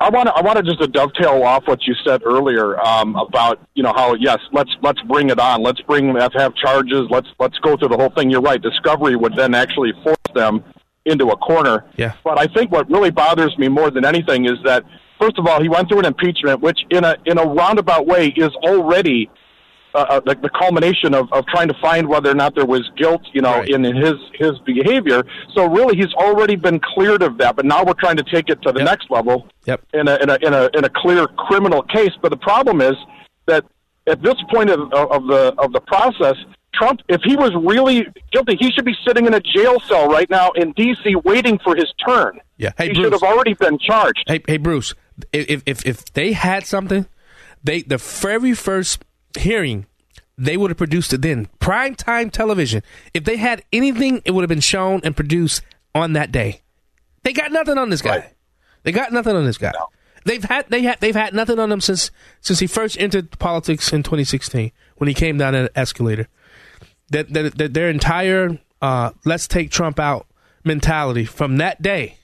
I 0.00 0.08
want 0.08 0.28
to 0.28 0.32
I 0.32 0.40
want 0.40 0.56
to 0.56 0.62
just 0.62 0.80
to 0.80 0.86
dovetail 0.88 1.42
off 1.42 1.68
what 1.68 1.86
you 1.86 1.94
said 2.06 2.22
earlier 2.24 2.80
um, 2.80 3.14
about 3.14 3.60
you 3.74 3.82
know 3.82 3.92
how 3.92 4.14
yes 4.14 4.38
let's 4.50 4.70
let's 4.80 5.02
bring 5.02 5.28
it 5.28 5.38
on 5.38 5.62
let's 5.62 5.82
bring 5.82 6.14
let's 6.14 6.34
have 6.36 6.54
charges 6.54 7.06
let's 7.10 7.28
let's 7.38 7.58
go 7.58 7.76
through 7.76 7.88
the 7.88 7.98
whole 7.98 8.08
thing. 8.16 8.30
You're 8.30 8.40
right. 8.40 8.62
Discovery 8.62 9.14
would 9.14 9.36
then 9.36 9.54
actually 9.54 9.92
force 10.02 10.16
them 10.34 10.64
into 11.04 11.28
a 11.28 11.36
corner. 11.36 11.84
Yeah. 11.96 12.14
But 12.24 12.38
I 12.38 12.46
think 12.46 12.72
what 12.72 12.90
really 12.90 13.10
bothers 13.10 13.58
me 13.58 13.68
more 13.68 13.90
than 13.90 14.06
anything 14.06 14.46
is 14.46 14.56
that 14.64 14.84
first 15.22 15.38
of 15.38 15.46
all 15.46 15.60
he 15.62 15.68
went 15.68 15.88
through 15.88 16.00
an 16.00 16.04
impeachment, 16.06 16.60
which 16.60 16.80
in 16.90 17.04
a 17.04 17.16
in 17.26 17.38
a 17.38 17.44
roundabout 17.44 18.06
way 18.06 18.28
is 18.36 18.50
already 18.70 19.30
uh, 19.94 19.98
uh, 19.98 20.20
the, 20.20 20.34
the 20.36 20.48
culmination 20.48 21.12
of, 21.14 21.30
of 21.32 21.44
trying 21.46 21.68
to 21.68 21.74
find 21.82 22.08
whether 22.08 22.30
or 22.30 22.34
not 22.34 22.54
there 22.54 22.64
was 22.64 22.80
guilt, 22.96 23.20
you 23.34 23.42
know, 23.42 23.62
in 23.62 23.84
his 23.84 24.14
his 24.34 24.52
behavior. 24.64 25.22
So 25.54 25.66
really, 25.68 25.96
he's 25.96 26.12
already 26.14 26.56
been 26.56 26.80
cleared 26.94 27.22
of 27.22 27.36
that. 27.38 27.56
But 27.56 27.66
now 27.66 27.84
we're 27.84 28.00
trying 28.04 28.16
to 28.16 28.22
take 28.24 28.48
it 28.48 28.60
to 28.62 28.72
the 28.72 28.82
next 28.82 29.10
level 29.10 29.46
Yep. 29.66 29.82
in 29.92 30.08
a 30.08 30.16
in 30.22 30.30
a 30.30 30.38
in 30.42 30.54
a 30.54 30.70
in 30.74 30.84
a 30.84 30.90
clear 31.02 31.26
criminal 31.46 31.82
case. 31.82 32.12
But 32.22 32.30
the 32.30 32.38
problem 32.38 32.80
is 32.80 32.94
that 33.46 33.64
at 34.06 34.22
this 34.22 34.34
point 34.52 34.70
of, 34.70 34.80
of 34.92 35.26
the 35.26 35.54
of 35.58 35.72
the 35.72 35.80
process, 35.82 36.36
Trump, 36.74 37.00
if 37.08 37.20
he 37.22 37.36
was 37.36 37.52
really 37.54 38.06
guilty, 38.32 38.56
he 38.58 38.70
should 38.72 38.86
be 38.86 38.94
sitting 39.06 39.26
in 39.26 39.34
a 39.34 39.40
jail 39.40 39.78
cell 39.80 40.08
right 40.08 40.30
now 40.30 40.52
in 40.52 40.72
D.C. 40.72 41.16
waiting 41.24 41.58
for 41.62 41.76
his 41.76 41.92
turn. 42.06 42.40
Yeah. 42.56 42.70
Hey, 42.78 42.88
he 42.88 42.94
Bruce. 42.94 43.04
should 43.04 43.12
have 43.12 43.22
already 43.22 43.52
been 43.54 43.78
charged. 43.78 44.24
Hey, 44.26 44.40
hey, 44.48 44.56
Bruce. 44.56 44.94
If 45.32 45.62
if 45.66 45.86
if 45.86 46.04
they 46.12 46.32
had 46.32 46.66
something, 46.66 47.06
they 47.62 47.82
the 47.82 47.98
very 47.98 48.54
first 48.54 49.04
hearing, 49.38 49.86
they 50.36 50.56
would 50.56 50.70
have 50.70 50.78
produced 50.78 51.12
it 51.12 51.22
then. 51.22 51.48
Prime 51.58 51.94
time 51.94 52.30
television. 52.30 52.82
If 53.14 53.24
they 53.24 53.36
had 53.36 53.62
anything, 53.72 54.22
it 54.24 54.32
would 54.32 54.42
have 54.42 54.48
been 54.48 54.60
shown 54.60 55.00
and 55.04 55.16
produced 55.16 55.62
on 55.94 56.14
that 56.14 56.32
day. 56.32 56.62
They 57.22 57.32
got 57.32 57.52
nothing 57.52 57.78
on 57.78 57.90
this 57.90 58.02
guy. 58.02 58.32
They 58.82 58.92
got 58.92 59.12
nothing 59.12 59.36
on 59.36 59.44
this 59.44 59.58
guy. 59.58 59.72
They've 60.24 60.42
had 60.42 60.68
they 60.68 60.82
had 60.82 61.00
they've 61.00 61.14
had 61.14 61.34
nothing 61.34 61.58
on 61.58 61.70
him 61.70 61.80
since 61.80 62.10
since 62.40 62.58
he 62.60 62.66
first 62.66 62.98
entered 62.98 63.38
politics 63.38 63.92
in 63.92 64.02
2016 64.02 64.72
when 64.96 65.08
he 65.08 65.14
came 65.14 65.38
down 65.38 65.54
an 65.54 65.68
escalator. 65.74 66.28
That 67.10 67.32
that, 67.32 67.58
that 67.58 67.74
their 67.74 67.88
entire 67.88 68.58
uh, 68.80 69.10
let's 69.24 69.46
take 69.46 69.70
Trump 69.70 69.98
out 69.98 70.26
mentality 70.64 71.24
from 71.24 71.56
that 71.58 71.82
day. 71.82 72.18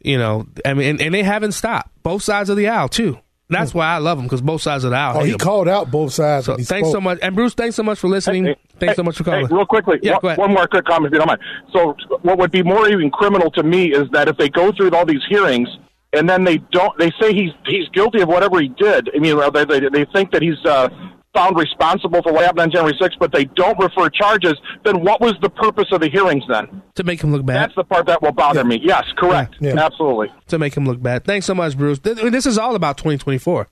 You 0.00 0.18
know, 0.18 0.46
I 0.64 0.74
mean, 0.74 0.90
and, 0.90 1.02
and 1.02 1.14
they 1.14 1.22
haven't 1.22 1.52
stopped. 1.52 1.90
Both 2.02 2.22
sides 2.22 2.50
of 2.50 2.56
the 2.56 2.68
aisle 2.68 2.88
too. 2.88 3.18
That's 3.50 3.72
why 3.72 3.86
I 3.94 3.98
love 3.98 4.18
him 4.18 4.24
because 4.24 4.42
both 4.42 4.60
sides 4.60 4.84
of 4.84 4.90
the 4.90 4.96
aisle. 4.96 5.18
Oh, 5.18 5.24
he 5.24 5.32
him. 5.32 5.38
called 5.38 5.68
out 5.68 5.90
both 5.90 6.12
sides. 6.12 6.46
So 6.46 6.56
thanks 6.56 6.68
spoke. 6.68 6.92
so 6.92 7.00
much, 7.00 7.18
and 7.22 7.34
Bruce, 7.34 7.54
thanks 7.54 7.76
so 7.76 7.82
much 7.82 7.98
for 7.98 8.08
listening. 8.08 8.54
thanks 8.78 8.96
so 8.96 9.02
much 9.02 9.16
for 9.16 9.24
calling. 9.24 9.46
Hey, 9.48 9.54
real 9.54 9.64
quickly, 9.64 9.98
Yeah, 10.02 10.18
one, 10.20 10.36
one 10.36 10.52
more 10.52 10.66
quick 10.66 10.84
comment, 10.84 11.06
if 11.06 11.12
you 11.12 11.18
don't 11.18 11.28
mind. 11.28 11.40
So, 11.72 11.96
what 12.22 12.38
would 12.38 12.50
be 12.50 12.62
more 12.62 12.88
even 12.88 13.10
criminal 13.10 13.50
to 13.52 13.62
me 13.62 13.92
is 13.92 14.04
that 14.12 14.28
if 14.28 14.36
they 14.36 14.50
go 14.50 14.70
through 14.72 14.90
all 14.90 15.06
these 15.06 15.22
hearings 15.30 15.68
and 16.12 16.28
then 16.28 16.44
they 16.44 16.58
don't, 16.72 16.96
they 16.98 17.10
say 17.20 17.32
he's 17.32 17.52
he's 17.66 17.88
guilty 17.94 18.20
of 18.20 18.28
whatever 18.28 18.60
he 18.60 18.68
did. 18.68 19.08
I 19.14 19.18
mean, 19.18 19.38
they 19.54 19.64
they, 19.64 19.88
they 19.88 20.04
think 20.12 20.32
that 20.32 20.42
he's 20.42 20.62
uh, 20.66 20.90
found 21.34 21.56
responsible 21.56 22.22
for 22.22 22.32
what 22.32 22.42
happened 22.44 22.60
on 22.62 22.70
January 22.70 22.94
6th, 23.00 23.18
but 23.18 23.32
they 23.32 23.44
don't 23.44 23.78
refer 23.78 24.08
charges. 24.08 24.54
Then 24.84 25.02
what 25.02 25.20
was 25.20 25.34
the 25.42 25.50
purpose 25.50 25.86
of 25.92 26.00
the 26.00 26.08
hearings 26.08 26.44
then? 26.48 26.82
To 26.96 27.04
make 27.04 27.22
him 27.22 27.32
look 27.32 27.44
bad. 27.44 27.56
That's 27.56 27.74
the 27.76 27.84
part 27.84 28.06
that 28.06 28.22
will 28.22 28.32
bother 28.32 28.64
me. 28.64 28.80
Yes, 28.82 29.04
correct, 29.16 29.56
absolutely. 29.62 30.32
to 30.48 30.58
make 30.58 30.74
him 30.76 30.86
look 30.86 31.02
bad. 31.02 31.24
Thanks 31.24 31.46
so 31.46 31.54
much, 31.54 31.76
Bruce. 31.76 31.98
Th- 31.98 32.16
This 32.16 32.46
is 32.46 32.58
all 32.58 32.74
about 32.74 32.96
2024. 32.98 33.68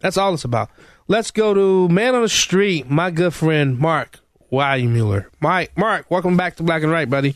That's 0.00 0.16
all 0.16 0.32
it's 0.34 0.44
about. 0.44 0.70
Let's 1.08 1.30
go 1.30 1.52
to 1.52 1.88
man 1.88 2.14
on 2.14 2.22
the 2.22 2.28
street, 2.28 2.88
my 2.88 3.10
good 3.10 3.34
friend 3.34 3.78
Mark 3.78 4.20
Mueller. 4.50 5.28
Mike, 5.40 5.72
Mark, 5.76 6.06
welcome 6.10 6.36
back 6.36 6.56
to 6.56 6.62
Black 6.62 6.82
and 6.82 6.90
Right, 6.92 7.08
buddy. 7.10 7.34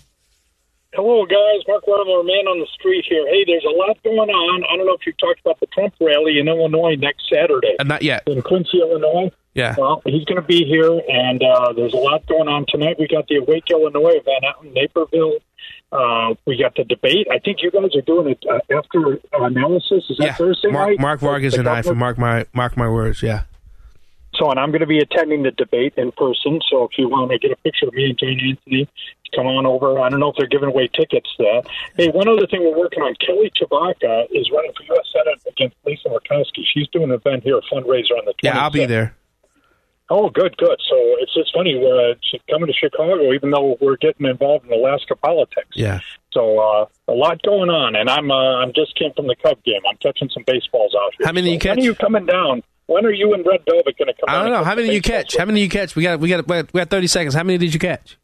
Hello, 0.94 1.26
guys. 1.26 1.60
Mark 1.66 1.82
Lattimore, 1.88 2.22
man 2.22 2.46
on 2.46 2.60
the 2.60 2.66
street 2.72 3.04
here. 3.08 3.26
Hey, 3.26 3.44
there's 3.44 3.64
a 3.64 3.76
lot 3.76 4.00
going 4.04 4.30
on. 4.30 4.64
I 4.64 4.76
don't 4.76 4.86
know 4.86 4.94
if 4.94 5.04
you've 5.04 5.18
talked 5.18 5.40
about 5.40 5.58
the 5.58 5.66
Trump 5.66 5.92
rally 6.00 6.38
in 6.38 6.46
Illinois 6.46 6.94
next 6.94 7.24
Saturday. 7.28 7.74
Uh, 7.80 7.82
not 7.82 8.02
yet. 8.02 8.22
In 8.28 8.40
Quincy, 8.42 8.78
Illinois. 8.80 9.30
Yeah. 9.54 9.74
Well, 9.78 10.02
he's 10.04 10.24
going 10.24 10.40
to 10.40 10.46
be 10.46 10.64
here, 10.64 11.00
and 11.08 11.42
uh, 11.42 11.72
there's 11.74 11.94
a 11.94 11.98
lot 11.98 12.26
going 12.26 12.48
on 12.48 12.66
tonight. 12.68 12.96
We 12.98 13.06
got 13.06 13.28
the 13.28 13.36
Awake 13.36 13.64
Illinois 13.70 14.16
event 14.16 14.44
out 14.44 14.64
in 14.64 14.74
Naperville. 14.74 15.38
Uh, 15.92 16.34
we 16.44 16.56
got 16.56 16.74
the 16.74 16.82
debate. 16.84 17.28
I 17.30 17.38
think 17.38 17.58
you 17.62 17.70
guys 17.70 17.94
are 17.94 18.02
doing 18.02 18.30
it 18.30 18.44
uh, 18.50 18.58
after 18.76 19.20
analysis. 19.32 20.04
Is 20.10 20.16
that 20.18 20.24
Yeah, 20.24 20.34
Thursday 20.34 20.70
Mark, 20.70 20.88
night? 20.90 21.00
Mark 21.00 21.20
Vargas 21.20 21.54
and 21.54 21.68
I 21.68 21.82
for 21.82 21.94
Mark 21.94 22.18
My 22.18 22.46
Mark 22.52 22.76
My 22.76 22.88
Words. 22.88 23.22
Yeah. 23.22 23.44
So, 24.34 24.50
and 24.50 24.58
I'm 24.58 24.70
going 24.70 24.80
to 24.80 24.86
be 24.86 24.98
attending 24.98 25.44
the 25.44 25.52
debate 25.52 25.94
in 25.96 26.10
person. 26.10 26.60
So, 26.68 26.84
if 26.84 26.98
you 26.98 27.08
want 27.08 27.30
to 27.30 27.38
get 27.38 27.52
a 27.52 27.56
picture 27.56 27.86
of 27.86 27.94
me 27.94 28.06
and 28.06 28.18
Jane 28.18 28.40
Anthony, 28.40 28.88
come 29.36 29.46
on 29.46 29.64
over. 29.66 30.00
I 30.00 30.08
don't 30.08 30.18
know 30.18 30.30
if 30.30 30.36
they're 30.36 30.48
giving 30.48 30.68
away 30.68 30.88
tickets 30.88 31.30
to 31.36 31.44
that. 31.44 31.70
Hey, 31.96 32.08
one 32.08 32.26
other 32.26 32.48
thing 32.48 32.64
we're 32.64 32.76
working 32.76 33.04
on 33.04 33.14
Kelly 33.24 33.52
Tshibaka 33.54 34.26
is 34.32 34.50
running 34.50 34.72
for 34.76 34.82
U.S. 34.94 35.06
Senate 35.12 35.40
against 35.46 35.76
Lisa 35.86 36.08
Murkowski. 36.08 36.64
She's 36.72 36.88
doing 36.88 37.10
an 37.10 37.12
event 37.12 37.44
here, 37.44 37.58
a 37.58 37.62
fundraiser 37.72 38.18
on 38.18 38.24
the 38.24 38.32
27th. 38.32 38.42
Yeah, 38.42 38.58
I'll 38.58 38.70
be 38.70 38.86
there. 38.86 39.14
Oh, 40.10 40.28
good, 40.28 40.56
good. 40.58 40.78
So 40.88 40.96
it's 41.20 41.32
it's 41.34 41.50
funny. 41.50 41.76
Uh, 41.76 42.14
she's 42.22 42.40
coming 42.50 42.66
to 42.66 42.72
Chicago, 42.72 43.32
even 43.32 43.50
though 43.50 43.76
we're 43.80 43.96
getting 43.96 44.26
involved 44.26 44.66
in 44.66 44.72
Alaska 44.72 45.16
politics. 45.16 45.70
Yeah. 45.74 46.00
So 46.32 46.58
uh, 46.58 46.86
a 47.08 47.12
lot 47.12 47.40
going 47.42 47.70
on, 47.70 47.96
and 47.96 48.10
I'm 48.10 48.30
uh, 48.30 48.56
I'm 48.56 48.72
just 48.74 48.96
came 48.96 49.12
from 49.14 49.28
the 49.28 49.36
Cub 49.36 49.62
game. 49.64 49.80
I'm 49.88 49.96
catching 49.96 50.28
some 50.28 50.44
baseballs 50.46 50.94
out 50.94 51.12
here. 51.16 51.26
How 51.26 51.32
many 51.32 51.48
so 51.48 51.52
you 51.54 51.58
catch? 51.58 51.76
When 51.76 51.78
are 51.78 51.82
you 51.84 51.94
coming 51.94 52.26
down? 52.26 52.62
when 52.86 53.06
are 53.06 53.12
you 53.12 53.32
and 53.32 53.44
Red 53.46 53.60
Velvet 53.68 53.96
going 53.96 54.08
to 54.08 54.14
come? 54.14 54.28
I 54.28 54.42
don't 54.42 54.52
know. 54.52 54.64
How 54.64 54.74
many 54.74 54.92
you 54.92 55.00
catch? 55.00 55.36
How 55.36 55.44
many 55.44 55.60
you 55.60 55.68
catch? 55.68 55.96
We 55.96 56.02
got 56.02 56.20
we 56.20 56.28
got 56.28 56.46
we 56.46 56.56
got, 56.56 56.72
we 56.72 56.80
got 56.80 56.90
30 56.90 57.06
seconds. 57.06 57.34
How 57.34 57.42
many 57.42 57.58
did 57.58 57.72
you 57.72 57.80
catch? 57.80 58.18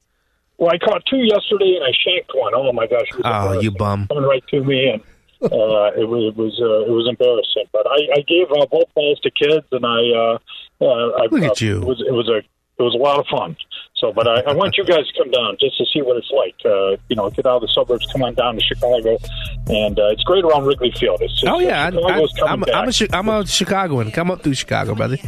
Well, 0.59 0.70
I 0.70 0.78
caught 0.78 1.02
two 1.07 1.16
yesterday, 1.24 1.77
and 1.77 1.85
I 1.85 1.93
shanked 2.05 2.32
one. 2.35 2.52
Oh 2.55 2.70
my 2.73 2.86
gosh! 2.86 3.07
Oh, 3.24 3.59
you 3.61 3.70
bum. 3.70 4.07
Coming 4.09 4.24
right 4.24 4.44
to 4.48 4.62
me, 4.62 4.90
and 4.90 5.02
uh, 5.43 5.97
it 5.97 6.07
was 6.07 6.35
it 6.35 6.36
was 6.36 6.61
uh, 6.61 6.85
it 6.85 6.93
was 6.93 7.09
embarrassing. 7.09 7.65
But 7.73 7.86
I, 7.86 8.19
I 8.19 8.20
gave 8.28 8.51
uh, 8.52 8.66
both 8.66 8.93
balls 8.94 9.19
to 9.20 9.31
kids, 9.31 9.66
and 9.73 9.86
I 9.86 10.11
uh, 10.11 10.39
uh, 10.81 10.85
I, 10.86 11.27
Look 11.31 11.43
at 11.43 11.51
uh, 11.51 11.55
you. 11.59 11.77
It 11.78 11.85
was 11.85 12.01
it 12.07 12.12
was 12.12 12.28
a 12.28 12.39
it 12.39 12.82
was 12.82 12.94
a 12.94 12.98
lot 12.98 13.19
of 13.19 13.27
fun. 13.27 13.57
So, 13.97 14.11
but 14.12 14.27
I, 14.27 14.40
I 14.51 14.55
want 14.55 14.78
you 14.78 14.85
guys 14.85 15.07
to 15.07 15.12
come 15.19 15.31
down 15.31 15.59
just 15.61 15.77
to 15.77 15.85
see 15.93 16.01
what 16.01 16.16
it's 16.16 16.31
like. 16.31 16.55
Uh, 16.65 16.97
you 17.09 17.16
know, 17.16 17.28
get 17.28 17.44
out 17.44 17.57
of 17.57 17.62
the 17.62 17.69
suburbs, 17.69 18.07
come 18.11 18.23
on 18.23 18.35
down 18.35 18.55
to 18.55 18.62
Chicago, 18.62 19.19
and 19.66 19.98
uh, 19.98 20.07
it's 20.07 20.23
great 20.23 20.43
around 20.43 20.65
Wrigley 20.65 20.90
Field. 20.98 21.20
It's, 21.20 21.35
just, 21.35 21.47
Oh 21.47 21.59
yeah, 21.59 21.90
I, 21.93 21.98
I. 21.98 22.27
I'm 22.47 22.62
a 22.62 23.07
I'm 23.12 23.28
a 23.28 23.47
Chicagoan. 23.47 24.11
Come 24.11 24.31
up 24.31 24.43
through 24.43 24.55
Chicago, 24.55 24.94
brother. 24.94 25.19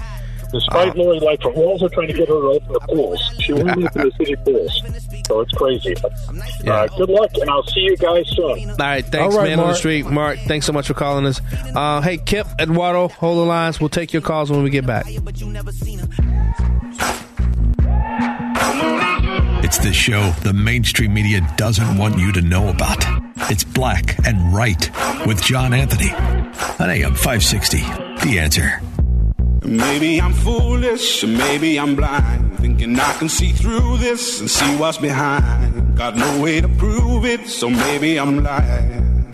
Despite 0.52 0.96
Lori 0.96 1.18
Lightfoot, 1.18 1.56
we're 1.56 1.64
also 1.64 1.88
trying 1.88 2.08
to 2.08 2.12
get 2.12 2.28
her 2.28 2.34
to 2.34 2.48
open 2.48 2.72
the 2.72 2.80
pools. 2.80 3.20
She 3.40 3.52
won't 3.54 3.70
open 3.70 3.82
the 3.92 4.12
city 4.18 4.36
pools, 4.36 4.82
so 5.26 5.40
it's 5.40 5.52
crazy. 5.52 5.94
But 6.00 6.12
uh, 6.68 6.86
good 6.98 7.08
luck, 7.08 7.30
and 7.40 7.48
I'll 7.48 7.66
see 7.66 7.80
you 7.80 7.96
guys 7.96 8.28
soon. 8.28 8.70
All 8.70 8.76
right, 8.76 9.04
thanks, 9.04 9.34
All 9.34 9.40
right, 9.40 9.48
man 9.48 9.60
on 9.60 9.68
the 9.68 9.74
street. 9.74 10.06
Mark, 10.06 10.38
thanks 10.40 10.66
so 10.66 10.72
much 10.72 10.86
for 10.86 10.94
calling 10.94 11.24
us. 11.26 11.40
Uh, 11.74 12.02
hey, 12.02 12.18
Kip, 12.18 12.46
Eduardo, 12.58 13.08
hold 13.08 13.38
the 13.38 13.44
lines. 13.44 13.80
We'll 13.80 13.88
take 13.88 14.12
your 14.12 14.22
calls 14.22 14.50
when 14.50 14.62
we 14.62 14.68
get 14.70 14.86
back. 14.86 15.06
It's 19.64 19.78
the 19.78 19.92
show 19.92 20.30
the 20.42 20.52
mainstream 20.52 21.14
media 21.14 21.40
doesn't 21.56 21.96
want 21.96 22.18
you 22.18 22.30
to 22.32 22.42
know 22.42 22.68
about. 22.68 23.02
It's 23.50 23.64
Black 23.64 24.18
and 24.26 24.54
Right 24.54 24.90
with 25.26 25.42
John 25.42 25.72
Anthony 25.72 26.10
on 26.12 26.90
AM 26.90 27.14
560. 27.14 27.78
The 27.78 28.38
answer. 28.38 28.82
Maybe 29.64 30.20
I'm 30.20 30.32
foolish, 30.32 31.24
maybe 31.24 31.78
I'm 31.78 31.94
blind, 31.94 32.58
thinking 32.58 32.98
I 32.98 33.12
can 33.14 33.28
see 33.28 33.52
through 33.52 33.98
this 33.98 34.40
and 34.40 34.50
see 34.50 34.76
what's 34.76 34.98
behind. 34.98 35.96
Got 35.96 36.16
no 36.16 36.40
way 36.40 36.60
to 36.60 36.68
prove 36.68 37.24
it, 37.24 37.46
so 37.48 37.70
maybe 37.70 38.18
I'm 38.18 38.42
lying. 38.42 39.32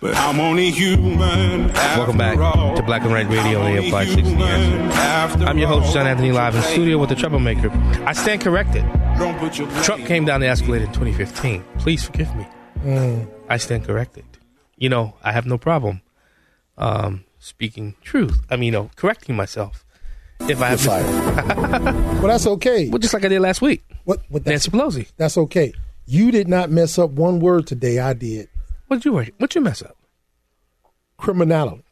But 0.00 0.14
I'm 0.14 0.38
only 0.38 0.70
human. 0.70 1.72
Welcome 1.72 2.18
back 2.18 2.36
to 2.36 2.82
Black 2.84 3.02
and 3.02 3.12
Right 3.12 3.28
Radio 3.28 3.60
on 3.60 3.72
AM 3.72 3.90
560. 3.90 5.44
I'm 5.44 5.58
your 5.58 5.66
host, 5.66 5.92
John 5.92 6.06
Anthony, 6.06 6.30
live 6.30 6.54
in 6.54 6.62
studio 6.62 6.98
with 6.98 7.08
the 7.08 7.16
troublemaker. 7.16 7.70
I 8.06 8.12
stand 8.12 8.42
corrected. 8.42 8.84
Trump 9.82 10.06
came 10.06 10.24
down 10.24 10.40
the 10.40 10.46
escalator 10.46 10.84
in 10.84 10.92
2015. 10.92 11.64
Please 11.78 12.04
forgive 12.04 12.32
me. 12.36 12.46
Mm. 12.84 13.28
I 13.48 13.56
stand 13.56 13.84
corrected. 13.84 14.24
You 14.76 14.88
know, 14.88 15.14
I 15.24 15.32
have 15.32 15.46
no 15.46 15.58
problem 15.58 16.00
um, 16.76 17.24
speaking 17.48 17.94
truth. 18.02 18.40
I 18.50 18.56
mean, 18.56 18.66
you 18.66 18.72
know, 18.72 18.90
correcting 18.96 19.36
myself. 19.36 19.84
If 20.40 20.62
I 20.62 20.68
have 20.68 20.80
fire. 20.80 21.02
well, 22.20 22.28
that's 22.28 22.46
okay. 22.46 22.88
Well, 22.88 22.98
just 22.98 23.12
like 23.12 23.24
I 23.24 23.28
did 23.28 23.40
last 23.40 23.60
week. 23.60 23.82
What? 24.04 24.20
what 24.28 24.44
that's, 24.44 24.68
Nancy 24.68 24.70
Pelosi. 24.70 25.10
That's 25.16 25.36
okay. 25.36 25.72
You 26.06 26.30
did 26.30 26.46
not 26.48 26.70
mess 26.70 26.98
up 26.98 27.10
one 27.10 27.40
word 27.40 27.66
today. 27.66 27.98
I 27.98 28.12
did. 28.12 28.48
What'd 28.86 29.04
you 29.04 29.12
What'd 29.12 29.54
you 29.54 29.60
mess 29.60 29.82
up? 29.82 29.96
Criminality. 31.18 31.82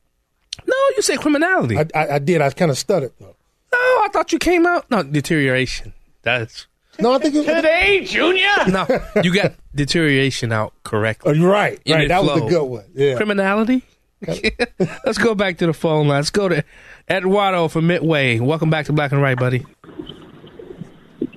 No, 0.65 0.75
you 0.97 1.03
say 1.03 1.17
criminality. 1.17 1.77
I, 1.77 1.87
I, 1.95 2.09
I 2.15 2.19
did. 2.19 2.41
I 2.41 2.51
kind 2.51 2.71
of 2.71 2.79
stuttered 2.79 3.13
though. 3.19 3.37
No, 3.73 3.79
I 3.79 4.09
thought 4.13 4.33
you 4.33 4.39
came 4.39 4.67
out. 4.67 4.91
No, 4.91 5.03
deterioration. 5.03 5.93
That's 6.23 6.67
No, 6.99 7.13
I 7.13 7.19
think 7.19 7.35
it, 7.35 7.45
today, 7.45 8.05
Junior. 8.05 8.49
no, 8.69 8.87
you 9.23 9.35
got 9.35 9.55
deterioration 9.75 10.53
out 10.53 10.73
correctly. 10.85 11.33
Oh, 11.33 11.35
you're 11.35 11.51
right. 11.51 11.81
In 11.85 11.95
Right. 11.95 12.05
its 12.05 12.09
That 12.09 12.25
was 12.25 12.43
a 12.43 12.47
good 12.47 12.65
one. 12.65 12.85
Yeah. 12.95 13.17
Criminality. 13.17 13.83
Let's 15.05 15.19
go 15.19 15.35
back 15.35 15.59
to 15.59 15.67
the 15.67 15.73
phone 15.73 16.09
line. 16.09 16.19
Let's 16.19 16.31
go 16.31 16.49
to 16.49 16.65
Eduardo 17.09 17.69
from 17.69 17.87
Midway. 17.87 18.39
Welcome 18.41 18.71
back 18.71 18.87
to 18.87 18.93
Black 18.93 19.13
and 19.13 19.23
Right, 19.23 19.39
buddy. 19.39 19.65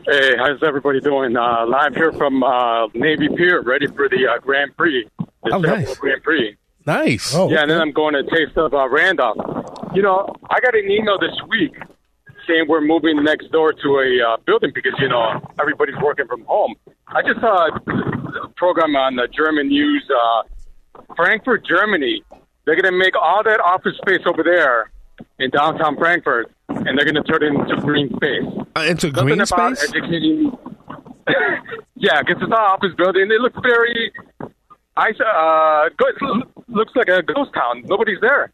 Hey, 0.07 0.36
how's 0.38 0.61
everybody 0.64 0.99
doing? 1.02 1.38
Uh, 1.38 1.66
live 1.68 1.95
here 1.95 2.11
from 2.14 2.41
uh, 2.44 2.88
Navy 2.95 3.30
Pier, 3.36 3.61
ready 3.61 3.86
for 3.88 4.10
the 4.10 4.28
uh, 4.28 4.40
Grand 4.40 4.76
Prix. 4.76 5.07
The 5.44 5.53
Oh, 5.53 5.60
nice. 5.60 5.95
Grand 5.98 6.24
Prix. 6.24 6.56
Nice. 6.86 7.36
Oh, 7.36 7.49
yeah, 7.52 7.61
and 7.61 7.70
then 7.70 7.80
I'm 7.80 7.91
going 7.91 8.14
to 8.16 8.24
Taste 8.24 8.57
of 8.57 8.74
uh, 8.74 8.90
Randolph. 8.90 9.38
You 9.94 10.02
know, 10.02 10.34
I 10.49 10.60
got 10.61 10.76
an 10.76 10.90
email 10.90 11.20
this 11.20 11.36
week 11.48 11.74
saying 12.48 12.66
we're 12.68 12.82
moving 12.82 13.24
next 13.24 13.52
door 13.52 13.72
to 13.74 13.99
a 13.99 14.34
uh, 14.34 14.38
building 14.48 14.72
because, 14.74 14.94
you 14.99 15.07
know, 15.10 15.40
everybody's 15.60 15.98
working 16.02 16.26
from 16.28 16.44
home. 16.45 16.74
I 17.07 17.22
just 17.22 17.40
saw 17.41 17.68
a 17.68 18.49
program 18.56 18.95
on 18.95 19.16
the 19.16 19.28
German 19.28 19.68
news, 19.68 20.03
uh, 20.10 21.03
Frankfurt, 21.16 21.66
Germany. 21.68 22.24
They're 22.65 22.80
going 22.80 22.91
to 22.91 22.98
make 22.98 23.15
all 23.15 23.44
that 23.44 23.60
office 23.60 23.94
space 23.98 24.22
over 24.26 24.44
there 24.44 24.91
in 25.40 25.49
downtown 25.49 25.98
Frankfurt, 25.98 26.52
and 26.69 26.98
they're 26.98 27.06
going 27.06 27.15
to 27.15 27.23
turn 27.23 27.44
it 27.44 27.53
into 27.53 27.76
green 27.81 28.10
space. 28.15 28.44
Uh, 28.76 28.81
into 28.81 29.07
Something 29.07 29.26
green 29.26 29.41
about 29.41 29.77
space? 29.77 29.90
educating. 29.90 30.52
yeah, 31.95 32.22
because 32.22 32.41
it's 32.41 32.44
an 32.44 32.53
office 32.53 32.94
building. 32.98 33.23
It 33.23 33.41
looks 33.41 33.57
very. 33.61 34.11
I 34.98 35.11
uh, 35.11 35.90
looks 36.68 36.91
like 36.95 37.07
a 37.07 37.23
ghost 37.23 37.53
town. 37.53 37.84
Nobody's 37.86 38.19
there. 38.22 38.52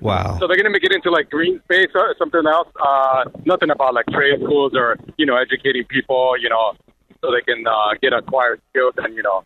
Wow. 0.00 0.36
So 0.38 0.46
they're 0.46 0.56
gonna 0.56 0.70
make 0.70 0.84
it 0.84 0.92
into 0.92 1.10
like 1.10 1.30
green 1.30 1.60
space 1.64 1.88
or 1.94 2.14
something 2.18 2.42
else. 2.46 2.68
Uh, 2.80 3.24
nothing 3.46 3.70
about 3.70 3.94
like 3.94 4.06
trade 4.06 4.40
schools 4.42 4.72
or 4.74 4.98
you 5.16 5.26
know 5.26 5.36
educating 5.36 5.84
people. 5.84 6.34
You 6.38 6.50
know, 6.50 6.74
so 7.20 7.30
they 7.32 7.40
can 7.40 7.66
uh, 7.66 7.94
get 8.02 8.12
acquired 8.12 8.60
skills 8.70 8.94
and 8.98 9.14
you 9.14 9.22
know 9.22 9.44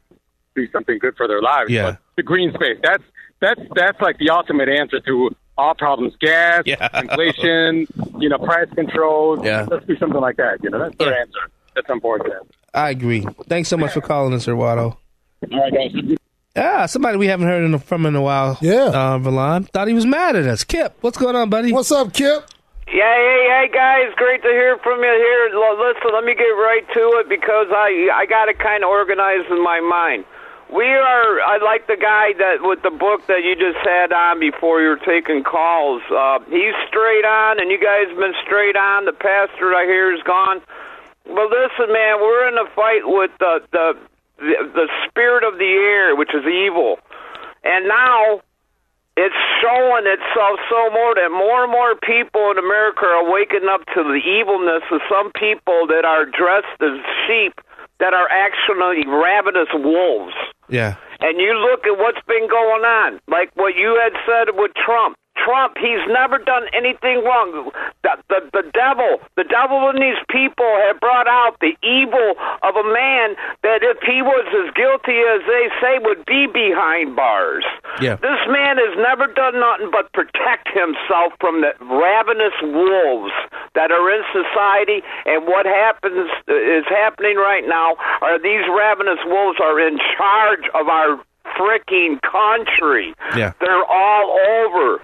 do 0.57 0.69
something 0.73 0.99
good 0.99 1.17
for 1.17 1.29
their 1.29 1.41
lives. 1.41 1.71
Yeah. 1.71 1.93
But 1.93 1.99
the 2.17 2.23
green 2.23 2.53
space. 2.55 2.79
That's 2.83 3.03
that's 3.41 3.61
that's 3.75 4.01
like 4.01 4.19
the 4.19 4.31
ultimate 4.31 4.69
answer 4.69 5.01
to 5.01 5.31
all 5.57 5.75
problems. 5.75 6.15
Gas, 6.21 6.65
inflation, 6.95 7.87
you 8.19 8.29
know, 8.29 8.39
price 8.39 8.69
controls. 8.75 9.41
Yeah. 9.45 9.67
Let's 9.69 9.87
do 9.87 9.97
something 9.99 10.21
like 10.21 10.37
that. 10.37 10.63
You 10.63 10.71
know, 10.71 10.79
that's 10.79 10.97
their 10.97 11.19
answer. 11.21 11.41
That's 11.75 11.89
unfortunate. 11.91 12.43
I 12.75 12.91
agree. 12.91 13.27
Thanks 13.49 13.69
so 13.69 13.77
much 13.77 13.93
for 13.93 14.01
calling 14.01 14.35
us, 14.35 14.47
Eduardo. 14.47 14.99
All 15.53 15.61
right, 15.61 15.73
guys. 15.73 16.17
Yeah, 16.57 16.87
somebody 16.87 17.19
we 17.19 17.27
haven't 17.27 17.47
heard 17.47 17.65
in 17.65 17.75
a, 17.75 17.79
from 17.79 18.07
in 18.07 18.17
a 18.17 18.23
while. 18.23 18.59
Yeah. 18.61 18.91
Uh, 18.91 19.19
Verlon. 19.19 19.69
Thought 19.69 19.89
he 19.89 19.95
was 19.95 20.07
mad 20.07 20.35
at 20.35 20.47
us. 20.47 20.65
Kip, 20.65 20.97
what's 21.01 21.17
going 21.17 21.37
on, 21.37 21.51
buddy? 21.51 21.73
What's 21.73 21.93
up, 21.93 22.13
Kip? 22.13 22.45
Yeah, 22.89 23.05
hey, 23.05 23.47
hey, 23.47 23.71
guys, 23.73 24.15
great 24.17 24.43
to 24.43 24.49
hear 24.49 24.79
from 24.83 24.99
you 24.99 25.13
here. 25.13 25.51
Listen, 25.55 26.11
let 26.15 26.25
me 26.25 26.35
get 26.35 26.45
right 26.57 26.85
to 26.95 27.21
it 27.21 27.29
because 27.29 27.67
I 27.71 28.09
I 28.15 28.27
got 28.27 28.49
it 28.49 28.59
kind 28.59 28.83
of 28.83 28.91
organized 28.91 29.51
in 29.51 29.63
my 29.63 29.81
mind. 29.81 30.25
We 30.69 30.85
are. 30.85 31.41
I 31.41 31.57
like 31.65 31.87
the 31.87 31.97
guy 31.97 32.37
that 32.37 32.61
with 32.61 32.83
the 32.83 32.91
book 32.91 33.27
that 33.27 33.41
you 33.41 33.57
just 33.57 33.81
had 33.89 34.13
on 34.13 34.39
before 34.39 34.83
you 34.83 34.89
were 34.89 35.01
taking 35.01 35.43
calls. 35.43 36.03
Uh, 36.13 36.41
he's 36.53 36.77
straight 36.87 37.25
on, 37.25 37.59
and 37.59 37.71
you 37.71 37.81
guys 37.81 38.13
been 38.13 38.37
straight 38.45 38.77
on. 38.77 39.07
The 39.07 39.17
pastor 39.17 39.73
I 39.73 39.89
hear 39.89 40.13
is 40.13 40.23
gone. 40.25 40.61
Well, 41.25 41.49
listen, 41.49 41.89
man, 41.89 42.21
we're 42.21 42.49
in 42.49 42.59
a 42.61 42.69
fight 42.77 43.01
with 43.09 43.33
the 43.41 43.65
the 43.73 43.97
the, 44.37 44.57
the 44.85 44.89
spirit 45.09 45.43
of 45.43 45.57
the 45.57 45.73
air, 45.73 46.15
which 46.15 46.35
is 46.37 46.45
evil, 46.45 47.01
and 47.65 47.89
now 47.89 48.45
it's 49.17 49.41
showing 49.65 50.05
itself 50.05 50.61
so 50.69 50.91
more 50.93 51.17
that 51.17 51.33
more 51.33 51.65
and 51.65 51.73
more 51.73 51.97
people 51.97 52.53
in 52.53 52.59
America 52.61 53.09
are 53.09 53.25
waking 53.25 53.67
up 53.73 53.89
to 53.97 54.05
the 54.05 54.21
evilness 54.21 54.85
of 54.93 55.01
some 55.09 55.33
people 55.33 55.89
that 55.89 56.05
are 56.05 56.29
dressed 56.29 56.77
as 56.85 57.01
sheep 57.25 57.57
that 58.01 58.15
are 58.15 58.29
actually 58.31 59.07
ravenous 59.07 59.69
wolves. 59.75 60.35
Yeah. 60.69 60.97
And 61.21 61.41
you 61.41 61.55
look 61.55 61.87
at 61.87 61.99
what's 61.99 62.21
been 62.27 62.49
going 62.49 62.85
on, 62.85 63.21
like 63.29 63.51
what 63.55 63.75
you 63.75 63.99
had 64.01 64.13
said 64.27 64.55
with 64.55 64.73
Trump. 64.75 65.17
Trump, 65.45 65.77
he's 65.79 66.03
never 66.09 66.39
done 66.39 66.67
anything 66.73 67.23
wrong. 67.25 67.71
The, 68.03 68.17
the, 68.29 68.41
the 68.53 68.67
devil, 68.75 69.19
the 69.37 69.45
devil 69.45 69.91
in 69.91 69.97
these 69.97 70.19
people 70.31 70.69
have 70.87 71.01
brought 71.01 71.27
out 71.27 71.59
the 71.61 71.75
evil 71.83 72.35
of 72.63 72.75
a 72.77 72.87
man 72.87 73.37
that 73.63 73.83
if 73.83 73.99
he 74.03 74.23
was 74.23 74.47
as 74.51 74.75
guilty 74.75 75.19
as 75.23 75.41
they 75.47 75.67
say 75.81 75.99
would 76.03 76.25
be 76.27 76.47
behind 76.47 77.17
bars. 77.17 77.65
Yeah. 78.01 78.17
This 78.17 78.43
man 78.49 78.79
has 78.79 78.95
never 78.99 79.27
done 79.27 79.59
nothing 79.59 79.91
but 79.91 80.13
protect 80.13 80.69
himself 80.71 81.35
from 81.41 81.63
the 81.63 81.75
ravenous 81.83 82.55
wolves 82.63 83.35
that 83.75 83.91
are 83.91 84.07
in 84.11 84.23
society. 84.31 85.03
And 85.27 85.47
what 85.47 85.67
happens 85.67 86.31
uh, 86.49 86.55
is 86.55 86.87
happening 86.89 87.37
right 87.37 87.67
now 87.67 87.97
are 88.23 88.39
these 88.39 88.67
ravenous 88.71 89.21
wolves 89.27 89.59
are 89.63 89.81
in 89.81 89.99
charge 90.17 90.67
of 90.75 90.89
our 90.89 91.21
freaking 91.57 92.21
country. 92.23 93.15
Yeah. 93.37 93.53
They're 93.61 93.85
all 93.85 94.39
over. 94.63 95.03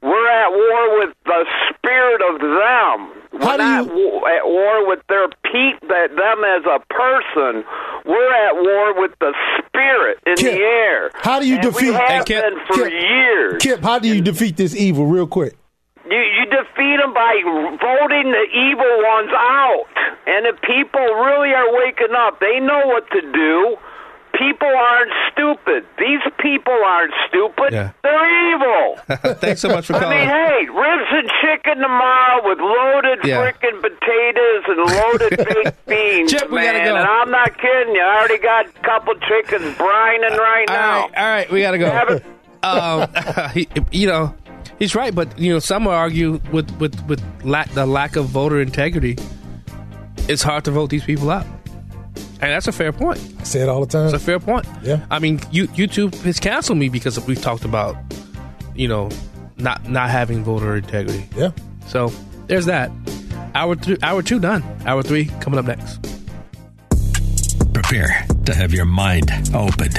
We're 0.00 0.30
at 0.30 0.50
war 0.50 0.98
with 1.00 1.14
the 1.24 1.44
spirit 1.70 2.22
of 2.30 2.40
them. 2.40 3.40
We're 3.40 3.56
not 3.56 3.86
wa- 3.86 4.26
at 4.28 4.46
war 4.46 4.86
with 4.88 5.00
their 5.08 5.28
peep, 5.28 5.80
that 5.88 6.10
them 6.14 6.44
as 6.44 6.64
a 6.66 6.78
person. 6.92 7.64
We're 8.04 8.34
at 8.48 8.54
war 8.54 9.00
with 9.00 9.12
the 9.20 9.34
spirit 9.58 10.18
in 10.26 10.36
the 10.36 10.52
air. 10.62 11.10
How 11.14 11.40
do 11.40 11.48
you 11.48 11.54
And 11.54 11.62
defeat? 11.62 11.88
We 11.88 11.94
have 11.94 12.24
Kip, 12.24 12.42
been 12.42 12.58
for 12.66 12.84
Kip, 12.88 12.92
years. 12.92 13.54
Kip, 13.60 13.82
how 13.82 13.98
do 13.98 14.08
you 14.08 14.22
defeat 14.22 14.56
this 14.56 14.74
evil, 14.74 15.06
real 15.06 15.26
quick? 15.26 15.56
You, 16.08 16.16
you 16.16 16.46
defeat 16.46 16.96
them 16.96 17.12
by 17.12 17.42
voting 17.44 18.32
the 18.32 18.46
evil 18.54 19.02
ones 19.04 19.30
out. 19.34 19.86
And 20.26 20.46
if 20.46 20.60
people 20.62 21.04
really 21.04 21.52
are 21.52 21.68
waking 21.74 22.14
up, 22.16 22.40
they 22.40 22.60
know 22.60 22.82
what 22.86 23.10
to 23.10 23.20
do. 23.20 23.76
People 24.38 24.68
aren't 24.68 25.12
stupid. 25.32 25.84
These 25.98 26.20
people 26.38 26.72
aren't 26.86 27.12
stupid. 27.28 27.72
Yeah. 27.72 27.90
They're 28.02 28.54
evil. 28.54 29.34
Thanks 29.40 29.60
so 29.60 29.68
much 29.68 29.86
for 29.86 29.94
I 29.96 30.08
mean, 30.08 30.28
hey, 30.28 30.66
ribs 30.70 31.10
and 31.10 31.30
chicken 31.42 31.78
tomorrow 31.82 32.48
with 32.48 32.58
loaded 32.58 33.18
Yeah. 33.24 33.42
frickin' 33.42 33.80
potatoes 33.82 34.64
and 34.68 34.78
loaded 34.78 35.36
baked 35.64 35.86
beans, 35.86 36.30
Chip, 36.32 36.48
we 36.50 36.56
man. 36.56 36.74
gotta 36.74 36.84
go. 36.84 36.96
And 36.96 37.06
I'm 37.08 37.30
not 37.30 37.58
kidding 37.58 37.94
you. 37.94 38.00
I 38.02 38.18
already 38.18 38.38
got 38.38 38.66
a 38.66 38.72
couple 38.80 39.14
chickens 39.16 39.76
brining 39.76 40.36
right 40.38 40.66
now. 40.68 41.02
All 41.02 41.10
right, 41.16 41.50
we 41.50 41.60
gotta 41.60 41.78
go. 41.78 42.20
um, 42.62 43.08
you 43.92 44.06
know, 44.06 44.34
he's 44.78 44.94
right, 44.94 45.14
but 45.14 45.38
you 45.38 45.52
know, 45.52 45.58
some 45.58 45.84
will 45.84 45.92
argue 45.92 46.40
with 46.52 46.70
with 46.80 46.94
with 47.08 47.22
lack 47.44 47.70
the 47.70 47.86
lack 47.86 48.16
of 48.16 48.26
voter 48.26 48.60
integrity. 48.60 49.16
It's 50.28 50.42
hard 50.42 50.64
to 50.64 50.70
vote 50.70 50.90
these 50.90 51.04
people 51.04 51.30
out, 51.30 51.46
and 52.40 52.52
that's 52.52 52.68
a 52.68 52.72
fair 52.72 52.92
point. 52.92 53.18
I 53.40 53.44
say 53.44 53.60
it 53.60 53.68
all 53.68 53.80
the 53.80 53.86
time. 53.86 54.06
It's 54.06 54.14
a 54.14 54.18
fair 54.18 54.38
point. 54.38 54.66
Yeah. 54.82 55.04
I 55.10 55.18
mean, 55.18 55.40
you, 55.50 55.68
YouTube 55.68 56.14
has 56.22 56.38
canceled 56.38 56.78
me 56.78 56.88
because 56.88 57.18
we've 57.26 57.40
talked 57.40 57.64
about, 57.64 57.96
you 58.74 58.88
know, 58.88 59.10
not 59.56 59.88
not 59.88 60.10
having 60.10 60.44
voter 60.44 60.76
integrity. 60.76 61.28
Yeah. 61.36 61.50
So 61.86 62.12
there's 62.46 62.66
that. 62.66 62.90
Hour 63.54 63.74
three, 63.74 63.96
hour 64.02 64.22
two 64.22 64.38
done. 64.38 64.62
Hour 64.86 65.02
three 65.02 65.26
coming 65.40 65.58
up 65.58 65.66
next. 65.66 66.00
Prepare 67.72 68.26
to 68.44 68.54
have 68.54 68.72
your 68.72 68.84
mind 68.84 69.30
opened. 69.54 69.98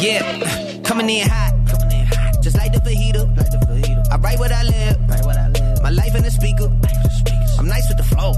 Yeah, 0.00 0.80
coming 0.82 1.10
in 1.10 1.28
hot. 1.28 1.52
Just 2.42 2.56
like 2.56 2.72
the 2.72 2.78
fajita. 2.78 3.20
I 4.10 4.16
write 4.16 4.38
what 4.38 4.50
I 4.50 4.62
live. 4.62 4.98
My 5.82 5.90
life 5.90 6.14
in 6.14 6.22
the 6.22 6.30
speaker. 6.30 6.64
I'm 7.58 7.68
nice 7.68 7.86
with 7.86 7.98
the 7.98 8.04
flow. 8.04 8.32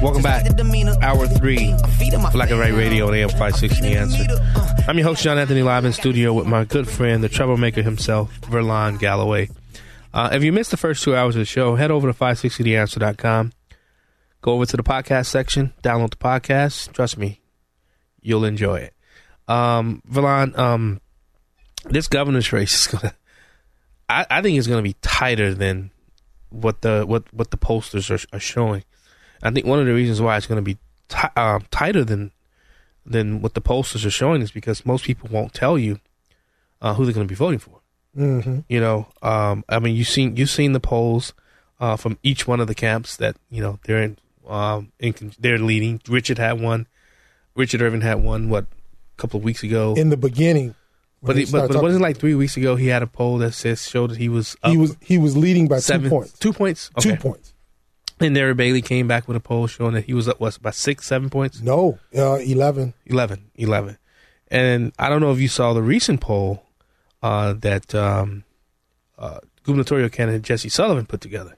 Welcome 0.00 0.22
back. 0.22 0.46
Hour 1.02 1.26
three. 1.26 1.74
Black 2.32 2.50
and 2.50 2.58
Right 2.58 2.72
Radio 2.72 3.06
on 3.06 3.14
AM 3.14 3.28
560 3.28 3.82
The 3.82 3.96
Answer. 3.96 4.84
I'm 4.88 4.96
your 4.96 5.06
host, 5.06 5.22
John 5.22 5.36
Anthony, 5.36 5.62
live 5.62 5.84
in 5.84 5.92
studio 5.92 6.32
with 6.32 6.46
my 6.46 6.64
good 6.64 6.88
friend, 6.88 7.22
the 7.22 7.28
troublemaker 7.28 7.82
himself, 7.82 8.40
Verlon 8.42 8.98
Galloway. 8.98 9.50
Uh, 10.14 10.30
if 10.32 10.42
you 10.42 10.52
missed 10.52 10.70
the 10.70 10.78
first 10.78 11.04
two 11.04 11.14
hours 11.14 11.36
of 11.36 11.40
the 11.40 11.44
show, 11.44 11.76
head 11.76 11.90
over 11.90 12.10
to 12.10 12.18
560theanswer.com. 12.18 13.52
Go 14.40 14.52
over 14.52 14.64
to 14.64 14.76
the 14.78 14.82
podcast 14.82 15.26
section, 15.26 15.74
download 15.82 16.10
the 16.10 16.16
podcast. 16.16 16.92
Trust 16.92 17.18
me, 17.18 17.42
you'll 18.22 18.46
enjoy 18.46 18.76
it. 18.76 18.94
Um, 19.48 20.02
Verlon, 20.08 20.56
um, 20.56 21.00
this 21.84 22.06
governor's 22.06 22.52
race 22.52 22.80
is 22.80 22.86
gonna. 22.86 23.14
I, 24.08 24.26
I 24.30 24.42
think 24.42 24.56
it's 24.56 24.66
gonna 24.66 24.82
be 24.82 24.96
tighter 25.02 25.54
than 25.54 25.90
what 26.50 26.82
the 26.82 27.04
what 27.06 27.32
what 27.32 27.50
the 27.50 27.56
posters 27.56 28.10
are, 28.10 28.20
are 28.32 28.40
showing. 28.40 28.84
I 29.42 29.50
think 29.50 29.66
one 29.66 29.78
of 29.78 29.86
the 29.86 29.94
reasons 29.94 30.20
why 30.20 30.36
it's 30.36 30.46
going 30.46 30.62
to 30.62 30.62
be 30.62 30.78
ti 31.08 31.28
um, 31.36 31.64
tighter 31.70 32.04
than 32.04 32.32
than 33.06 33.40
what 33.40 33.54
the 33.54 33.60
posters 33.60 34.04
are 34.04 34.10
showing 34.10 34.42
is 34.42 34.50
because 34.50 34.84
most 34.84 35.04
people 35.04 35.28
won't 35.30 35.54
tell 35.54 35.78
you 35.78 36.00
uh, 36.82 36.94
who 36.94 37.04
they're 37.04 37.14
going 37.14 37.26
to 37.26 37.32
be 37.32 37.36
voting 37.36 37.58
for. 37.58 37.80
Mm-hmm. 38.16 38.60
You 38.68 38.80
know, 38.80 39.08
um, 39.22 39.64
I 39.68 39.78
mean, 39.78 39.94
you've 39.94 40.08
seen 40.08 40.36
you've 40.36 40.50
seen 40.50 40.72
the 40.72 40.80
polls 40.80 41.32
uh, 41.80 41.96
from 41.96 42.18
each 42.22 42.46
one 42.46 42.60
of 42.60 42.66
the 42.66 42.74
camps 42.74 43.16
that 43.16 43.36
you 43.50 43.62
know 43.62 43.78
they're 43.84 44.02
in. 44.02 44.18
Um, 44.46 44.92
in 44.98 45.32
they're 45.38 45.58
leading. 45.58 46.00
Richard 46.08 46.38
had 46.38 46.60
one. 46.60 46.86
Richard 47.54 47.82
Irvin 47.82 48.00
had 48.00 48.22
one. 48.22 48.48
What 48.48 48.66
couple 49.18 49.38
of 49.38 49.44
weeks 49.44 49.62
ago. 49.62 49.94
In 49.96 50.08
the 50.08 50.16
beginning, 50.16 50.74
but 51.22 51.36
he, 51.36 51.44
but, 51.44 51.52
but 51.52 51.66
talking- 51.68 51.82
wasn't 51.82 52.02
like 52.02 52.18
three 52.18 52.34
weeks 52.34 52.56
ago 52.56 52.76
he 52.76 52.86
had 52.86 53.02
a 53.02 53.06
poll 53.06 53.38
that 53.38 53.52
says 53.52 53.86
showed 53.86 54.10
that 54.10 54.18
he 54.18 54.28
was 54.28 54.56
up 54.62 54.70
he 54.70 54.76
was 54.76 54.96
he 55.00 55.18
was 55.18 55.36
leading 55.36 55.68
by 55.68 55.78
seven 55.80 56.04
two 56.04 56.10
points. 56.10 56.38
Two 56.38 56.52
points. 56.52 56.90
Two 57.00 57.16
points. 57.16 57.54
And 58.20 58.34
Darren 58.36 58.56
Bailey 58.56 58.82
came 58.82 59.06
back 59.06 59.28
with 59.28 59.36
a 59.36 59.40
poll 59.40 59.66
showing 59.68 59.94
that 59.94 60.04
he 60.04 60.14
was 60.14 60.28
up, 60.28 60.40
what, 60.40 60.56
about 60.56 60.74
six, 60.74 61.06
seven 61.06 61.30
points? 61.30 61.60
No, 61.60 62.00
uh, 62.16 62.34
11. 62.34 62.94
11. 63.06 63.50
11. 63.54 63.96
And 64.48 64.92
I 64.98 65.08
don't 65.08 65.20
know 65.20 65.30
if 65.30 65.38
you 65.38 65.46
saw 65.46 65.72
the 65.72 65.82
recent 65.82 66.20
poll 66.20 66.64
uh, 67.22 67.52
that 67.58 67.94
um, 67.94 68.42
uh, 69.18 69.38
gubernatorial 69.62 70.08
candidate 70.08 70.42
Jesse 70.42 70.68
Sullivan 70.68 71.06
put 71.06 71.20
together. 71.20 71.56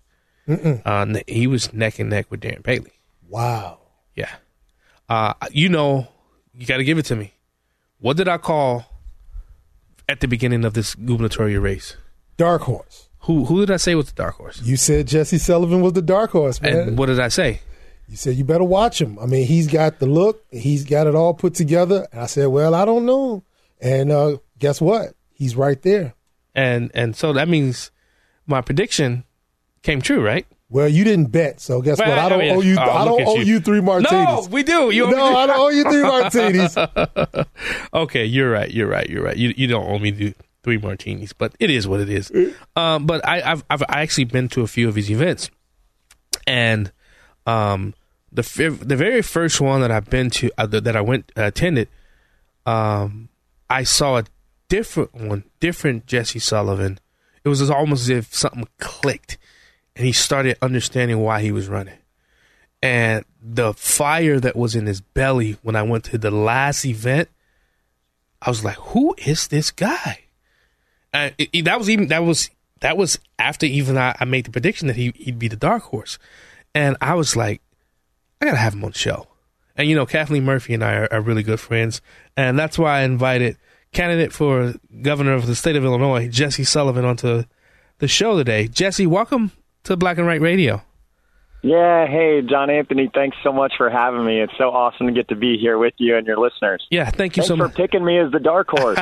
Uh, 0.85 1.07
he 1.28 1.47
was 1.47 1.73
neck 1.73 1.99
and 1.99 2.11
neck 2.11 2.31
with 2.31 2.41
Darren 2.41 2.62
Bailey. 2.62 2.93
Wow. 3.28 3.78
Yeah. 4.16 4.31
Uh, 5.09 5.35
you 5.53 5.69
know, 5.69 6.09
you 6.53 6.66
got 6.66 6.78
to 6.78 6.85
give 6.85 6.99
it 6.99 7.05
to 7.07 7.16
me. 7.16 7.32
What 8.01 8.16
did 8.16 8.28
I 8.28 8.39
call 8.39 8.86
at 10.09 10.20
the 10.20 10.28
beginning 10.28 10.64
of 10.64 10.74
this 10.74 10.94
gubernatorial 10.94 11.62
race? 11.62 11.97
Dark 12.36 12.62
horse. 12.62 13.09
Who 13.24 13.44
who 13.44 13.60
did 13.60 13.70
I 13.70 13.77
say 13.77 13.94
was 13.94 14.06
the 14.06 14.14
dark 14.14 14.36
horse? 14.36 14.62
You 14.62 14.77
said 14.77 15.06
Jesse 15.06 15.36
Sullivan 15.36 15.82
was 15.82 15.93
the 15.93 16.02
dark 16.02 16.31
horse, 16.31 16.60
man. 16.62 16.89
And 16.89 16.98
what 16.98 17.06
did 17.06 17.20
I 17.20 17.28
say? 17.28 17.60
You 18.09 18.16
said 18.16 18.36
you 18.36 18.44
better 18.44 18.64
watch 18.64 19.01
him. 19.01 19.18
I 19.18 19.27
mean, 19.27 19.47
he's 19.47 19.68
got 19.68 19.98
the 19.98 20.06
look, 20.06 20.44
he's 20.51 20.85
got 20.85 21.06
it 21.06 21.14
all 21.14 21.35
put 21.35 21.55
together. 21.55 22.09
And 22.10 22.22
I 22.22 22.27
said, 22.27 22.47
well, 22.47 22.74
I 22.74 22.85
don't 22.85 23.05
know. 23.05 23.44
And 23.81 24.10
uh, 24.10 24.39
guess 24.59 24.81
what? 24.81 25.14
He's 25.32 25.55
right 25.55 25.81
there. 25.82 26.14
And 26.55 26.90
and 26.94 27.14
so 27.14 27.35
that 27.35 27.48
means 27.48 27.90
my 28.47 28.62
prediction 28.62 29.24
came 29.82 30.01
true, 30.01 30.24
right? 30.24 30.47
Well, 30.72 30.88
you 30.88 31.02
didn't 31.02 31.26
bet, 31.26 31.60
so 31.60 31.82
guess 31.82 31.98
what? 31.98 32.09
Well, 32.09 32.26
I 32.26 32.28
don't 32.28 32.38
mean, 32.38 32.56
owe 32.56 32.60
you. 32.60 32.76
oh, 32.78 32.82
I 32.82 33.05
don't 33.05 33.26
owe 33.26 33.36
you. 33.40 33.59
three 33.59 33.80
martinis. 33.80 34.12
No, 34.12 34.47
we 34.52 34.62
do. 34.62 34.90
You 34.90 35.10
no, 35.10 35.36
I 35.36 35.47
don't 35.47 35.59
owe 35.59 35.68
you 35.68 35.82
three 35.82 36.02
martinis. 36.02 36.76
okay, 37.94 38.24
you're 38.24 38.51
right. 38.51 38.70
You're 38.70 38.86
right. 38.86 39.09
You're 39.10 39.24
right. 39.24 39.36
You 39.36 39.52
you 39.56 39.66
don't 39.66 39.84
owe 39.84 39.98
me 39.98 40.32
three 40.62 40.78
martinis, 40.78 41.32
but 41.32 41.56
it 41.59 41.70
is 41.70 41.88
what 41.88 42.01
it 42.01 42.09
is. 42.09 42.30
Um, 42.76 43.05
but 43.05 43.26
I, 43.26 43.42
I've 43.42 43.64
I've 43.68 43.82
actually 43.88 44.24
been 44.24 44.48
to 44.51 44.62
a 44.62 44.68
few 44.68 44.88
of 44.88 44.94
his 44.94 45.10
events, 45.10 45.51
and 46.47 46.92
um, 47.47 47.94
the 48.32 48.42
the 48.80 48.97
very 48.97 49.22
first 49.22 49.60
one 49.60 49.80
that 49.80 49.90
I've 49.90 50.09
been 50.09 50.30
to 50.30 50.51
uh, 50.56 50.66
that 50.66 50.94
I 50.94 51.01
went 51.01 51.32
uh, 51.36 51.44
attended, 51.44 51.88
um, 52.64 53.28
I 53.68 53.82
saw 53.82 54.18
a 54.18 54.24
different 54.68 55.14
one, 55.14 55.44
different 55.59 56.06
Jesse 56.06 56.38
Sullivan. 56.38 56.98
It 57.44 57.48
was 57.48 57.68
almost 57.70 58.02
as 58.02 58.09
if 58.10 58.34
something 58.34 58.68
clicked, 58.78 59.38
and 60.01 60.06
he 60.06 60.12
started 60.12 60.56
understanding 60.62 61.18
why 61.20 61.43
he 61.43 61.52
was 61.52 61.68
running 61.68 61.98
and 62.82 63.22
the 63.43 63.74
fire 63.74 64.40
that 64.40 64.56
was 64.56 64.74
in 64.74 64.86
his 64.86 65.02
belly 65.02 65.59
when 65.62 65.77
I 65.77 65.82
went 65.82 66.05
to 66.05 66.16
the 66.16 66.31
last 66.31 66.86
event, 66.86 67.28
I 68.40 68.48
was 68.48 68.64
like, 68.64 68.77
"Who 68.77 69.14
is 69.18 69.48
this 69.48 69.70
guy?" 69.70 70.20
And 71.12 71.35
it, 71.36 71.51
it- 71.52 71.64
that 71.66 71.78
was 71.78 71.90
even 71.90 72.09
that 72.09 72.24
was 72.24 72.48
that 72.81 72.97
was 72.97 73.18
after 73.39 73.66
even 73.66 73.98
I, 73.98 74.16
I 74.18 74.24
made 74.24 74.47
the 74.47 74.51
prediction 74.51 74.86
that 74.89 74.97
he, 74.97 75.12
he'd 75.16 75.39
be 75.39 75.48
the 75.48 75.56
dark 75.56 75.82
horse, 75.82 76.18
and 76.74 76.97
I 77.02 77.12
was 77.14 77.36
like, 77.36 77.60
"I 78.40 78.47
gotta 78.47 78.56
have 78.56 78.72
him 78.72 78.85
on 78.85 78.93
the 78.93 78.98
show." 78.98 79.27
And 79.77 79.86
you 79.86 79.94
know, 79.94 80.06
Kathleen 80.06 80.44
Murphy 80.47 80.72
and 80.72 80.82
I 80.82 80.94
are, 80.94 81.09
are 81.12 81.20
really 81.20 81.43
good 81.43 81.60
friends, 81.60 82.01
and 82.35 82.59
that's 82.59 82.78
why 82.78 83.01
I 83.01 83.02
invited 83.02 83.59
candidate 83.93 84.32
for 84.32 84.72
governor 85.02 85.35
of 85.35 85.47
the 85.47 85.55
state 85.55 85.77
of 85.77 85.85
Illinois, 85.85 86.28
Jesse 86.28 86.64
Sullivan, 86.64 87.05
onto 87.05 87.44
the 87.98 88.09
show 88.09 88.39
today. 88.39 88.68
Jesse, 88.68 89.06
welcome 89.06 89.52
to 89.85 89.97
Black 89.97 90.19
and 90.19 90.27
Right 90.27 90.40
Radio. 90.40 90.82
Yeah, 91.62 92.07
hey, 92.07 92.40
John 92.40 92.70
Anthony, 92.70 93.11
thanks 93.12 93.36
so 93.43 93.52
much 93.52 93.74
for 93.77 93.90
having 93.90 94.24
me. 94.24 94.40
It's 94.40 94.52
so 94.57 94.70
awesome 94.70 95.09
to 95.09 95.12
get 95.12 95.28
to 95.28 95.36
be 95.36 95.59
here 95.59 95.77
with 95.77 95.93
you 95.98 96.16
and 96.16 96.27
your 96.27 96.39
listeners. 96.39 96.86
Yeah, 96.90 97.11
thank 97.11 97.36
you 97.36 97.43
thanks 97.43 97.48
so 97.48 97.57
for 97.57 97.69
much. 97.69 97.74
picking 97.74 98.02
me 98.02 98.19
as 98.19 98.32
the 98.32 98.40
dark 98.40 98.69
horse. 98.70 98.98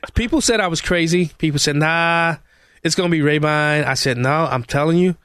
People 0.14 0.40
said 0.40 0.60
I 0.60 0.68
was 0.68 0.80
crazy. 0.80 1.30
People 1.36 1.58
said, 1.58 1.76
nah, 1.76 2.36
it's 2.82 2.94
going 2.94 3.10
to 3.10 3.14
be 3.14 3.20
Rabine. 3.20 3.84
I 3.84 3.94
said, 3.94 4.16
no, 4.16 4.46
I'm 4.50 4.64
telling 4.64 4.96
you, 4.96 5.16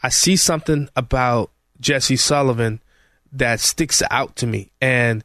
I 0.00 0.08
see 0.08 0.36
something 0.36 0.88
about 0.94 1.50
Jesse 1.80 2.16
Sullivan 2.16 2.80
that 3.32 3.58
sticks 3.58 4.02
out 4.12 4.36
to 4.36 4.46
me. 4.46 4.70
And 4.80 5.24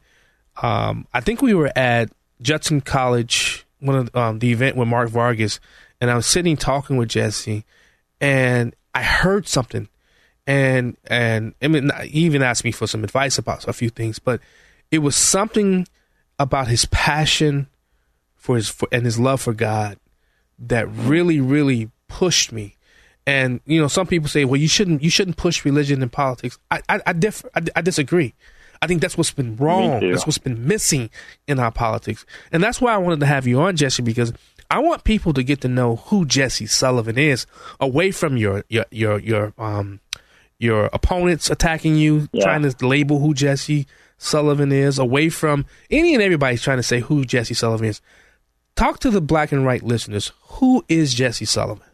um, 0.60 1.06
I 1.14 1.20
think 1.20 1.40
we 1.40 1.54
were 1.54 1.70
at 1.76 2.10
Judson 2.42 2.80
College, 2.80 3.64
one 3.78 3.94
of 3.96 4.16
um, 4.16 4.38
the 4.40 4.50
event 4.50 4.76
with 4.76 4.88
Mark 4.88 5.08
Vargas, 5.08 5.60
and 6.00 6.10
I 6.10 6.16
was 6.16 6.26
sitting 6.26 6.56
talking 6.56 6.96
with 6.96 7.10
Jesse, 7.10 7.64
and 8.20 8.74
I 8.94 9.02
heard 9.02 9.48
something, 9.48 9.88
and 10.46 10.96
and 11.06 11.54
I 11.62 11.68
mean, 11.68 11.90
he 12.02 12.20
even 12.20 12.42
asked 12.42 12.64
me 12.64 12.72
for 12.72 12.86
some 12.86 13.04
advice 13.04 13.38
about 13.38 13.66
a 13.68 13.72
few 13.72 13.90
things, 13.90 14.18
but 14.18 14.40
it 14.90 14.98
was 14.98 15.16
something 15.16 15.86
about 16.38 16.68
his 16.68 16.86
passion 16.86 17.68
for 18.36 18.56
his 18.56 18.68
for, 18.68 18.88
and 18.90 19.04
his 19.04 19.18
love 19.18 19.40
for 19.40 19.52
God 19.52 19.98
that 20.58 20.88
really 20.90 21.40
really 21.40 21.90
pushed 22.08 22.52
me. 22.52 22.76
And 23.26 23.60
you 23.66 23.80
know, 23.80 23.88
some 23.88 24.06
people 24.06 24.28
say, 24.28 24.44
"Well, 24.44 24.60
you 24.60 24.68
shouldn't 24.68 25.02
you 25.02 25.10
shouldn't 25.10 25.36
push 25.36 25.64
religion 25.64 26.02
in 26.02 26.08
politics." 26.08 26.58
I 26.70 26.80
I, 26.88 27.00
I 27.06 27.12
differ. 27.12 27.50
I, 27.54 27.62
I 27.76 27.80
disagree. 27.82 28.34
I 28.82 28.86
think 28.86 29.02
that's 29.02 29.18
what's 29.18 29.30
been 29.30 29.56
wrong. 29.56 30.00
That's 30.00 30.26
what's 30.26 30.38
been 30.38 30.66
missing 30.66 31.10
in 31.46 31.58
our 31.58 31.70
politics. 31.70 32.24
And 32.50 32.62
that's 32.62 32.80
why 32.80 32.94
I 32.94 32.96
wanted 32.96 33.20
to 33.20 33.26
have 33.26 33.46
you 33.46 33.60
on, 33.60 33.76
Jesse, 33.76 34.02
because 34.02 34.32
I 34.70 34.78
want 34.78 35.02
people 35.04 35.32
to 35.32 35.42
get 35.42 35.60
to 35.62 35.68
know 35.68 35.96
who 35.96 36.24
Jesse 36.24 36.66
Sullivan 36.66 37.18
is 37.18 37.46
away 37.80 38.10
from 38.12 38.36
your 38.36 38.64
your 38.68 38.84
your 38.90 39.18
your 39.18 39.52
um 39.58 40.00
your 40.58 40.90
opponents 40.92 41.50
attacking 41.50 41.96
you, 41.96 42.28
Yeah. 42.32 42.44
trying 42.44 42.62
to 42.62 42.86
label 42.86 43.18
who 43.18 43.34
Jesse 43.34 43.86
Sullivan 44.18 44.70
is, 44.72 44.98
away 44.98 45.28
from 45.30 45.64
any 45.90 46.14
and 46.14 46.22
everybody's 46.22 46.62
trying 46.62 46.76
to 46.76 46.82
say 46.82 47.00
who 47.00 47.24
Jesse 47.24 47.54
Sullivan 47.54 47.86
is. 47.86 48.00
Talk 48.76 48.98
to 49.00 49.10
the 49.10 49.20
black 49.20 49.52
and 49.52 49.64
white 49.66 49.82
listeners. 49.82 50.32
Who 50.58 50.84
is 50.88 51.14
Jesse 51.14 51.44
Sullivan? 51.46 51.84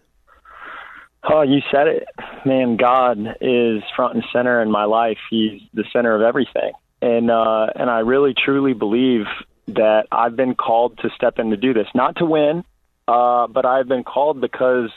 Oh, 1.28 1.42
you 1.42 1.60
said 1.72 1.88
it, 1.88 2.06
man. 2.44 2.76
God 2.76 3.18
is 3.40 3.82
front 3.96 4.14
and 4.14 4.24
center 4.32 4.60
in 4.62 4.70
my 4.70 4.84
life. 4.84 5.18
He's 5.30 5.60
the 5.74 5.84
center 5.92 6.14
of 6.14 6.22
everything, 6.22 6.72
and 7.02 7.30
uh, 7.30 7.66
and 7.74 7.90
I 7.90 8.00
really 8.00 8.32
truly 8.34 8.74
believe 8.74 9.24
that 9.68 10.06
I've 10.12 10.36
been 10.36 10.54
called 10.54 10.98
to 10.98 11.10
step 11.10 11.38
in 11.38 11.50
to 11.50 11.56
do 11.56 11.74
this, 11.74 11.88
not 11.94 12.16
to 12.16 12.24
win, 12.24 12.64
uh, 13.08 13.46
but 13.46 13.64
I've 13.66 13.88
been 13.88 14.04
called 14.04 14.40
because 14.40 14.90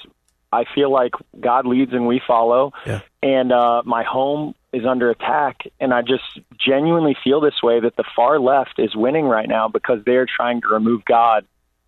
I 0.51 0.65
feel 0.73 0.91
like 0.91 1.13
God 1.39 1.65
leads 1.65 1.93
and 1.93 2.07
we 2.07 2.21
follow, 2.25 2.73
and 3.21 3.51
uh, 3.51 3.81
my 3.85 4.03
home 4.03 4.55
is 4.71 4.85
under 4.85 5.09
attack, 5.09 5.63
and 5.79 5.93
I 5.93 6.01
just 6.01 6.39
genuinely 6.59 7.15
feel 7.23 7.41
this 7.41 7.61
way 7.63 7.79
that 7.79 7.95
the 7.95 8.03
far 8.15 8.39
left 8.39 8.77
is 8.77 8.95
winning 8.95 9.25
right 9.25 9.47
now 9.47 9.67
because 9.67 10.03
they're 10.05 10.27
trying 10.27 10.61
to 10.61 10.67
remove 10.69 11.05
God 11.05 11.45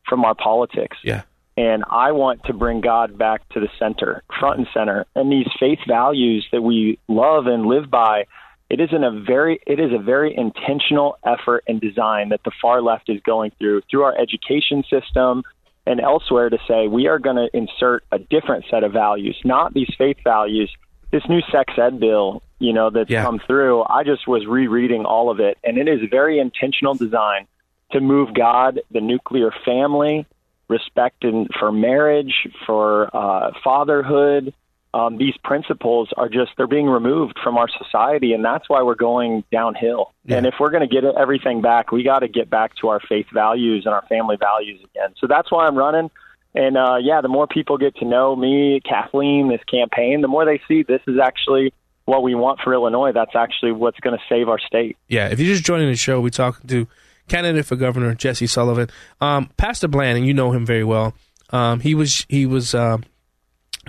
from 0.08 0.26
our 0.26 0.36
politics. 0.36 0.98
Yeah. 1.04 1.24
And 1.58 1.84
I 1.90 2.12
want 2.14 2.46
to 2.46 2.54
bring 2.54 2.82
God 2.82 3.18
back 3.18 3.48
to 3.50 3.60
the 3.60 3.68
center, 3.78 4.24
front 4.40 4.60
and 4.60 4.68
center. 4.74 5.06
And 5.16 5.32
these 5.32 5.48
faith 5.60 5.80
values 5.88 6.48
that 6.52 6.62
we 6.62 6.98
love 7.08 7.46
and 7.46 7.66
live 7.66 7.90
by, 7.90 8.26
it 8.72 8.80
is 8.80 8.90
in 8.94 9.04
a 9.04 9.12
very 9.12 9.60
it 9.68 9.82
is 9.82 9.92
a 9.92 10.02
very 10.02 10.34
intentional 10.36 11.18
effort 11.26 11.62
and 11.68 11.82
design 11.82 12.30
that 12.30 12.40
the 12.46 12.52
far 12.62 12.82
left 12.82 13.10
is 13.10 13.20
going 13.22 13.52
through 13.60 13.82
through 13.92 14.04
our 14.04 14.18
education 14.18 14.82
system 14.90 15.44
and 15.86 16.00
elsewhere 16.00 16.50
to 16.50 16.58
say 16.70 16.88
we 16.88 17.08
are 17.08 17.20
going 17.20 17.36
to 17.36 17.50
insert 17.54 18.06
a 18.14 18.20
different 18.20 18.64
set 18.72 18.86
of 18.86 18.94
values, 18.94 19.38
not 19.44 19.74
these 19.74 19.94
faith 19.98 20.18
values. 20.24 20.72
This 21.12 21.24
new 21.28 21.42
sex 21.52 21.74
ed 21.78 22.00
bill, 22.00 22.42
you 22.60 22.72
know, 22.72 22.90
that's 22.90 23.10
come 23.24 23.42
through, 23.46 23.84
I 23.84 24.06
just 24.06 24.26
was 24.26 24.46
rereading 24.46 25.04
all 25.04 25.30
of 25.30 25.42
it, 25.42 25.58
and 25.62 25.78
it 25.78 25.90
is 25.90 26.00
very 26.10 26.40
intentional 26.40 26.94
design 26.94 27.48
to 27.92 28.00
move 28.00 28.34
God, 28.34 28.80
the 28.92 29.02
nuclear 29.02 29.52
family, 29.66 30.26
respect 30.70 31.26
in, 31.26 31.50
for 31.60 31.74
marriage, 31.74 32.48
for 32.66 33.14
uh, 33.14 33.52
fatherhood. 33.62 34.54
Um, 34.94 35.18
these 35.18 35.36
principles 35.44 36.10
are 36.18 36.28
just 36.28 36.52
they're 36.58 36.68
being 36.68 36.88
removed 36.88 37.40
from 37.42 37.58
our 37.58 37.70
society, 37.70 38.34
and 38.34 38.44
that's 38.44 38.68
why 38.68 38.82
we're 38.84 38.96
going 38.96 39.44
downhill. 39.52 40.14
And 40.28 40.46
if 40.46 40.56
we're 40.60 40.70
going 40.70 40.88
to 40.88 40.94
get 40.94 41.06
everything 41.06 41.62
back, 41.62 41.92
we 41.92 42.04
got 42.04 42.20
to 42.20 42.28
get 42.28 42.50
back 42.50 42.76
to 42.82 42.90
our 42.90 43.00
faith 43.00 43.28
values 43.34 43.84
and 43.86 43.94
our 43.94 44.06
family 44.08 44.36
values 44.38 44.82
again. 44.84 45.14
So 45.18 45.28
that's 45.28 45.52
why 45.52 45.66
I'm 45.66 45.78
running. 45.78 46.12
And 46.54 46.78
uh, 46.78 46.98
yeah, 47.02 47.22
the 47.22 47.30
more 47.30 47.48
people 47.48 47.78
get 47.78 47.96
to 47.98 48.06
know 48.06 48.36
me, 48.36 48.82
Kathleen, 48.88 49.48
this 49.48 49.64
campaign, 49.70 50.22
the 50.22 50.28
more 50.28 50.44
they 50.46 50.62
see 50.68 50.84
this 50.84 51.02
is 51.08 51.18
actually 51.24 51.74
what 52.06 52.24
we 52.24 52.36
want 52.36 52.60
for 52.62 52.74
Illinois. 52.74 53.14
That's 53.14 53.36
actually 53.36 53.72
what's 53.72 54.00
going 54.02 54.18
to 54.18 54.24
save 54.28 54.50
our 54.50 54.60
state. 54.60 54.98
Yeah, 55.08 55.30
if 55.30 55.40
you're 55.40 55.54
just 55.54 55.64
joining 55.64 55.90
the 55.90 55.96
show, 55.96 56.20
we're 56.20 56.30
talking 56.30 56.68
to 56.68 56.88
candidate 57.30 57.66
for 57.66 57.78
governor 57.78 58.14
Jesse 58.14 58.48
Sullivan, 58.48 58.90
um, 59.22 59.50
Pastor 59.56 59.88
Bland, 59.88 60.18
and 60.18 60.28
you 60.28 60.34
know 60.34 60.52
him 60.52 60.66
very 60.66 60.84
well. 60.84 61.14
Um, 61.52 61.80
he 61.80 61.96
was 61.96 62.26
he 62.28 62.46
was 62.46 62.76
um, 62.76 63.06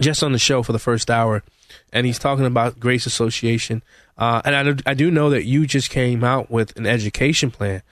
just 0.00 0.22
on 0.22 0.32
the 0.32 0.38
show 0.38 0.62
for 0.62 0.72
the 0.72 0.78
first 0.78 1.10
hour, 1.10 1.42
and 1.92 2.06
he's 2.06 2.18
talking 2.18 2.46
about 2.46 2.80
Grace 2.80 3.06
Association. 3.06 3.82
Uh, 4.18 4.42
and 4.44 4.54
I, 4.54 4.62
do- 4.62 4.82
I 4.86 4.94
do 4.94 5.10
know 5.10 5.30
that 5.30 5.44
you 5.44 5.66
just 5.66 5.90
came 5.90 6.22
out 6.22 6.50
with 6.50 6.76
an 6.76 6.86
education 6.86 7.50
plan. 7.50 7.82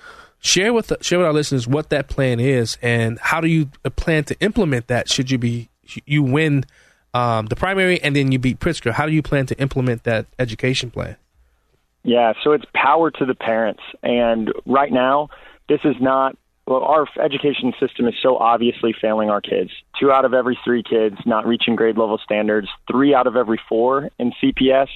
Share 0.43 0.73
with 0.73 0.89
the, 0.89 0.99
share 1.03 1.19
with 1.19 1.27
our 1.27 1.35
listeners 1.35 1.67
what 1.67 1.91
that 1.91 2.09
plan 2.09 2.41
is, 2.41 2.79
and 2.81 3.19
how 3.19 3.41
do 3.41 3.49
you 3.49 3.67
plan 3.97 4.25
to 4.25 4.41
implement 4.41 4.87
that? 4.87 5.11
Should 5.11 5.31
you 5.31 5.39
be 5.39 5.69
you 6.07 6.23
win 6.23 6.65
um, 7.13 7.47
the 7.47 7.57
primary 7.57 8.01
and 8.03 8.15
then 8.15 8.33
you 8.33 8.39
beat 8.39 8.61
Pritzker? 8.61 8.93
How 8.93 9.07
do 9.07 9.13
you 9.13 9.23
plan 9.23 9.47
to 9.47 9.61
implement 9.61 10.05
that 10.05 10.27
education 10.39 10.91
plan? 10.91 11.17
Yeah, 12.05 12.33
so 12.43 12.53
it's 12.53 12.65
power 12.75 13.11
to 13.11 13.27
the 13.27 13.35
parents. 13.35 13.83
And 14.03 14.53
right 14.65 14.93
now, 14.93 15.29
this 15.69 15.81
is 15.85 15.97
not, 16.01 16.37
well, 16.71 16.85
our 16.85 17.05
education 17.21 17.73
system 17.81 18.07
is 18.07 18.15
so 18.23 18.37
obviously 18.37 18.95
failing 18.99 19.29
our 19.29 19.41
kids. 19.41 19.73
Two 19.99 20.13
out 20.13 20.25
of 20.25 20.33
every 20.33 20.57
three 20.65 20.85
kids 20.85 21.17
not 21.27 21.45
reaching 21.45 21.75
grade 21.75 21.99
level 21.99 22.17
standards, 22.23 22.69
three 22.89 23.13
out 23.13 23.27
of 23.27 23.35
every 23.35 23.61
four 23.69 24.09
in 24.21 24.33
CPS 24.41 24.87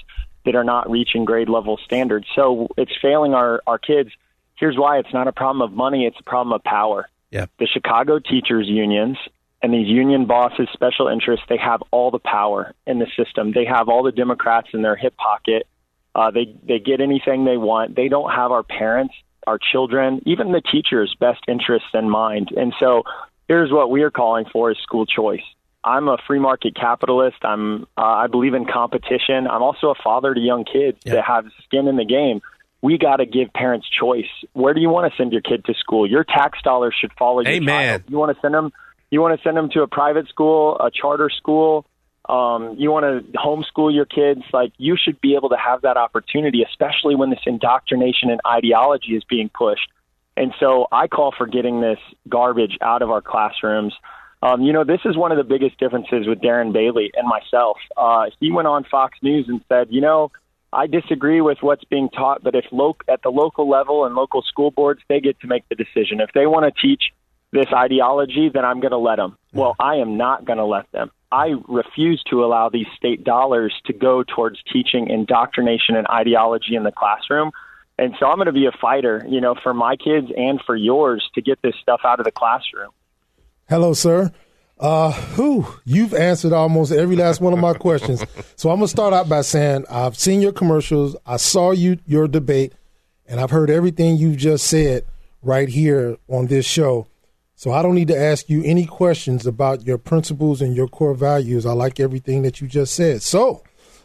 that 0.45 0.55
are 0.55 0.63
not 0.63 0.89
reaching 0.89 1.25
grade 1.25 1.49
level 1.49 1.77
standards. 1.85 2.29
So 2.37 2.69
it's 2.77 2.93
failing 3.03 3.35
our, 3.35 3.61
our 3.67 3.79
kids. 3.79 4.11
Here's 4.55 4.77
why 4.77 4.99
it's 4.99 5.13
not 5.13 5.27
a 5.27 5.33
problem 5.33 5.63
of 5.63 5.77
money, 5.77 6.07
it's 6.07 6.17
a 6.21 6.23
problem 6.23 6.53
of 6.53 6.63
power. 6.63 7.09
Yeah. 7.33 7.47
The 7.59 7.67
Chicago 7.67 8.21
teachers 8.21 8.69
unions 8.69 9.19
and 9.61 9.75
these 9.75 9.89
union 9.89 10.27
bosses, 10.27 10.69
special 10.73 11.09
interests, 11.09 11.45
they 11.49 11.57
have 11.57 11.83
all 11.91 12.13
the 12.13 12.21
power 12.21 12.73
in 12.87 13.01
the 13.01 13.09
system. 13.17 13.51
They 13.51 13.65
have 13.65 13.89
all 13.89 14.05
the 14.05 14.13
Democrats 14.13 14.69
in 14.75 14.83
their 14.83 14.95
hip 14.95 15.17
pocket. 15.17 15.67
Uh, 16.15 16.31
they 16.31 16.55
they 16.63 16.79
get 16.79 17.01
anything 17.01 17.45
they 17.45 17.57
want. 17.57 17.97
They 17.97 18.09
don't 18.09 18.31
have 18.31 18.53
our 18.53 18.63
parents, 18.63 19.15
our 19.47 19.59
children, 19.59 20.21
even 20.27 20.53
the 20.53 20.61
teachers' 20.61 21.15
best 21.19 21.41
interests 21.49 21.89
in 21.95 22.09
mind. 22.09 22.51
And 22.57 22.73
so, 22.81 23.03
here's 23.49 23.71
what 23.71 23.91
we 23.91 24.03
are 24.03 24.11
calling 24.11 24.45
for: 24.53 24.71
is 24.71 24.79
school 24.83 25.07
choice. 25.07 25.43
I'm 25.85 26.09
a 26.09 26.17
free 26.27 26.39
market 26.39 26.75
capitalist. 26.75 27.37
I'm 27.43 27.85
uh, 27.97 28.03
I 28.03 28.27
believe 28.27 28.55
in 28.55 28.65
competition. 28.65 29.47
I'm 29.47 29.63
also 29.63 29.91
a 29.91 29.95
father 30.03 30.33
to 30.33 30.41
young 30.41 30.65
kids 30.65 30.99
that 31.05 31.25
have 31.25 31.45
skin 31.65 31.87
in 31.89 31.97
the 31.97 32.07
game. 32.07 32.41
We 32.81 32.99
got 32.99 33.17
to 33.17 33.27
give 33.27 33.53
parents 33.53 33.87
choice. 33.89 34.29
Where 34.53 34.75
do 34.75 34.81
you 34.81 34.89
want 34.89 35.11
to 35.11 35.17
send 35.17 35.33
your 35.33 35.43
kid 35.43 35.65
to 35.67 35.75
school? 35.75 36.09
Your 36.09 36.25
tax 36.25 36.61
dollars 36.63 36.95
should 36.99 37.13
follow 37.19 37.41
your 37.41 37.53
Amen. 37.53 37.67
child. 37.67 38.03
You 38.09 38.19
want 38.19 38.35
to 38.37 38.41
send 38.41 38.55
them. 38.55 38.73
You 39.11 39.21
want 39.21 39.39
to 39.39 39.43
send 39.45 39.57
them 39.57 39.71
to 39.71 39.83
a 39.83 39.87
private 39.87 40.29
school, 40.29 40.77
a 40.79 40.91
charter 40.91 41.31
school. 41.31 41.87
Um, 42.27 42.77
you 42.79 42.91
want 42.91 43.05
to 43.05 43.39
homeschool 43.39 43.95
your 43.95 44.07
kids. 44.07 44.43
Like 44.53 44.73
you 44.79 44.97
should 45.03 45.21
be 45.21 45.35
able 45.35 45.51
to 45.51 45.57
have 45.57 45.83
that 45.83 45.97
opportunity, 45.97 46.63
especially 46.63 47.15
when 47.15 47.31
this 47.31 47.41
indoctrination 47.47 48.31
and 48.31 48.41
ideology 48.47 49.13
is 49.13 49.25
being 49.25 49.51
pushed. 49.51 49.89
And 50.37 50.53
so 50.59 50.87
I 50.91 51.07
call 51.07 51.33
for 51.37 51.47
getting 51.47 51.81
this 51.81 51.99
garbage 52.29 52.79
out 52.81 53.03
of 53.03 53.11
our 53.11 53.21
classrooms. 53.21 53.95
Um, 54.43 54.63
you 54.63 54.73
know, 54.73 54.85
this 54.85 55.01
is 55.05 55.17
one 55.17 55.33
of 55.33 55.39
the 55.39 55.45
biggest 55.45 55.79
differences 55.79 56.27
with 56.27 56.41
Darren 56.41 56.73
Bailey 56.73 57.13
and 57.15 57.27
myself. 57.27 57.79
Uh, 57.97 58.27
he 58.41 58.51
went 58.51 58.69
on 58.69 58.85
Fox 58.85 59.17
News 59.23 59.47
and 59.49 59.61
said, 59.69 59.89
you 59.91 60.01
know, 60.01 60.33
I 60.73 60.87
disagree 60.87 61.41
with 61.41 61.59
what's 61.61 61.85
being 61.85 62.09
taught, 62.11 62.43
but 62.43 62.55
if 62.55 62.65
lo- 62.73 62.97
at 63.09 63.23
the 63.23 63.31
local 63.31 63.69
level 63.71 64.05
and 64.05 64.15
local 64.15 64.43
school 64.43 64.71
boards, 64.71 65.01
they 65.09 65.21
get 65.21 65.39
to 65.41 65.47
make 65.47 65.69
the 65.69 65.77
decision. 65.77 66.21
If 66.21 66.31
they 66.35 66.47
want 66.47 66.67
to 66.67 66.81
teach 66.81 67.13
this 67.55 67.69
ideology, 67.73 68.51
then 68.53 68.65
I'm 68.65 68.81
going 68.81 68.91
to 68.91 68.99
let 68.99 69.17
them. 69.17 69.39
Well, 69.53 69.77
I 69.79 69.97
am 69.97 70.17
not 70.17 70.45
going 70.45 70.59
to 70.59 70.65
let 70.65 70.91
them. 70.93 71.11
I 71.31 71.55
refuse 71.69 72.23
to 72.31 72.45
allow 72.45 72.69
these 72.69 72.87
state 72.97 73.25
dollars 73.25 73.73
to 73.87 73.93
go 73.93 74.25
towards 74.25 74.59
teaching 74.73 75.09
indoctrination 75.09 75.97
and 75.97 76.07
ideology 76.09 76.75
in 76.75 76.83
the 76.83 76.93
classroom. 76.93 77.53
And 77.97 78.15
so 78.19 78.27
I'm 78.27 78.37
going 78.37 78.47
to 78.47 78.53
be 78.53 78.67
a 78.67 78.73
fighter, 78.81 79.25
you 79.29 79.41
know, 79.41 79.55
for 79.63 79.73
my 79.73 79.97
kids 79.97 80.27
and 80.37 80.61
for 80.67 80.75
yours 80.75 81.29
to 81.37 81.43
get 81.43 81.63
this 81.63 81.75
stuff 81.81 82.01
out 82.05 82.19
of 82.19 82.25
the 82.25 82.33
classroom. 82.33 82.91
Hello, 83.69 83.95
sir. 83.95 84.33
Uh, 84.79 85.13
who 85.13 85.65
you've 85.85 86.13
answered 86.13 86.53
almost 86.53 86.91
every 86.91 87.15
last 87.15 87.41
one 87.41 87.53
of 87.53 87.59
my 87.59 87.75
questions. 87.75 88.25
So 88.57 88.71
I'm 88.71 88.77
gonna 88.77 88.89
start 88.89 89.13
out 89.13 89.29
by 89.29 89.43
saying 89.43 89.85
I've 89.91 90.17
seen 90.17 90.41
your 90.41 90.53
commercials, 90.53 91.17
I 91.27 91.37
saw 91.37 91.73
you 91.73 91.99
your 92.07 92.29
debate, 92.29 92.73
and 93.27 93.41
I've 93.41 93.51
heard 93.51 93.69
everything 93.69 94.17
you've 94.17 94.37
just 94.37 94.67
said 94.67 95.05
right 95.43 95.69
here 95.69 96.17
on 96.29 96.47
this 96.47 96.65
show. 96.65 97.09
So 97.65 97.73
I 97.73 97.81
don't 97.81 97.95
need 97.95 98.09
to 98.09 98.19
ask 98.19 98.51
you 98.51 98.63
any 98.63 98.85
questions 98.85 99.47
about 99.47 99.87
your 99.87 99.97
principles 99.97 100.61
and 100.61 100.77
your 100.77 100.87
core 100.87 101.15
values. 101.15 101.65
I 101.65 101.73
like 101.73 101.99
everything 101.99 102.43
that 102.43 102.61
you 102.61 102.69
just 102.69 102.95
said. 102.95 103.23
So 103.23 103.63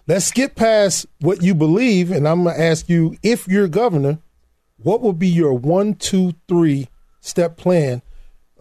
let's 0.07 0.23
skip 0.23 0.55
past 0.55 1.07
what 1.19 1.43
you 1.43 1.53
believe, 1.53 2.09
and 2.09 2.25
I'm 2.25 2.45
gonna 2.45 2.57
ask 2.57 2.87
you 2.87 3.17
if 3.21 3.49
you're 3.49 3.67
governor, 3.67 4.19
what 4.77 5.01
would 5.01 5.19
be 5.19 5.27
your 5.27 5.53
one, 5.53 5.95
two, 5.95 6.35
three 6.47 6.87
step 7.19 7.57
plan 7.57 8.01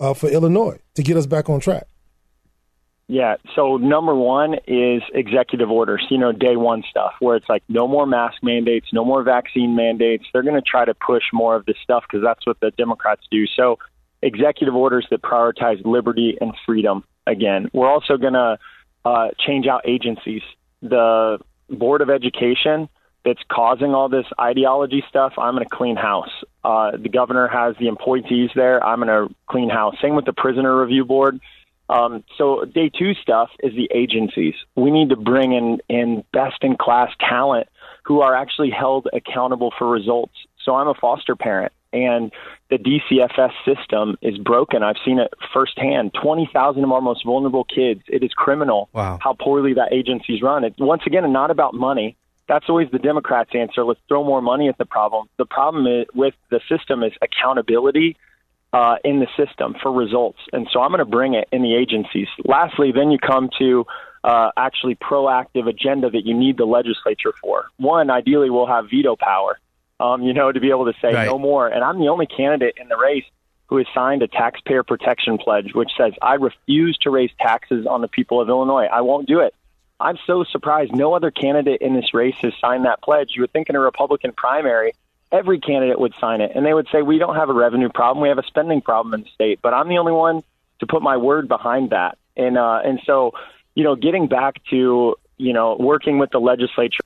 uh, 0.00 0.14
for 0.14 0.28
Illinois 0.30 0.80
to 0.96 1.04
get 1.04 1.16
us 1.16 1.26
back 1.26 1.48
on 1.48 1.60
track? 1.60 1.86
Yeah. 3.06 3.36
So 3.54 3.76
number 3.76 4.16
one 4.16 4.54
is 4.66 5.02
executive 5.14 5.70
orders, 5.70 6.04
you 6.10 6.18
know, 6.18 6.32
day 6.32 6.56
one 6.56 6.82
stuff 6.90 7.12
where 7.20 7.36
it's 7.36 7.48
like 7.48 7.62
no 7.68 7.86
more 7.86 8.04
mask 8.04 8.38
mandates, 8.42 8.88
no 8.92 9.04
more 9.04 9.22
vaccine 9.22 9.76
mandates. 9.76 10.24
They're 10.32 10.42
going 10.42 10.60
to 10.60 10.68
try 10.68 10.84
to 10.84 10.92
push 10.92 11.22
more 11.32 11.54
of 11.54 11.66
this 11.66 11.76
stuff 11.84 12.02
because 12.10 12.24
that's 12.24 12.44
what 12.44 12.58
the 12.58 12.72
Democrats 12.72 13.22
do. 13.30 13.46
So 13.46 13.78
executive 14.22 14.74
orders 14.74 15.06
that 15.10 15.22
prioritize 15.22 15.84
liberty 15.84 16.36
and 16.40 16.52
freedom 16.66 17.04
again. 17.26 17.70
We're 17.72 17.90
also 17.90 18.16
going 18.16 18.34
to 18.34 18.58
uh, 19.04 19.28
change 19.38 19.66
out 19.66 19.82
agencies. 19.86 20.42
The 20.82 21.38
Board 21.68 22.00
of 22.00 22.10
Education 22.10 22.88
that's 23.24 23.40
causing 23.50 23.94
all 23.94 24.08
this 24.08 24.26
ideology 24.40 25.04
stuff, 25.08 25.34
I'm 25.38 25.54
going 25.54 25.66
to 25.68 25.74
clean 25.74 25.96
house. 25.96 26.30
Uh, 26.64 26.92
the 26.96 27.08
governor 27.08 27.48
has 27.48 27.76
the 27.78 27.88
appointees 27.88 28.50
there. 28.54 28.82
I'm 28.84 29.00
going 29.00 29.28
to 29.28 29.34
clean 29.46 29.68
house. 29.68 29.96
Same 30.00 30.14
with 30.14 30.24
the 30.24 30.32
Prisoner 30.32 30.80
Review 30.80 31.04
Board. 31.04 31.40
Um, 31.90 32.22
so 32.36 32.64
day 32.64 32.90
two 32.90 33.14
stuff 33.14 33.50
is 33.60 33.74
the 33.74 33.88
agencies. 33.94 34.54
We 34.76 34.90
need 34.90 35.08
to 35.10 35.16
bring 35.16 35.52
in, 35.52 35.80
in 35.88 36.24
best 36.32 36.62
in 36.62 36.76
class 36.76 37.10
talent 37.18 37.68
who 38.04 38.20
are 38.20 38.34
actually 38.34 38.70
held 38.70 39.08
accountable 39.12 39.72
for 39.78 39.88
results. 39.88 40.34
So 40.64 40.74
I'm 40.74 40.88
a 40.88 40.94
foster 40.94 41.34
parent, 41.34 41.72
and 41.92 42.32
the 42.70 42.76
DCFS 42.76 43.52
system 43.64 44.16
is 44.20 44.36
broken. 44.38 44.82
I've 44.82 44.96
seen 45.04 45.18
it 45.18 45.32
firsthand. 45.52 46.14
20,000 46.14 46.84
of 46.84 46.92
our 46.92 47.00
most 47.00 47.24
vulnerable 47.24 47.64
kids. 47.64 48.02
It 48.08 48.22
is 48.22 48.32
criminal 48.32 48.88
wow. 48.92 49.18
how 49.20 49.34
poorly 49.34 49.74
that 49.74 49.92
agency's 49.92 50.42
run. 50.42 50.64
It's 50.64 50.78
once 50.78 51.02
again 51.06 51.30
not 51.32 51.50
about 51.50 51.74
money. 51.74 52.16
That's 52.46 52.66
always 52.68 52.90
the 52.90 52.98
Democrats' 52.98 53.50
answer. 53.54 53.84
Let's 53.84 54.00
throw 54.08 54.24
more 54.24 54.40
money 54.40 54.68
at 54.68 54.78
the 54.78 54.86
problem. 54.86 55.28
The 55.36 55.46
problem 55.46 55.86
is, 55.86 56.06
with 56.14 56.34
the 56.50 56.60
system 56.68 57.02
is 57.02 57.12
accountability 57.20 58.16
uh, 58.72 58.96
in 59.04 59.20
the 59.20 59.26
system 59.36 59.74
for 59.82 59.92
results. 59.92 60.38
And 60.52 60.68
so 60.72 60.80
I'm 60.80 60.90
going 60.90 60.98
to 60.98 61.04
bring 61.04 61.34
it 61.34 61.48
in 61.52 61.62
the 61.62 61.74
agencies. 61.74 62.28
Lastly, 62.44 62.92
then 62.92 63.10
you 63.10 63.18
come 63.18 63.50
to 63.58 63.86
uh, 64.24 64.50
actually 64.56 64.94
proactive 64.96 65.68
agenda 65.68 66.10
that 66.10 66.26
you 66.26 66.34
need 66.34 66.56
the 66.56 66.64
legislature 66.64 67.32
for. 67.40 67.66
One, 67.76 68.10
ideally, 68.10 68.50
we'll 68.50 68.66
have 68.66 68.90
veto 68.90 69.16
power, 69.16 69.58
um, 70.00 70.22
you 70.22 70.32
know, 70.32 70.52
to 70.52 70.60
be 70.60 70.70
able 70.70 70.86
to 70.86 70.98
say 71.00 71.14
Right. 71.14 71.26
no 71.26 71.38
more. 71.38 71.68
And 71.68 71.82
I'm 71.82 71.98
the 71.98 72.08
only 72.08 72.26
candidate 72.26 72.76
in 72.80 72.88
the 72.88 72.96
race 72.96 73.24
who 73.66 73.76
has 73.76 73.86
signed 73.94 74.22
a 74.22 74.28
taxpayer 74.28 74.82
protection 74.82 75.38
pledge, 75.38 75.74
which 75.74 75.90
says 75.96 76.12
I 76.22 76.34
refuse 76.34 76.96
to 76.98 77.10
raise 77.10 77.30
taxes 77.38 77.86
on 77.86 78.00
the 78.00 78.08
people 78.08 78.40
of 78.40 78.48
Illinois. 78.48 78.86
I 78.86 79.02
won't 79.02 79.26
do 79.26 79.40
it. 79.40 79.54
I'm 80.00 80.16
so 80.26 80.44
surprised 80.44 80.94
no 80.94 81.14
other 81.14 81.30
candidate 81.30 81.80
in 81.82 81.94
this 81.94 82.14
race 82.14 82.36
has 82.42 82.52
signed 82.60 82.84
that 82.84 83.02
pledge. 83.02 83.32
You 83.34 83.42
would 83.42 83.52
think 83.52 83.68
in 83.68 83.76
a 83.76 83.80
Republican 83.80 84.32
primary, 84.32 84.92
every 85.32 85.58
candidate 85.58 85.98
would 85.98 86.14
sign 86.20 86.40
it, 86.40 86.52
and 86.54 86.64
they 86.64 86.72
would 86.72 86.88
say 86.92 87.02
we 87.02 87.18
don't 87.18 87.34
have 87.34 87.50
a 87.50 87.52
revenue 87.52 87.88
problem, 87.88 88.22
we 88.22 88.28
have 88.28 88.38
a 88.38 88.46
spending 88.46 88.80
problem 88.80 89.12
in 89.14 89.22
the 89.22 89.28
state. 89.30 89.58
But 89.60 89.74
I'm 89.74 89.88
the 89.88 89.98
only 89.98 90.12
one 90.12 90.42
to 90.78 90.86
put 90.86 91.02
my 91.02 91.16
word 91.16 91.48
behind 91.48 91.90
that, 91.90 92.16
and 92.36 92.56
uh, 92.56 92.80
and 92.84 93.00
so 93.04 93.34
you 93.74 93.84
know, 93.84 93.96
getting 93.96 94.28
back 94.28 94.62
to 94.70 95.16
you 95.36 95.52
know 95.52 95.76
working 95.78 96.18
with 96.18 96.30
the 96.30 96.40
legislature, 96.40 97.00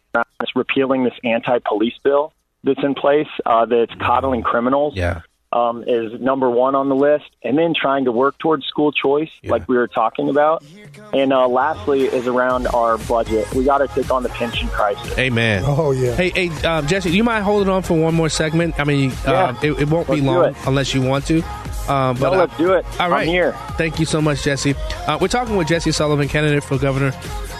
repealing 0.54 1.04
this 1.04 1.14
anti-police 1.24 1.98
bill 2.02 2.32
that's 2.64 2.82
in 2.82 2.94
place 2.94 3.28
uh, 3.46 3.66
that's 3.66 3.92
coddling 4.00 4.42
criminals. 4.42 4.94
Yeah. 4.96 5.22
Um, 5.54 5.84
is 5.86 6.18
number 6.18 6.48
one 6.48 6.74
on 6.74 6.88
the 6.88 6.94
list, 6.94 7.26
and 7.44 7.58
then 7.58 7.74
trying 7.78 8.06
to 8.06 8.12
work 8.12 8.38
towards 8.38 8.64
school 8.64 8.90
choice, 8.90 9.28
like 9.44 9.68
we 9.68 9.76
were 9.76 9.86
talking 9.86 10.30
about, 10.30 10.64
and 11.12 11.30
uh, 11.30 11.46
lastly 11.46 12.04
is 12.04 12.26
around 12.26 12.66
our 12.68 12.96
budget. 12.96 13.52
We 13.52 13.62
got 13.64 13.78
to 13.78 13.88
take 13.88 14.10
on 14.10 14.22
the 14.22 14.30
pension 14.30 14.68
crisis. 14.68 15.18
Amen. 15.18 15.62
Oh 15.66 15.90
yeah. 15.90 16.14
Hey, 16.14 16.30
hey, 16.30 16.48
um, 16.66 16.86
Jesse, 16.86 17.10
do 17.10 17.16
you 17.18 17.22
mind 17.22 17.44
holding 17.44 17.68
on 17.68 17.82
for 17.82 18.00
one 18.00 18.14
more 18.14 18.30
segment? 18.30 18.80
I 18.80 18.84
mean, 18.84 19.12
um, 19.26 19.58
it, 19.62 19.72
it 19.72 19.90
won't 19.90 20.06
be 20.06 20.22
Let's 20.22 20.22
do 20.22 20.26
long 20.30 20.56
unless 20.66 20.94
you 20.94 21.02
want 21.02 21.26
to. 21.26 21.42
Um, 21.86 22.16
but 22.16 22.30
No, 22.30 22.38
let's 22.38 22.56
do 22.56 22.72
it. 22.72 22.86
All 22.98 23.06
I'm 23.06 23.10
right. 23.10 23.28
here. 23.28 23.52
Thank 23.72 24.00
you 24.00 24.06
so 24.06 24.22
much, 24.22 24.44
Jesse. 24.44 24.74
Uh, 25.06 25.18
we're 25.20 25.28
talking 25.28 25.56
with 25.56 25.68
Jesse 25.68 25.92
Sullivan, 25.92 26.28
candidate 26.28 26.64
for 26.64 26.78
governor 26.78 27.12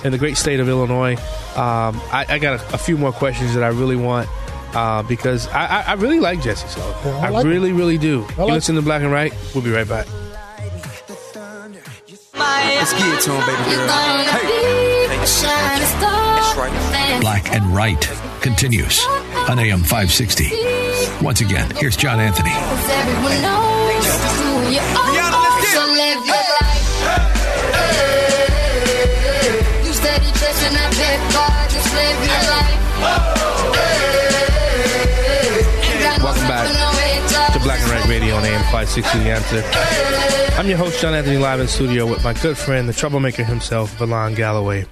in 0.03 0.13
the 0.13 0.19
great 0.19 0.39
state 0.39 0.61
of 0.61 0.69
Illinois. 0.71 1.17
Um, 1.57 2.01
I, 2.11 2.25
I 2.27 2.39
got 2.39 2.59
a, 2.59 2.75
a 2.77 2.79
few 2.79 2.97
more 2.97 3.13
questions 3.13 3.53
that 3.55 3.63
I 3.65 3.69
really 3.69 3.97
want 3.97 4.31
uh, 4.75 5.03
because 5.03 5.49
I, 5.49 5.67
I, 5.67 5.81
I 5.89 5.93
really 5.95 6.21
like 6.21 6.43
Jesse 6.43 6.69
Sullivan. 6.69 7.15
I 7.15 7.27
I, 7.27 7.29
like 7.31 7.45
really, 7.47 7.73
really 7.73 7.99
do. 7.99 8.09
you 8.09 8.37
like 8.37 8.53
listen 8.53 8.75
to 8.77 8.83
Black 8.83 9.03
and 9.03 9.13
Right. 9.13 9.33
We'll 9.55 9.65
be 9.65 9.71
right 9.71 9.89
back. 9.89 10.07
Let's 12.35 12.93
get 12.95 13.15
it 13.15 13.21
to 13.23 13.31
him, 13.33 13.47
baby 13.47 13.71
girl. 13.77 13.89
Hey. 13.89 14.63
Black 17.21 17.53
and 17.53 17.65
Right 17.75 18.11
continues 18.41 19.05
on 19.49 19.59
AM 19.59 19.81
560. 19.81 20.51
Once 21.25 21.41
again, 21.41 21.71
here's 21.77 21.97
John 21.97 22.19
Anthony. 22.19 22.51
560 38.73 39.19
The 39.19 39.31
Answer. 39.31 40.59
I'm 40.59 40.67
your 40.67 40.79
host, 40.79 40.99
John 40.99 41.13
Anthony, 41.13 41.37
live 41.37 41.61
in 41.61 41.69
studio 41.69 42.07
with 42.07 42.25
my 42.25 42.33
good 42.33 42.57
friend, 42.57 42.89
the 42.89 42.95
troublemaker 42.95 43.45
himself, 43.45 43.95
Verlon 43.99 44.35
Galloway. 44.35 44.87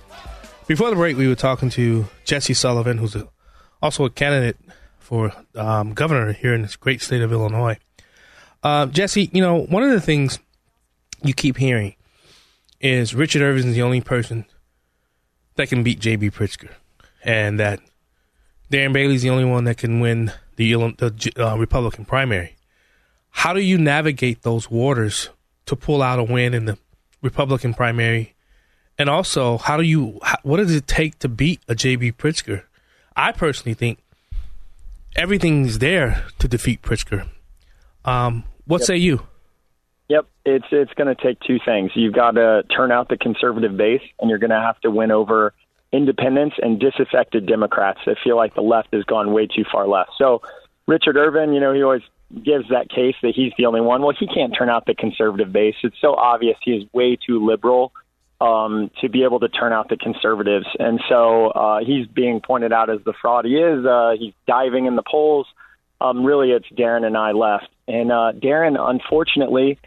Before 0.66 0.90
the 0.90 0.96
break, 0.96 1.16
we 1.16 1.26
were 1.26 1.34
talking 1.34 1.70
to 1.70 2.04
Jesse 2.26 2.52
Sullivan, 2.52 2.98
who's 2.98 3.16
a, 3.16 3.26
also 3.80 4.04
a 4.04 4.10
candidate 4.10 4.58
for 4.98 5.32
um, 5.54 5.94
governor 5.94 6.34
here 6.34 6.52
in 6.52 6.60
this 6.60 6.76
great 6.76 7.00
state 7.00 7.22
of 7.22 7.32
Illinois. 7.32 7.78
Uh, 8.62 8.84
Jesse, 8.84 9.30
you 9.32 9.40
know, 9.40 9.62
one 9.62 9.82
of 9.82 9.90
the 9.92 10.00
things 10.02 10.38
you 11.22 11.32
keep 11.32 11.56
hearing 11.56 11.94
is 12.82 13.14
Richard 13.14 13.40
Irvin's 13.40 13.74
the 13.74 13.80
only 13.80 14.02
person 14.02 14.44
that 15.54 15.70
can 15.70 15.82
beat 15.82 16.00
J.B. 16.00 16.32
Pritzker, 16.32 16.68
and 17.24 17.58
that 17.58 17.80
Darren 18.70 18.92
Bailey's 18.92 19.22
the 19.22 19.30
only 19.30 19.46
one 19.46 19.64
that 19.64 19.78
can 19.78 20.00
win 20.00 20.32
the, 20.56 20.74
the 20.98 21.32
uh, 21.38 21.56
Republican 21.56 22.04
primary. 22.04 22.56
How 23.30 23.52
do 23.52 23.60
you 23.60 23.78
navigate 23.78 24.42
those 24.42 24.70
waters 24.70 25.30
to 25.66 25.76
pull 25.76 26.02
out 26.02 26.18
a 26.18 26.24
win 26.24 26.52
in 26.54 26.64
the 26.66 26.78
Republican 27.22 27.74
primary? 27.74 28.34
And 28.98 29.08
also, 29.08 29.56
how 29.58 29.76
do 29.76 29.82
you? 29.82 30.20
What 30.42 30.58
does 30.58 30.74
it 30.74 30.86
take 30.86 31.18
to 31.20 31.28
beat 31.28 31.60
a 31.68 31.74
J.B. 31.74 32.12
Pritzker? 32.12 32.64
I 33.16 33.32
personally 33.32 33.74
think 33.74 33.98
everything's 35.16 35.78
there 35.78 36.24
to 36.38 36.48
defeat 36.48 36.82
Pritzker. 36.82 37.26
Um, 38.04 38.44
what 38.66 38.80
Yep. 38.80 38.86
say 38.86 38.96
you? 38.96 39.26
Yep, 40.08 40.26
it's 40.44 40.66
it's 40.72 40.92
going 40.94 41.14
to 41.14 41.22
take 41.22 41.38
two 41.40 41.58
things. 41.64 41.92
You've 41.94 42.14
got 42.14 42.32
to 42.32 42.64
turn 42.76 42.90
out 42.90 43.08
the 43.08 43.16
conservative 43.16 43.76
base, 43.76 44.02
and 44.20 44.28
you're 44.28 44.38
going 44.40 44.50
to 44.50 44.60
have 44.60 44.80
to 44.80 44.90
win 44.90 45.10
over 45.12 45.54
independents 45.92 46.56
and 46.60 46.78
disaffected 46.80 47.46
Democrats 47.46 48.00
that 48.06 48.16
feel 48.22 48.36
like 48.36 48.54
the 48.54 48.60
left 48.60 48.88
has 48.92 49.04
gone 49.04 49.32
way 49.32 49.46
too 49.46 49.64
far 49.70 49.86
left. 49.86 50.10
So, 50.18 50.42
Richard 50.86 51.16
Irvin, 51.16 51.52
you 51.52 51.60
know, 51.60 51.72
he 51.72 51.82
always 51.82 52.02
gives 52.34 52.68
that 52.70 52.88
case 52.88 53.14
that 53.22 53.32
he's 53.34 53.52
the 53.58 53.66
only 53.66 53.80
one. 53.80 54.02
Well, 54.02 54.14
he 54.18 54.26
can't 54.26 54.54
turn 54.56 54.68
out 54.68 54.86
the 54.86 54.94
conservative 54.94 55.52
base. 55.52 55.74
It's 55.82 55.96
so 56.00 56.14
obvious 56.14 56.56
he 56.62 56.72
is 56.72 56.84
way 56.92 57.16
too 57.16 57.44
liberal 57.44 57.92
um, 58.40 58.90
to 59.00 59.08
be 59.08 59.24
able 59.24 59.40
to 59.40 59.48
turn 59.48 59.72
out 59.72 59.88
the 59.88 59.96
conservatives, 59.96 60.66
and 60.78 61.00
so 61.08 61.48
uh, 61.48 61.80
he's 61.84 62.06
being 62.06 62.40
pointed 62.40 62.72
out 62.72 62.88
as 62.88 63.00
the 63.04 63.12
fraud 63.20 63.44
he 63.44 63.56
is. 63.56 63.84
Uh, 63.84 64.12
he's 64.18 64.32
diving 64.46 64.86
in 64.86 64.96
the 64.96 65.02
polls. 65.02 65.46
Um, 66.00 66.24
really, 66.24 66.50
it's 66.50 66.66
Darren 66.70 67.04
and 67.04 67.16
I 67.16 67.32
left, 67.32 67.68
and 67.86 68.10
uh, 68.10 68.32
Darren, 68.32 68.76
unfortunately 68.78 69.78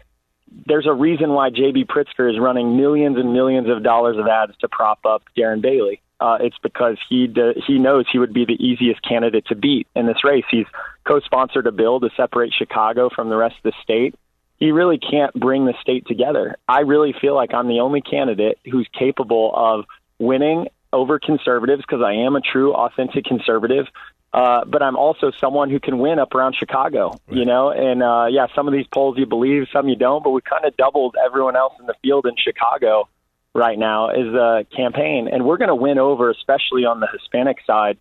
there's 0.66 0.86
a 0.86 0.92
reason 0.92 1.30
why 1.30 1.50
JB 1.50 1.86
Pritzker 1.86 2.30
is 2.30 2.38
running 2.38 2.76
millions 2.76 3.16
and 3.18 3.32
millions 3.32 3.68
of 3.68 3.82
dollars 3.82 4.16
of 4.18 4.26
ads 4.26 4.52
to 4.60 4.68
prop 4.68 5.00
up 5.04 5.22
Darren 5.36 5.60
Bailey. 5.60 6.00
Uh, 6.24 6.38
it's 6.40 6.56
because 6.62 6.96
he 7.10 7.26
d- 7.26 7.62
he 7.66 7.78
knows 7.78 8.06
he 8.10 8.18
would 8.18 8.32
be 8.32 8.46
the 8.46 8.54
easiest 8.54 9.02
candidate 9.02 9.44
to 9.44 9.54
beat 9.54 9.86
in 9.94 10.06
this 10.06 10.24
race. 10.24 10.46
He's 10.50 10.64
co-sponsored 11.06 11.66
a 11.66 11.72
bill 11.72 12.00
to 12.00 12.08
separate 12.16 12.54
Chicago 12.56 13.10
from 13.14 13.28
the 13.28 13.36
rest 13.36 13.56
of 13.62 13.64
the 13.64 13.72
state. 13.82 14.14
He 14.56 14.70
really 14.70 14.96
can't 14.96 15.34
bring 15.34 15.66
the 15.66 15.74
state 15.82 16.06
together. 16.06 16.56
I 16.66 16.80
really 16.80 17.14
feel 17.20 17.34
like 17.34 17.52
I'm 17.52 17.68
the 17.68 17.80
only 17.80 18.00
candidate 18.00 18.58
who's 18.64 18.88
capable 18.98 19.52
of 19.54 19.84
winning 20.18 20.68
over 20.94 21.18
conservatives 21.18 21.82
because 21.82 22.02
I 22.02 22.14
am 22.14 22.36
a 22.36 22.40
true, 22.40 22.72
authentic 22.72 23.26
conservative. 23.26 23.84
Uh, 24.32 24.64
but 24.64 24.82
I'm 24.82 24.96
also 24.96 25.30
someone 25.38 25.68
who 25.68 25.78
can 25.78 25.98
win 25.98 26.18
up 26.18 26.34
around 26.34 26.56
Chicago, 26.56 27.20
you 27.28 27.44
know. 27.44 27.70
And 27.70 28.02
uh, 28.02 28.28
yeah, 28.30 28.46
some 28.54 28.66
of 28.66 28.72
these 28.72 28.86
polls 28.86 29.18
you 29.18 29.26
believe, 29.26 29.66
some 29.70 29.90
you 29.90 29.96
don't. 29.96 30.24
But 30.24 30.30
we 30.30 30.40
kind 30.40 30.64
of 30.64 30.74
doubled 30.78 31.16
everyone 31.22 31.54
else 31.54 31.74
in 31.78 31.84
the 31.84 31.94
field 32.02 32.24
in 32.24 32.34
Chicago 32.38 33.10
right 33.54 33.78
now 33.78 34.10
is 34.10 34.34
a 34.34 34.66
campaign, 34.76 35.28
and 35.32 35.44
we're 35.44 35.58
going 35.58 35.68
to 35.68 35.74
win 35.74 35.98
over, 35.98 36.30
especially 36.30 36.84
on 36.84 37.00
the 37.00 37.08
Hispanic 37.12 37.58
side. 37.66 37.98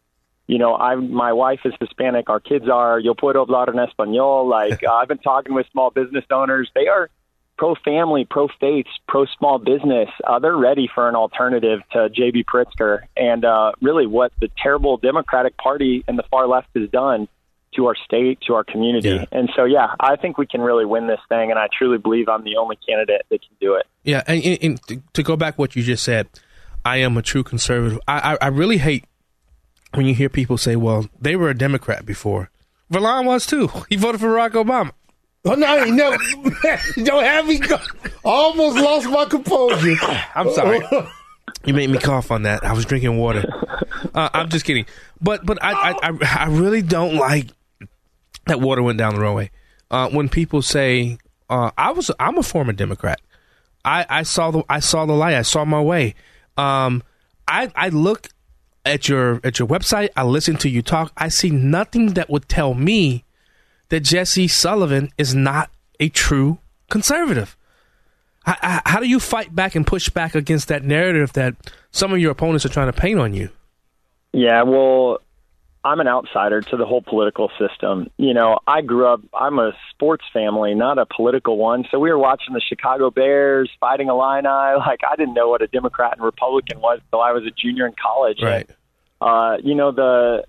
You 0.47 0.57
know, 0.57 0.75
I 0.75 0.95
my 0.95 1.31
wife 1.31 1.61
is 1.63 1.73
Hispanic, 1.80 2.30
our 2.30 2.39
kids 2.39 2.67
are. 2.67 2.99
Yo 2.99 3.13
puedo 3.13 3.45
hablar 3.45 3.69
en 3.69 3.75
español. 3.75 4.49
Like 4.49 4.84
uh, 4.84 4.91
I've 4.93 5.07
been 5.07 5.19
talking 5.19 5.53
with 5.53 5.65
small 5.71 5.89
business 5.89 6.25
owners, 6.31 6.69
they 6.75 6.88
are 6.88 7.09
pro 7.57 7.75
family, 7.75 8.25
pro 8.30 8.49
faith, 8.59 8.88
pro 9.07 9.25
small 9.38 9.59
business. 9.59 10.09
Uh, 10.25 10.39
they're 10.39 10.57
ready 10.57 10.89
for 10.93 11.07
an 11.07 11.15
alternative 11.15 11.80
to 11.91 12.09
JB 12.09 12.45
Pritzker. 12.45 13.03
And 13.15 13.45
uh, 13.45 13.73
really, 13.81 14.05
what 14.07 14.34
the 14.41 14.49
terrible 14.61 14.97
Democratic 14.97 15.55
Party 15.57 16.03
and 16.07 16.17
the 16.17 16.23
far 16.30 16.47
left 16.47 16.67
has 16.75 16.89
done 16.89 17.27
to 17.75 17.87
our 17.87 17.95
state, 18.05 18.39
to 18.47 18.53
our 18.55 18.63
community. 18.63 19.25
And 19.31 19.49
so, 19.55 19.65
yeah, 19.65 19.95
I 19.99 20.15
think 20.15 20.37
we 20.37 20.45
can 20.47 20.61
really 20.61 20.85
win 20.85 21.07
this 21.07 21.19
thing. 21.29 21.49
And 21.51 21.59
I 21.59 21.67
truly 21.77 21.97
believe 21.97 22.29
I'm 22.29 22.43
the 22.43 22.57
only 22.57 22.77
candidate 22.87 23.21
that 23.29 23.41
can 23.41 23.55
do 23.59 23.75
it. 23.75 23.85
Yeah, 24.03 24.23
and, 24.27 24.43
and, 24.43 24.57
and 24.63 24.83
to- 24.87 25.03
to 25.13 25.23
go 25.23 25.35
back 25.35 25.57
what 25.57 25.75
you 25.75 25.83
just 25.83 26.03
said, 26.03 26.27
I 26.85 26.97
am 26.97 27.17
a 27.17 27.21
true 27.21 27.43
conservative. 27.43 27.99
I, 28.07 28.33
I, 28.33 28.37
I 28.45 28.47
really 28.47 28.77
hate 28.77 29.05
when 29.93 30.05
you 30.05 30.13
hear 30.15 30.29
people 30.29 30.57
say, 30.57 30.75
"Well, 30.75 31.07
they 31.21 31.35
were 31.35 31.49
a 31.49 31.57
Democrat 31.57 32.05
before." 32.05 32.49
Verlon 32.91 33.25
was 33.25 33.45
too. 33.45 33.69
He 33.89 33.95
voted 33.95 34.19
for 34.21 34.27
Barack 34.27 34.51
Obama. 34.51 34.91
Oh 35.45 35.55
no, 35.55 35.65
I 35.65 35.85
ain't 35.85 35.95
never. 35.95 36.17
Don't 37.03 37.23
have 37.23 37.47
me 37.47 37.59
go. 37.59 37.77
Almost 38.25 38.77
lost 38.77 39.09
my 39.09 39.25
composure. 39.25 39.95
I'm 40.35 40.51
sorry. 40.51 40.81
You 41.65 41.73
made 41.73 41.89
me 41.89 41.97
cough 41.97 42.29
on 42.29 42.43
that. 42.43 42.61
I 42.65 42.73
was 42.73 42.83
drinking 42.83 43.17
water. 43.17 43.45
Uh, 44.13 44.29
I'm 44.33 44.49
just 44.49 44.65
kidding. 44.65 44.85
But 45.21 45.45
but 45.45 45.63
I, 45.63 45.71
I 45.71 45.93
I 46.03 46.17
I 46.39 46.45
really 46.47 46.81
don't 46.81 47.15
like 47.15 47.47
that 48.48 48.60
water 48.61 48.84
went 48.84 48.98
down 48.98 49.15
the 49.15 49.22
wrong 49.22 49.36
way. 49.36 49.52
Uh, 49.91 50.10
when 50.10 50.30
people 50.30 50.61
say 50.61 51.18
uh, 51.49 51.72
I 51.78 51.91
was 51.91 52.10
I'm 52.20 52.38
a 52.38 52.44
former 52.44 52.74
Democrat. 52.74 53.22
I, 53.86 54.06
I 54.10 54.24
saw 54.24 54.52
the 54.52 54.64
I 54.70 54.80
saw 54.80 55.06
the 55.06 55.14
light. 55.14 55.36
I 55.36 55.41
saw 55.41 55.65
my 55.65 55.82
way. 55.82 56.15
Um, 56.57 57.03
I 57.48 57.72
I 57.76 57.90
look 57.90 58.30
at 58.86 59.07
your 59.10 59.40
at 59.44 59.60
your 59.60 59.68
website. 59.68 60.10
I 60.15 60.24
listen 60.24 60.56
to 60.57 60.70
you 60.70 60.82
talk. 60.82 61.11
I 61.18 61.28
see 61.30 61.49
nothing 61.49 62.14
that 62.14 62.30
would 62.30 62.48
tell 62.48 62.74
me 62.74 63.24
that 63.90 63.99
Jesse 64.02 64.48
Sullivan 64.48 65.11
is 65.18 65.36
not 65.36 65.70
a 65.99 66.10
true 66.10 66.60
conservative. 66.90 67.56
How, 68.45 68.56
how- 68.61 68.82
how 68.86 68.99
do 68.99 69.07
you 69.07 69.20
fight 69.20 69.53
back 69.56 69.76
and 69.76 69.86
push 69.86 70.10
back 70.10 70.34
against 70.36 70.68
that 70.70 70.84
narrative 70.84 71.34
that 71.34 71.56
some 71.91 72.11
of 72.14 72.20
your 72.20 72.32
opponents 72.32 72.65
are 72.65 72.70
trying 72.70 72.91
to 72.91 72.99
paint 72.99 73.20
on 73.20 73.34
you? 73.34 73.49
Yeah, 74.34 74.64
well, 74.64 75.20
I'm 75.85 75.99
an 75.99 76.07
outsider 76.07 76.61
to 76.61 76.77
the 76.77 76.85
whole 76.85 77.01
political 77.01 77.51
system. 77.60 78.10
You 78.18 78.34
know, 78.34 78.60
I 78.65 78.81
grew 78.81 79.05
up, 79.07 79.22
I'm 79.34 79.60
a 79.60 79.73
sports 79.89 80.23
family, 80.31 80.73
not 80.76 80.97
a 80.97 81.05
political 81.05 81.57
one. 81.57 81.85
So 81.91 81.99
we 81.99 82.10
were 82.10 82.18
watching 82.18 82.53
the 82.53 82.61
Chicago 82.61 83.11
Bears 83.11 83.69
fighting 83.80 84.07
Illini. 84.07 84.43
Like, 84.84 85.01
I 85.10 85.15
didn't 85.15 85.34
know 85.34 85.49
what 85.49 85.61
a 85.61 85.68
Democrat 85.68 86.14
and 86.14 86.22
Republican 86.23 86.80
was 86.80 86.99
until 87.05 87.22
I 87.22 87.31
was 87.31 87.45
a 87.45 87.51
junior 87.51 87.85
in 87.85 87.93
college. 88.01 88.41
Right. 88.41 88.69
Uh, 89.19 89.57
you 89.64 89.76
know, 89.76 89.91
the 89.91 90.43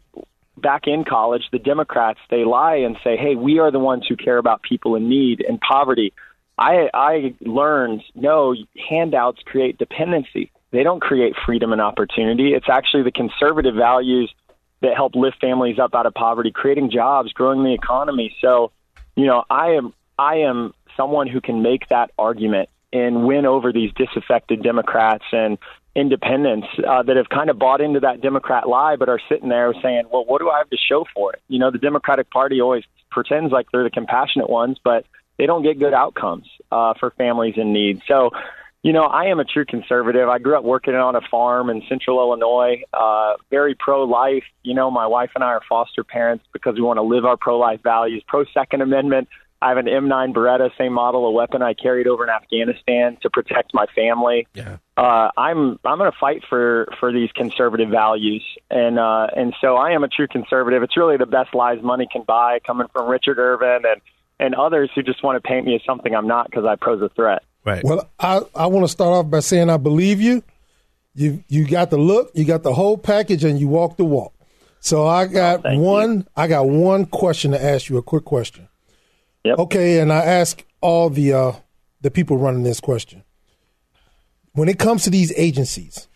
back 0.56 0.86
in 0.86 1.04
college, 1.04 1.42
the 1.52 1.58
Democrats, 1.58 2.18
they 2.30 2.44
lie 2.44 2.76
and 2.76 2.96
say, 3.04 3.16
hey, 3.16 3.34
we 3.34 3.58
are 3.58 3.70
the 3.70 3.78
ones 3.78 4.04
who 4.08 4.16
care 4.16 4.38
about 4.38 4.62
people 4.62 4.96
in 4.96 5.08
need 5.08 5.44
and 5.46 5.60
poverty. 5.60 6.12
I, 6.58 6.88
I 6.94 7.34
learned 7.40 8.02
no 8.14 8.54
handouts 8.88 9.40
create 9.44 9.78
dependency. 9.78 10.50
They 10.70 10.82
don't 10.82 11.00
create 11.00 11.34
freedom 11.44 11.72
and 11.72 11.80
opportunity. 11.80 12.54
It's 12.54 12.68
actually 12.68 13.02
the 13.04 13.12
conservative 13.12 13.74
values 13.74 14.32
that 14.80 14.94
help 14.94 15.14
lift 15.14 15.40
families 15.40 15.78
up 15.78 15.94
out 15.94 16.06
of 16.06 16.14
poverty, 16.14 16.50
creating 16.50 16.90
jobs, 16.90 17.32
growing 17.32 17.64
the 17.64 17.72
economy. 17.72 18.34
So, 18.40 18.72
you 19.16 19.26
know, 19.26 19.44
I 19.48 19.72
am 19.72 19.94
I 20.18 20.36
am 20.36 20.74
someone 20.96 21.26
who 21.26 21.40
can 21.40 21.62
make 21.62 21.88
that 21.88 22.10
argument 22.18 22.68
and 22.92 23.26
win 23.26 23.46
over 23.46 23.72
these 23.72 23.90
disaffected 23.96 24.62
Democrats 24.62 25.24
and 25.32 25.58
independents 25.96 26.66
uh, 26.86 27.02
that 27.02 27.16
have 27.16 27.28
kind 27.28 27.50
of 27.50 27.58
bought 27.58 27.80
into 27.80 28.00
that 28.00 28.20
Democrat 28.20 28.68
lie, 28.68 28.96
but 28.96 29.08
are 29.08 29.20
sitting 29.28 29.48
there 29.48 29.72
saying, 29.82 30.04
"Well, 30.12 30.24
what 30.24 30.40
do 30.40 30.50
I 30.50 30.58
have 30.58 30.70
to 30.70 30.76
show 30.76 31.04
for 31.14 31.32
it?" 31.32 31.42
You 31.48 31.58
know, 31.58 31.70
the 31.70 31.78
Democratic 31.78 32.30
Party 32.30 32.60
always 32.60 32.84
pretends 33.10 33.52
like 33.52 33.66
they're 33.72 33.84
the 33.84 33.90
compassionate 33.90 34.50
ones, 34.50 34.78
but 34.82 35.04
they 35.38 35.46
don't 35.46 35.62
get 35.62 35.78
good 35.78 35.94
outcomes 35.94 36.46
uh, 36.70 36.94
for 36.98 37.10
families 37.12 37.54
in 37.56 37.72
need. 37.72 38.02
So, 38.06 38.30
you 38.84 38.92
know, 38.92 39.04
I 39.04 39.24
am 39.24 39.40
a 39.40 39.44
true 39.44 39.64
conservative. 39.64 40.28
I 40.28 40.38
grew 40.38 40.58
up 40.58 40.62
working 40.62 40.94
on 40.94 41.16
a 41.16 41.22
farm 41.30 41.70
in 41.70 41.82
central 41.88 42.20
Illinois, 42.20 42.82
uh, 42.92 43.32
very 43.50 43.74
pro 43.74 44.04
life. 44.04 44.44
You 44.62 44.74
know, 44.74 44.90
my 44.90 45.06
wife 45.06 45.30
and 45.34 45.42
I 45.42 45.48
are 45.48 45.62
foster 45.66 46.04
parents 46.04 46.44
because 46.52 46.74
we 46.74 46.82
want 46.82 46.98
to 46.98 47.02
live 47.02 47.24
our 47.24 47.38
pro 47.38 47.58
life 47.58 47.80
values, 47.82 48.22
pro 48.28 48.44
Second 48.52 48.82
Amendment. 48.82 49.28
I 49.62 49.70
have 49.70 49.78
an 49.78 49.86
M9 49.86 50.34
Beretta, 50.34 50.68
same 50.76 50.92
model, 50.92 51.24
a 51.24 51.30
weapon 51.30 51.62
I 51.62 51.72
carried 51.72 52.06
over 52.06 52.24
in 52.24 52.28
Afghanistan 52.28 53.16
to 53.22 53.30
protect 53.30 53.72
my 53.72 53.86
family. 53.94 54.46
Yeah. 54.52 54.76
Uh, 54.98 55.30
I'm 55.34 55.78
I'm 55.82 55.96
going 55.96 56.12
to 56.12 56.18
fight 56.20 56.42
for 56.46 56.86
for 57.00 57.10
these 57.10 57.32
conservative 57.32 57.88
values, 57.88 58.44
and 58.70 58.98
uh, 58.98 59.28
and 59.34 59.54
so 59.62 59.76
I 59.76 59.92
am 59.92 60.04
a 60.04 60.08
true 60.08 60.28
conservative. 60.28 60.82
It's 60.82 60.98
really 60.98 61.16
the 61.16 61.24
best 61.24 61.54
lies 61.54 61.82
money 61.82 62.06
can 62.12 62.24
buy, 62.24 62.58
coming 62.66 62.88
from 62.92 63.08
Richard 63.08 63.38
Irvin 63.38 63.90
and 63.90 64.02
and 64.38 64.54
others 64.54 64.90
who 64.94 65.02
just 65.02 65.22
want 65.24 65.42
to 65.42 65.48
paint 65.48 65.64
me 65.64 65.74
as 65.74 65.80
something 65.86 66.14
I'm 66.14 66.28
not 66.28 66.50
because 66.50 66.66
I 66.66 66.76
pose 66.76 67.00
a 67.00 67.08
threat. 67.08 67.42
Right. 67.64 67.82
Well, 67.82 68.08
I, 68.18 68.42
I 68.54 68.66
want 68.66 68.84
to 68.84 68.88
start 68.88 69.12
off 69.12 69.30
by 69.30 69.40
saying 69.40 69.70
I 69.70 69.78
believe 69.78 70.20
you. 70.20 70.42
You 71.14 71.44
you 71.48 71.66
got 71.66 71.90
the 71.90 71.96
look, 71.96 72.32
you 72.34 72.44
got 72.44 72.64
the 72.64 72.74
whole 72.74 72.98
package, 72.98 73.44
and 73.44 73.58
you 73.58 73.68
walk 73.68 73.96
the 73.96 74.04
walk. 74.04 74.34
So 74.80 75.06
I 75.06 75.26
got 75.26 75.62
one. 75.64 76.26
I 76.36 76.48
got 76.48 76.66
one 76.66 77.06
question 77.06 77.52
to 77.52 77.64
ask 77.64 77.88
you. 77.88 77.96
A 77.96 78.02
quick 78.02 78.24
question. 78.24 78.68
Yep. 79.44 79.58
Okay, 79.60 80.00
and 80.00 80.12
I 80.12 80.24
ask 80.24 80.64
all 80.80 81.08
the 81.10 81.32
uh, 81.32 81.52
the 82.00 82.10
people 82.10 82.36
running 82.36 82.64
this 82.64 82.80
question. 82.80 83.22
When 84.52 84.68
it 84.68 84.78
comes 84.78 85.04
to 85.04 85.10
these 85.10 85.32
agencies, 85.36 86.08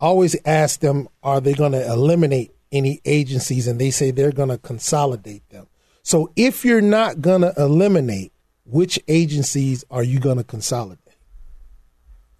I 0.00 0.06
always 0.06 0.36
ask 0.44 0.80
them: 0.80 1.08
Are 1.22 1.40
they 1.40 1.54
going 1.54 1.72
to 1.72 1.84
eliminate 1.84 2.54
any 2.70 3.00
agencies? 3.06 3.66
And 3.66 3.80
they 3.80 3.90
say 3.90 4.10
they're 4.10 4.32
going 4.32 4.50
to 4.50 4.58
consolidate 4.58 5.48
them. 5.48 5.66
So 6.02 6.30
if 6.36 6.64
you're 6.64 6.82
not 6.82 7.20
going 7.20 7.40
to 7.40 7.54
eliminate, 7.56 8.32
which 8.68 8.98
agencies 9.08 9.84
are 9.90 10.02
you 10.02 10.18
going 10.18 10.38
to 10.38 10.44
consolidate? 10.44 10.98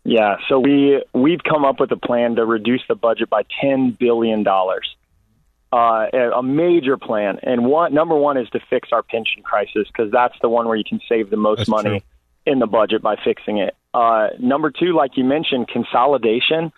Yeah, 0.04 0.36
so 0.48 0.60
we 0.60 1.02
we've 1.12 1.42
come 1.42 1.64
up 1.64 1.80
with 1.80 1.90
a 1.90 1.96
plan 1.96 2.36
to 2.36 2.46
reduce 2.46 2.82
the 2.88 2.94
budget 2.94 3.28
by 3.28 3.42
ten 3.60 3.90
billion 3.90 4.44
dollars. 4.44 4.88
Uh, 5.72 6.06
a 6.34 6.42
major 6.44 6.96
plan, 6.96 7.40
and 7.42 7.66
one 7.66 7.92
number 7.92 8.14
one 8.14 8.36
is 8.36 8.48
to 8.50 8.60
fix 8.70 8.90
our 8.92 9.02
pension 9.02 9.42
crisis 9.42 9.88
because 9.88 10.12
that's 10.12 10.36
the 10.40 10.48
one 10.48 10.68
where 10.68 10.76
you 10.76 10.84
can 10.84 11.00
save 11.08 11.28
the 11.28 11.36
most 11.36 11.58
That's 11.58 11.68
money 11.68 12.00
true. 12.00 12.52
in 12.52 12.60
the 12.60 12.68
budget 12.68 13.02
by 13.02 13.16
fixing 13.16 13.58
it. 13.58 13.74
Uh, 13.92 14.28
number 14.38 14.70
two, 14.70 14.94
like 14.94 15.16
you 15.16 15.24
mentioned, 15.24 15.66
consolidation 15.66 16.72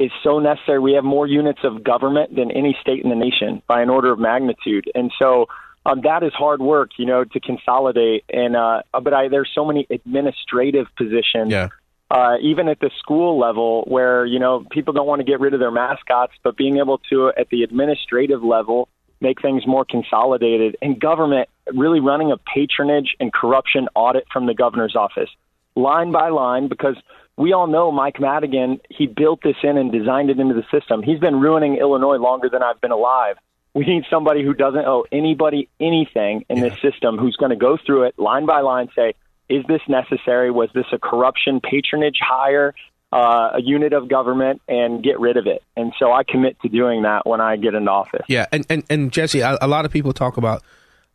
is 0.00 0.10
so 0.24 0.40
necessary. 0.40 0.80
We 0.80 0.94
have 0.94 1.04
more 1.04 1.26
units 1.28 1.60
of 1.62 1.84
government 1.84 2.34
than 2.34 2.50
any 2.50 2.76
state 2.80 3.04
in 3.04 3.10
the 3.10 3.16
nation 3.16 3.62
by 3.68 3.80
an 3.80 3.90
order 3.90 4.10
of 4.12 4.18
magnitude, 4.18 4.90
and 4.92 5.12
so 5.20 5.46
um, 5.84 6.00
that 6.02 6.22
is 6.22 6.32
hard 6.32 6.60
work, 6.60 6.90
you 6.98 7.06
know, 7.06 7.24
to 7.24 7.40
consolidate. 7.40 8.24
And 8.32 8.56
uh, 8.56 8.82
but 8.92 9.12
I, 9.12 9.28
there's 9.28 9.50
so 9.54 9.64
many 9.64 9.86
administrative 9.90 10.86
positions 10.96 11.50
Yeah. 11.50 11.68
uh, 12.10 12.36
even 12.40 12.68
at 12.68 12.80
the 12.80 12.90
school 12.98 13.38
level 13.38 13.84
where 13.88 14.24
you 14.24 14.38
know 14.38 14.64
people 14.70 14.92
don't 14.94 15.06
want 15.06 15.20
to 15.20 15.24
get 15.24 15.40
rid 15.40 15.54
of 15.54 15.60
their 15.60 15.70
mascots, 15.72 16.32
but 16.42 16.56
being 16.56 16.78
able 16.78 16.98
to 17.10 17.32
at 17.36 17.48
the 17.50 17.62
administrative 17.62 18.42
level 18.42 18.88
make 19.20 19.40
things 19.40 19.66
more 19.66 19.84
consolidated 19.84 20.76
and 20.82 21.00
government 21.00 21.48
really 21.74 22.00
running 22.00 22.32
a 22.32 22.36
patronage 22.36 23.14
and 23.20 23.32
corruption 23.32 23.88
audit 23.94 24.24
from 24.32 24.46
the 24.46 24.54
governor's 24.54 24.96
office 24.96 25.30
line 25.76 26.10
by 26.10 26.28
line 26.28 26.68
because 26.68 26.96
we 27.36 27.52
all 27.52 27.66
know 27.66 27.90
Mike 27.92 28.20
Madigan 28.20 28.80
he 28.90 29.06
built 29.06 29.40
this 29.42 29.56
in 29.62 29.78
and 29.78 29.90
designed 29.92 30.28
it 30.30 30.38
into 30.38 30.54
the 30.54 30.64
system. 30.76 31.02
He's 31.02 31.20
been 31.20 31.40
ruining 31.40 31.76
Illinois 31.76 32.16
longer 32.16 32.48
than 32.48 32.62
I've 32.62 32.80
been 32.80 32.90
alive. 32.90 33.36
We 33.74 33.86
need 33.86 34.04
somebody 34.10 34.44
who 34.44 34.52
doesn't 34.52 34.84
owe 34.84 35.06
anybody 35.10 35.68
anything 35.80 36.44
in 36.50 36.60
this 36.60 36.74
system 36.82 37.16
who's 37.16 37.36
going 37.36 37.50
to 37.50 37.56
go 37.56 37.78
through 37.84 38.04
it 38.04 38.18
line 38.18 38.44
by 38.44 38.60
line 38.60 38.88
say 38.94 39.14
is 39.48 39.64
this 39.66 39.80
necessary? 39.88 40.50
Was 40.50 40.70
this 40.74 40.86
a 40.92 40.98
corruption 40.98 41.60
patronage 41.60 42.18
hire, 42.20 42.74
uh, 43.12 43.50
a 43.54 43.62
unit 43.62 43.92
of 43.92 44.08
government, 44.08 44.62
and 44.68 45.02
get 45.02 45.20
rid 45.20 45.36
of 45.36 45.46
it? 45.46 45.62
And 45.76 45.92
so 45.98 46.12
I 46.12 46.22
commit 46.22 46.60
to 46.62 46.68
doing 46.68 47.02
that 47.02 47.26
when 47.26 47.40
I 47.40 47.56
get 47.56 47.74
into 47.74 47.90
office. 47.90 48.24
Yeah, 48.28 48.46
and 48.52 48.64
and, 48.70 48.84
and 48.88 49.12
Jesse, 49.12 49.40
a, 49.40 49.58
a 49.60 49.68
lot 49.68 49.84
of 49.84 49.90
people 49.90 50.12
talk 50.12 50.36
about 50.36 50.62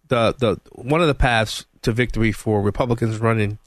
the 0.07 0.35
the 0.37 0.59
one 0.73 1.01
of 1.01 1.07
the 1.07 1.15
paths 1.15 1.65
to 1.81 1.91
victory 1.91 2.31
for 2.31 2.61
Republicans 2.61 3.17
running 3.17 3.57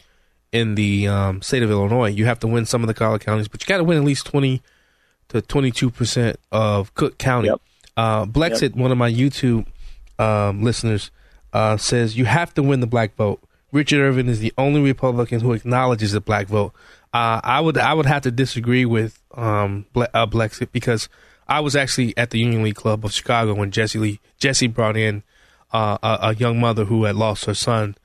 in 0.53 0.75
the 0.75 1.09
um, 1.09 1.43
state 1.43 1.63
of 1.63 1.71
Illinois. 1.71 2.11
You 2.11 2.27
have 2.27 2.41
to 2.41 2.47
win 2.47 2.67
some 2.67 2.83
of 2.83 2.87
the 2.87 2.95
college 2.95 3.23
counties, 3.23 3.49
but 3.49 3.63
you 3.63 3.67
got 3.67 3.79
to 3.79 3.85
win 3.85 3.99
at 3.99 4.05
least 4.05 4.27
twenty 4.27 4.63
to 5.29 5.43
twenty 5.43 5.71
two 5.71 5.91
percent 5.91 6.39
of 6.53 6.95
Cook 6.95 7.19
County. 7.19 7.51
Uh, 8.01 8.25
Blexit, 8.25 8.75
one 8.75 8.91
of 8.93 8.99
my 8.99 9.11
YouTube 9.13 9.67
um, 10.19 10.63
listeners, 10.63 11.11
uh, 11.53 11.77
says 11.77 12.17
you 12.17 12.25
have 12.25 12.55
to 12.55 12.63
win 12.63 12.81
the 12.81 12.87
black 12.87 13.15
vote. 13.17 13.41
Richard 13.73 14.01
Irvin 14.01 14.29
is 14.29 14.41
the 14.41 14.53
only 14.57 14.81
Republican 14.81 15.41
who 15.41 15.53
acknowledges 15.53 16.13
the 16.13 16.21
black 16.21 16.47
vote. 16.49 16.73
Uh, 17.13 17.41
I 17.45 17.61
would 17.61 17.77
I 17.79 17.93
would 17.95 18.07
have 18.07 18.23
to 18.23 18.31
disagree 18.31 18.85
with 18.85 19.21
um, 19.35 19.85
Ble- 19.93 20.07
uh, 20.15 20.27
Blexit 20.27 20.69
because 20.73 21.09
I 21.49 21.61
was 21.61 21.75
actually 21.77 22.17
at 22.17 22.31
the 22.31 22.39
Union 22.39 22.63
League 22.63 22.77
Club 22.77 23.05
of 23.05 23.13
Chicago 23.13 23.55
when 23.55 23.71
Jesse 23.71 23.99
Lee 23.99 24.21
Jesse 24.39 24.67
brought 24.69 24.97
in 24.97 25.23
uh, 25.73 25.99
a, 26.03 26.19
a 26.31 26.35
young 26.37 26.59
mother 26.61 26.85
who 26.87 27.05
had 27.05 27.17
lost 27.17 27.45
her 27.47 27.55
son 27.55 27.97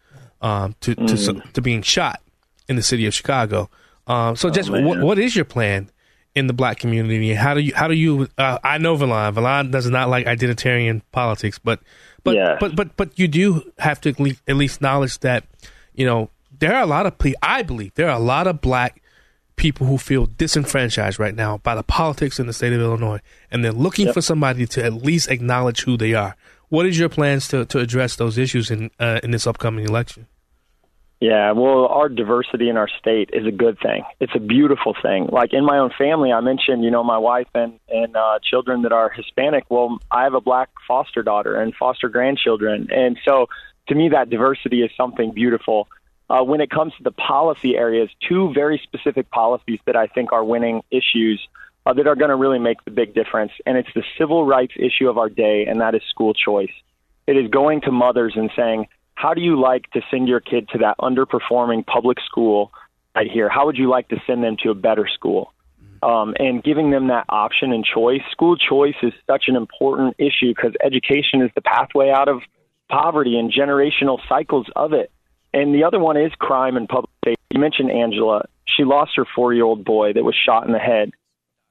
um, 0.42 0.76
to 0.82 0.94
to, 0.96 1.04
Mm. 1.04 1.54
to 1.54 1.62
being 1.62 1.82
shot 1.84 2.22
in 2.68 2.76
the 2.76 2.84
city 2.84 3.06
of 3.06 3.14
Chicago. 3.14 3.70
Um, 4.08 4.36
so, 4.36 4.50
Oh, 4.50 4.52
Jesse, 4.52 4.72
man. 4.72 4.86
what, 4.86 5.00
what 5.02 5.20
is 5.20 5.36
your 5.36 5.46
plan 5.46 5.90
in 6.36 6.48
the 6.48 6.54
black 6.54 6.78
community? 6.80 7.34
How 7.34 7.54
do 7.54 7.62
you 7.62 7.74
how 7.74 7.88
do 7.88 7.94
you? 7.96 8.28
Uh, 8.38 8.60
I 8.64 8.78
know 8.78 8.96
Verlon. 8.98 9.34
Verlon 9.34 9.72
does 9.72 9.90
not 9.90 10.10
like 10.10 10.26
identitarian 10.26 11.02
politics, 11.12 11.58
but 11.60 11.80
but 12.24 12.36
Yes. 12.36 12.58
but 12.60 12.76
but 12.76 12.96
but 12.98 13.18
you 13.18 13.28
do 13.28 13.72
have 13.80 14.02
to 14.02 14.10
at 14.10 14.20
least, 14.20 14.42
at 14.48 14.56
least 14.56 14.78
acknowledge 14.78 15.20
that 15.20 15.46
you 15.94 16.06
know 16.06 16.30
there 16.60 16.76
are 16.76 16.84
a 16.84 16.88
lot 16.88 17.06
of 17.06 17.18
pe- 17.18 17.34
I 17.42 17.64
believe 17.64 17.94
there 17.96 18.10
are 18.10 18.16
a 18.18 18.24
lot 18.24 18.48
of 18.48 18.62
black 18.62 19.02
people 19.56 19.88
who 19.88 19.98
feel 19.98 20.26
disenfranchised 20.26 21.18
right 21.18 21.34
now 21.36 21.58
by 21.60 21.76
the 21.76 21.84
politics 21.84 22.40
in 22.40 22.48
the 22.48 22.54
state 22.54 22.74
of 22.74 22.82
Illinois, 22.82 23.22
and 23.50 23.64
they're 23.64 23.72
looking 23.72 24.12
for 24.12 24.22
somebody 24.22 24.66
to 24.68 24.84
at 24.84 24.94
least 24.94 25.30
acknowledge 25.32 25.84
who 25.84 25.96
they 25.96 26.14
are. 26.14 26.36
What 26.68 26.86
is 26.86 27.00
your 27.00 27.08
plans 27.10 27.48
to, 27.50 27.64
to 27.68 27.80
address 27.80 28.18
those 28.18 28.38
issues 28.38 28.70
in 28.70 28.92
uh, 29.00 29.20
in 29.24 29.32
this 29.32 29.48
upcoming 29.48 29.86
election? 29.86 30.28
Yeah, 31.22 31.54
well, 31.54 31.88
our 31.88 32.10
diversity 32.10 32.70
in 32.70 32.76
our 32.76 32.90
state 33.00 33.30
is 33.32 33.48
a 33.48 33.52
good 33.52 33.80
thing. 33.80 34.04
It's 34.20 34.34
a 34.36 34.40
beautiful 34.40 34.94
thing. 35.02 35.28
Like 35.32 35.54
in 35.54 35.66
my 35.66 35.78
own 35.78 35.92
family, 35.98 36.32
I 36.32 36.42
mentioned, 36.42 36.84
you 36.84 36.92
know, 36.92 37.04
my 37.04 37.18
wife 37.18 37.48
and 37.56 37.80
and 37.90 38.16
uh, 38.16 38.40
children 38.44 38.82
that 38.82 38.92
are 38.92 39.10
Hispanic. 39.10 39.64
Well, 39.70 39.98
I 40.12 40.24
have 40.24 40.34
a 40.34 40.42
black 40.42 40.70
foster 40.88 41.24
daughter 41.24 41.56
and 41.56 41.74
foster 41.74 42.10
grandchildren, 42.10 42.90
and 42.92 43.18
so 43.24 43.48
to 43.88 43.96
me, 43.96 44.10
that 44.10 44.30
diversity 44.30 44.82
is 44.82 44.92
something 44.98 45.32
beautiful. 45.32 45.88
Uh, 46.30 46.44
when 46.44 46.60
it 46.60 46.70
comes 46.70 46.92
to 46.98 47.04
the 47.04 47.12
policy 47.12 47.78
areas, 47.78 48.10
two 48.28 48.52
very 48.54 48.82
specific 48.84 49.30
policies 49.30 49.80
that 49.86 49.96
I 49.96 50.08
think 50.08 50.34
are 50.34 50.44
winning 50.44 50.82
issues 50.92 51.48
uh, 51.86 51.94
that 51.94 52.08
are 52.08 52.16
going 52.16 52.30
to 52.30 52.36
really 52.36 52.60
make 52.60 52.84
the 52.84 52.92
big 52.92 53.14
difference, 53.14 53.52
and 53.66 53.78
it's 53.78 53.90
the 53.94 54.04
civil 54.18 54.46
rights 54.46 54.74
issue 54.76 55.08
of 55.08 55.18
our 55.18 55.30
day, 55.30 55.66
and 55.68 55.82
that 55.82 55.94
is 55.94 56.02
school 56.10 56.34
choice. 56.34 56.72
It 57.28 57.38
is 57.38 57.50
going 57.50 57.82
to 57.82 57.92
mothers 57.92 58.34
and 58.36 58.50
saying, 58.56 58.88
how 59.16 59.34
do 59.34 59.42
you 59.42 59.60
like 59.60 59.90
to 59.92 60.02
send 60.12 60.28
your 60.28 60.40
kid 60.40 60.70
to 60.70 60.80
that 60.80 60.98
underperforming 61.00 61.86
public 61.86 62.18
school 62.26 62.72
right 63.16 63.30
here? 63.30 63.50
How 63.50 63.66
would 63.66 63.78
you 63.78 63.90
like 63.90 64.10
to 64.10 64.18
send 64.28 64.44
them 64.44 64.58
to 64.64 64.70
a 64.70 64.76
better 64.76 65.08
school? 65.14 65.54
um, 66.06 66.36
and 66.38 66.64
giving 66.64 66.92
them 66.92 67.08
that 67.08 67.26
option 67.30 67.72
and 67.72 67.84
choice. 67.84 68.22
School 68.32 68.56
choice 68.58 68.96
is 69.02 69.14
such 69.28 69.46
an 69.48 69.56
important 69.56 70.16
issue 70.20 70.54
because 70.56 70.74
education 70.84 71.42
is 71.42 71.50
the 71.56 71.62
pathway 71.62 72.12
out 72.12 72.28
of 72.28 72.42
poverty 72.90 73.40
and 73.40 73.52
generational 73.52 74.20
cycles 74.30 74.68
of 74.76 74.94
it. 74.94 75.12
And 75.54 75.74
the 75.74 75.84
other 75.84 76.00
one 76.00 76.18
is 76.18 76.32
crime 76.38 76.78
and 76.78 76.88
public 76.88 77.10
safety. 77.24 77.42
You 77.52 77.60
mentioned 77.60 77.92
Angela. 77.92 78.46
She 78.66 78.84
lost 78.84 79.12
her 79.16 79.26
four-year-old 79.36 79.84
boy 79.84 80.14
that 80.14 80.24
was 80.24 80.36
shot 80.36 80.68
in 80.68 80.74
the 80.74 80.80
head 80.80 81.12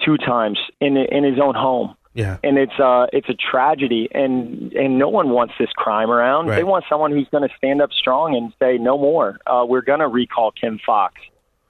two 0.05 0.16
times 0.16 0.59
in 0.81 0.97
in 0.97 1.23
his 1.23 1.39
own 1.41 1.55
home 1.55 1.95
Yeah. 2.15 2.39
and 2.45 2.57
it's 2.59 2.78
uh 2.78 3.07
it's 3.12 3.28
a 3.28 3.35
tragedy. 3.35 4.09
And 4.12 4.73
and 4.73 4.99
no 4.99 5.09
one 5.09 5.31
wants 5.31 5.55
this 5.59 5.70
crime 5.74 6.11
around. 6.11 6.47
Right. 6.47 6.57
they 6.57 6.65
want 6.65 6.85
someone 6.89 7.11
who's 7.12 7.28
going 7.31 7.47
to 7.49 7.55
stand 7.57 7.82
up 7.82 7.91
strong 7.93 8.36
and 8.36 8.53
say 8.61 8.78
no 8.78 8.97
more. 8.97 9.39
Uh 9.47 9.65
we're 9.69 9.82
going 9.82 10.01
to 10.01 10.09
recall 10.09 10.53
Kim 10.53 10.78
Foxx 10.85 11.15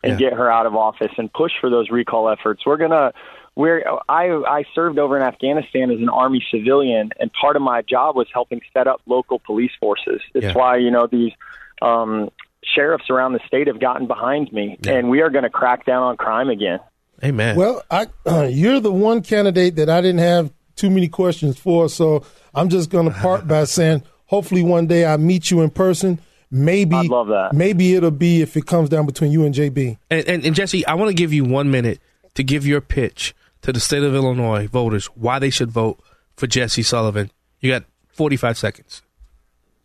and 0.02 0.18
get 0.18 0.34
her 0.34 0.52
out 0.52 0.66
of 0.66 0.76
office 0.76 1.12
and 1.16 1.32
push 1.32 1.52
for 1.60 1.70
those 1.70 1.88
recall 1.90 2.28
efforts. 2.28 2.66
We're 2.66 2.76
going 2.76 2.90
to 2.90 3.12
we're 3.56 3.84
i 4.08 4.26
i 4.28 4.64
served 4.74 4.98
over 4.98 5.16
in 5.16 5.22
afghanistan 5.22 5.88
as 5.90 5.98
an 6.00 6.08
army 6.08 6.44
civilian 6.50 7.10
and 7.20 7.30
part 7.32 7.54
of 7.54 7.62
my 7.62 7.82
job 7.82 8.16
was 8.16 8.26
helping 8.34 8.60
set 8.72 8.86
up 8.88 9.00
local 9.06 9.38
police 9.38 9.70
forces. 9.80 10.20
It's 10.34 10.44
Yeah. 10.46 10.54
why 10.54 10.76
you 10.76 10.90
know 10.90 11.06
these 11.06 11.32
um 11.80 12.30
sheriffs 12.64 13.08
around 13.10 13.32
the 13.34 13.40
state 13.46 13.66
have 13.68 13.78
gotten 13.78 14.06
behind 14.06 14.52
me 14.52 14.76
and 14.88 15.08
we 15.08 15.20
are 15.22 15.30
going 15.30 15.44
to 15.44 15.50
crack 15.50 15.86
down 15.86 16.02
on 16.02 16.16
crime 16.16 16.48
again 16.50 16.80
Amen. 17.24 17.56
Well, 17.56 17.82
I, 17.90 18.06
uh, 18.26 18.48
you're 18.50 18.80
the 18.80 18.92
one 18.92 19.22
candidate 19.22 19.76
that 19.76 19.88
I 19.88 20.00
didn't 20.00 20.20
have 20.20 20.52
too 20.76 20.90
many 20.90 21.08
questions 21.08 21.58
for, 21.58 21.88
so 21.88 22.24
I'm 22.54 22.68
just 22.68 22.90
going 22.90 23.08
to 23.08 23.14
part 23.14 23.48
by 23.48 23.64
saying, 23.64 24.02
hopefully 24.26 24.62
one 24.62 24.86
day 24.86 25.06
I 25.06 25.16
meet 25.16 25.50
you 25.50 25.62
in 25.62 25.70
person. 25.70 26.20
Maybe 26.50 26.96
I'd 26.96 27.06
love 27.06 27.28
that. 27.28 27.52
Maybe 27.52 27.94
it'll 27.94 28.10
be 28.10 28.42
if 28.42 28.56
it 28.56 28.66
comes 28.66 28.88
down 28.88 29.06
between 29.06 29.32
you 29.32 29.44
and 29.44 29.54
JB. 29.54 29.98
And, 30.10 30.28
and, 30.28 30.44
and 30.44 30.54
Jesse, 30.54 30.86
I 30.86 30.94
want 30.94 31.08
to 31.08 31.14
give 31.14 31.32
you 31.32 31.44
one 31.44 31.70
minute 31.70 32.00
to 32.34 32.44
give 32.44 32.66
your 32.66 32.80
pitch 32.80 33.34
to 33.62 33.72
the 33.72 33.80
state 33.80 34.02
of 34.02 34.14
Illinois 34.14 34.68
voters 34.68 35.06
why 35.06 35.38
they 35.38 35.50
should 35.50 35.70
vote 35.70 35.98
for 36.36 36.46
Jesse 36.46 36.82
Sullivan. 36.82 37.30
You 37.60 37.72
got 37.72 37.84
45 38.08 38.58
seconds. 38.58 39.02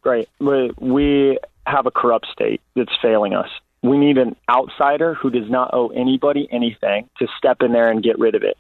Great. 0.02 0.28
We, 0.40 0.72
we 0.80 1.40
have 1.66 1.86
a 1.86 1.92
corrupt 1.92 2.28
state 2.32 2.62
that's 2.76 2.92
failing 3.02 3.34
us. 3.34 3.50
We 3.82 3.98
need 3.98 4.18
an 4.18 4.36
outsider 4.50 5.14
who 5.14 5.30
does 5.30 5.50
not 5.50 5.74
owe 5.74 5.90
anybody 5.90 6.48
anything 6.52 7.10
to 7.20 7.28
step 7.38 7.62
in 7.62 7.72
there 7.72 7.90
and 7.90 8.04
get 8.04 8.20
rid 8.20 8.36
of 8.36 8.44
it. 8.44 8.58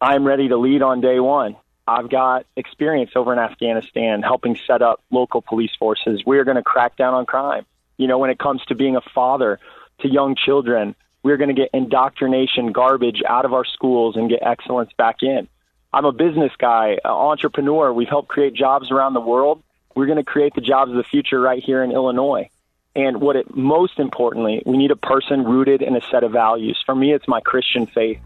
I'm 0.00 0.24
ready 0.24 0.48
to 0.48 0.56
lead 0.56 0.82
on 0.82 1.00
day 1.00 1.20
one. 1.20 1.56
I've 1.86 2.10
got 2.10 2.46
experience 2.56 3.12
over 3.16 3.32
in 3.32 3.38
Afghanistan 3.38 4.22
helping 4.22 4.58
set 4.66 4.82
up 4.82 5.02
local 5.10 5.42
police 5.42 5.72
forces. 5.78 6.22
We're 6.24 6.44
going 6.44 6.56
to 6.56 6.62
crack 6.62 6.96
down 6.96 7.14
on 7.14 7.26
crime. 7.26 7.66
You 7.96 8.06
know, 8.06 8.18
when 8.18 8.30
it 8.30 8.38
comes 8.38 8.64
to 8.66 8.74
being 8.74 8.96
a 8.96 9.00
father 9.14 9.58
to 10.00 10.08
young 10.08 10.36
children, 10.36 10.94
we're 11.22 11.36
going 11.36 11.54
to 11.54 11.60
get 11.60 11.70
indoctrination 11.72 12.72
garbage 12.72 13.22
out 13.26 13.44
of 13.44 13.52
our 13.52 13.64
schools 13.64 14.16
and 14.16 14.28
get 14.28 14.40
excellence 14.42 14.90
back 14.96 15.22
in. 15.22 15.48
I'm 15.92 16.04
a 16.04 16.12
business 16.12 16.52
guy, 16.58 16.98
an 17.04 17.10
entrepreneur. 17.10 17.92
We've 17.92 18.08
helped 18.08 18.28
create 18.28 18.54
jobs 18.54 18.90
around 18.90 19.14
the 19.14 19.20
world. 19.20 19.62
We're 19.94 20.06
going 20.06 20.18
to 20.18 20.24
create 20.24 20.54
the 20.54 20.60
jobs 20.60 20.90
of 20.90 20.96
the 20.96 21.04
future 21.04 21.40
right 21.40 21.62
here 21.62 21.82
in 21.82 21.92
Illinois. 21.92 22.48
And 22.94 23.20
what 23.20 23.36
it 23.36 23.56
most 23.56 23.98
importantly, 23.98 24.62
we 24.66 24.76
need 24.76 24.90
a 24.90 24.96
person 24.96 25.44
rooted 25.44 25.80
in 25.80 25.96
a 25.96 26.00
set 26.10 26.24
of 26.24 26.32
values. 26.32 26.82
For 26.84 26.94
me, 26.94 27.12
it's 27.12 27.26
my 27.26 27.40
Christian 27.40 27.86
faith. 27.86 28.18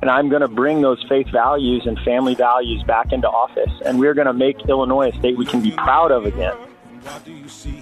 And 0.00 0.10
I'm 0.10 0.28
going 0.28 0.42
to 0.42 0.48
bring 0.48 0.82
those 0.82 1.02
faith 1.08 1.28
values 1.28 1.86
and 1.86 1.98
family 2.00 2.34
values 2.34 2.82
back 2.84 3.12
into 3.12 3.28
office. 3.28 3.70
And 3.84 3.98
we're 3.98 4.14
going 4.14 4.26
to 4.26 4.32
make 4.32 4.56
Illinois 4.68 5.10
a 5.10 5.18
state 5.18 5.36
we 5.36 5.46
can 5.46 5.62
be 5.62 5.70
proud 5.70 6.10
of 6.10 6.26
again. 6.26 6.56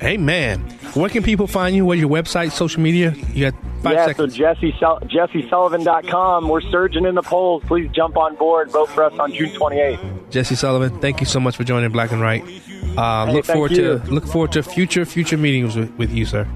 Amen. 0.02 0.60
Where 0.94 1.08
can 1.08 1.22
people 1.22 1.46
find 1.46 1.74
you? 1.74 1.84
What's 1.84 2.00
your 2.00 2.10
website, 2.10 2.52
social 2.52 2.82
media? 2.82 3.14
You 3.32 3.50
got 3.50 3.60
five 3.82 3.94
yeah, 3.94 4.06
seconds. 4.06 4.38
Yeah, 4.38 4.54
so 4.54 4.98
Jesse 5.06 5.42
JesseSullivan.com. 5.42 6.48
We're 6.48 6.60
surging 6.60 7.06
in 7.06 7.14
the 7.14 7.22
polls. 7.22 7.62
Please 7.66 7.88
jump 7.92 8.16
on 8.16 8.36
board. 8.36 8.70
Vote 8.70 8.88
for 8.88 9.04
us 9.04 9.16
on 9.18 9.32
June 9.32 9.50
28th. 9.50 10.30
Jesse 10.30 10.54
Sullivan, 10.54 11.00
thank 11.00 11.20
you 11.20 11.26
so 11.26 11.40
much 11.40 11.56
for 11.56 11.64
joining 11.64 11.90
Black 11.90 12.12
and 12.12 12.20
Right. 12.20 12.44
Uh, 12.96 13.26
Hey, 13.26 13.32
look 13.32 13.44
forward 13.44 13.70
you. 13.72 13.98
to 13.98 14.10
look 14.10 14.26
forward 14.26 14.52
to 14.52 14.62
future 14.62 15.04
future 15.04 15.36
meetings 15.38 15.76
with, 15.76 15.90
with 15.96 16.12
you, 16.12 16.24
sir. 16.26 16.46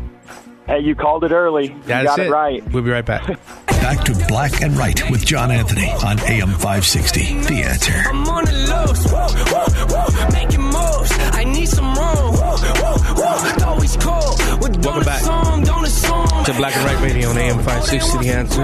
Hey, 0.67 0.81
you 0.81 0.95
called 0.97 1.23
it 1.25 1.31
early. 1.31 1.69
That's 1.85 2.07
got 2.07 2.19
it 2.19 2.31
right. 2.31 2.73
We'll 2.73 2.83
be 2.83 2.91
right 2.91 3.05
back. 3.07 3.25
Back 3.67 4.05
to 4.07 4.15
Black 4.27 4.63
and 4.63 4.77
Right 4.77 5.01
with 5.13 5.25
John 5.25 5.53
Anthony 5.53 5.89
on 6.05 6.19
AM 6.21 6.49
560. 6.49 7.21
The 7.43 7.63
answer. 7.63 7.93
I'm 8.09 8.27
on 8.27 8.45
the 8.45 8.53
loose, 8.53 9.13
whoa, 9.13 9.29
whoa, 9.29 9.87
whoa, 9.95 10.31
making 10.33 10.63
moves. 10.63 11.13
I 11.39 11.45
need 11.45 11.69
some 11.69 11.87
room. 11.87 11.95
Whoa, 12.35 12.57
whoa, 12.57 13.15
whoa, 13.15 13.59
thought 13.61 13.81
we 13.81 13.87
cool. 14.01 14.81
Welcome 14.83 15.05
back. 15.05 15.23
a 15.23 15.83
assume. 15.85 16.45
to 16.47 16.55
Black 16.55 16.75
and 16.77 16.85
Right 16.85 17.01
Radio 17.05 17.29
on 17.31 17.39
AM 17.39 17.59
560 17.59 18.19
The 18.19 18.33
Answer. 18.33 18.63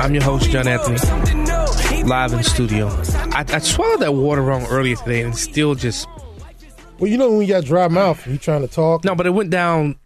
I'm 0.00 0.12
your 0.12 0.24
host, 0.24 0.50
John 0.50 0.66
Anthony, 0.66 0.98
live 2.04 2.32
in 2.32 2.42
studio. 2.42 2.88
I, 2.88 3.44
I 3.46 3.58
swallowed 3.58 4.00
that 4.00 4.14
water 4.14 4.42
wrong 4.42 4.66
earlier 4.66 4.96
today 4.96 5.22
and 5.22 5.36
still 5.36 5.74
just. 5.76 6.08
Well, 7.04 7.10
you 7.10 7.18
know 7.18 7.32
when 7.32 7.42
you 7.42 7.48
got 7.48 7.66
dry 7.66 7.86
mouth, 7.88 8.26
you 8.26 8.38
trying 8.38 8.62
to 8.62 8.66
talk. 8.66 9.04
No, 9.04 9.14
but 9.14 9.26
it 9.26 9.30
went 9.32 9.50
down, 9.50 9.96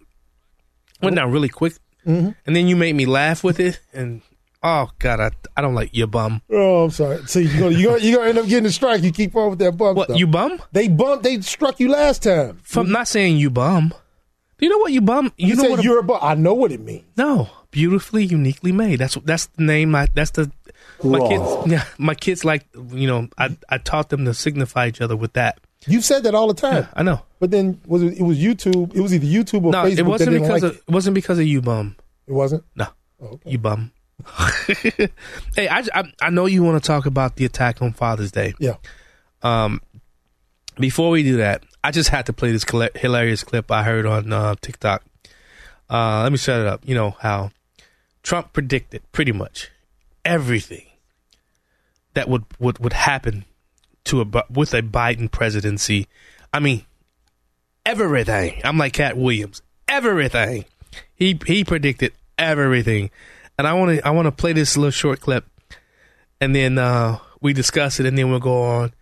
went 1.00 1.14
down 1.14 1.30
really 1.30 1.48
quick. 1.48 1.74
Mhm. 2.04 2.34
And 2.44 2.56
then 2.56 2.66
you 2.66 2.74
made 2.74 2.96
me 2.96 3.06
laugh 3.06 3.44
with 3.44 3.60
it. 3.60 3.78
And 3.92 4.20
oh, 4.64 4.90
God, 4.98 5.20
I, 5.20 5.30
I 5.56 5.62
don't 5.62 5.76
like 5.76 5.90
your 5.92 6.08
bum. 6.08 6.42
Oh, 6.50 6.82
I'm 6.82 6.90
sorry. 6.90 7.24
So 7.26 7.38
you're 7.38 7.56
gonna, 7.56 7.78
you're 7.78 7.92
gonna, 7.92 8.04
you're 8.04 8.16
gonna 8.16 8.30
end 8.30 8.38
up 8.38 8.46
getting 8.48 8.66
a 8.66 8.72
strike. 8.72 9.04
You 9.04 9.12
keep 9.12 9.36
on 9.36 9.50
with 9.50 9.60
that 9.60 9.76
bum. 9.76 9.94
What, 9.94 10.06
stuff. 10.06 10.18
you 10.18 10.26
bum? 10.26 10.60
They 10.72 10.88
bumped. 10.88 11.22
They 11.22 11.40
struck 11.40 11.78
you 11.78 11.88
last 11.88 12.24
time. 12.24 12.58
I'm 12.74 12.90
not 12.90 13.06
saying 13.06 13.36
you 13.36 13.50
bum. 13.50 13.94
Do 14.58 14.66
you 14.66 14.70
know 14.70 14.78
what 14.78 14.90
you 14.90 15.00
bum? 15.00 15.32
You, 15.36 15.54
know 15.54 15.62
said 15.62 15.70
what 15.70 15.84
you're 15.84 16.00
a 16.00 16.02
bum. 16.02 16.18
I 16.20 16.34
know 16.34 16.54
what 16.54 16.72
it 16.72 16.80
means. 16.80 17.04
No, 17.16 17.48
beautifully, 17.70 18.24
uniquely 18.24 18.72
made. 18.72 18.98
That's 18.98 19.14
that's 19.24 19.46
the 19.46 19.62
name. 19.62 19.94
I, 19.94 20.08
that's 20.12 20.32
the 20.32 20.50
my 21.04 21.20
kids. 21.20 21.70
Yeah, 21.70 21.84
my 21.98 22.16
kids 22.16 22.44
like 22.44 22.66
you 22.74 23.06
know. 23.06 23.28
I 23.38 23.56
I 23.68 23.78
taught 23.78 24.08
them 24.08 24.24
to 24.24 24.34
signify 24.34 24.88
each 24.88 25.00
other 25.00 25.14
with 25.14 25.34
that. 25.34 25.60
You 25.88 26.00
said 26.02 26.22
that 26.24 26.34
all 26.34 26.48
the 26.48 26.54
time. 26.54 26.86
I 26.94 27.02
know. 27.02 27.22
But 27.40 27.50
then 27.50 27.80
was 27.86 28.02
it, 28.02 28.18
it 28.18 28.22
was 28.22 28.38
YouTube? 28.38 28.94
It 28.94 29.00
was 29.00 29.14
either 29.14 29.26
YouTube 29.26 29.64
or 29.64 29.72
No, 29.72 29.84
Facebook. 29.84 29.98
it 29.98 30.06
wasn't 30.06 30.30
because 30.32 30.62
like 30.62 30.72
of 30.72 30.76
it 30.76 30.90
wasn't 30.90 31.14
because 31.14 31.38
of 31.38 31.46
you, 31.46 31.60
bum. 31.62 31.96
It 32.26 32.32
wasn't. 32.32 32.64
No, 32.76 32.86
you 33.44 33.58
bum. 33.58 33.92
hey, 35.56 35.68
I, 35.68 35.84
I 35.94 36.12
I 36.20 36.30
know 36.30 36.46
you 36.46 36.62
want 36.62 36.82
to 36.82 36.86
talk 36.86 37.06
about 37.06 37.36
the 37.36 37.44
attack 37.44 37.80
on 37.82 37.92
Father's 37.92 38.32
Day. 38.32 38.54
Yeah. 38.58 38.74
Um, 39.42 39.80
before 40.78 41.10
we 41.10 41.22
do 41.22 41.36
that, 41.38 41.62
I 41.84 41.90
just 41.92 42.08
had 42.10 42.26
to 42.26 42.32
play 42.32 42.50
this 42.52 42.62
cl- 42.68 42.90
hilarious 42.94 43.44
clip 43.44 43.70
I 43.70 43.82
heard 43.84 44.06
on 44.06 44.32
uh, 44.32 44.54
TikTok. 44.60 45.04
Uh, 45.88 46.22
let 46.22 46.32
me 46.32 46.38
set 46.38 46.60
it 46.60 46.66
up. 46.66 46.82
You 46.84 46.94
know 46.94 47.10
how 47.20 47.50
Trump 48.22 48.52
predicted 48.52 49.02
pretty 49.12 49.32
much 49.32 49.70
everything 50.24 50.86
that 52.14 52.28
would 52.28 52.44
would, 52.58 52.78
would 52.80 52.92
happen 52.92 53.44
to 54.08 54.22
a 54.22 54.44
with 54.50 54.74
a 54.74 54.82
Biden 54.82 55.30
presidency. 55.30 56.06
I 56.52 56.60
mean, 56.60 56.84
everything. 57.86 58.60
I'm 58.64 58.78
like 58.78 58.92
Katt 58.92 59.16
Williams. 59.16 59.62
Everything. 59.88 60.64
He 61.14 61.38
he 61.46 61.64
predicted 61.64 62.12
everything, 62.38 63.10
and 63.58 63.66
I 63.66 63.72
want 63.74 63.98
to 63.98 64.06
I 64.06 64.10
want 64.10 64.26
to 64.26 64.32
play 64.32 64.52
this 64.52 64.76
little 64.76 64.90
short 64.90 65.20
clip, 65.20 65.46
and 66.40 66.54
then 66.54 66.78
uh, 66.78 67.18
we 67.40 67.52
discuss 67.52 68.00
it, 68.00 68.06
and 68.06 68.16
then 68.16 68.30
we'll 68.30 68.40
go 68.40 68.62
on 68.62 68.92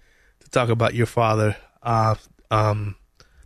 to 0.41 0.51
talk 0.51 0.69
about 0.69 0.95
your 0.95 1.07
father, 1.07 1.57
uh, 1.83 2.15
um, 2.51 2.97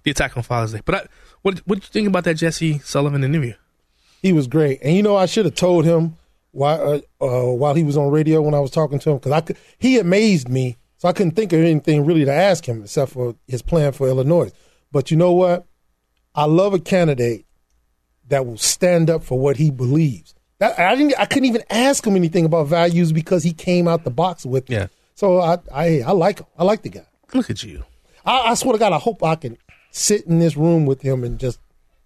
the 0.03 0.11
attack 0.11 0.37
on 0.37 0.43
Father's 0.43 0.73
Day. 0.73 0.81
But 0.85 0.95
I, 0.95 1.07
what 1.43 1.59
what 1.61 1.77
did 1.77 1.85
you 1.85 1.93
think 1.93 2.09
about 2.09 2.25
that 2.25 2.35
Jesse 2.35 2.79
Sullivan 2.81 3.25
interview? 3.25 3.55
He 4.23 4.33
was 4.33 4.47
great, 4.47 4.81
and 4.83 4.95
you 4.97 5.03
know 5.03 5.17
I 5.17 5.27
should 5.27 5.47
have 5.47 5.55
told 5.55 5.85
him 5.85 6.17
while 6.53 7.03
uh, 7.21 7.25
uh, 7.25 7.53
while 7.53 7.75
he 7.75 7.85
was 7.85 7.97
on 7.97 8.11
radio 8.11 8.43
when 8.43 8.55
I 8.55 8.61
was 8.61 8.71
talking 8.71 8.99
to 9.01 9.11
him 9.11 9.17
because 9.17 9.33
I 9.33 9.41
could, 9.41 9.57
he 9.79 9.99
amazed 9.99 10.49
me, 10.49 10.77
so 11.01 11.09
I 11.09 11.13
couldn't 11.15 11.33
think 11.33 11.55
of 11.55 11.61
anything 11.61 12.05
really 12.05 12.27
to 12.27 12.33
ask 12.33 12.67
him 12.67 12.83
except 12.83 13.13
for 13.13 13.35
his 13.49 13.63
plan 13.63 13.93
for 13.93 14.07
Illinois. 14.07 14.53
But 14.93 15.11
you 15.11 15.17
know 15.17 15.33
what? 15.33 15.65
I 16.35 16.45
love 16.45 16.75
a 16.75 16.79
candidate 16.79 17.47
that 18.29 18.45
will 18.45 18.59
stand 18.59 19.09
up 19.09 19.25
for 19.25 19.39
what 19.41 19.57
he 19.57 19.71
believes. 19.71 20.35
That, 20.59 20.79
I 20.79 20.95
didn't. 20.95 21.15
I 21.19 21.25
couldn't 21.25 21.47
even 21.47 21.63
ask 21.71 22.07
him 22.07 22.17
anything 22.17 22.45
about 22.45 22.67
values 22.67 23.13
because 23.13 23.43
he 23.43 23.55
came 23.55 23.89
out 23.89 24.05
the 24.05 24.11
box 24.11 24.45
with. 24.45 24.69
it. 24.71 24.75
Yeah. 24.75 24.87
So 25.15 25.41
I 25.41 25.57
I, 25.75 26.03
I 26.03 26.13
like 26.13 26.41
him. 26.41 26.47
I 26.59 26.65
like 26.65 26.83
the 26.83 26.91
guy. 26.91 27.07
Look 27.33 27.49
at 27.49 27.63
you. 27.63 27.83
I, 28.27 28.51
I 28.51 28.55
swear 28.55 28.75
to 28.75 28.79
God, 28.79 28.93
I 28.93 28.99
hope 28.99 29.23
I 29.23 29.37
can 29.37 29.57
sit 29.91 30.27
in 30.27 30.39
this 30.39 30.57
room 30.59 30.85
with 30.85 31.01
him 31.01 31.25
and 31.25 31.39
just 31.41 31.59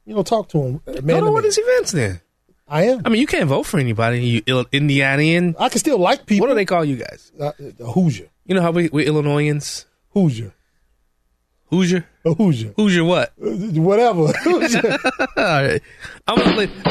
you 0.06 0.14
know 0.14 0.22
talk 0.22 0.48
to 0.50 0.62
him. 0.62 0.80
uh, 0.86 0.92
Man 1.02 1.06
Go 1.06 1.14
to 1.20 1.26
to 1.26 1.32
one 1.32 1.38
of 1.38 1.42
these 1.44 1.58
events 1.58 1.90
then. 1.92 2.20
I 2.68 2.84
am. 2.84 3.02
I 3.04 3.08
mean, 3.08 3.20
you 3.20 3.26
can't 3.26 3.48
vote 3.48 3.64
for 3.64 3.78
anybody. 3.80 4.20
You 4.24 4.42
Indianian. 4.42 5.56
I 5.58 5.68
can 5.68 5.80
still 5.80 5.98
like 5.98 6.24
people. 6.24 6.46
What 6.46 6.52
do 6.52 6.54
they 6.54 6.64
call 6.64 6.84
you 6.84 6.96
guys? 6.96 7.32
Uh, 7.38 7.52
a 7.80 7.90
Hoosier. 7.90 8.28
You 8.46 8.54
know 8.54 8.62
how 8.62 8.70
we 8.70 8.88
we 8.92 9.06
Illinoisans. 9.06 9.86
Hoosier. 10.10 10.54
Hoosier. 11.70 12.06
A 12.24 12.34
Hoosier. 12.34 12.72
Hoosier 12.76 13.04
what? 13.04 13.32
Uh, 13.42 13.50
Whatever. 13.80 14.26
Hoosier. 14.44 14.98
all 15.36 15.44
right. 15.44 15.82
I'm 16.26 16.38
gonna 16.38 16.52
play. 16.52 16.66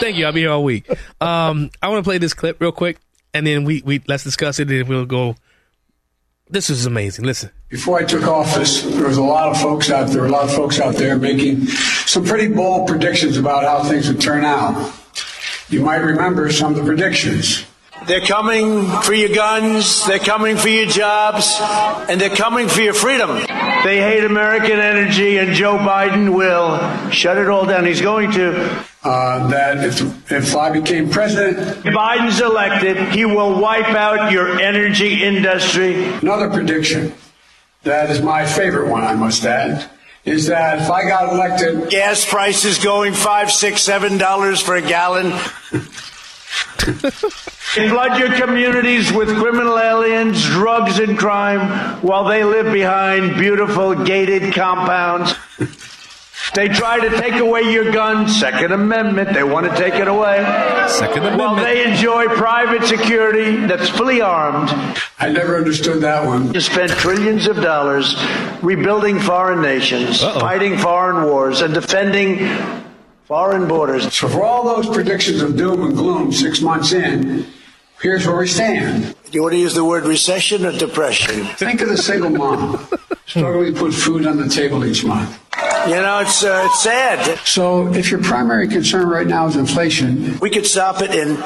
Thank 0.00 0.16
you. 0.16 0.26
I'll 0.26 0.32
be 0.32 0.40
here 0.40 0.50
all 0.50 0.64
week. 0.64 0.88
Um, 1.20 1.70
I 1.80 1.88
want 1.88 2.04
to 2.04 2.08
play 2.08 2.18
this 2.18 2.34
clip 2.34 2.60
real 2.60 2.72
quick, 2.72 2.98
and 3.32 3.46
then 3.46 3.64
we 3.64 3.82
we 3.84 4.02
let's 4.06 4.24
discuss 4.24 4.58
it, 4.58 4.70
and 4.70 4.88
we'll 4.88 5.06
go. 5.06 5.36
This 6.48 6.70
is 6.70 6.86
amazing. 6.86 7.24
Listen. 7.24 7.50
Before 7.68 7.98
I 7.98 8.04
took 8.04 8.22
office, 8.24 8.82
there 8.82 9.08
was 9.08 9.16
a 9.16 9.22
lot 9.22 9.48
of 9.48 9.60
folks 9.60 9.90
out 9.90 10.08
there, 10.10 10.24
a 10.26 10.28
lot 10.28 10.44
of 10.44 10.54
folks 10.54 10.78
out 10.78 10.94
there 10.94 11.18
making 11.18 11.66
some 11.66 12.24
pretty 12.24 12.46
bold 12.52 12.86
predictions 12.86 13.36
about 13.36 13.64
how 13.64 13.82
things 13.88 14.06
would 14.06 14.20
turn 14.20 14.44
out. 14.44 14.92
You 15.68 15.82
might 15.84 15.96
remember 15.96 16.52
some 16.52 16.72
of 16.72 16.78
the 16.78 16.84
predictions. 16.84 17.64
They're 18.06 18.20
coming 18.20 18.86
for 19.02 19.14
your 19.14 19.34
guns, 19.34 20.06
they're 20.06 20.20
coming 20.20 20.56
for 20.56 20.68
your 20.68 20.86
jobs, 20.86 21.56
and 22.08 22.20
they're 22.20 22.34
coming 22.34 22.68
for 22.68 22.80
your 22.80 22.94
freedom. 22.94 23.30
They 23.84 24.00
hate 24.00 24.22
American 24.22 24.78
energy, 24.78 25.38
and 25.38 25.52
Joe 25.54 25.76
Biden 25.76 26.32
will 26.34 27.10
shut 27.10 27.36
it 27.36 27.48
all 27.48 27.66
down. 27.66 27.84
He's 27.84 28.00
going 28.00 28.30
to. 28.32 28.84
Uh, 29.02 29.48
that 29.48 29.84
if, 29.84 30.32
if 30.32 30.56
I 30.56 30.70
became 30.70 31.10
president, 31.10 31.84
Biden's 31.84 32.40
elected, 32.40 32.96
he 33.12 33.24
will 33.24 33.60
wipe 33.60 33.94
out 33.94 34.30
your 34.30 34.58
energy 34.60 35.24
industry. 35.24 36.04
Another 36.04 36.48
prediction 36.48 37.12
that 37.82 38.10
is 38.10 38.20
my 38.20 38.46
favorite 38.46 38.88
one, 38.88 39.04
I 39.04 39.14
must 39.14 39.44
add, 39.44 39.88
is 40.24 40.46
that 40.46 40.82
if 40.82 40.90
I 40.90 41.06
got 41.08 41.32
elected, 41.32 41.90
Gas 41.90 42.28
prices 42.28 42.82
going 42.82 43.14
five, 43.14 43.50
six, 43.50 43.82
seven 43.82 44.18
dollars 44.18 44.60
for 44.60 44.74
a 44.76 44.82
gallon. 44.82 45.32
They 47.74 47.88
flood 47.88 48.18
your 48.18 48.32
communities 48.36 49.12
with 49.12 49.28
criminal 49.36 49.78
aliens, 49.78 50.44
drugs, 50.44 50.98
and 50.98 51.18
crime 51.18 52.00
while 52.02 52.24
they 52.24 52.44
live 52.44 52.72
behind 52.72 53.36
beautiful 53.36 53.94
gated 54.04 54.54
compounds. 54.54 55.34
They 56.54 56.68
try 56.68 57.00
to 57.00 57.10
take 57.20 57.34
away 57.34 57.72
your 57.72 57.90
gun, 57.92 58.28
Second 58.28 58.72
Amendment. 58.72 59.34
They 59.34 59.42
want 59.42 59.68
to 59.68 59.76
take 59.76 59.94
it 59.94 60.06
away. 60.06 60.38
Second 60.88 61.24
Amendment. 61.24 61.38
While 61.38 61.56
they 61.56 61.90
enjoy 61.90 62.28
private 62.28 62.86
security 62.86 63.66
that's 63.66 63.88
fully 63.88 64.20
armed. 64.20 64.70
I 65.18 65.28
never 65.30 65.56
understood 65.56 66.02
that 66.02 66.26
one. 66.26 66.52
To 66.52 66.60
spend 66.60 66.92
trillions 66.92 67.46
of 67.46 67.56
dollars 67.56 68.16
rebuilding 68.62 69.18
foreign 69.18 69.60
nations, 69.60 70.22
fighting 70.22 70.78
foreign 70.78 71.26
wars, 71.26 71.62
and 71.62 71.74
defending 71.74 72.38
foreign 73.26 73.66
borders. 73.68 74.12
So 74.14 74.28
for 74.28 74.42
all 74.44 74.64
those 74.64 74.88
predictions 74.88 75.42
of 75.42 75.56
doom 75.56 75.82
and 75.82 75.96
gloom 75.96 76.32
six 76.32 76.60
months 76.60 76.92
in, 76.92 77.46
here's 78.00 78.26
where 78.26 78.36
we 78.36 78.46
stand. 78.46 79.14
Do 79.24 79.32
you 79.32 79.42
want 79.42 79.54
to 79.54 79.58
use 79.58 79.74
the 79.74 79.84
word 79.84 80.04
recession 80.04 80.64
or 80.64 80.72
depression? 80.72 81.44
Think 81.56 81.80
of 81.80 81.88
the 81.88 81.96
single 81.96 82.30
mom 82.30 82.86
struggling 83.26 83.74
to 83.74 83.80
put 83.80 83.92
food 83.92 84.26
on 84.26 84.36
the 84.38 84.48
table 84.48 84.84
each 84.84 85.04
month. 85.04 85.40
You 85.88 85.94
know, 85.94 86.20
it's 86.20 86.44
uh, 86.44 86.64
it's 86.66 86.82
sad. 86.82 87.38
So 87.46 87.92
if 87.94 88.10
your 88.10 88.22
primary 88.22 88.68
concern 88.68 89.08
right 89.08 89.26
now 89.26 89.46
is 89.46 89.56
inflation, 89.56 90.38
We 90.38 90.50
could 90.50 90.66
stop 90.66 91.00
it 91.00 91.14
in 91.14 91.36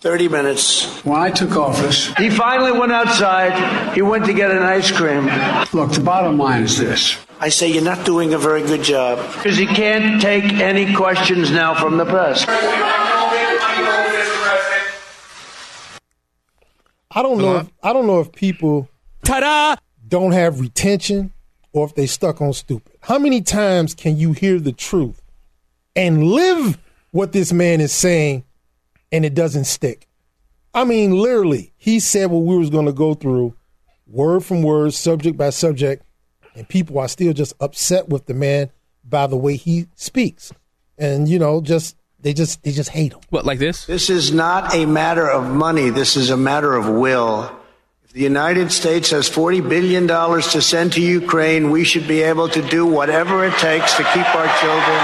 30 0.00 0.28
minutes. 0.28 1.04
when 1.04 1.18
I 1.20 1.30
took 1.30 1.56
office, 1.56 2.14
He 2.16 2.30
finally 2.30 2.70
went 2.72 2.92
outside. 2.92 3.94
He 3.94 4.02
went 4.02 4.26
to 4.26 4.32
get 4.32 4.50
an 4.52 4.62
ice 4.62 4.92
cream. 4.92 5.26
look, 5.72 5.90
the 5.92 6.02
bottom 6.04 6.38
line 6.38 6.62
is 6.62 6.78
this. 6.78 7.16
I 7.40 7.48
say 7.48 7.68
you're 7.68 7.82
not 7.82 8.04
doing 8.04 8.32
a 8.34 8.38
very 8.38 8.62
good 8.62 8.82
job 8.82 9.18
because 9.34 9.56
he 9.56 9.66
can't 9.66 10.20
take 10.20 10.44
any 10.54 10.94
questions 10.94 11.50
now 11.50 11.74
from 11.74 11.96
the 11.96 12.04
press. 12.04 12.44
I 17.10 17.22
don't 17.22 17.38
know. 17.38 17.58
If, 17.58 17.68
I 17.82 17.92
don't 17.92 18.06
know 18.06 18.20
if 18.20 18.32
people 18.32 18.88
ta-da 19.24 19.76
don't 20.06 20.32
have 20.32 20.60
retention 20.60 21.32
or 21.72 21.86
if 21.86 21.94
they 21.94 22.06
stuck 22.06 22.40
on 22.40 22.52
stupid. 22.52 22.96
How 23.00 23.18
many 23.18 23.40
times 23.40 23.94
can 23.94 24.16
you 24.16 24.32
hear 24.32 24.60
the 24.60 24.72
truth 24.72 25.22
and 25.96 26.24
live 26.24 26.78
what 27.10 27.32
this 27.32 27.52
man 27.52 27.80
is 27.80 27.92
saying 27.92 28.44
and 29.12 29.24
it 29.24 29.34
doesn't 29.34 29.64
stick? 29.64 30.08
I 30.74 30.84
mean, 30.84 31.12
literally, 31.18 31.72
he 31.76 32.00
said 32.00 32.30
what 32.30 32.40
we 32.40 32.56
was 32.56 32.70
going 32.70 32.86
to 32.86 32.92
go 32.92 33.14
through, 33.14 33.54
word 34.06 34.44
from 34.44 34.62
word, 34.62 34.94
subject 34.94 35.36
by 35.36 35.50
subject, 35.50 36.04
and 36.54 36.68
people 36.68 36.98
are 36.98 37.08
still 37.08 37.32
just 37.32 37.54
upset 37.60 38.08
with 38.08 38.26
the 38.26 38.34
man 38.34 38.70
by 39.04 39.26
the 39.26 39.36
way 39.36 39.56
he 39.56 39.86
speaks, 39.94 40.52
and 40.98 41.28
you 41.28 41.38
know, 41.38 41.60
just 41.60 41.96
they 42.20 42.32
just 42.32 42.62
they 42.62 42.72
just 42.72 42.90
hate 42.90 43.12
him. 43.12 43.20
What 43.30 43.46
like 43.46 43.58
this? 43.58 43.86
This 43.86 44.10
is 44.10 44.32
not 44.32 44.74
a 44.74 44.86
matter 44.86 45.28
of 45.28 45.48
money. 45.48 45.90
This 45.90 46.16
is 46.16 46.30
a 46.30 46.36
matter 46.36 46.74
of 46.74 46.88
will. 46.88 47.50
If 48.04 48.12
the 48.12 48.22
United 48.22 48.72
States 48.72 49.10
has 49.10 49.28
$40 49.28 49.68
billion 49.68 50.08
to 50.08 50.62
send 50.62 50.94
to 50.94 51.00
Ukraine, 51.02 51.70
we 51.70 51.84
should 51.84 52.08
be 52.08 52.22
able 52.22 52.48
to 52.48 52.62
do 52.62 52.86
whatever 52.86 53.44
it 53.44 53.52
takes 53.58 53.94
to 53.96 54.02
keep 54.02 54.34
our 54.34 54.48
children 54.60 55.00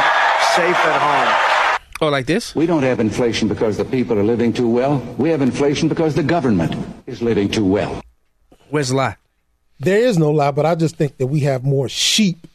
safe 0.57 0.77
at 0.77 1.01
home. 1.01 1.64
Oh, 2.05 2.11
like 2.11 2.27
this? 2.27 2.55
We 2.55 2.67
don't 2.67 2.83
have 2.83 3.01
inflation 3.01 3.49
because 3.49 3.77
the 3.79 3.85
people 3.85 4.19
are 4.19 4.23
living 4.25 4.53
too 4.53 4.69
well. 4.69 4.99
We 5.19 5.31
have 5.31 5.41
inflation 5.43 5.89
because 5.89 6.15
the 6.15 6.23
government 6.23 6.75
is 7.07 7.23
living 7.23 7.49
too 7.51 7.65
well. 7.65 8.03
Where's 8.71 8.89
the 8.91 8.97
lie? 8.97 9.17
There 9.81 9.99
is 9.99 10.19
no 10.19 10.31
lie, 10.31 10.51
but 10.51 10.67
I 10.67 10.75
just 10.75 10.97
think 10.97 11.17
that 11.19 11.27
we 11.29 11.41
have 11.41 11.65
more 11.65 11.89
sheep 11.89 12.47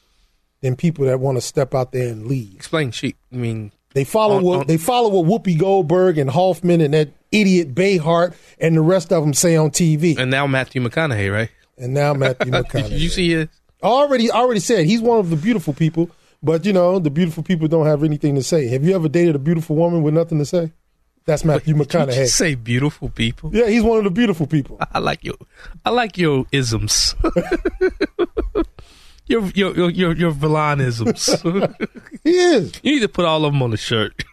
than 0.62 0.76
people 0.76 1.06
that 1.06 1.20
want 1.20 1.38
to 1.38 1.42
step 1.42 1.74
out 1.74 1.92
there 1.92 2.10
and 2.10 2.28
lead. 2.28 2.54
Explain 2.56 2.92
sheep. 2.92 3.18
I 3.32 3.36
mean, 3.38 3.72
They 3.94 4.04
follow 4.04 4.38
On- 4.38 4.44
what 4.44 4.60
on- 4.62 4.68
they 4.68 4.78
follow 4.78 5.10
what 5.22 5.44
Whoopi 5.44 5.58
Goldberg 5.58 6.18
and 6.20 6.30
Hoffman 6.30 6.80
and 6.82 6.94
that 6.94 7.10
idiot 7.32 7.74
Behar 7.74 8.34
and 8.60 8.76
the 8.76 8.82
rest 8.82 9.12
of 9.12 9.24
them 9.24 9.34
say 9.34 9.56
on 9.56 9.72
TV. 9.72 10.16
and 10.18 10.30
now 10.30 10.46
Matthew 10.48 10.82
McConaughey, 10.82 11.32
right? 11.34 11.50
And 11.78 11.94
now 11.94 12.14
Matthew 12.14 12.52
McConaughey. 12.52 13.00
you 13.00 13.10
see 13.10 13.30
his? 13.32 13.48
Already 13.82 14.30
already 14.30 14.60
said 14.60 14.86
he's 14.86 15.02
one 15.02 15.20
of 15.20 15.30
the 15.30 15.36
beautiful 15.38 15.74
people, 15.74 16.10
but 16.42 16.66
you 16.66 16.74
know 16.74 17.00
the 17.00 17.10
beautiful 17.10 17.44
people 17.44 17.68
don't 17.68 17.86
have 17.86 18.04
anything 18.04 18.36
to 18.36 18.44
say. 18.44 18.68
Have 18.68 18.84
you 18.84 18.96
ever 18.96 19.10
dated 19.10 19.36
a 19.36 19.40
beautiful 19.40 19.76
woman 19.76 20.04
with 20.04 20.14
nothing 20.14 20.40
to 20.40 20.46
say? 20.46 20.72
That's 21.26 21.44
Matthew 21.46 21.76
Did 21.76 21.94
you 21.94 22.00
McConaughey. 22.00 22.28
say 22.28 22.56
beautiful 22.56 23.10
people? 23.10 23.52
Yeah, 23.54 23.68
he's 23.68 23.84
one 23.84 24.00
of 24.00 24.04
the 24.04 24.10
beautiful 24.10 24.48
people. 24.48 24.80
I 24.94 25.00
like 25.00 25.24
your, 25.24 25.36
I 25.86 25.92
like 25.92 26.18
your 26.18 26.46
isms. 26.52 27.14
your 29.28 29.46
your 29.54 29.76
your 29.76 29.90
your, 29.92 30.16
your 30.16 30.32
Verlonisms. 30.32 31.76
he 32.24 32.32
is. 32.32 32.74
You 32.82 32.94
need 32.94 33.02
to 33.02 33.10
put 33.10 33.26
all 33.26 33.46
of 33.46 33.54
them 33.54 33.62
on 33.62 33.72
the 33.72 33.78
shirt. 33.78 34.24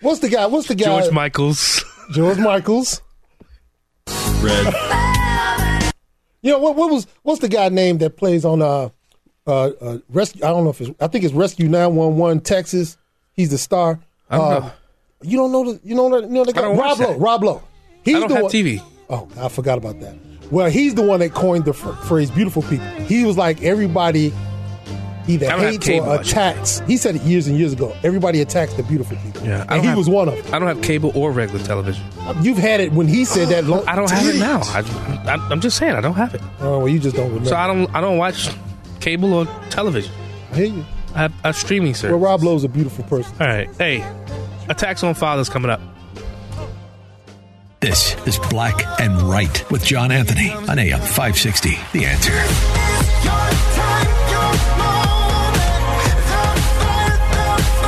What's 0.00 0.20
the 0.20 0.30
guy? 0.30 0.46
What's 0.46 0.68
the 0.68 0.74
guy? 0.74 0.84
George 0.84 1.12
Michaels. 1.12 1.84
George 2.12 2.38
Michaels. 2.38 3.02
Red. 4.40 4.72
You 6.42 6.52
know 6.52 6.58
what? 6.60 6.76
What 6.76 6.90
was 6.90 7.06
what's 7.22 7.40
the 7.40 7.48
guy 7.48 7.68
name 7.68 7.98
that 7.98 8.16
plays 8.16 8.46
on 8.46 8.62
uh 8.62 8.88
uh, 9.50 9.72
uh 9.80 9.98
rescue? 10.10 10.44
I 10.44 10.48
don't 10.48 10.64
know 10.64 10.70
if 10.70 10.80
it's. 10.80 10.90
I 11.00 11.06
think 11.08 11.24
it's 11.24 11.34
Rescue 11.34 11.68
Nine 11.68 11.94
One 11.96 12.16
One 12.16 12.40
Texas. 12.40 12.96
He's 13.34 13.50
the 13.50 13.58
star. 13.58 14.00
I 14.30 14.38
don't 14.38 14.46
Uh, 14.52 14.58
know. 14.60 14.72
You 15.22 15.36
don't 15.36 15.52
know 15.52 15.72
the 15.72 15.80
you 15.84 15.94
know 15.94 16.08
the, 16.08 16.26
you 16.26 16.32
know 16.32 16.44
the 16.44 16.52
guy 16.52 16.66
Rob 16.72 16.98
Lowe. 16.98 17.16
Rob 17.18 17.42
Lowe. 17.44 17.62
He's 18.04 18.16
I 18.16 18.20
don't 18.20 18.28
the 18.28 18.34
have 18.36 18.42
one, 18.44 18.52
TV. 18.52 18.82
Oh, 19.10 19.28
I 19.38 19.48
forgot 19.48 19.76
about 19.76 20.00
that. 20.00 20.14
Well, 20.50 20.70
he's 20.70 20.94
the 20.94 21.02
one 21.02 21.20
that 21.20 21.34
coined 21.34 21.64
the 21.66 21.74
phrase 21.74 22.30
"beautiful 22.30 22.62
people." 22.62 22.86
He 23.04 23.24
was 23.24 23.36
like 23.36 23.62
everybody 23.62 24.32
either 25.28 25.50
hates 25.50 25.88
or 25.88 26.20
attacks. 26.20 26.80
He 26.86 26.96
said 26.96 27.16
it 27.16 27.22
years 27.22 27.46
and 27.46 27.58
years 27.58 27.72
ago. 27.74 27.94
Everybody 28.02 28.40
attacks 28.40 28.72
the 28.74 28.82
beautiful 28.82 29.16
people. 29.18 29.46
Yeah, 29.46 29.64
and 29.68 29.80
he 29.82 29.88
have- 29.88 29.98
was 29.98 30.08
one 30.08 30.28
of 30.28 30.42
them. 30.42 30.54
I 30.54 30.58
don't 30.58 30.68
have 30.68 30.82
cable 30.82 31.12
or 31.14 31.30
regular 31.32 31.62
television. 31.64 32.04
You've 32.42 32.56
had 32.58 32.80
it 32.80 32.92
when 32.92 33.06
he 33.06 33.24
said 33.24 33.48
that. 33.48 33.64
Long, 33.64 33.86
I 33.86 33.94
don't 33.96 34.10
have 34.10 34.26
it 34.34 34.38
now. 34.38 34.60
I, 34.64 35.34
I'm 35.50 35.60
just 35.60 35.76
saying 35.76 35.92
I 35.94 36.00
don't 36.00 36.14
have 36.14 36.34
it. 36.34 36.40
Oh, 36.60 36.78
well, 36.78 36.88
you 36.88 36.98
just 36.98 37.14
don't 37.16 37.28
remember. 37.28 37.48
So 37.50 37.56
I 37.56 37.66
don't 37.66 37.94
I 37.94 38.00
don't 38.00 38.16
watch 38.16 38.48
cable 39.00 39.32
or 39.32 39.46
television. 39.70 40.12
I 40.52 40.56
hear 40.56 40.66
you. 40.66 40.84
I 41.14 41.18
have 41.18 41.32
a 41.44 41.52
streaming 41.52 41.94
service. 41.94 42.12
Well, 42.12 42.20
Rob 42.20 42.42
Lowe's 42.42 42.64
a 42.64 42.68
beautiful 42.68 43.04
person. 43.04 43.34
All 43.40 43.46
right. 43.46 43.68
Hey, 43.76 44.04
attacks 44.68 45.02
on 45.02 45.14
fathers 45.14 45.48
coming 45.48 45.70
up. 45.70 45.80
This 47.80 48.14
is 48.26 48.38
Black 48.50 48.84
and 49.00 49.22
Right 49.22 49.68
with 49.70 49.84
John 49.84 50.12
Anthony 50.12 50.50
on 50.50 50.78
AM 50.78 51.00
560. 51.00 51.70
The 51.92 52.04
answer. 52.04 52.32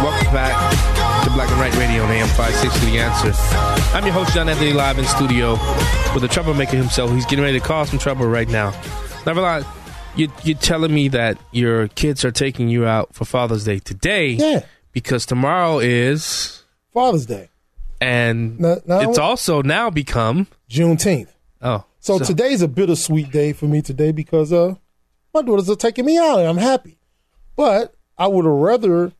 Welcome 0.03 0.33
back 0.33 1.25
to 1.25 1.31
Black 1.31 1.51
and 1.51 1.61
Right 1.61 1.77
Radio 1.77 2.03
on 2.03 2.11
AM 2.11 2.27
560 2.29 2.91
The 2.91 2.99
Answer. 2.99 3.33
I'm 3.95 4.05
your 4.05 4.15
host, 4.15 4.35
John 4.35 4.49
Anthony, 4.49 4.73
live 4.73 4.99
in 4.99 5.05
studio 5.05 5.53
with 6.15 6.23
the 6.23 6.29
troublemaker 6.29 6.77
himself. 6.77 7.13
He's 7.13 7.27
getting 7.27 7.45
ready 7.45 7.61
to 7.61 7.65
cause 7.65 7.91
some 7.91 7.99
trouble 7.99 8.27
right 8.27 8.49
now. 8.49 8.71
Never 9.27 9.43
Valad, 9.43 9.67
you, 10.17 10.29
you're 10.45 10.59
telling 10.59 10.93
me 10.95 11.09
that 11.09 11.39
your 11.53 11.89
kids 11.89 12.25
are 12.25 12.31
taking 12.31 12.69
you 12.69 12.87
out 12.87 13.15
for 13.15 13.25
Father's 13.25 13.65
Day 13.65 13.79
today. 13.79 14.29
Yeah. 14.31 14.65
Because 14.93 15.27
tomorrow 15.27 15.79
is. 15.79 16.63
Father's 16.93 17.27
Day. 17.27 17.49
And 18.01 18.59
No- 18.59 18.81
no, 18.87 19.01
it's 19.09 19.19
also 19.19 19.63
now 19.63 19.91
become. 19.91 20.49
Juneteenth. 20.69 21.29
Oh. 21.61 21.85
So, 22.01 22.19
today's 22.19 22.63
a 22.63 22.69
bittersweet 22.69 23.31
day 23.31 23.53
for 23.53 23.67
me 23.67 23.81
today 23.81 24.11
because 24.11 24.53
uh 24.53 24.75
my 25.33 25.43
daughters 25.43 25.71
are 25.71 25.77
taking 25.77 26.05
me 26.05 26.19
out 26.19 26.41
and 26.41 26.49
I'm 26.49 26.57
happy. 26.57 26.99
But 27.55 27.95
I 28.19 28.27
would 28.27 28.45
have 28.45 28.55
rather 28.55 29.13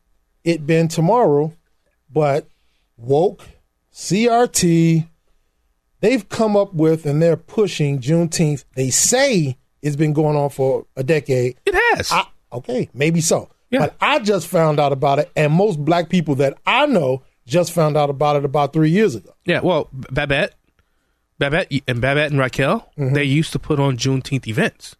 it 0.43 0.67
been 0.67 0.89
tomorrow, 0.89 1.53
but 2.11 2.47
woke, 2.97 3.45
CRT, 3.93 5.07
they've 6.01 6.27
come 6.29 6.57
up 6.57 6.73
with 6.73 7.05
and 7.05 7.21
they're 7.21 7.37
pushing 7.37 7.99
Juneteenth. 7.99 8.65
They 8.75 8.89
say 8.89 9.57
it's 9.83 9.95
been 9.95 10.13
going 10.13 10.35
on 10.35 10.49
for 10.49 10.87
a 10.95 11.03
decade. 11.03 11.57
It 11.67 11.75
has. 11.95 12.11
I, 12.11 12.25
okay, 12.53 12.89
maybe 12.95 13.21
so. 13.21 13.49
But 13.71 13.95
I 14.01 14.19
just 14.19 14.47
found 14.47 14.79
out 14.79 14.91
about 14.93 15.17
it, 15.19 15.31
and 15.35 15.51
most 15.53 15.83
black 15.83 16.07
people 16.09 16.35
that 16.35 16.57
I 16.65 16.85
know 16.87 17.23
just 17.47 17.71
found 17.71 17.97
out 17.97 18.09
about 18.11 18.35
it 18.35 18.45
about 18.45 18.71
three 18.73 18.89
years 18.91 19.15
ago. 19.15 19.33
Yeah, 19.45 19.61
well, 19.61 19.89
Babette, 19.91 20.53
Babette, 21.39 21.71
and 21.87 21.99
Babette 21.99 22.29
and 22.31 22.39
Raquel, 22.39 22.87
Mm-hmm. 22.97 23.13
they 23.15 23.23
used 23.23 23.51
to 23.53 23.59
put 23.59 23.79
on 23.79 23.97
Juneteenth 23.97 24.47
events. 24.47 24.95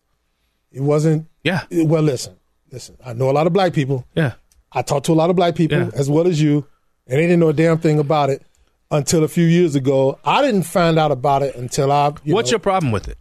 It 0.72 0.81
wasn't. 0.81 1.27
Yeah. 1.43 1.65
Well, 1.72 2.01
listen, 2.01 2.35
listen. 2.72 2.97
I 3.05 3.14
know 3.14 3.30
a 3.30 3.31
lot 3.34 3.45
of 3.47 3.53
black 3.53 3.73
people. 3.73 4.05
Yeah. 4.15 4.34
I 4.72 4.81
talked 4.81 5.05
to 5.05 5.11
a 5.11 5.14
lot 5.14 5.30
of 5.30 5.35
black 5.35 5.53
people 5.55 5.77
Yeah. 5.77 5.89
as 5.93 6.10
well 6.10 6.26
as 6.27 6.41
you, 6.41 6.65
and 7.05 7.19
they 7.19 7.23
didn't 7.27 7.39
know 7.41 7.49
a 7.49 7.53
damn 7.53 7.77
thing 7.77 7.99
about 7.99 8.30
it. 8.31 8.41
until 8.91 9.23
a 9.23 9.27
few 9.27 9.45
years 9.45 9.73
ago. 9.76 10.19
I 10.23 10.43
didn't 10.43 10.64
find 10.64 10.99
out 10.99 11.11
about 11.11 11.41
it 11.41 11.55
until 11.55 11.91
I. 11.91 12.14
You 12.23 12.35
What's 12.35 12.49
know, 12.49 12.55
your 12.55 12.60
problem 12.60 12.91
with 12.91 13.07
it? 13.07 13.18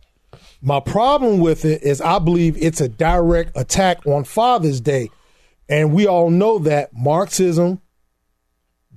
My 0.64 0.78
problem 0.80 1.40
with 1.40 1.64
it 1.64 1.82
is 1.82 2.01
I 2.01 2.18
believe 2.20 2.56
it's 2.62 2.80
a 2.80 2.89
direct 2.89 3.56
attack 3.56 4.06
on 4.06 4.22
Father's 4.24 4.80
Day. 4.80 5.10
And 5.68 5.93
we 5.93 6.06
all 6.06 6.30
know 6.30 6.59
that 6.60 6.90
Marxism 6.94 7.80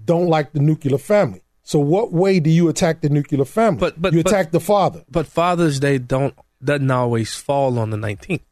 don't 0.04 0.28
like 0.28 0.54
the 0.54 0.60
nuclear 0.60 0.98
family. 1.00 1.42
So 1.64 1.80
what 1.80 2.12
way 2.12 2.40
do 2.40 2.50
you 2.52 2.70
attack 2.70 3.02
the 3.02 3.10
nuclear 3.10 3.46
family? 3.46 3.80
But 3.80 4.00
but 4.00 4.14
you 4.14 4.22
but- 4.24 4.32
attack 4.32 4.52
the 4.52 4.60
father. 4.60 5.04
But 5.10 5.26
Father's 5.26 5.80
Day 5.80 5.98
don't 5.98 6.36
doesn't 6.64 6.92
always 6.92 7.34
fall 7.34 7.80
on 7.80 7.90
the 7.90 7.98
nineteenth, 7.98 8.44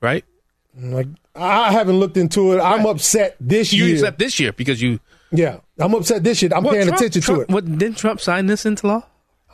right? 0.00 0.24
Like 0.80 1.08
I 1.34 1.72
haven't 1.72 1.98
looked 1.98 2.16
into 2.16 2.52
it. 2.52 2.60
I'm 2.60 2.86
upset 2.86 3.36
this 3.40 3.72
year. 3.72 3.82
You 3.82 3.86
year. 3.88 3.96
accept 3.96 4.18
this 4.18 4.38
year 4.38 4.52
because 4.52 4.80
you. 4.80 5.00
yeah, 5.32 5.58
I'm 5.78 5.94
upset 5.94 6.22
this 6.22 6.40
year. 6.42 6.50
I'm 6.54 6.62
Well, 6.62 6.72
paying 6.74 6.86
Trump- 6.86 7.00
attention 7.00 7.22
Trump- 7.22 7.38
to 7.40 7.42
it. 7.44 7.54
What, 7.54 7.78
didn't 7.78 7.98
Trump 7.98 8.20
sign 8.20 8.46
this 8.46 8.64
into 8.64 8.86
law? 8.86 9.02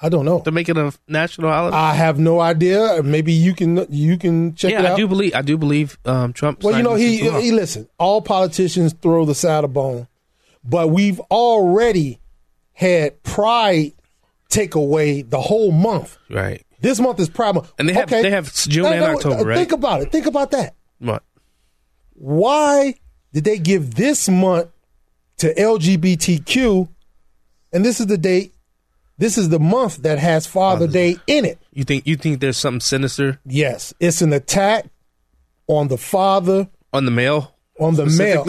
I 0.01 0.09
don't 0.09 0.25
know 0.25 0.41
to 0.41 0.51
make 0.53 0.69
it 0.69 0.77
a 0.77 0.93
national 1.09 1.51
holiday. 1.51 1.77
I 1.77 1.95
have 1.95 2.19
no 2.19 2.41
idea. 2.41 3.03
Maybe 3.03 3.33
you 3.33 3.55
can 3.55 3.85
you 3.91 4.17
can 4.17 4.55
check 4.55 4.73
it 4.73 4.85
out. 4.85 4.93
I 4.93 4.97
do 4.97 5.09
believe 5.09 5.35
I 5.35 5.43
do 5.43 5.59
believe 5.59 5.99
um, 6.05 6.33
Trump. 6.33 6.63
Well, 6.63 6.77
you 6.77 6.83
know, 6.83 6.97
this 6.97 7.21
he, 7.21 7.31
he 7.41 7.53
listen. 7.53 7.89
All 7.99 8.23
politicians 8.23 8.93
throw 9.03 9.25
the 9.25 9.35
side 9.35 9.65
of 9.65 9.73
bone, 9.73 10.07
but 10.65 10.89
we've 10.91 11.19
already 11.31 12.21
had 12.73 13.23
Pride 13.25 13.93
take 14.49 14.75
away 14.77 15.23
the 15.23 15.41
whole 15.41 15.73
month. 15.73 16.17
right. 16.31 16.65
This 16.81 17.01
month 17.01 17.19
is 17.19 17.29
Pride 17.29 17.57
Month, 17.57 17.73
And 17.77 17.89
they 17.89 17.93
have- 17.93 18.05
Okay. 18.05 18.23
they 18.23 18.31
have 18.31 18.55
June 18.55 18.85
No, 18.85 18.93
and 18.93 19.03
October, 19.05 19.45
right? 19.45 19.59
Think 19.59 19.73
about 19.73 20.01
it. 20.01 20.13
Think 20.13 20.27
about 20.27 20.53
that. 20.53 20.77
What? 21.01 21.25
Why 22.15 22.95
did 23.33 23.43
they 23.45 23.59
give 23.59 23.95
this 23.97 24.29
month 24.29 24.69
to 25.39 25.53
LGBTQ? 25.55 26.89
And 27.73 27.85
this 27.85 28.01
is 28.01 28.07
the 28.07 28.17
date. 28.17 28.55
This 29.19 29.37
is 29.37 29.49
the 29.49 29.59
month 29.59 29.99
that 30.05 30.19
has 30.19 30.47
Father 30.47 30.87
Day 30.87 31.17
in 31.27 31.45
it. 31.45 31.59
You 31.73 31.85
think 31.85 32.07
you 32.07 32.17
think 32.17 32.41
there's 32.41 32.57
something 32.57 32.81
sinister 32.81 33.41
Yes, 33.45 33.93
it's 34.01 34.23
an 34.23 34.33
attack 34.33 34.87
on 35.67 35.89
the 35.89 35.99
father, 35.99 36.69
on 36.93 37.05
the 37.05 37.11
male? 37.11 37.55
on 37.81 37.95
the 37.97 38.07
male. 38.07 38.47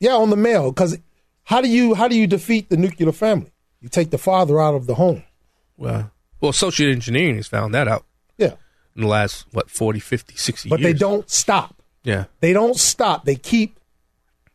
Yeah, 0.00 0.14
on 0.14 0.30
the 0.30 0.36
male. 0.36 0.70
Because 0.72 0.98
how 1.44 1.60
do 1.60 1.68
you 1.68 1.94
how 1.94 2.08
do 2.08 2.16
you 2.18 2.26
defeat 2.26 2.70
the 2.70 2.76
nuclear 2.76 3.12
family? 3.12 3.52
You 3.80 3.88
take 3.88 4.10
the 4.10 4.18
father 4.18 4.60
out 4.60 4.74
of 4.74 4.86
the 4.86 4.94
home. 4.96 5.22
Well, 5.76 6.10
well, 6.40 6.52
social 6.52 6.88
engineering 6.90 7.36
has 7.36 7.46
found 7.46 7.74
that 7.74 7.86
out 7.86 8.04
Yeah, 8.38 8.54
in 8.96 9.02
the 9.02 9.06
last 9.08 9.46
what 9.52 9.70
40, 9.70 10.00
50, 10.00 10.34
60 10.36 10.68
but 10.68 10.80
years. 10.80 10.92
they 10.92 10.98
don't 10.98 11.28
stop. 11.30 11.82
Yeah. 12.02 12.24
They 12.40 12.52
don't 12.52 12.76
stop. 12.76 13.24
They 13.24 13.36
keep 13.36 13.78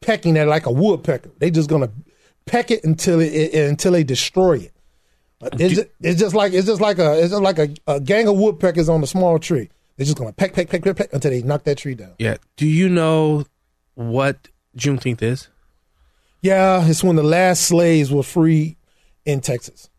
pecking 0.01 0.35
at 0.37 0.47
it 0.47 0.49
like 0.49 0.65
a 0.65 0.71
woodpecker. 0.71 1.29
They 1.37 1.51
just 1.51 1.69
gonna 1.69 1.91
peck 2.45 2.71
it 2.71 2.83
until 2.83 3.19
it, 3.21 3.27
it- 3.33 3.69
until 3.69 3.91
they 3.93 4.03
destroy 4.03 4.57
it. 4.57 4.72
Uh, 5.43 5.49
but 5.51 5.61
It's 5.61 5.75
just, 5.75 5.87
it's 6.01 6.19
just 6.19 6.35
like 6.35 6.53
it's 6.53 6.67
just 6.67 6.81
like 6.81 6.99
a 6.99 7.19
it's 7.19 7.31
just 7.31 7.41
like 7.41 7.59
a, 7.59 7.69
a 7.87 7.99
gang 7.99 8.27
of 8.27 8.37
woodpeckers 8.37 8.89
on 8.89 9.03
a 9.03 9.07
small 9.07 9.39
tree. 9.39 9.69
They're 9.97 10.05
just 10.05 10.17
gonna 10.17 10.33
peck 10.33 10.53
peck 10.53 10.69
peck 10.69 10.83
peck 10.83 10.95
peck 10.95 11.13
until 11.13 11.31
they 11.31 11.41
knock 11.41 11.63
that 11.65 11.77
tree 11.77 11.95
down. 11.95 12.13
Yeah. 12.17 12.37
Do 12.55 12.65
you 12.67 12.89
know 12.89 13.45
what 13.95 14.47
Juneteenth 14.77 15.21
is? 15.21 15.49
Yeah, 16.41 16.85
it's 16.87 17.03
when 17.03 17.15
the 17.15 17.23
last 17.23 17.63
slaves 17.67 18.11
were 18.11 18.23
free 18.23 18.77
in 19.25 19.39
Texas. 19.39 19.89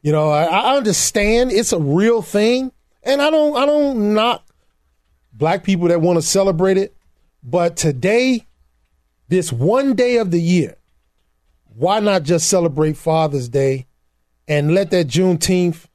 You 0.00 0.12
know, 0.12 0.30
I, 0.30 0.44
I 0.44 0.76
understand 0.76 1.52
it's 1.52 1.72
a 1.72 1.78
real 1.78 2.22
thing, 2.22 2.72
and 3.02 3.20
I 3.20 3.30
don't 3.30 3.56
I 3.56 3.66
don't 3.66 4.14
knock 4.14 4.44
black 5.32 5.64
people 5.64 5.88
that 5.88 6.00
want 6.00 6.18
to 6.18 6.22
celebrate 6.22 6.76
it. 6.76 6.96
But 7.42 7.76
today, 7.76 8.46
this 9.28 9.52
one 9.52 9.94
day 9.94 10.16
of 10.16 10.30
the 10.30 10.40
year, 10.40 10.76
why 11.74 12.00
not 12.00 12.22
just 12.22 12.48
celebrate 12.48 12.96
Father's 12.96 13.48
Day 13.48 13.86
and 14.52 14.74
let 14.74 14.90
that 14.90 15.06
Juneteenth 15.06 15.86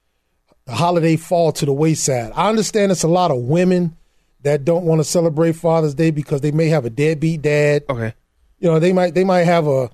holiday 0.68 1.16
fall 1.16 1.52
to 1.54 1.66
the 1.66 1.74
wayside? 1.74 2.32
I 2.36 2.50
understand 2.50 2.92
it's 2.92 3.04
a 3.04 3.08
lot 3.08 3.32
of 3.32 3.38
women 3.38 3.96
that 4.42 4.66
don't 4.66 4.86
want 4.86 5.00
to 5.00 5.04
celebrate 5.04 5.54
Father's 5.54 5.94
Day 5.94 6.12
because 6.12 6.42
they 6.42 6.52
may 6.52 6.68
have 6.68 6.86
a 6.86 6.90
deadbeat 6.90 7.42
dad. 7.42 7.84
Okay. 7.90 8.14
You 8.60 8.70
know, 8.70 8.80
they 8.80 8.94
might 8.94 9.14
they 9.14 9.24
might 9.24 9.44
have 9.44 9.68
a 9.68 9.90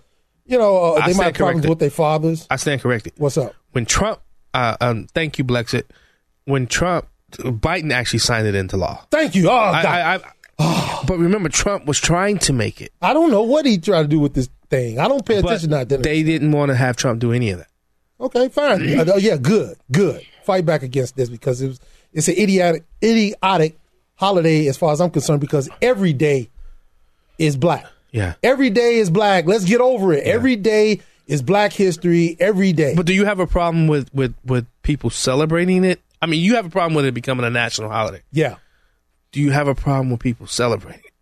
you 0.46 0.58
know, 0.58 0.96
uh, 0.96 1.06
they 1.06 1.14
might 1.14 1.26
have 1.26 1.34
problems 1.36 1.68
with 1.68 1.80
their 1.80 1.90
fathers. 1.90 2.48
I 2.50 2.58
stand 2.58 2.82
corrected. 2.82 3.14
What's 3.18 3.38
up? 3.38 3.54
When 3.72 3.86
Trump, 3.86 4.20
uh, 4.54 4.76
um, 4.82 5.08
thank 5.14 5.38
you, 5.38 5.44
Blexit. 5.44 5.84
When 6.46 6.68
Trump, 6.68 7.08
Biden 7.32 7.92
actually 7.92 8.20
signed 8.20 8.48
it 8.48 8.56
into 8.56 8.78
law. 8.78 9.06
Thank 9.10 9.36
you. 9.36 9.50
Oh, 9.50 9.56
I, 9.56 9.84
God. 9.84 9.86
I, 9.86 10.16
I, 10.60 11.04
but 11.08 11.18
remember, 11.18 11.50
Trump 11.50 11.86
was 11.86 12.00
trying 12.00 12.40
to 12.40 12.54
make 12.54 12.82
it. 12.82 12.92
I 13.02 13.14
don't 13.14 13.32
know 13.32 13.44
what 13.44 13.66
he 13.66 13.78
tried 13.78 14.04
to 14.04 14.08
do 14.08 14.20
with 14.20 14.34
this 14.34 14.50
thing. 14.70 15.00
I 15.00 15.08
don't 15.08 15.26
pay 15.26 15.38
attention 15.38 15.70
to 15.70 15.86
that. 15.86 16.04
they 16.04 16.24
didn't 16.24 16.52
want 16.52 16.70
to 16.70 16.76
have 16.76 16.98
Trump 16.98 17.20
do 17.20 17.32
any 17.32 17.50
of 17.52 17.60
that. 17.60 17.68
Okay, 18.24 18.48
fine. 18.50 19.00
Uh, 19.00 19.16
yeah, 19.18 19.38
good, 19.38 19.78
good. 19.92 20.26
Fight 20.44 20.66
back 20.66 20.82
against 20.82 21.16
this 21.16 21.30
because 21.30 21.62
it 21.62 21.68
was, 21.68 21.80
it's 22.14 22.28
an 22.28 22.36
idiotic, 22.38 22.84
idiotic 23.04 23.78
holiday 24.16 24.68
as 24.68 24.78
far 24.78 24.94
as 24.94 25.02
I'm 25.02 25.10
concerned 25.12 25.42
because 25.42 25.70
every 25.82 26.14
day 26.14 26.50
is 27.38 27.58
black. 27.58 27.86
Yeah. 28.12 28.36
Every 28.42 28.70
day 28.70 28.96
is 28.96 29.10
black. 29.10 29.46
Let's 29.46 29.66
get 29.66 29.82
over 29.82 30.14
it. 30.14 30.24
Every 30.24 30.56
day 30.56 31.02
is 31.28 31.42
Black 31.42 31.74
History. 31.74 32.38
Every 32.40 32.72
day. 32.72 32.94
But 32.96 33.08
do 33.08 33.14
you 33.14 33.26
have 33.26 33.40
a 33.40 33.48
problem 33.48 33.88
with, 33.88 34.14
with, 34.14 34.36
with 34.46 34.66
people 34.84 35.10
celebrating 35.10 35.84
it? 35.84 36.00
I 36.22 36.28
mean, 36.28 36.42
you 36.42 36.56
have 36.56 36.66
a 36.68 36.70
problem 36.70 36.94
with 36.94 37.06
it 37.06 37.14
becoming 37.14 37.46
a 37.46 37.50
national 37.50 37.90
holiday. 37.90 38.22
yeah, 38.32 38.56
Do 39.32 39.42
you 39.42 39.52
have 39.52 39.68
a 39.68 39.76
problem 39.76 40.12
with 40.12 40.22
people 40.22 40.48
celebrating 40.48 41.02
it? 41.04 41.14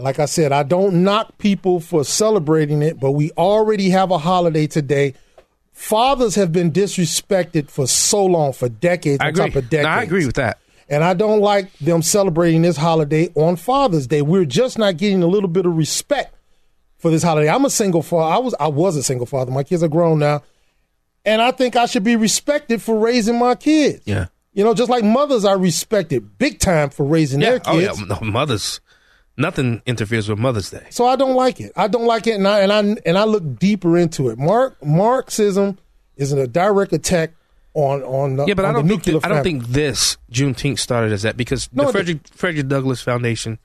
like 0.00 0.18
I 0.18 0.26
said, 0.26 0.52
I 0.52 0.62
don't 0.62 1.02
knock 1.02 1.38
people 1.38 1.80
for 1.80 2.04
celebrating 2.04 2.82
it, 2.82 3.00
but 3.00 3.12
we 3.12 3.30
already 3.32 3.90
have 3.90 4.10
a 4.10 4.18
holiday 4.18 4.66
today. 4.66 5.14
Fathers 5.78 6.34
have 6.34 6.50
been 6.50 6.72
disrespected 6.72 7.70
for 7.70 7.86
so 7.86 8.24
long, 8.26 8.52
for 8.52 8.68
decades 8.68 9.20
I 9.20 9.26
on 9.26 9.30
agree. 9.30 9.46
top 9.46 9.54
of 9.56 9.70
decades. 9.70 9.84
No, 9.86 9.90
I 9.90 10.02
agree 10.02 10.26
with 10.26 10.34
that. 10.34 10.58
And 10.88 11.04
I 11.04 11.14
don't 11.14 11.38
like 11.40 11.72
them 11.78 12.02
celebrating 12.02 12.62
this 12.62 12.76
holiday 12.76 13.30
on 13.36 13.54
Father's 13.54 14.08
Day. 14.08 14.20
We're 14.22 14.44
just 14.44 14.76
not 14.76 14.96
getting 14.96 15.22
a 15.22 15.28
little 15.28 15.48
bit 15.48 15.66
of 15.66 15.76
respect 15.76 16.34
for 16.96 17.12
this 17.12 17.22
holiday. 17.22 17.48
I'm 17.48 17.64
a 17.64 17.70
single 17.70 18.02
father. 18.02 18.34
I 18.34 18.38
was 18.38 18.54
I 18.58 18.66
was 18.66 18.96
a 18.96 19.04
single 19.04 19.24
father. 19.26 19.52
My 19.52 19.62
kids 19.62 19.84
are 19.84 19.88
grown 19.88 20.18
now. 20.18 20.42
And 21.24 21.40
I 21.40 21.52
think 21.52 21.76
I 21.76 21.86
should 21.86 22.04
be 22.04 22.16
respected 22.16 22.82
for 22.82 22.98
raising 22.98 23.38
my 23.38 23.54
kids. 23.54 24.02
Yeah. 24.04 24.26
You 24.54 24.64
know, 24.64 24.74
just 24.74 24.90
like 24.90 25.04
mothers 25.04 25.44
are 25.44 25.58
respected 25.58 26.38
big 26.38 26.58
time 26.58 26.90
for 26.90 27.06
raising 27.06 27.40
Yeah. 27.40 27.50
their 27.50 27.60
Oh, 27.66 27.78
kids. 27.78 28.00
yeah. 28.00 28.06
No, 28.06 28.18
mothers, 28.28 28.80
nothing 29.38 29.80
interferes 29.86 30.28
with 30.28 30.38
Mother's 30.38 30.70
Day. 30.70 30.86
So 30.90 31.06
I 31.06 31.16
don't 31.16 31.34
like 31.34 31.60
it. 31.60 31.72
I 31.76 31.88
don't 31.88 32.06
like 32.06 32.26
it, 32.26 32.34
and 32.34 32.46
I 32.46 32.60
and 32.60 32.72
I 32.72 32.80
and 33.06 33.16
I 33.16 33.24
look 33.24 33.58
deeper 33.58 33.96
into 33.96 34.28
it. 34.28 34.38
Mark 34.38 34.76
Marxism 34.84 35.78
is 36.16 36.32
a 36.32 36.46
direct 36.46 36.92
attack 36.92 37.32
on 37.74 38.02
on 38.02 38.36
the, 38.36 38.46
Yeah, 38.46 38.54
but 38.54 38.64
I 38.64 38.72
don't 38.72 38.88
think 38.88 39.04
that, 39.04 39.24
I 39.24 39.28
don't 39.28 39.44
think 39.44 39.66
this 39.68 40.16
Juneteenth 40.32 40.78
started 40.80 41.12
as 41.12 41.22
that 41.22 41.36
because 41.36 41.68
No, 41.72 41.86
the 41.86 41.92
Frederick 41.92 42.26
Frederick 42.28 42.66
Douglass 42.68 43.00
Foundation, 43.00 43.58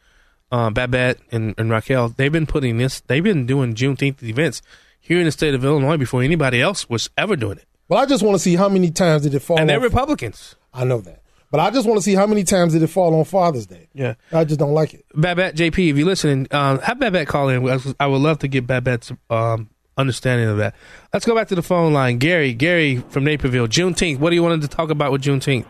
uh, 0.51 0.69
Babette 0.69 1.17
and, 1.31 1.55
and 1.57 1.71
Raquel, 1.71 2.09
they've 2.09 2.31
been 2.31 2.45
putting 2.45 2.77
this. 2.77 3.01
They've 3.01 3.23
been 3.23 3.45
doing 3.47 3.73
Juneteenth 3.73 4.21
events 4.21 4.61
here 4.99 5.17
in 5.19 5.25
the 5.25 5.31
state 5.31 5.53
of 5.55 5.65
Illinois 5.65 5.97
before 5.97 6.21
anybody 6.21 6.61
else 6.61 6.87
was 6.89 7.09
ever 7.17 7.35
doing 7.35 7.57
it, 7.57 7.65
Well, 7.89 7.99
I 8.01 8.05
just 8.05 8.23
want 8.23 8.35
to 8.35 8.39
see 8.39 8.55
how 8.55 8.69
many 8.69 8.89
times 8.91 9.23
did 9.23 9.33
it 9.33 9.39
fall. 9.41 9.59
and 9.59 9.67
they're 9.67 9.77
on, 9.77 9.83
Republicans. 9.83 10.55
I 10.73 10.85
know 10.85 11.01
that, 11.01 11.21
but 11.53 11.59
I 11.59 11.69
just 11.69 11.87
want 11.87 11.99
to 11.99 12.01
see 12.01 12.15
how 12.15 12.25
many 12.25 12.43
times 12.43 12.73
did 12.73 12.81
it 12.81 12.87
fall 12.87 13.13
on 13.13 13.25
Father's 13.25 13.67
Day. 13.67 13.87
Yeah. 13.93 14.15
I 14.31 14.43
just 14.43 14.59
don't 14.59 14.73
like 14.73 14.95
it. 14.95 15.05
Babette, 15.13 15.55
JP, 15.55 15.91
if 15.91 15.97
you're 15.97 16.07
listening, 16.07 16.47
uh, 16.49 16.79
have 16.79 16.99
Babette 16.99 17.27
call 17.27 17.49
in. 17.49 17.69
I 17.69 17.77
I 17.99 18.07
would 18.07 18.23
love 18.23 18.39
to 18.39 18.47
get 18.47 18.65
Babette's 18.65 19.11
um, 19.29 19.69
understanding 19.95 20.49
of 20.49 20.57
that. 20.57 20.73
Let's 21.13 21.27
go 21.27 21.35
back 21.35 21.49
to 21.49 21.55
the 21.55 21.61
phone 21.61 21.93
line. 21.93 22.17
Gary, 22.17 22.53
Gary 22.53 23.03
from 23.09 23.23
Naperville, 23.23 23.67
Juneteenth. 23.67 24.17
What 24.17 24.31
do 24.31 24.35
you 24.35 24.41
wanted 24.41 24.63
to 24.63 24.67
talk 24.67 24.89
about 24.89 25.11
with 25.11 25.21
Juneteenth? 25.21 25.67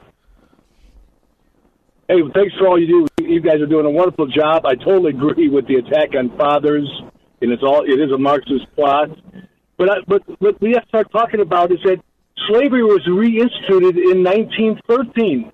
Hey, 2.08 2.22
thanks 2.34 2.56
for 2.58 2.70
all 2.70 2.80
you 2.80 2.88
do. 3.18 3.26
You 3.26 3.42
guys 3.42 3.60
are 3.60 3.66
doing 3.66 3.86
a 3.86 3.90
wonderful 3.90 4.28
job. 4.28 4.66
I 4.66 4.76
totally 4.76 5.10
agree 5.10 5.50
with 5.50 5.68
the 5.68 5.76
attack 5.76 6.16
on 6.18 6.30
fathers, 6.38 6.88
and 7.42 7.52
it's 7.52 7.62
all 7.62 7.84
it 7.84 8.00
is 8.00 8.10
a 8.14 8.18
Marxist 8.18 8.74
plot. 8.78 9.10
But 9.78 9.90
I, 9.90 9.96
but 10.08 10.22
what 10.40 10.62
we 10.62 10.72
have 10.76 10.84
to 10.84 10.88
start 10.88 11.12
talking 11.12 11.42
about 11.42 11.74
is 11.74 11.80
that 11.84 12.02
slavery 12.48 12.84
was 12.84 13.02
reinstituted 13.06 13.98
in 13.98 14.24
1913 14.24 15.52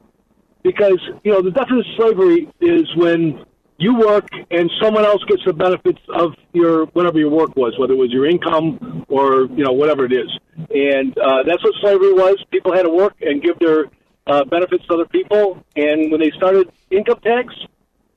because 0.63 0.99
you 1.23 1.31
know 1.31 1.41
the 1.41 1.51
definition 1.51 1.91
of 1.91 1.97
slavery 1.97 2.49
is 2.61 2.87
when 2.95 3.45
you 3.77 3.95
work 3.95 4.27
and 4.51 4.69
someone 4.81 5.05
else 5.05 5.23
gets 5.27 5.41
the 5.45 5.53
benefits 5.53 5.99
of 6.13 6.33
your 6.53 6.85
whatever 6.87 7.17
your 7.17 7.29
work 7.29 7.55
was, 7.55 7.73
whether 7.79 7.93
it 7.93 7.97
was 7.97 8.11
your 8.11 8.27
income 8.27 9.05
or 9.07 9.45
you 9.45 9.63
know 9.63 9.71
whatever 9.71 10.05
it 10.05 10.13
is, 10.13 10.29
and 10.69 11.17
uh, 11.17 11.43
that's 11.45 11.63
what 11.63 11.73
slavery 11.81 12.13
was. 12.13 12.37
People 12.51 12.73
had 12.73 12.83
to 12.83 12.89
work 12.89 13.15
and 13.21 13.41
give 13.41 13.57
their 13.59 13.85
uh, 14.27 14.43
benefits 14.45 14.85
to 14.87 14.93
other 14.93 15.07
people, 15.07 15.63
and 15.75 16.11
when 16.11 16.19
they 16.19 16.31
started 16.37 16.69
income 16.91 17.19
tax, 17.23 17.53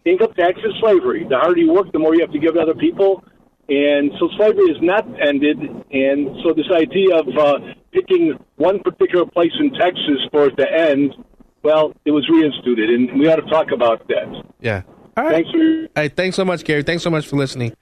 income 0.04 0.32
tax 0.34 0.58
is 0.58 0.72
slavery. 0.80 1.26
The 1.28 1.38
harder 1.38 1.60
you 1.60 1.72
work, 1.72 1.92
the 1.92 1.98
more 1.98 2.14
you 2.14 2.20
have 2.22 2.32
to 2.32 2.38
give 2.38 2.54
to 2.54 2.60
other 2.60 2.74
people. 2.74 3.24
And 3.68 4.10
so 4.18 4.28
slavery 4.36 4.70
is 4.70 4.82
not 4.82 5.06
ended. 5.20 5.58
And 5.58 6.36
so 6.42 6.52
this 6.52 6.66
idea 6.70 7.16
of 7.16 7.28
uh, 7.38 7.58
picking 7.92 8.38
one 8.56 8.80
particular 8.80 9.24
place 9.24 9.52
in 9.58 9.72
Texas 9.72 10.18
for 10.30 10.46
it 10.46 10.56
to 10.56 10.66
end, 10.70 11.14
well, 11.62 11.94
it 12.04 12.10
was 12.10 12.26
reinstituted, 12.28 12.92
and 12.94 13.18
we 13.18 13.28
ought 13.28 13.36
to 13.36 13.42
talk 13.50 13.70
about 13.72 14.06
that. 14.08 14.44
Yeah. 14.60 14.82
All 15.16 15.24
right. 15.24 15.44
Thanks 15.44 15.50
for 15.50 15.88
Hey, 16.00 16.08
thanks 16.08 16.36
so 16.36 16.44
much, 16.44 16.64
Gary. 16.64 16.82
Thanks 16.82 17.02
so 17.02 17.10
much 17.10 17.26
for 17.26 17.36
listening. 17.36 17.76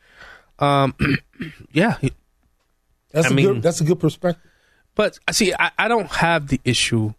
Um, 0.58 0.94
yeah, 1.72 1.96
That's 3.12 3.28
I 3.28 3.30
a 3.30 3.32
mean, 3.32 3.46
good. 3.46 3.62
That's 3.62 3.80
a 3.80 3.84
good 3.84 4.00
perspective. 4.00 4.42
But 4.94 5.18
I 5.26 5.32
see, 5.32 5.54
I, 5.58 5.70
I 5.78 5.88
don't 5.88 6.10
have 6.10 6.48
the 6.48 6.60
issue 6.64 7.14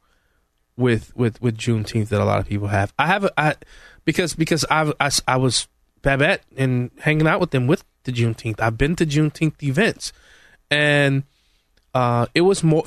with 0.78 1.16
with 1.16 1.42
with 1.42 1.58
Juneteenth 1.58 2.10
that 2.10 2.22
a 2.22 2.26
lot 2.26 2.40
of 2.40 2.48
people 2.48 2.68
have. 2.68 2.94
I 3.00 3.08
have 3.08 3.24
a- 3.26 3.40
I 3.40 3.56
because 4.06 4.36
because 4.36 4.66
I 4.70 4.92
I, 5.00 5.10
I 5.28 5.38
was 5.38 5.68
Babette 6.02 6.44
and 6.58 6.92
hanging 7.00 7.28
out 7.28 7.40
with 7.40 7.52
them 7.52 7.66
with 7.68 7.84
the 8.04 8.12
Juneteenth. 8.12 8.60
I've 8.60 8.78
been 8.78 8.96
to 8.98 9.06
Juneteenth 9.06 9.64
events, 9.64 10.12
and 10.70 11.24
uh, 11.93 12.26
it 12.34 12.41
was 12.41 12.63
more 12.63 12.84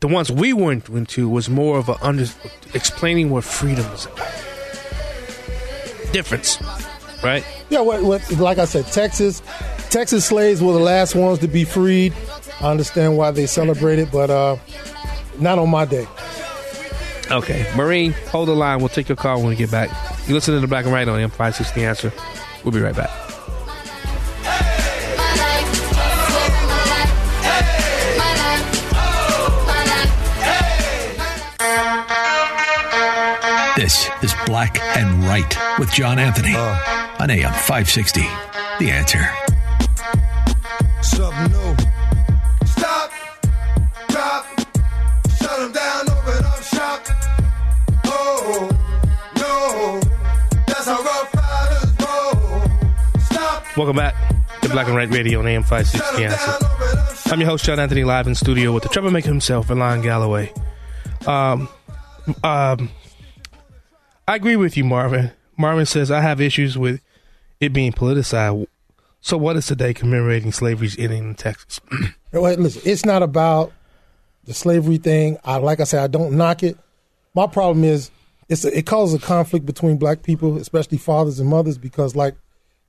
the 0.00 0.08
ones 0.08 0.30
we 0.30 0.52
went 0.52 0.88
into 0.88 1.28
was 1.28 1.48
more 1.48 1.78
of 1.78 1.88
a 1.88 1.96
under 2.04 2.26
explaining 2.72 3.30
what 3.30 3.44
freedom 3.44 3.84
is. 3.92 4.06
Difference, 6.12 6.62
right? 7.22 7.44
Yeah, 7.70 7.80
what, 7.80 8.02
what, 8.02 8.30
like 8.32 8.58
I 8.58 8.66
said, 8.66 8.86
Texas, 8.86 9.42
Texas 9.90 10.24
slaves 10.24 10.62
were 10.62 10.72
the 10.72 10.78
last 10.78 11.16
ones 11.16 11.40
to 11.40 11.48
be 11.48 11.64
freed. 11.64 12.12
I 12.60 12.70
understand 12.70 13.16
why 13.16 13.32
they 13.32 13.46
celebrated 13.46 14.10
but 14.12 14.30
uh, 14.30 14.56
not 15.40 15.58
on 15.58 15.70
my 15.70 15.84
day. 15.84 16.06
Okay, 17.30 17.68
Marine, 17.74 18.12
hold 18.28 18.48
the 18.48 18.54
line. 18.54 18.78
We'll 18.78 18.88
take 18.90 19.08
your 19.08 19.16
call 19.16 19.38
when 19.38 19.48
we 19.48 19.56
get 19.56 19.70
back. 19.70 19.90
You 20.28 20.34
listen 20.34 20.54
to 20.54 20.60
the 20.60 20.66
Black 20.68 20.84
and 20.84 20.94
Right 20.94 21.08
on 21.08 21.18
M560 21.18 21.78
Answer. 21.78 22.12
We'll 22.62 22.72
be 22.72 22.80
right 22.80 22.94
back. 22.94 23.23
This 33.84 34.08
is 34.22 34.34
Black 34.46 34.80
and 34.96 35.24
Right 35.24 35.58
with 35.78 35.92
John 35.92 36.18
Anthony 36.18 36.56
on 36.56 37.30
AM 37.30 37.52
560. 37.52 38.22
The 38.78 38.90
answer. 38.90 39.28
Something 41.02 41.52
new. 41.52 41.76
Stop, 42.64 43.10
drop, 44.08 44.46
shut 45.38 45.60
'em 45.60 45.72
down, 45.72 46.08
open 46.08 46.44
up 46.46 46.62
shop. 46.62 47.06
Oh, 48.06 48.70
no, 49.36 50.00
that's 50.66 50.86
how 50.86 51.02
rough 51.02 51.34
riders 51.34 51.92
roll. 52.00 53.20
Stop, 53.20 53.76
Welcome 53.76 53.96
back 53.96 54.14
to 54.62 54.70
Black 54.70 54.86
and 54.86 54.96
Right 54.96 55.10
Radio 55.10 55.40
on 55.40 55.46
AM 55.46 55.62
560 55.62 56.24
Answer. 56.24 57.30
I'm 57.34 57.38
your 57.38 57.50
host, 57.50 57.66
John 57.66 57.78
Anthony, 57.78 58.04
live 58.04 58.26
in 58.28 58.34
studio 58.34 58.72
with 58.72 58.84
the 58.84 58.88
troublemaker 58.88 59.28
himself, 59.28 59.66
Verlon 59.68 60.02
Galloway. 60.02 60.50
Um, 61.26 61.68
um, 62.42 62.88
I 64.26 64.36
agree 64.36 64.56
with 64.56 64.76
you, 64.76 64.84
Marvin. 64.84 65.32
Marvin 65.56 65.86
says, 65.86 66.10
I 66.10 66.20
have 66.20 66.40
issues 66.40 66.78
with 66.78 67.02
it 67.60 67.72
being 67.72 67.92
politicized. 67.92 68.66
So, 69.20 69.36
what 69.36 69.56
is 69.56 69.66
today 69.66 69.94
commemorating 69.94 70.52
slavery's 70.52 70.98
ending 70.98 71.24
in 71.24 71.34
Texas? 71.34 71.80
Wait, 72.32 72.58
listen, 72.58 72.82
it's 72.84 73.04
not 73.04 73.22
about 73.22 73.72
the 74.44 74.54
slavery 74.54 74.98
thing. 74.98 75.38
I 75.44 75.56
like 75.56 75.80
I 75.80 75.84
said, 75.84 76.02
I 76.02 76.06
don't 76.06 76.36
knock 76.36 76.62
it. 76.62 76.78
My 77.34 77.46
problem 77.46 77.84
is 77.84 78.10
it's 78.48 78.64
it 78.64 78.86
causes 78.86 79.14
a 79.14 79.24
conflict 79.24 79.66
between 79.66 79.96
black 79.96 80.22
people, 80.22 80.56
especially 80.58 80.98
fathers 80.98 81.38
and 81.38 81.48
mothers, 81.48 81.78
because 81.78 82.14
like 82.14 82.34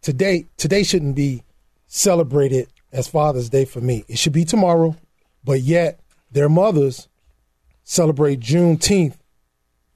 today, 0.01 0.45
today 0.57 0.83
shouldn't 0.83 1.15
be 1.15 1.43
celebrated 1.87 2.67
as 2.91 3.07
Father's 3.07 3.49
Day 3.49 3.65
for 3.65 3.81
me. 3.81 4.03
It 4.07 4.17
should 4.17 4.33
be 4.33 4.45
tomorrow, 4.45 4.95
but 5.43 5.61
yet 5.61 5.99
their 6.31 6.49
mothers 6.49 7.07
celebrate 7.83 8.39
Juneteenth 8.39 9.15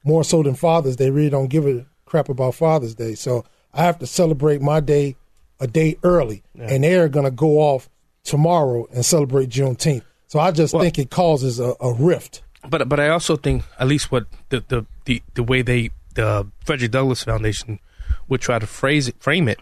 more 0.03 0.23
so 0.23 0.43
than 0.43 0.55
Father's 0.55 0.95
Day. 0.95 1.09
Really 1.09 1.29
don't 1.29 1.49
give 1.49 1.67
a 1.67 1.85
crap 2.05 2.29
about 2.29 2.55
Father's 2.55 2.95
Day. 2.95 3.15
So 3.15 3.45
I 3.73 3.83
have 3.83 3.99
to 3.99 4.07
celebrate 4.07 4.61
my 4.61 4.79
day 4.79 5.15
a 5.59 5.67
day 5.67 5.97
early, 6.03 6.43
and 6.57 6.83
they're 6.83 7.09
going 7.09 7.25
to 7.25 7.31
go 7.31 7.59
off 7.59 7.89
tomorrow 8.23 8.87
and 8.93 9.05
celebrate 9.05 9.49
Juneteenth. 9.49 10.03
So 10.27 10.39
I 10.39 10.51
just 10.51 10.73
think 10.73 10.97
it 10.99 11.09
causes 11.09 11.59
a, 11.59 11.75
a 11.81 11.93
rift. 11.93 12.43
But 12.69 12.87
but 12.87 12.99
I 12.99 13.09
also 13.09 13.35
think 13.35 13.63
at 13.79 13.87
least 13.87 14.11
what 14.11 14.27
the 14.49 14.63
the 14.67 14.85
the, 15.05 15.21
the 15.33 15.43
way 15.43 15.61
they 15.61 15.91
the 16.15 16.47
Frederick 16.63 16.91
Douglass 16.91 17.23
Foundation 17.23 17.79
would 18.27 18.41
try 18.41 18.59
to 18.59 18.67
phrase 18.67 19.07
it 19.07 19.21
frame 19.21 19.47
it 19.47 19.59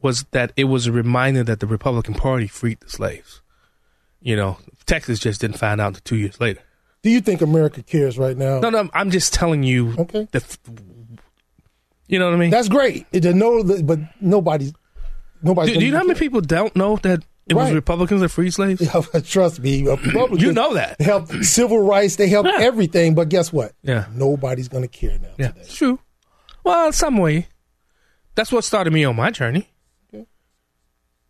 was 0.00 0.24
that 0.30 0.52
it 0.56 0.64
was 0.64 0.86
a 0.86 0.92
reminder 0.92 1.42
that 1.44 1.60
the 1.60 1.66
Republican 1.66 2.14
Party 2.14 2.46
freed 2.46 2.80
the 2.80 2.88
slaves. 2.88 3.40
You 4.20 4.36
know, 4.36 4.58
Texas 4.86 5.18
just 5.18 5.40
didn't 5.40 5.58
find 5.58 5.80
out 5.80 5.88
until 5.88 6.02
two 6.04 6.16
years 6.16 6.40
later. 6.40 6.60
Do 7.02 7.10
you 7.10 7.20
think 7.20 7.40
America 7.40 7.82
cares 7.82 8.18
right 8.18 8.36
now? 8.36 8.60
No, 8.60 8.70
no, 8.70 8.90
I'm 8.92 9.10
just 9.10 9.32
telling 9.32 9.62
you. 9.62 9.94
Okay. 9.98 10.28
The, 10.32 10.58
you 12.08 12.18
know 12.18 12.26
what 12.26 12.34
I 12.34 12.38
mean? 12.38 12.50
That's 12.50 12.68
great. 12.68 13.06
It, 13.12 13.24
know 13.24 13.62
but 13.82 13.98
nobody's 14.20 14.72
nobody's. 15.42 15.74
Do, 15.74 15.80
do 15.80 15.86
you 15.86 15.92
know 15.92 15.98
how 15.98 16.04
many 16.04 16.18
people 16.18 16.40
don't 16.40 16.74
know 16.74 16.96
that 16.98 17.24
it 17.46 17.54
was 17.54 17.72
Republicans 17.72 18.20
that 18.20 18.30
freed 18.30 18.52
slaves? 18.52 18.82
Trust 19.28 19.60
me, 19.60 19.86
Republicans. 19.86 20.42
You 20.42 20.52
know 20.52 20.74
that. 20.74 20.98
They 20.98 21.04
help 21.04 21.30
civil 21.42 21.78
rights. 21.78 22.16
They 22.16 22.28
help 22.28 22.46
everything. 22.46 23.14
But 23.14 23.28
guess 23.28 23.52
what? 23.52 23.72
Yeah. 23.82 24.06
Nobody's 24.12 24.68
going 24.68 24.82
to 24.82 24.88
care 24.88 25.18
now. 25.18 25.28
Yeah, 25.38 25.52
it's 25.56 25.74
true. 25.74 26.00
Well, 26.64 26.92
some 26.92 27.16
way, 27.16 27.48
that's 28.34 28.52
what 28.52 28.64
started 28.64 28.92
me 28.92 29.04
on 29.04 29.16
my 29.16 29.30
journey. 29.30 29.70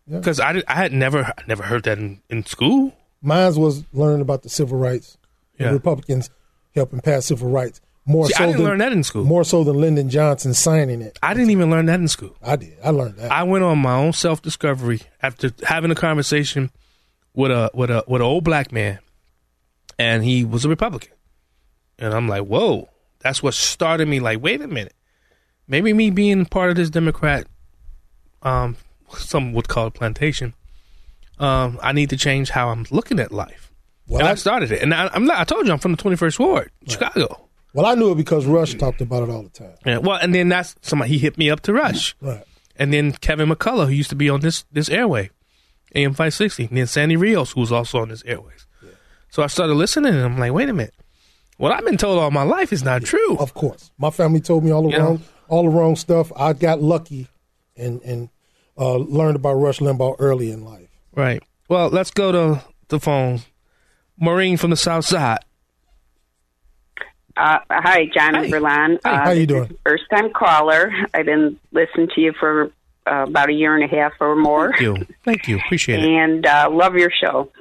Because 0.09 0.39
I, 0.39 0.63
I 0.67 0.73
had 0.73 0.91
never 0.91 1.31
never 1.47 1.61
heard 1.63 1.83
that 1.83 1.99
in, 1.99 2.21
in 2.29 2.43
school. 2.45 2.95
Mine 3.21 3.53
was 3.55 3.83
learning 3.93 4.21
about 4.21 4.41
the 4.41 4.49
civil 4.49 4.77
rights. 4.77 5.18
Yeah. 5.59 5.71
Republicans 5.71 6.29
helping 6.73 7.01
pass 7.01 7.25
civil 7.25 7.49
rights. 7.49 7.81
More 8.05 8.25
See, 8.25 8.33
so 8.33 8.43
I 8.43 8.47
didn't 8.47 8.57
than, 8.61 8.67
learn 8.67 8.79
that 8.79 8.91
in 8.91 9.03
school. 9.03 9.23
More 9.23 9.43
so 9.43 9.63
than 9.63 9.75
Lyndon 9.75 10.09
Johnson 10.09 10.53
signing 10.53 11.01
it. 11.01 11.19
I 11.21 11.33
didn't 11.33 11.51
even 11.51 11.69
learn 11.69 11.85
that 11.87 11.99
in 11.99 12.07
school. 12.07 12.35
I 12.41 12.55
did. 12.55 12.77
I 12.83 12.89
learned 12.89 13.17
that. 13.17 13.31
I 13.31 13.43
went 13.43 13.63
on 13.63 13.77
my 13.77 13.95
own 13.95 14.13
self 14.13 14.41
discovery 14.41 15.01
after 15.21 15.51
having 15.63 15.91
a 15.91 15.95
conversation 15.95 16.71
with 17.33 17.51
a 17.51 17.69
with 17.73 17.91
a 17.91 18.03
with 18.07 18.21
an 18.21 18.25
old 18.25 18.43
black 18.43 18.71
man, 18.71 18.99
and 19.99 20.23
he 20.23 20.43
was 20.43 20.65
a 20.65 20.69
Republican, 20.69 21.13
and 21.99 22.13
I'm 22.13 22.27
like, 22.27 22.43
whoa, 22.45 22.89
that's 23.19 23.43
what 23.43 23.53
started 23.53 24.07
me. 24.07 24.19
Like, 24.19 24.41
wait 24.41 24.61
a 24.61 24.67
minute, 24.67 24.95
maybe 25.67 25.93
me 25.93 26.09
being 26.09 26.45
part 26.45 26.71
of 26.71 26.77
this 26.77 26.89
Democrat, 26.89 27.47
um, 28.41 28.75
some 29.15 29.53
would 29.53 29.67
call 29.67 29.87
it 29.87 29.93
plantation. 29.93 30.53
Um, 31.37 31.79
I 31.81 31.93
need 31.93 32.09
to 32.09 32.17
change 32.17 32.49
how 32.49 32.69
I'm 32.69 32.85
looking 32.91 33.19
at 33.19 33.31
life, 33.31 33.68
Well, 34.09 34.19
and 34.19 34.27
I, 34.27 34.31
I- 34.31 34.35
started 34.35 34.71
it. 34.71 34.81
And 34.81 34.93
I, 34.93 35.09
I'm 35.13 35.25
not. 35.25 35.39
I 35.39 35.43
told 35.45 35.65
you 35.67 35.71
I'm 35.73 35.79
from 35.79 35.93
the 35.93 36.01
21st 36.03 36.39
Ward, 36.39 36.71
Chicago. 36.87 37.45
Well, 37.73 37.85
I 37.85 37.93
knew 37.93 38.11
it 38.11 38.15
because 38.15 38.45
Rush 38.47 38.73
talked 38.73 38.99
about 38.99 39.23
it 39.23 39.29
all 39.29 39.43
the 39.43 39.49
time. 39.49 39.73
Yeah, 39.85 39.99
well, 39.99 40.17
and 40.21 40.33
then 40.33 40.49
that's 40.49 40.75
somebody 40.81 41.11
he 41.11 41.19
hit 41.19 41.37
me 41.37 41.51
up 41.51 41.61
to 41.61 41.73
Rush. 41.73 42.15
Right. 42.19 42.43
And 42.75 42.91
then 42.91 43.11
Kevin 43.11 43.47
McCullough, 43.49 43.85
who 43.87 43.93
used 43.93 44.09
to 44.09 44.15
be 44.15 44.29
on 44.29 44.39
this 44.39 44.65
this 44.71 44.89
airway, 44.89 45.29
AM 45.93 46.13
five 46.13 46.33
sixty. 46.33 46.65
And 46.65 46.75
then 46.77 46.87
Sandy 46.87 47.15
Rios, 47.15 47.51
who 47.51 47.59
was 47.61 47.71
also 47.71 47.99
on 47.99 48.09
this 48.09 48.23
airways. 48.25 48.65
So 49.29 49.43
I 49.43 49.47
started 49.47 49.75
listening, 49.75 50.15
and 50.15 50.23
I'm 50.23 50.37
like, 50.39 50.51
wait 50.51 50.69
a 50.69 50.73
minute, 50.73 50.95
what 51.57 51.71
I've 51.71 51.85
been 51.85 51.97
told 51.97 52.17
all 52.17 52.31
my 52.31 52.41
life 52.41 52.73
is 52.73 52.81
not 52.83 53.03
true. 53.03 53.37
Of 53.37 53.53
course, 53.53 53.91
my 53.99 54.09
family 54.09 54.39
told 54.41 54.63
me 54.63 54.71
all 54.71 54.81
the 54.81 54.89
You 54.89 54.97
know? 54.97 55.05
wrong, 55.05 55.21
all 55.49 55.63
the 55.63 55.69
wrong 55.69 55.95
stuff. 55.95 56.31
I 56.35 56.53
got 56.53 56.81
lucky 56.81 57.27
and 57.77 58.01
and 58.01 58.29
uh, 58.79 58.95
learned 58.95 59.35
about 59.35 59.53
Rush 59.53 59.77
Limbaugh 59.79 60.15
early 60.17 60.49
in 60.49 60.65
life. 60.65 60.89
Right. 61.15 61.43
Well, 61.67 61.89
let's 61.89 62.09
go 62.09 62.31
to 62.31 62.63
the 62.87 62.99
phone. 62.99 63.41
Maureen 64.19 64.57
from 64.57 64.69
the 64.69 64.77
South 64.77 65.05
Side. 65.05 65.39
Uh, 67.37 67.59
hi, 67.71 68.05
John 68.13 68.35
and. 68.35 68.99
Hi, 69.05 69.11
uh, 69.11 69.23
how 69.25 69.31
you 69.31 69.45
doing? 69.45 69.77
First 69.85 70.03
time 70.13 70.31
caller. 70.33 70.91
I've 71.13 71.25
been 71.25 71.57
listening 71.71 72.09
to 72.15 72.21
you 72.21 72.33
for 72.37 72.71
uh, 73.09 73.25
about 73.27 73.49
a 73.49 73.53
year 73.53 73.75
and 73.75 73.83
a 73.83 73.87
half 73.87 74.11
or 74.19 74.35
more. 74.35 74.71
Thank 74.71 74.81
you. 74.81 75.05
Thank 75.23 75.47
you. 75.47 75.57
Appreciate 75.57 76.03
it. 76.03 76.09
and 76.09 76.45
uh, 76.45 76.69
love 76.69 76.95
your 76.95 77.11
show. 77.11 77.51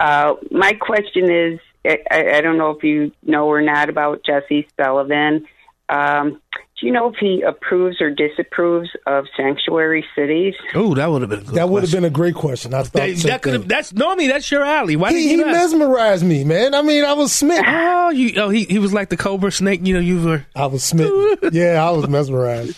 Uh, 0.00 0.34
my 0.50 0.72
question 0.72 1.30
is 1.30 1.60
I, 1.84 1.98
I 2.10 2.40
don't 2.40 2.58
know 2.58 2.70
if 2.70 2.82
you 2.82 3.12
know 3.22 3.46
or 3.46 3.62
not 3.62 3.88
about 3.88 4.24
Jesse 4.24 4.68
Sullivan. 4.78 5.46
Um, 5.88 6.40
do 6.80 6.86
you 6.86 6.92
know 6.92 7.08
if 7.08 7.16
he 7.16 7.42
approves 7.42 8.00
or 8.00 8.10
disapproves 8.10 8.88
of 9.06 9.26
sanctuary 9.36 10.04
cities? 10.16 10.54
Oh, 10.74 10.94
that 10.94 11.10
would 11.10 11.20
have 11.22 11.30
been 11.30 11.40
a 11.40 11.42
good 11.42 11.54
That 11.56 11.68
would 11.68 11.82
have 11.82 11.92
been 11.92 12.04
a 12.04 12.10
great 12.10 12.34
question. 12.34 12.72
I 12.72 12.82
thought 12.84 12.92
That, 12.94 13.16
that 13.18 13.42
could 13.42 13.52
have. 13.52 13.68
That's 13.68 13.92
normally 13.92 14.28
that's 14.28 14.50
your 14.50 14.64
alley. 14.64 14.96
Why 14.96 15.12
he, 15.12 15.28
he 15.28 15.36
mesmerized 15.36 16.24
me, 16.24 16.44
man. 16.44 16.74
I 16.74 16.82
mean, 16.82 17.04
I 17.04 17.12
was 17.12 17.32
smitten. 17.32 17.64
Oh, 17.66 18.10
you. 18.10 18.32
Oh, 18.40 18.48
he 18.48 18.64
he 18.64 18.78
was 18.78 18.92
like 18.94 19.10
the 19.10 19.16
cobra 19.16 19.52
snake. 19.52 19.80
You 19.86 19.94
know, 19.94 20.00
you 20.00 20.22
were. 20.22 20.46
I 20.56 20.66
was 20.66 20.82
smitten. 20.82 21.36
yeah, 21.52 21.86
I 21.86 21.90
was 21.90 22.08
mesmerized. 22.08 22.76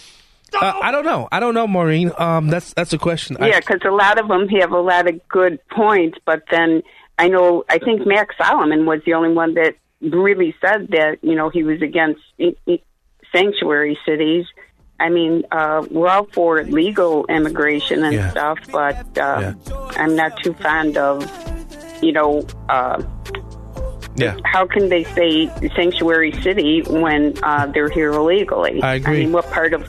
Uh, 0.55 0.79
I 0.83 0.91
don't 0.91 1.05
know. 1.05 1.29
I 1.33 1.41
don't 1.41 1.55
know, 1.55 1.67
Maureen. 1.67 2.13
Um, 2.19 2.49
that's 2.49 2.75
that's 2.75 2.93
a 2.93 2.99
question. 2.99 3.37
Yeah, 3.41 3.61
because 3.61 3.81
a 3.87 3.91
lot 3.91 4.19
of 4.21 4.29
them 4.29 4.49
have 4.49 4.73
a 4.73 4.81
lot 4.81 5.09
of 5.09 5.27
good 5.29 5.59
points, 5.71 6.19
but 6.27 6.43
then 6.51 6.83
I 7.19 7.29
know 7.29 7.65
I 7.69 7.79
think 7.79 8.07
Max 8.07 8.35
Solomon 8.37 8.85
was 8.85 9.01
the 9.07 9.15
only 9.15 9.33
one 9.33 9.55
that 9.55 9.77
really 10.01 10.55
said 10.61 10.89
that 10.89 11.19
you 11.23 11.35
know 11.35 11.49
he 11.49 11.63
was 11.63 11.81
against 11.81 12.21
i- 12.41 12.57
i- 12.69 12.81
sanctuary 13.33 13.99
cities. 14.07 14.47
I 15.01 15.09
mean, 15.09 15.45
uh, 15.51 15.85
we're 15.91 16.09
all 16.09 16.27
for 16.33 16.63
legal 16.65 17.27
immigration 17.27 18.05
and 18.05 18.15
Yeah. 18.15 18.31
stuff, 18.31 18.59
but 18.71 19.19
uh, 19.19 19.53
I'm 19.97 20.15
not 20.15 20.41
too 20.43 20.53
fond 20.55 20.97
of 20.97 21.25
you 22.03 22.13
know. 22.13 22.47
Uh, 22.69 23.03
yeah. 24.15 24.37
how 24.45 24.67
can 24.67 24.91
they 24.91 25.05
say 25.05 25.47
sanctuary 25.75 26.33
city 26.43 26.83
when 26.83 27.35
uh, 27.43 27.67
they're 27.67 27.89
here 27.89 28.11
illegally? 28.13 28.83
I 28.83 28.97
agree. 28.97 29.17
I 29.17 29.21
mean, 29.21 29.33
what 29.33 29.47
part 29.47 29.73
of 29.73 29.83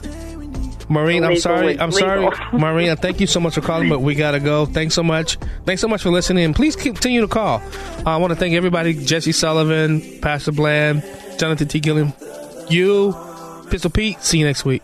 Maureen, 0.90 1.24
I'm 1.24 1.38
sorry. 1.38 1.80
I'm 1.80 1.92
sorry. 1.92 2.30
Maureen. 2.54 2.96
Thank 2.98 3.20
you 3.20 3.28
so 3.28 3.40
much 3.40 3.56
for 3.56 3.62
calling, 3.62 3.90
but 3.90 4.00
we 4.02 4.16
gotta 4.16 4.40
go. 4.40 4.66
Thanks 4.66 4.94
so 4.96 5.04
much. 5.04 5.38
Thanks 5.66 5.82
so 5.82 5.88
much 5.88 6.02
for 6.04 6.10
listening. 6.10 6.54
Please 6.54 6.76
continue 6.76 7.22
to 7.22 7.28
call. 7.28 7.62
Uh, 8.06 8.12
I 8.12 8.18
want 8.18 8.32
to 8.32 8.36
thank 8.36 8.54
everybody: 8.54 8.94
Jesse 8.94 9.32
Sullivan, 9.32 10.02
Pastor 10.22 10.52
Bland, 10.52 11.04
Jonathan 11.38 11.68
T. 11.68 11.80
Gilliam, 11.80 12.14
you, 12.70 13.16
Pistol 13.74 13.90
Pete. 13.90 14.24
See 14.24 14.38
you 14.38 14.46
next 14.46 14.66
week. 14.66 14.84